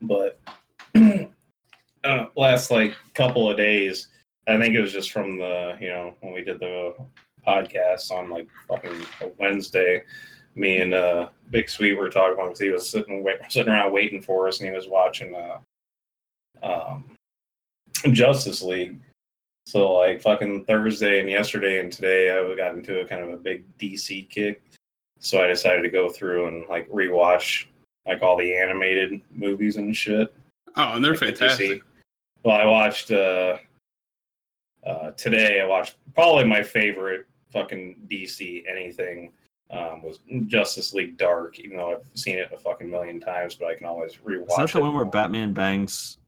but 0.00 0.40
uh, 0.94 2.26
last 2.36 2.70
like 2.70 2.96
couple 3.12 3.50
of 3.50 3.58
days, 3.58 4.08
I 4.48 4.58
think 4.58 4.74
it 4.74 4.80
was 4.80 4.92
just 4.92 5.12
from 5.12 5.36
the 5.36 5.76
you 5.78 5.88
know 5.88 6.14
when 6.20 6.32
we 6.32 6.42
did 6.42 6.58
the 6.58 6.94
podcast 7.46 8.10
on 8.10 8.30
like 8.30 8.48
fucking 8.66 9.04
Wednesday. 9.38 10.04
Me 10.54 10.80
and 10.80 10.94
uh, 10.94 11.28
Big 11.50 11.68
Sweet 11.68 11.98
were 11.98 12.08
talking 12.08 12.42
because 12.42 12.58
he 12.60 12.70
was 12.70 12.88
sitting 12.88 13.22
wait, 13.22 13.40
sitting 13.50 13.72
around 13.72 13.92
waiting 13.92 14.22
for 14.22 14.48
us, 14.48 14.60
and 14.60 14.70
he 14.70 14.74
was 14.74 14.88
watching 14.88 15.34
uh, 15.34 15.58
um, 16.62 17.04
Justice 18.12 18.62
League. 18.62 18.98
So 19.66 19.92
like 19.92 20.20
fucking 20.20 20.64
Thursday 20.64 21.20
and 21.20 21.30
yesterday 21.30 21.80
and 21.80 21.92
today, 21.92 22.30
I 22.30 22.56
got 22.56 22.74
into 22.74 23.00
a 23.00 23.06
kind 23.06 23.22
of 23.22 23.30
a 23.30 23.36
big 23.36 23.64
DC 23.78 24.28
kick. 24.28 24.62
So 25.20 25.42
I 25.42 25.46
decided 25.46 25.82
to 25.82 25.88
go 25.88 26.08
through 26.08 26.48
and 26.48 26.64
like 26.68 26.90
rewatch 26.90 27.66
like 28.06 28.22
all 28.22 28.36
the 28.36 28.54
animated 28.54 29.20
movies 29.30 29.76
and 29.76 29.96
shit. 29.96 30.34
Oh, 30.76 30.94
and 30.94 31.04
they're 31.04 31.12
Like 31.12 31.36
fantastic. 31.36 31.80
DC. 31.80 31.82
Well, 32.44 32.56
I 32.56 32.64
watched 32.64 33.12
uh, 33.12 33.58
uh, 34.84 35.10
today. 35.12 35.60
I 35.60 35.66
watched 35.66 35.96
probably 36.14 36.44
my 36.44 36.62
favorite 36.62 37.26
fucking 37.52 37.96
DC 38.10 38.64
anything 38.68 39.30
um, 39.70 40.02
was 40.02 40.18
Justice 40.46 40.92
League 40.92 41.16
Dark. 41.16 41.60
Even 41.60 41.76
though 41.76 41.92
I've 41.92 42.18
seen 42.18 42.38
it 42.38 42.50
a 42.52 42.58
fucking 42.58 42.90
million 42.90 43.20
times, 43.20 43.54
but 43.54 43.66
I 43.68 43.74
can 43.76 43.86
always 43.86 44.16
rewatch. 44.16 44.50
Is 44.50 44.56
that 44.56 44.72
the 44.72 44.78
it. 44.78 44.82
one 44.82 44.94
where 44.94 45.04
Batman 45.04 45.52
bangs 45.52 46.18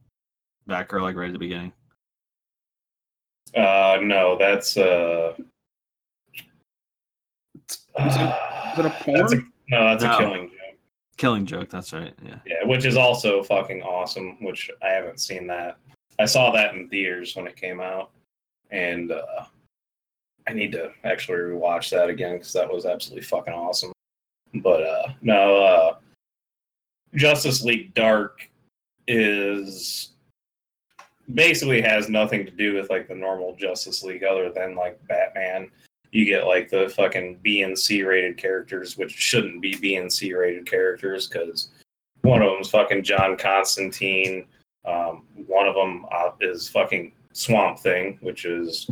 Batgirl 0.68 1.02
like 1.02 1.16
right 1.16 1.28
at 1.28 1.32
the 1.32 1.38
beginning? 1.38 1.72
Uh, 3.56 3.98
no, 4.02 4.36
that's 4.38 4.76
uh. 4.76 5.34
Is 6.36 8.16
it, 8.16 8.34
is 8.72 8.78
it 8.78 8.86
a 8.86 8.90
porn? 9.02 9.18
That's 9.20 9.32
a, 9.32 9.36
no, 9.68 9.84
that's 9.96 10.02
No. 10.04 10.14
a 10.14 10.18
killing 10.18 10.48
joke. 10.48 10.58
Killing 11.16 11.46
Joke. 11.46 11.70
That's 11.70 11.92
right. 11.92 12.12
Yeah. 12.24 12.38
Yeah, 12.44 12.64
which 12.66 12.84
is 12.84 12.96
also 12.96 13.42
fucking 13.44 13.82
awesome. 13.82 14.36
Which 14.44 14.68
I 14.82 14.88
haven't 14.88 15.20
seen 15.20 15.46
that. 15.46 15.78
I 16.18 16.24
saw 16.24 16.50
that 16.52 16.74
in 16.74 16.88
theaters 16.88 17.36
when 17.36 17.46
it 17.46 17.54
came 17.56 17.80
out, 17.80 18.10
and 18.70 19.12
uh, 19.12 19.44
I 20.48 20.52
need 20.52 20.72
to 20.72 20.90
actually 21.04 21.38
rewatch 21.38 21.90
that 21.90 22.08
again 22.08 22.34
because 22.38 22.52
that 22.54 22.68
was 22.72 22.84
absolutely 22.84 23.22
fucking 23.24 23.54
awesome. 23.54 23.92
But 24.54 24.82
uh, 24.82 25.08
no, 25.22 25.56
uh, 25.64 25.94
Justice 27.14 27.62
League 27.62 27.94
Dark 27.94 28.48
is 29.06 30.13
basically 31.32 31.80
has 31.80 32.08
nothing 32.08 32.44
to 32.44 32.50
do 32.50 32.74
with 32.74 32.90
like 32.90 33.08
the 33.08 33.14
normal 33.14 33.56
Justice 33.56 34.02
League 34.02 34.24
other 34.24 34.50
than 34.50 34.74
like 34.74 35.00
Batman. 35.08 35.70
You 36.12 36.24
get 36.24 36.46
like 36.46 36.68
the 36.68 36.92
fucking 36.94 37.40
B 37.42 37.62
and 37.62 37.78
C 37.78 38.02
rated 38.02 38.36
characters, 38.36 38.96
which 38.96 39.12
shouldn't 39.12 39.62
be 39.62 39.74
B 39.76 39.96
and 39.96 40.12
C 40.12 40.34
rated 40.34 40.66
characters 40.66 41.26
because 41.26 41.70
one 42.22 42.42
of 42.42 42.50
them's 42.52 42.70
fucking 42.70 43.02
John 43.02 43.36
Constantine. 43.36 44.46
Um, 44.84 45.24
one 45.46 45.66
of 45.66 45.74
them 45.74 46.06
uh, 46.12 46.30
is 46.40 46.68
fucking 46.68 47.12
Swamp 47.32 47.78
Thing, 47.78 48.18
which 48.20 48.44
is 48.44 48.88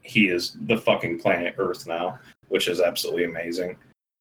he 0.00 0.28
is 0.28 0.56
the 0.66 0.76
fucking 0.76 1.18
planet 1.18 1.54
Earth 1.58 1.86
now, 1.86 2.18
which 2.48 2.68
is 2.68 2.80
absolutely 2.80 3.24
amazing. 3.24 3.76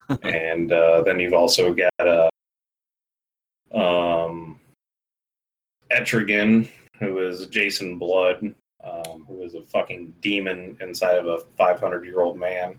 and 0.23 0.71
uh, 0.71 1.01
then 1.03 1.19
you've 1.19 1.33
also 1.33 1.73
got 1.73 1.91
uh, 1.99 2.29
um, 3.73 4.59
Etrigan, 5.91 6.69
who 6.99 7.19
is 7.19 7.47
Jason 7.47 7.97
Blood, 7.97 8.53
um, 8.83 9.25
who 9.27 9.41
is 9.43 9.55
a 9.55 9.61
fucking 9.63 10.13
demon 10.21 10.77
inside 10.81 11.17
of 11.17 11.25
a 11.27 11.39
500 11.57 12.05
year 12.05 12.21
old 12.21 12.37
man, 12.37 12.75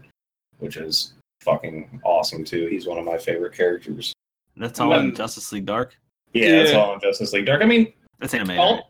which 0.59 0.77
is 0.77 1.15
fucking 1.41 2.01
awesome 2.05 2.45
too. 2.45 2.67
He's 2.67 2.87
one 2.87 2.99
of 2.99 3.05
my 3.05 3.19
favorite 3.19 3.55
characters. 3.55 4.13
That's 4.57 4.81
all 4.81 4.93
in 4.95 5.15
Justice 5.15 5.51
League 5.53 5.67
Dark. 5.67 5.97
Yeah, 6.33 6.63
that's 6.63 6.73
all 6.75 6.95
in 6.95 7.01
Justice 7.01 7.33
League 7.33 7.47
Dark. 7.47 7.63
I 7.63 7.67
mean, 7.67 7.93
That's 8.21 8.35
animated. 8.35 8.61
all, 8.61 8.75
right? 8.75 8.85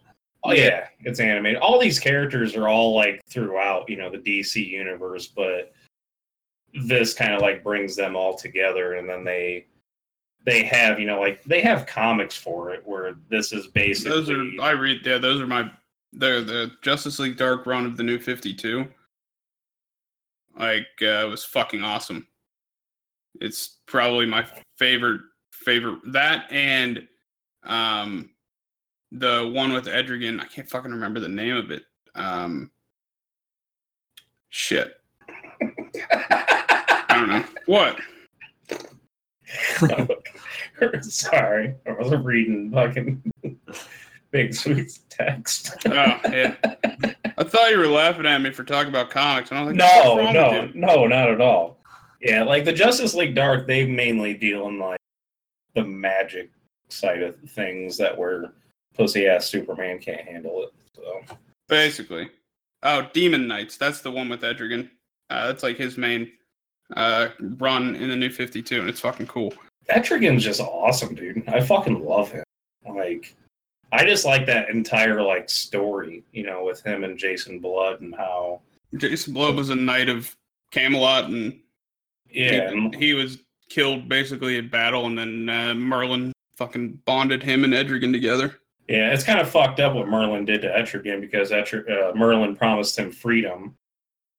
oh 0.45 0.53
yeah, 0.53 0.89
it's 1.01 1.21
animated. 1.21 1.59
All 1.61 1.79
these 1.81 1.99
characters 1.99 2.55
are 2.57 2.69
all 2.69 2.95
like 2.95 3.21
throughout, 3.29 3.89
you 3.89 3.97
know, 3.97 4.11
the 4.11 4.19
DC 4.19 4.67
universe, 4.67 5.27
but 5.27 5.73
this 6.83 7.15
kind 7.15 7.33
of 7.35 7.41
like 7.41 7.63
brings 7.63 7.97
them 7.97 8.17
all 8.17 8.37
together, 8.37 8.95
and 8.95 9.09
then 9.09 9.25
they 9.25 9.67
they 10.45 10.62
have, 10.65 11.01
you 11.01 11.07
know, 11.07 11.21
like 11.21 11.43
they 11.45 11.61
have 11.62 11.87
comics 11.87 12.37
for 12.37 12.71
it, 12.71 12.83
where 12.87 13.16
this 13.31 13.53
is 13.53 13.66
basically 13.69 14.11
Those 14.11 14.31
are 14.31 14.62
I 14.62 14.73
read. 14.73 15.05
Yeah, 15.05 15.19
those 15.19 15.41
are 15.41 15.47
my. 15.47 15.71
They're 16.12 16.43
the 16.43 16.71
Justice 16.83 17.19
League 17.19 17.37
Dark 17.37 17.66
run 17.66 17.87
of 17.87 17.97
the 17.97 18.03
New 18.03 18.19
Fifty 18.19 18.55
Two. 18.55 18.87
Like 20.59 20.87
uh, 21.03 21.27
it 21.27 21.31
was 21.31 21.45
fucking 21.45 21.83
awesome. 21.83 22.27
It's 23.41 23.79
probably 23.87 24.27
my 24.27 24.47
favorite 24.79 25.23
favorite 25.51 26.01
that 26.12 26.51
and 26.53 27.07
um 27.65 28.31
the 29.12 29.51
one 29.55 29.73
with 29.73 29.87
Etrigan. 29.87 30.41
I 30.41 30.47
can't 30.47 30.69
fucking 30.69 30.91
remember 30.91 31.21
the 31.21 31.29
name 31.29 31.57
of 31.57 31.71
it. 31.71 31.85
Um, 32.15 32.71
shit. 34.51 35.01
I 36.11 37.05
don't 37.09 37.29
know 37.29 37.45
what. 37.66 38.01
Sorry, 41.03 41.75
I 41.87 41.93
wasn't 41.93 42.25
reading 42.25 42.71
fucking 42.71 43.23
Big 44.31 44.55
Sweet's 44.55 45.01
text. 45.09 45.77
Oh 45.87 45.91
yeah. 45.93 46.55
I 47.37 47.45
thought 47.45 47.71
you 47.71 47.79
were 47.79 47.87
laughing 47.87 48.27
at 48.27 48.41
me 48.41 48.51
for 48.51 48.65
talking 48.65 48.89
about 48.89 49.11
comics, 49.11 49.51
and 49.51 49.59
I 49.59 49.63
was 49.65 49.77
like, 49.77 49.81
"What's 49.81 50.05
No, 50.05 50.33
no, 50.33 50.71
no, 50.75 51.07
not 51.07 51.31
at 51.31 51.41
all. 51.41 51.79
Yeah, 52.21 52.43
like 52.45 52.65
the 52.65 52.73
Justice 52.73 53.15
League 53.15 53.35
Dark, 53.35 53.67
they 53.67 53.87
mainly 53.87 54.35
deal 54.35 54.69
in 54.69 54.79
like 54.79 55.01
the 55.75 55.85
magic 55.85 56.51
side 56.89 57.23
of 57.23 57.39
things 57.51 57.97
that 57.99 58.17
where 58.17 58.53
pussy 58.97 59.27
ass 59.27 59.47
Superman 59.47 59.99
can't 59.99 60.23
handle 60.23 60.65
it. 60.65 60.73
So 60.95 61.37
Basically. 61.69 62.31
Oh, 62.83 63.09
Demon 63.13 63.49
Knights. 63.49 63.77
That's 63.77 64.01
the 64.03 64.11
one 64.11 64.29
with 64.29 64.43
Etrigan. 64.43 64.91
Uh, 65.31 65.47
that's 65.47 65.63
like 65.63 65.77
his 65.77 65.97
main 65.97 66.31
uh, 66.97 67.29
run 67.41 67.97
in 67.97 68.11
the 68.11 68.17
new 68.17 68.31
52, 68.31 68.81
and 68.81 68.89
it's 68.89 69.01
fucking 69.01 69.27
cool. 69.27 69.55
Etrigan's 69.90 70.44
just 70.44 70.61
awesome, 70.61 71.15
dude. 71.15 71.47
I 71.48 71.61
fucking 71.61 72.05
love 72.05 72.31
him. 72.31 72.44
Like, 72.89 73.35
I 73.93 74.05
just 74.05 74.24
like 74.24 74.47
that 74.47 74.70
entire 74.70 75.23
like 75.23 75.48
story, 75.48 76.24
you 76.32 76.44
know, 76.44 76.65
with 76.65 76.82
him 76.82 77.05
and 77.05 77.19
Jason 77.19 77.61
Blood 77.61 78.01
and 78.01 78.15
how 78.15 78.61
Jason 78.97 79.35
Blood 79.35 79.56
was 79.56 79.70
a 79.70 79.74
knight 79.74 80.09
of 80.09 80.35
Camelot, 80.70 81.24
and 81.27 81.59
yeah, 82.31 82.70
he, 82.70 82.90
he 82.98 83.15
was 83.15 83.39
killed 83.69 84.09
basically 84.09 84.59
in 84.59 84.69
battle, 84.69 85.06
and 85.06 85.19
then 85.19 85.48
uh, 85.48 85.74
Merlin 85.74 86.32
fucking 86.56 87.01
bonded 87.05 87.43
him 87.43 87.65
and 87.65 87.73
Etrigan 87.73 88.12
together. 88.12 88.59
Yeah, 88.89 89.12
it's 89.12 89.24
kind 89.24 89.40
of 89.40 89.48
fucked 89.48 89.81
up 89.81 89.94
what 89.94 90.09
Merlin 90.09 90.44
did 90.44 90.62
to 90.62 90.69
Etrigan 90.69 91.20
because 91.20 91.51
Etri- 91.51 91.89
uh, 91.90 92.15
Merlin 92.15 92.55
promised 92.55 92.98
him 92.98 93.11
freedom, 93.11 93.74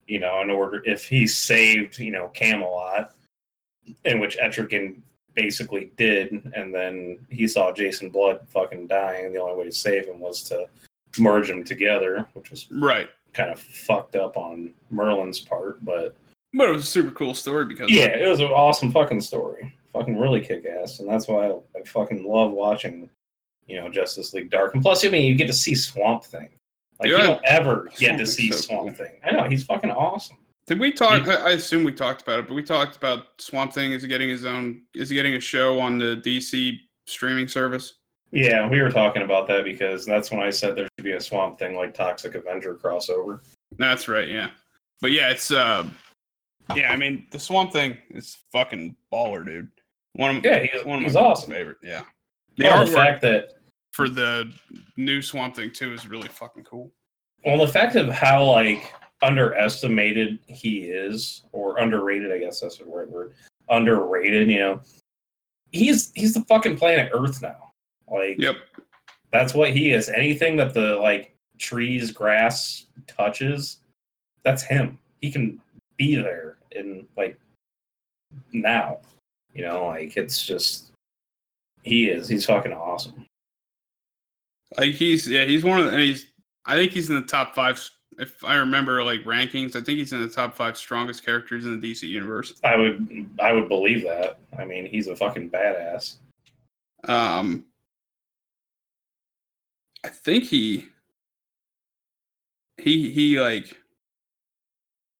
you 0.06 0.20
know, 0.20 0.42
in 0.42 0.50
order 0.50 0.84
if 0.86 1.08
he 1.08 1.26
saved, 1.26 1.98
you 1.98 2.12
know, 2.12 2.28
Camelot, 2.30 3.16
in 4.04 4.20
which 4.20 4.38
Etrigan 4.38 4.98
basically 5.36 5.92
did, 5.98 6.52
and 6.56 6.74
then 6.74 7.20
he 7.30 7.48
saw 7.48 7.72
Jason 7.72 8.10
Blood 8.10 8.40
fucking 8.48 8.88
dying. 8.88 9.34
The 9.34 9.40
only 9.42 9.56
way 9.58 9.66
to 9.66 9.72
save 9.72 10.08
him 10.08 10.20
was 10.20 10.42
to 10.44 10.68
merge 11.20 11.48
them 11.48 11.64
together, 11.64 12.26
which 12.34 12.50
was 12.52 12.68
Right. 12.72 13.10
kind 13.34 13.52
of 13.52 13.60
fucked 13.60 14.16
up 14.16 14.38
on 14.38 14.74
Merlin's 14.90 15.40
part, 15.42 15.84
but 15.84 16.16
But 16.54 16.70
it 16.70 16.72
was 16.72 16.84
a 16.84 16.88
super 16.88 17.12
cool 17.12 17.34
story 17.34 17.66
because 17.66 17.92
yeah, 17.92 18.06
it 18.16 18.28
was 18.28 18.40
an 18.40 18.48
awesome 18.48 18.92
fucking 18.92 19.22
story. 19.22 19.74
Fucking 19.94 20.18
really 20.18 20.40
kick 20.42 20.66
ass. 20.66 21.00
And 21.00 21.10
that's 21.10 21.28
why 21.28 21.48
I, 21.48 21.52
I 21.78 21.84
fucking 21.86 22.26
love 22.26 22.52
watching, 22.52 23.10
you 23.68 23.76
know, 23.78 23.90
Justice 23.90 24.34
League 24.34 24.50
Dark. 24.50 24.74
And 24.74 24.82
plus, 24.84 25.06
I 25.06 25.10
mean, 25.10 25.24
you 25.26 25.36
get 25.36 25.48
to 25.48 25.54
see 25.54 25.76
Swamp 25.76 26.24
Thing. 26.24 26.50
Like, 27.00 27.10
you 27.10 27.18
don't 27.18 27.44
ever 27.46 27.90
get 27.98 28.08
Swamp 28.08 28.20
to 28.20 28.26
see 28.26 28.52
so 28.52 28.58
Swamp 28.58 28.98
cool. 28.98 29.06
Thing. 29.06 29.20
I 29.24 29.32
know, 29.32 29.44
he's 29.50 29.64
fucking 29.66 29.92
awesome. 29.92 30.38
Did 30.68 30.80
we 30.80 30.92
talk? 30.92 31.28
I 31.28 31.36
I 31.36 31.50
assume 31.52 31.84
we 31.84 31.92
talked 31.92 32.24
about 32.24 32.40
it, 32.40 32.48
but 32.48 32.56
we 32.56 32.64
talked 32.64 32.96
about 32.96 33.40
Swamp 33.40 33.74
Thing 33.74 33.92
is 33.92 34.04
getting 34.06 34.30
his 34.30 34.46
own 34.46 34.82
is 34.96 35.10
he 35.10 35.16
getting 35.16 35.36
a 35.36 35.40
show 35.40 35.80
on 35.80 35.98
the 35.98 36.22
DC 36.26 36.80
streaming 37.06 37.48
service. 37.48 37.96
Yeah, 38.32 38.68
we 38.68 38.82
were 38.82 38.90
talking 38.90 39.22
about 39.22 39.48
that 39.48 39.64
because 39.64 40.06
that's 40.06 40.32
when 40.32 40.42
I 40.42 40.50
said 40.50 40.76
there 40.76 40.88
should 40.98 41.06
be 41.06 41.14
a 41.14 41.22
Swamp 41.22 41.60
Thing 41.60 41.76
like 41.76 41.94
Toxic 41.94 42.36
Avenger 42.36 42.76
crossover. 42.76 43.42
That's 43.78 44.08
right, 44.08 44.28
yeah. 44.28 44.50
But 45.02 45.12
yeah, 45.12 45.30
it's 45.30 45.52
uh 45.52 45.88
yeah, 46.76 46.92
I 46.92 46.96
mean 46.96 47.28
the 47.32 47.40
Swamp 47.40 47.72
Thing 47.72 47.98
is 48.10 48.38
fucking 48.52 48.96
baller, 49.14 49.46
dude. 49.46 49.70
One 50.14 50.38
of 50.38 50.44
Yeah, 50.44 50.60
he's, 50.60 50.84
one 50.84 51.00
of 51.00 51.04
he's 51.04 51.14
my 51.14 51.22
awesome. 51.22 51.52
favorite. 51.52 51.78
Yeah. 51.84 52.02
The 52.58 52.64
Well, 52.64 52.86
the 52.86 52.92
fact 52.92 53.22
that 53.22 53.50
for 53.92 54.10
the 54.10 54.52
new 54.98 55.22
Swamp 55.22 55.56
Thing 55.56 55.72
too 55.72 55.94
is 55.94 56.08
really 56.08 56.28
fucking 56.30 56.64
cool. 56.64 56.92
Well, 57.46 57.60
the 57.60 57.72
fact 57.72 57.96
of 57.96 58.10
how 58.10 58.44
like 58.44 58.92
underestimated 59.26 60.40
he 60.48 60.84
is, 60.84 61.44
or 61.52 61.78
underrated, 61.80 62.32
I 62.32 62.38
guess 62.40 62.60
that's 62.60 62.78
the 62.78 62.86
right 62.86 63.10
word. 63.10 63.34
Underrated, 63.70 64.50
you 64.50 64.60
know. 64.60 64.82
He's 65.72 66.12
he's 66.16 66.34
the 66.34 66.42
fucking 66.42 66.78
planet 66.78 67.12
Earth 67.14 67.42
now. 67.42 67.72
Like 68.10 68.38
Yep. 68.40 68.58
that's 69.32 69.54
what 69.54 69.72
he 69.72 69.92
is. 69.92 70.10
Anything 70.10 70.56
that 70.58 70.74
the 70.74 70.96
like 70.96 71.36
trees, 71.58 72.12
grass 72.12 72.86
touches, 73.08 73.78
that's 74.44 74.64
him. 74.64 74.98
He 75.22 75.32
can 75.32 75.60
be 75.98 76.16
there 76.16 76.58
in 76.72 77.08
like 77.18 77.40
now. 78.54 79.00
You 79.54 79.64
know, 79.64 79.88
like 79.88 80.18
it's 80.18 80.46
just 80.46 80.92
he 81.84 82.10
is. 82.10 82.28
He's 82.28 82.46
fucking 82.46 82.74
awesome. 82.74 83.26
Like 84.78 84.94
he's 84.94 85.28
yeah, 85.28 85.46
he's 85.46 85.64
one 85.64 85.80
of 85.80 85.86
the, 85.86 85.92
and 85.92 86.02
he's 86.02 86.28
I 86.66 86.76
think 86.76 86.92
he's 86.92 87.10
in 87.10 87.16
the 87.16 87.22
top 87.22 87.56
five 87.56 87.80
if 88.20 88.44
I 88.44 88.56
remember 88.56 89.04
like 89.04 89.24
rankings, 89.24 89.76
I 89.76 89.82
think 89.82 90.00
he's 90.00 90.14
in 90.14 90.22
the 90.22 90.30
top 90.30 90.56
five 90.56 90.78
strongest 90.78 91.26
characters 91.26 91.66
in 91.66 91.80
the 91.80 91.92
DC 91.92 92.04
universe. 92.04 92.54
I 92.64 92.76
would 92.76 93.30
I 93.40 93.52
would 93.54 93.70
believe 93.70 94.04
that. 94.04 94.40
I 94.58 94.66
mean, 94.66 94.86
he's 94.86 95.08
a 95.08 95.16
fucking 95.16 95.50
badass. 95.50 96.16
Um 97.08 97.66
I 100.04 100.10
think 100.10 100.46
he 100.46 100.88
he 102.78 103.12
he 103.12 103.40
like 103.40 103.76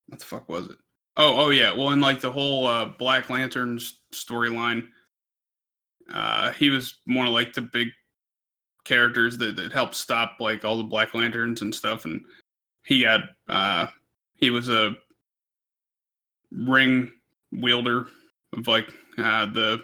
what 0.08 0.20
the 0.20 0.26
fuck 0.26 0.48
was 0.50 0.68
it? 0.68 0.78
Oh, 1.18 1.46
oh 1.46 1.50
yeah. 1.50 1.74
Well, 1.74 1.92
in 1.92 2.02
like 2.02 2.20
the 2.20 2.32
whole 2.32 2.68
uh, 2.68 2.86
Black 2.86 3.30
Lanterns 3.30 4.00
storyline, 4.14 4.88
uh, 6.14 6.52
he 6.52 6.70
was 6.70 7.00
one 7.06 7.28
of 7.28 7.34
like 7.34 7.54
the 7.54 7.62
big 7.62 7.88
characters 8.84 9.38
that, 9.38 9.56
that 9.56 9.72
helped 9.72 9.96
stop 9.96 10.38
like 10.40 10.64
all 10.64 10.78
the 10.78 10.84
Black 10.84 11.14
Lanterns 11.14 11.62
and 11.62 11.74
stuff. 11.74 12.06
And 12.06 12.24
he 12.86 13.02
had 13.02 13.22
uh, 13.50 13.88
he 14.36 14.50
was 14.50 14.70
a 14.70 14.96
ring 16.52 17.12
wielder 17.52 18.08
of 18.54 18.68
like 18.68 18.88
uh, 19.18 19.48
the. 19.48 19.84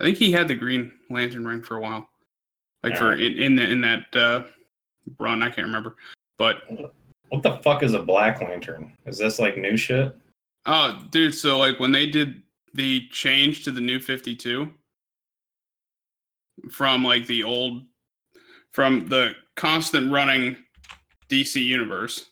I 0.00 0.04
think 0.04 0.16
he 0.16 0.32
had 0.32 0.48
the 0.48 0.54
Green 0.54 0.90
Lantern 1.10 1.46
ring 1.46 1.62
for 1.62 1.76
a 1.76 1.80
while, 1.80 2.08
like 2.82 2.96
for 2.96 3.12
in 3.12 3.38
in, 3.38 3.56
the, 3.56 3.70
in 3.70 3.80
that 3.82 4.16
uh, 4.16 4.44
run. 5.18 5.42
I 5.42 5.50
can't 5.50 5.66
remember, 5.66 5.96
but 6.38 6.62
What 7.28 7.42
the 7.42 7.58
fuck 7.58 7.82
is 7.82 7.94
a 7.94 8.02
Black 8.02 8.40
Lantern? 8.40 8.92
Is 9.06 9.18
this 9.18 9.38
like 9.38 9.56
new 9.56 9.76
shit? 9.76 10.16
Oh, 10.66 11.02
dude, 11.10 11.34
so 11.34 11.58
like 11.58 11.80
when 11.80 11.92
they 11.92 12.06
did 12.06 12.42
the 12.74 13.08
change 13.08 13.64
to 13.64 13.70
the 13.70 13.80
new 13.80 13.98
52 14.00 14.72
from 16.70 17.04
like 17.04 17.26
the 17.26 17.42
old 17.42 17.82
from 18.72 19.08
the 19.08 19.34
constant 19.56 20.10
running 20.10 20.56
DC 21.32 21.64
universe 21.64 22.26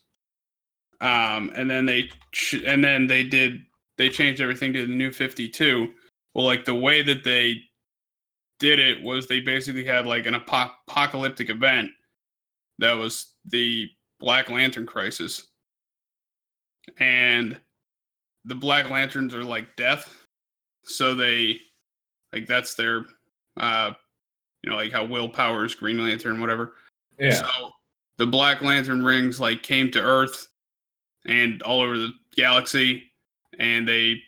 um 1.01 1.51
and 1.55 1.69
then 1.69 1.85
they 1.85 2.09
ch- 2.31 2.63
and 2.65 2.83
then 2.83 3.07
they 3.07 3.23
did 3.23 3.61
they 3.97 4.09
changed 4.09 4.41
everything 4.41 4.71
to 4.71 4.85
the 4.85 4.93
new 4.93 5.11
52 5.11 5.91
well 6.35 6.45
like 6.45 6.63
the 6.65 6.75
way 6.75 7.01
that 7.01 7.23
they 7.23 7.61
did 8.59 8.79
it 8.79 9.01
was 9.01 9.27
they 9.27 9.39
basically 9.39 9.83
had 9.83 10.05
like 10.05 10.27
an 10.27 10.35
apo- 10.35 10.71
apocalyptic 10.87 11.49
event 11.49 11.89
that 12.77 12.93
was 12.93 13.33
the 13.45 13.89
Black 14.19 14.49
Lantern 14.49 14.85
crisis 14.85 15.47
and 16.99 17.59
the 18.45 18.55
Black 18.55 18.89
Lanterns 18.89 19.35
are 19.35 19.43
like 19.43 19.75
death, 19.75 20.13
so 20.83 21.13
they 21.13 21.59
like 22.33 22.47
that's 22.47 22.75
their 22.75 23.05
uh 23.57 23.91
you 24.63 24.69
know 24.69 24.75
like 24.75 24.91
how 24.91 25.05
Will 25.05 25.29
Powers 25.29 25.75
Green 25.75 26.03
Lantern 26.03 26.41
whatever. 26.41 26.73
Yeah. 27.19 27.33
So 27.33 27.71
the 28.17 28.25
Black 28.25 28.61
Lantern 28.61 29.03
rings 29.03 29.39
like 29.39 29.63
came 29.63 29.91
to 29.91 30.01
Earth 30.01 30.47
and 31.25 31.61
all 31.63 31.81
over 31.81 31.97
the 31.97 32.11
galaxy, 32.35 33.03
and 33.59 33.87
they 33.87 34.21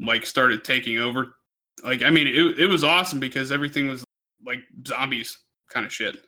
like 0.00 0.26
started 0.26 0.64
taking 0.64 0.98
over. 0.98 1.34
Like 1.82 2.02
I 2.02 2.10
mean, 2.10 2.26
it 2.26 2.58
it 2.58 2.66
was 2.66 2.84
awesome 2.84 3.20
because 3.20 3.52
everything 3.52 3.88
was 3.88 4.04
like 4.44 4.60
zombies 4.86 5.38
kind 5.70 5.86
of 5.86 5.92
shit. 5.92 6.24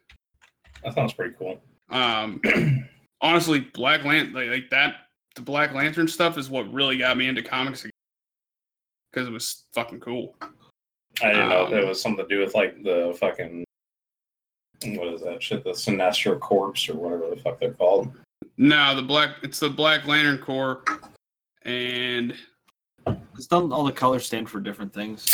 That 0.84 0.94
sounds 0.94 1.12
pretty 1.12 1.34
cool. 1.38 1.60
Um, 1.90 2.40
honestly, 3.20 3.60
Black 3.60 4.04
Lantern 4.04 4.32
like, 4.32 4.48
like 4.48 4.70
that 4.70 4.94
the 5.36 5.42
Black 5.42 5.74
Lantern 5.74 6.08
stuff 6.08 6.38
is 6.38 6.50
what 6.50 6.72
really 6.72 6.98
got 6.98 7.16
me 7.16 7.28
into 7.28 7.42
comics 7.42 7.86
because 9.12 9.28
it 9.28 9.32
was 9.32 9.64
fucking 9.74 10.00
cool. 10.00 10.36
I 11.22 11.32
didn't 11.32 11.48
know 11.48 11.62
if 11.64 11.72
Um, 11.72 11.78
it 11.78 11.86
was 11.86 12.00
something 12.00 12.26
to 12.26 12.34
do 12.34 12.40
with 12.40 12.54
like 12.54 12.82
the 12.82 13.16
fucking 13.18 13.64
what 14.84 15.08
is 15.08 15.20
that 15.22 15.42
shit? 15.42 15.64
The 15.64 15.70
Sinestro 15.70 16.38
Corps 16.40 16.72
or 16.88 16.94
whatever 16.94 17.34
the 17.34 17.40
fuck 17.40 17.60
they're 17.60 17.72
called. 17.72 18.12
No, 18.56 18.94
the 18.94 19.02
black 19.02 19.36
it's 19.42 19.58
the 19.58 19.68
Black 19.68 20.06
Lantern 20.06 20.38
Corps, 20.38 20.82
and 21.62 22.34
Because 23.04 23.46
don't 23.46 23.72
all 23.72 23.84
the 23.84 23.92
colors 23.92 24.26
stand 24.26 24.48
for 24.48 24.60
different 24.60 24.92
things? 24.92 25.26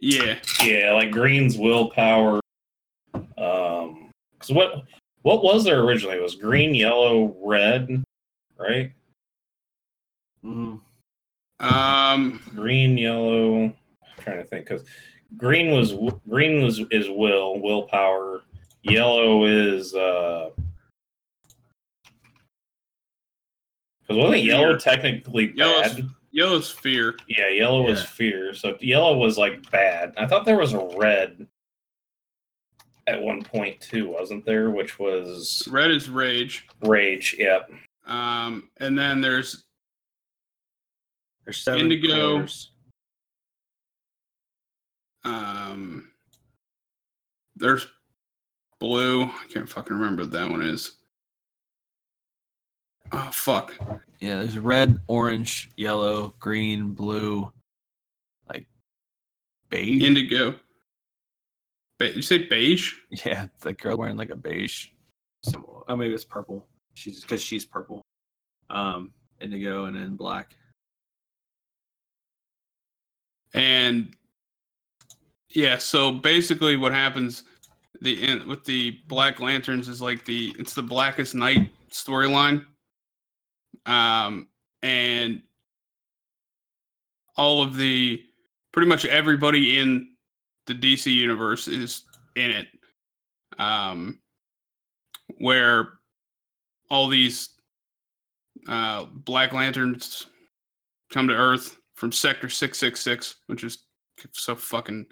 yeah, 0.00 0.38
Yeah, 0.62 0.92
like 0.92 1.10
Green's 1.10 1.56
willpower. 1.58 2.40
Um, 3.36 4.10
because 4.32 4.50
what 4.54 4.84
what 5.22 5.42
was 5.42 5.64
there 5.64 5.80
originally? 5.80 6.16
It 6.16 6.22
was 6.22 6.34
green, 6.36 6.74
yellow, 6.74 7.36
red, 7.42 8.02
right? 8.58 8.92
hmm 10.42 10.76
um, 11.60 12.40
Green, 12.54 12.96
yellow. 12.96 13.64
I'm 13.64 13.74
trying 14.18 14.38
to 14.38 14.44
think 14.44 14.66
because 14.66 14.86
green 15.36 15.70
was 15.72 15.92
green 16.28 16.62
was 16.62 16.80
is 16.90 17.08
will 17.10 17.60
willpower. 17.60 18.42
Yellow 18.82 19.44
is 19.44 19.94
uh. 19.94 20.50
Because 24.02 24.16
wasn't 24.16 24.42
yellow 24.44 24.76
technically 24.76 25.52
Yellow's- 25.54 25.94
bad? 25.94 26.08
yellow's 26.32 26.70
fear. 26.70 27.16
Yeah, 27.28 27.48
yellow 27.48 27.82
was 27.82 28.00
Yeah. 28.00 28.06
fear. 28.06 28.54
So 28.54 28.76
yellow 28.80 29.16
was 29.16 29.38
like 29.38 29.70
bad. 29.70 30.14
I 30.16 30.26
thought 30.26 30.44
there 30.44 30.58
was 30.58 30.72
a 30.72 30.80
red 30.96 31.46
at 33.06 33.20
one 33.22 33.42
point 33.42 33.80
too, 33.80 34.08
wasn't 34.08 34.44
there? 34.44 34.70
Which 34.70 34.98
was 34.98 35.66
Red 35.70 35.90
is 35.90 36.08
rage. 36.08 36.66
rage. 36.82 37.36
Yep. 37.38 37.70
Um, 38.04 38.70
and 38.78 38.98
then 38.98 39.20
there's 39.20 39.64
There's 41.44 41.58
seven 41.62 41.82
Indigo. 41.92 42.36
colors. 42.36 42.70
um, 45.24 46.10
there's 47.56 47.86
blue. 48.80 49.24
I 49.24 49.44
can't 49.52 49.68
fucking 49.68 49.94
remember 49.94 50.22
what 50.22 50.32
that 50.32 50.50
one 50.50 50.62
is. 50.62 50.92
Oh 53.12 53.30
fuck. 53.32 53.74
Yeah, 54.20 54.36
there's 54.38 54.58
red, 54.58 54.98
orange, 55.06 55.70
yellow, 55.76 56.34
green, 56.38 56.92
blue, 56.92 57.52
like 58.48 58.66
beige. 59.68 60.02
Indigo. 60.02 60.54
Be- 61.98 62.12
you 62.12 62.22
say 62.22 62.38
beige? 62.38 62.94
yeah, 63.24 63.46
the 63.60 63.72
girl 63.72 63.96
wearing 63.96 64.16
like 64.16 64.30
a 64.30 64.36
beige. 64.36 64.88
Symbol. 65.44 65.84
Oh, 65.88 65.96
maybe 65.96 66.14
it's 66.14 66.24
purple. 66.24 66.66
She's 66.94 67.20
because 67.22 67.42
she's 67.42 67.64
purple. 67.64 68.02
Um, 68.68 69.12
indigo 69.40 69.86
and 69.86 69.96
then 69.96 70.16
black. 70.16 70.54
and 73.54 74.14
yeah 75.48 75.76
so 75.76 76.12
basically 76.12 76.76
what 76.76 76.92
happens 76.92 77.42
the 78.00 78.26
in, 78.26 78.48
with 78.48 78.64
the 78.64 78.98
black 79.08 79.40
lanterns 79.40 79.88
is 79.88 80.00
like 80.00 80.24
the 80.24 80.54
it's 80.58 80.74
the 80.74 80.82
blackest 80.82 81.34
night 81.34 81.70
storyline. 81.90 82.64
Um 83.86 84.48
and 84.82 85.42
all 87.36 87.62
of 87.62 87.76
the 87.76 88.22
pretty 88.72 88.88
much 88.88 89.04
everybody 89.04 89.78
in 89.78 90.08
the 90.66 90.74
dc 90.74 91.12
universe 91.12 91.68
is 91.68 92.04
in 92.36 92.50
it. 92.50 92.68
Um 93.58 94.20
where 95.38 95.98
all 96.90 97.08
these 97.08 97.50
uh 98.68 99.04
black 99.04 99.52
lanterns 99.52 100.26
come 101.12 101.28
to 101.28 101.34
earth 101.34 101.76
from 101.94 102.12
sector 102.12 102.48
666 102.48 103.36
which 103.46 103.64
is 103.64 103.84
so 104.32 104.54
fucking 104.54 105.06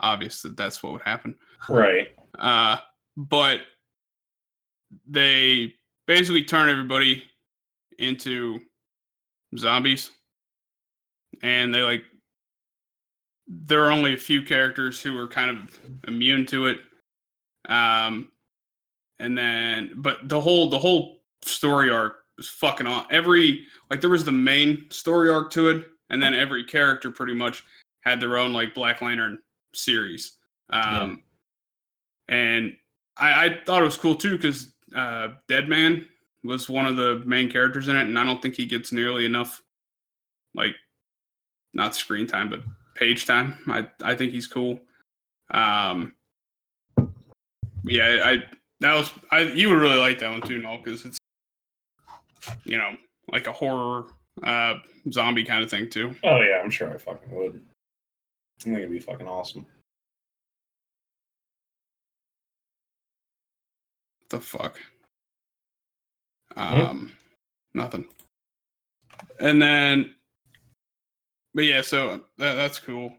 obvious 0.00 0.42
that 0.42 0.56
that's 0.56 0.82
what 0.82 0.92
would 0.92 1.02
happen. 1.02 1.34
Right. 1.68 2.13
Uh, 2.38 2.78
but 3.16 3.60
they 5.06 5.74
basically 6.06 6.44
turn 6.44 6.68
everybody 6.68 7.24
into 7.98 8.60
zombies, 9.56 10.10
and 11.42 11.74
they 11.74 11.82
like 11.82 12.04
there 13.46 13.84
are 13.84 13.92
only 13.92 14.14
a 14.14 14.18
few 14.18 14.42
characters 14.42 15.00
who 15.00 15.18
are 15.18 15.28
kind 15.28 15.50
of 15.50 15.78
immune 16.08 16.46
to 16.46 16.66
it. 16.66 16.80
Um, 17.68 18.28
and 19.18 19.36
then, 19.36 19.92
but 19.96 20.28
the 20.28 20.40
whole 20.40 20.68
the 20.70 20.78
whole 20.78 21.20
story 21.42 21.90
arc 21.90 22.16
was 22.36 22.48
fucking 22.48 22.86
on. 22.86 23.06
Every 23.10 23.66
like 23.90 24.00
there 24.00 24.10
was 24.10 24.24
the 24.24 24.32
main 24.32 24.86
story 24.90 25.30
arc 25.30 25.50
to 25.52 25.68
it, 25.68 25.86
and 26.10 26.22
then 26.22 26.34
every 26.34 26.64
character 26.64 27.10
pretty 27.10 27.34
much 27.34 27.64
had 28.00 28.20
their 28.20 28.36
own 28.38 28.52
like 28.52 28.74
Black 28.74 29.02
Lantern 29.02 29.38
series. 29.74 30.36
Um, 30.70 31.22
and 32.28 32.76
I, 33.16 33.46
I 33.46 33.58
thought 33.64 33.82
it 33.82 33.86
was 33.86 33.96
cool 33.96 34.14
too 34.14 34.36
because 34.36 34.72
uh, 34.94 35.28
Deadman 35.48 36.06
was 36.42 36.68
one 36.68 36.86
of 36.86 36.96
the 36.96 37.22
main 37.24 37.50
characters 37.50 37.88
in 37.88 37.96
it, 37.96 38.02
and 38.06 38.18
I 38.18 38.24
don't 38.24 38.40
think 38.40 38.54
he 38.54 38.66
gets 38.66 38.92
nearly 38.92 39.24
enough, 39.24 39.62
like, 40.54 40.74
not 41.72 41.96
screen 41.96 42.26
time, 42.26 42.50
but 42.50 42.60
page 42.94 43.26
time. 43.26 43.58
I 43.68 43.86
I 44.02 44.14
think 44.14 44.32
he's 44.32 44.46
cool. 44.46 44.80
Um, 45.50 46.14
yeah, 47.84 48.20
I 48.24 48.42
that 48.80 48.94
was 48.94 49.10
I 49.30 49.40
you 49.40 49.70
would 49.70 49.78
really 49.78 49.98
like 49.98 50.18
that 50.20 50.30
one 50.30 50.42
too, 50.42 50.60
Nall, 50.60 50.82
because 50.82 51.04
it's 51.04 51.18
you 52.64 52.78
know 52.78 52.96
like 53.32 53.46
a 53.46 53.52
horror 53.52 54.06
uh, 54.42 54.74
zombie 55.10 55.44
kind 55.44 55.62
of 55.62 55.70
thing 55.70 55.88
too. 55.90 56.14
Oh 56.22 56.40
yeah, 56.40 56.60
I'm 56.62 56.70
sure 56.70 56.92
I 56.92 56.98
fucking 56.98 57.34
would. 57.34 57.60
I 58.60 58.62
think 58.62 58.78
it'd 58.78 58.90
be 58.90 59.00
fucking 59.00 59.26
awesome. 59.26 59.66
The 64.30 64.40
fuck? 64.40 64.78
Hmm? 66.56 66.60
Um, 66.60 67.12
nothing. 67.74 68.06
And 69.40 69.60
then, 69.60 70.14
but 71.54 71.64
yeah, 71.64 71.82
so 71.82 72.20
that, 72.38 72.54
that's 72.54 72.78
cool. 72.78 73.12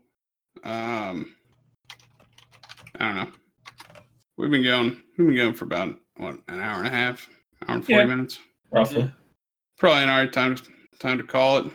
Um, 0.63 1.35
I 2.99 3.05
don't 3.05 3.15
know. 3.15 3.31
We've 4.37 4.51
been 4.51 4.63
going. 4.63 5.01
We've 5.17 5.27
been 5.27 5.35
going 5.35 5.53
for 5.53 5.65
about 5.65 5.95
what 6.17 6.39
an 6.47 6.61
hour 6.61 6.79
and 6.79 6.87
a 6.87 6.91
half, 6.91 7.27
hour 7.67 7.75
and 7.75 7.85
forty 7.85 8.01
Yeah. 8.01 8.05
minutes. 8.05 8.39
Roughly. 8.71 9.11
Probably 9.77 10.03
an 10.03 10.09
alright 10.09 10.31
time 10.33 10.57
time 10.99 11.17
to 11.17 11.23
call 11.23 11.57
it. 11.59 11.71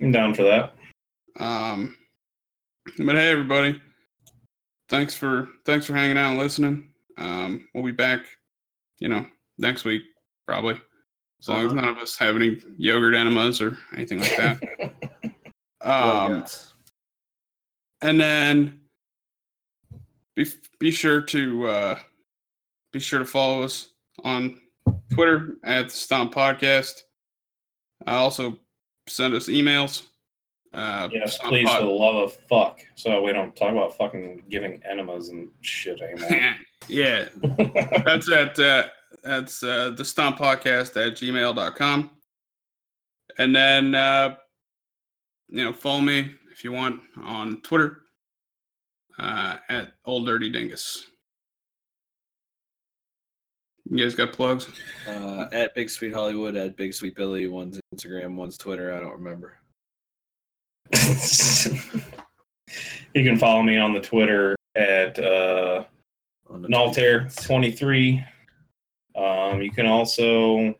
I'm 0.00 0.12
down 0.12 0.34
for 0.34 0.42
that. 0.44 0.74
Um, 1.38 1.96
but 2.98 3.16
hey, 3.16 3.30
everybody, 3.30 3.80
thanks 4.88 5.14
for 5.14 5.48
thanks 5.64 5.86
for 5.86 5.94
hanging 5.94 6.18
out 6.18 6.30
and 6.30 6.38
listening. 6.38 6.90
Um, 7.18 7.68
we'll 7.74 7.84
be 7.84 7.92
back, 7.92 8.20
you 9.04 9.10
know, 9.10 9.26
next 9.58 9.84
week 9.84 10.02
probably, 10.48 10.80
as 11.40 11.48
long 11.48 11.58
as 11.66 11.72
Uh-huh. 11.72 11.74
none 11.82 11.88
of 11.90 11.98
us 11.98 12.16
have 12.16 12.36
any 12.36 12.62
yogurt 12.78 13.14
enemas 13.14 13.60
or 13.60 13.76
anything 13.94 14.18
like 14.18 14.34
that. 14.38 15.34
um, 15.82 16.46
and 18.00 18.18
then 18.18 18.80
be 20.34 20.46
be 20.80 20.90
sure 20.90 21.20
to 21.20 21.68
uh, 21.68 21.98
be 22.94 22.98
sure 22.98 23.18
to 23.18 23.26
follow 23.26 23.62
us 23.62 23.90
on 24.24 24.58
Twitter 25.12 25.56
at 25.64 25.90
the 25.90 25.94
Stomp 25.94 26.32
Podcast. 26.32 27.02
Uh, 28.06 28.12
also, 28.12 28.58
send 29.06 29.34
us 29.34 29.48
emails. 29.48 30.04
Uh, 30.74 31.08
Yes, 31.12 31.38
please, 31.38 31.66
Pod- 31.66 31.80
for 31.80 31.84
the 31.86 31.90
love 31.92 32.16
of 32.16 32.36
fuck. 32.48 32.80
So 32.96 33.22
we 33.22 33.32
don't 33.32 33.54
talk 33.54 33.70
about 33.72 33.96
fucking 33.96 34.44
giving 34.48 34.82
enemas 34.88 35.28
and 35.28 35.48
shit 35.60 36.00
anymore. 36.00 36.54
yeah, 36.88 37.28
that's 38.04 38.30
at 38.30 38.58
uh, 38.58 38.84
that's 39.22 39.62
uh, 39.62 39.90
the 39.96 40.04
stomp 40.04 40.38
podcast 40.38 40.90
at 40.96 41.14
gmail.com 41.16 42.10
and 43.38 43.56
then 43.56 43.94
uh, 43.94 44.34
you 45.48 45.64
know 45.64 45.72
follow 45.72 46.00
me 46.00 46.34
if 46.52 46.62
you 46.62 46.70
want 46.72 47.00
on 47.24 47.60
twitter 47.62 48.02
uh, 49.18 49.56
at 49.70 49.92
old 50.04 50.26
dirty 50.26 50.50
dingus 50.50 51.06
you 53.90 53.98
guys 54.04 54.14
got 54.14 54.32
plugs 54.32 54.68
Uh, 55.08 55.46
at 55.52 55.74
Big 55.74 55.90
Sweet 55.90 56.12
Hollywood, 56.14 56.56
at 56.56 56.76
Big 56.76 56.94
Sweet 56.94 57.14
Billy. 57.16 57.46
One's 57.48 57.78
Instagram, 57.94 58.34
one's 58.34 58.56
Twitter. 58.56 58.94
I 58.94 59.00
don't 59.00 59.12
remember. 59.12 59.58
you 63.14 63.24
can 63.24 63.38
follow 63.38 63.62
me 63.62 63.78
on 63.78 63.94
the 63.94 64.00
Twitter 64.00 64.56
at 64.74 65.18
uh, 65.18 65.84
Naltair23. 66.50 68.24
Um, 69.16 69.62
you 69.62 69.70
can 69.70 69.86
also 69.86 70.74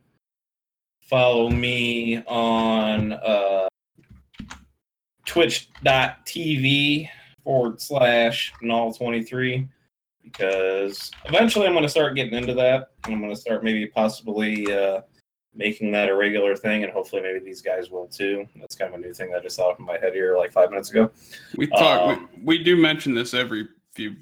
follow 1.03 1.49
me 1.51 2.23
on 2.27 3.13
uh, 3.13 3.69
twitch.tv 5.27 7.09
forward 7.43 7.81
slash 7.81 8.53
Nall23 8.63 9.69
because 10.23 11.11
eventually 11.27 11.67
I'm 11.67 11.73
going 11.73 11.83
to 11.85 11.89
start 11.89 12.17
getting 12.17 12.35
into 12.35 12.55
that. 12.55 12.93
And 13.05 13.15
I'm 13.15 13.21
going 13.21 13.35
to 13.35 13.41
start 13.41 13.63
maybe 13.63 13.87
possibly 13.87 14.73
uh, 14.73 15.03
making 15.57 15.93
that 15.93 16.09
a 16.09 16.15
regular 16.15 16.57
thing, 16.57 16.83
and 16.85 16.93
hopefully 16.93 17.23
maybe 17.23 17.39
these 17.39 17.63
guys 17.63 17.91
will 17.91 18.07
too. 18.07 18.47
That's 18.57 18.75
kind 18.75 18.93
of 18.93 19.01
a 19.01 19.03
new 19.03 19.15
thing 19.15 19.31
that 19.31 19.39
I 19.39 19.43
just 19.43 19.57
thought 19.57 19.73
of 19.73 19.79
in 19.79 19.87
my 19.87 19.99
head 19.99 20.15
here 20.15 20.37
like 20.37 20.53
five 20.53 20.71
minutes 20.71 20.91
ago. 20.91 21.11
we 21.57 21.67
talk 21.69 22.17
Um, 22.19 22.29
we, 22.39 22.59
we 22.59 22.65
do 22.65 22.77
mention 22.77 23.15
this 23.15 23.35
every 23.35 23.69
few 23.95 24.17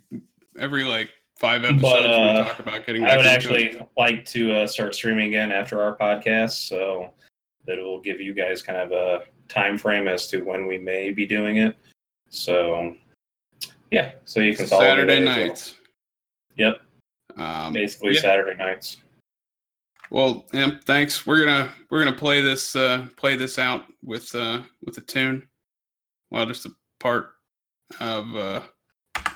every 0.59 0.85
like 0.85 1.11
five 1.39 1.65
episodes 1.65 1.83
But, 1.83 2.11
uh, 2.11 2.43
we 2.43 2.49
talk 2.49 2.59
about 2.59 2.87
getting 2.87 3.05
I 3.05 3.17
would 3.17 3.25
back 3.25 3.43
into 3.43 3.55
it. 3.55 3.65
actually 3.65 3.89
like 3.97 4.25
to 4.27 4.55
uh, 4.57 4.67
start 4.67 4.95
streaming 4.95 5.29
again 5.29 5.51
after 5.51 5.83
our 5.83 5.97
podcast, 5.97 6.69
so 6.69 7.11
that 7.67 7.79
it 7.79 7.83
will 7.83 8.01
give 8.01 8.21
you 8.21 8.35
guys 8.35 8.63
kind 8.63 8.79
of 8.79 8.93
a 8.93 9.25
time 9.49 9.79
frame 9.79 10.09
as 10.09 10.29
to 10.29 10.43
when 10.43 10.67
we 10.67 10.79
may 10.79 11.11
be 11.11 11.27
doing 11.27 11.59
it. 11.59 11.77
So, 12.29 12.95
yeah, 13.91 14.13
so 14.25 14.41
you 14.41 14.57
can 14.57 14.67
saturday 14.67 15.19
as 15.19 15.25
well. 15.25 15.37
nights 15.37 15.75
Yep, 16.57 16.81
um, 17.37 17.73
basically 17.73 18.15
yeah. 18.15 18.21
Saturday 18.21 18.57
nights. 18.57 18.99
Well, 20.13 20.45
yeah, 20.53 20.73
thanks. 20.85 21.27
We're 21.27 21.43
gonna 21.43 21.73
we're 21.89 22.05
gonna 22.05 22.15
play 22.15 22.43
this 22.43 22.77
uh 22.77 23.07
play 23.17 23.35
this 23.35 23.59
out 23.59 23.87
with 24.05 24.35
uh 24.35 24.61
with 24.85 24.99
a 24.99 25.01
tune. 25.01 25.49
Well, 26.31 26.45
just 26.45 26.67
a 26.67 26.71
part 27.01 27.31
of 27.99 28.37
uh 28.37 28.61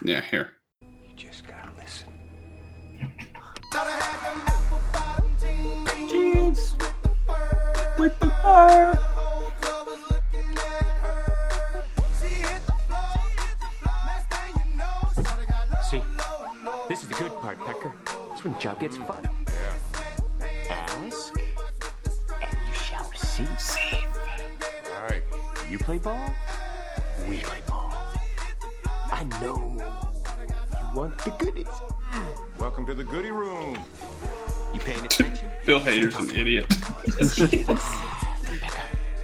yeah, 0.05 0.21
here. 0.21 0.51
You 0.83 1.17
just 1.17 1.45
gotta 1.47 1.71
listen. 1.79 2.09
See, 15.89 16.03
this 16.87 17.03
is 17.03 17.09
the 17.09 17.15
good 17.15 17.33
part, 17.41 17.59
Pecker. 17.65 17.95
That's 18.29 18.45
when 18.45 18.53
the 18.53 18.59
job 18.59 18.79
gets 18.79 18.99
fun. 18.99 19.36
Shall 23.37 23.47
receive. 23.47 24.07
All 24.97 25.03
right. 25.11 25.23
You 25.71 25.79
play 25.79 25.99
ball, 25.99 26.33
we 27.29 27.39
play 27.39 27.59
ball. 27.67 27.93
I 29.13 29.25
know 29.43 29.77
you 29.77 30.97
want 30.97 31.19
the 31.19 31.31
goodies. 31.33 31.67
Welcome 32.59 32.87
to 32.87 32.95
the 32.95 33.05
goodie 33.05 33.31
room. 33.31 33.79
You 34.73 34.81
paying 34.81 35.01
attention? 35.05 35.49
Phil 35.65 35.81
Hader's 35.81 36.17
an 36.17 36.31
idiot. 36.31 36.67
Pecker, 36.69 37.75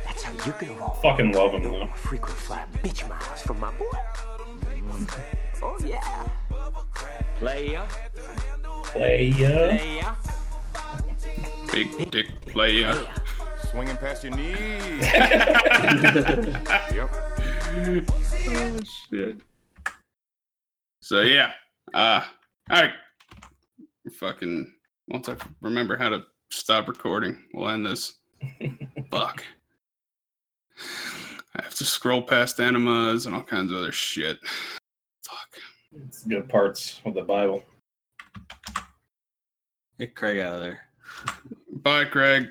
that's 0.04 0.22
how 0.22 0.32
you're 0.44 0.54
gonna 0.60 0.74
roll. 0.80 0.90
Fucking 1.02 1.32
love 1.32 1.54
him 1.54 1.62
though. 1.64 1.86
Frequent 1.94 2.36
flyer 2.38 2.66
bitch 2.82 3.08
miles 3.08 3.42
from 3.42 3.60
my 3.60 3.70
boy. 3.72 3.86
Oh 5.62 5.76
yeah. 5.84 6.26
Player, 7.38 7.86
Playa. 8.84 8.84
player, 8.84 10.16
Big 11.72 12.10
dick 12.10 12.26
player. 12.46 12.92
player. 12.92 13.06
Swinging 13.72 13.96
past 13.96 14.22
your 14.22 14.36
knees. 14.36 14.58
yep. 16.92 17.08
oh 18.50 18.78
shit. 19.08 19.38
So 21.00 21.22
yeah. 21.22 21.52
Uh 21.94 22.22
all 22.70 22.82
right. 22.82 22.92
Fucking 24.18 24.70
once 25.08 25.30
I 25.30 25.36
remember 25.62 25.96
how 25.96 26.10
to 26.10 26.22
stop 26.50 26.86
recording, 26.86 27.38
we'll 27.54 27.70
end 27.70 27.86
this. 27.86 28.18
Fuck. 29.10 29.42
I 31.56 31.62
have 31.62 31.74
to 31.76 31.84
scroll 31.86 32.20
past 32.20 32.60
enemas 32.60 33.24
and 33.24 33.34
all 33.34 33.42
kinds 33.42 33.72
of 33.72 33.78
other 33.78 33.92
shit. 33.92 34.38
Fuck. 35.26 35.56
It's 35.96 36.24
good 36.24 36.46
parts 36.46 37.00
of 37.06 37.14
the 37.14 37.22
Bible. 37.22 37.62
Get 39.98 40.14
Craig 40.14 40.40
out 40.40 40.56
of 40.56 40.60
there. 40.60 40.80
Bye, 41.72 42.04
Craig. 42.04 42.50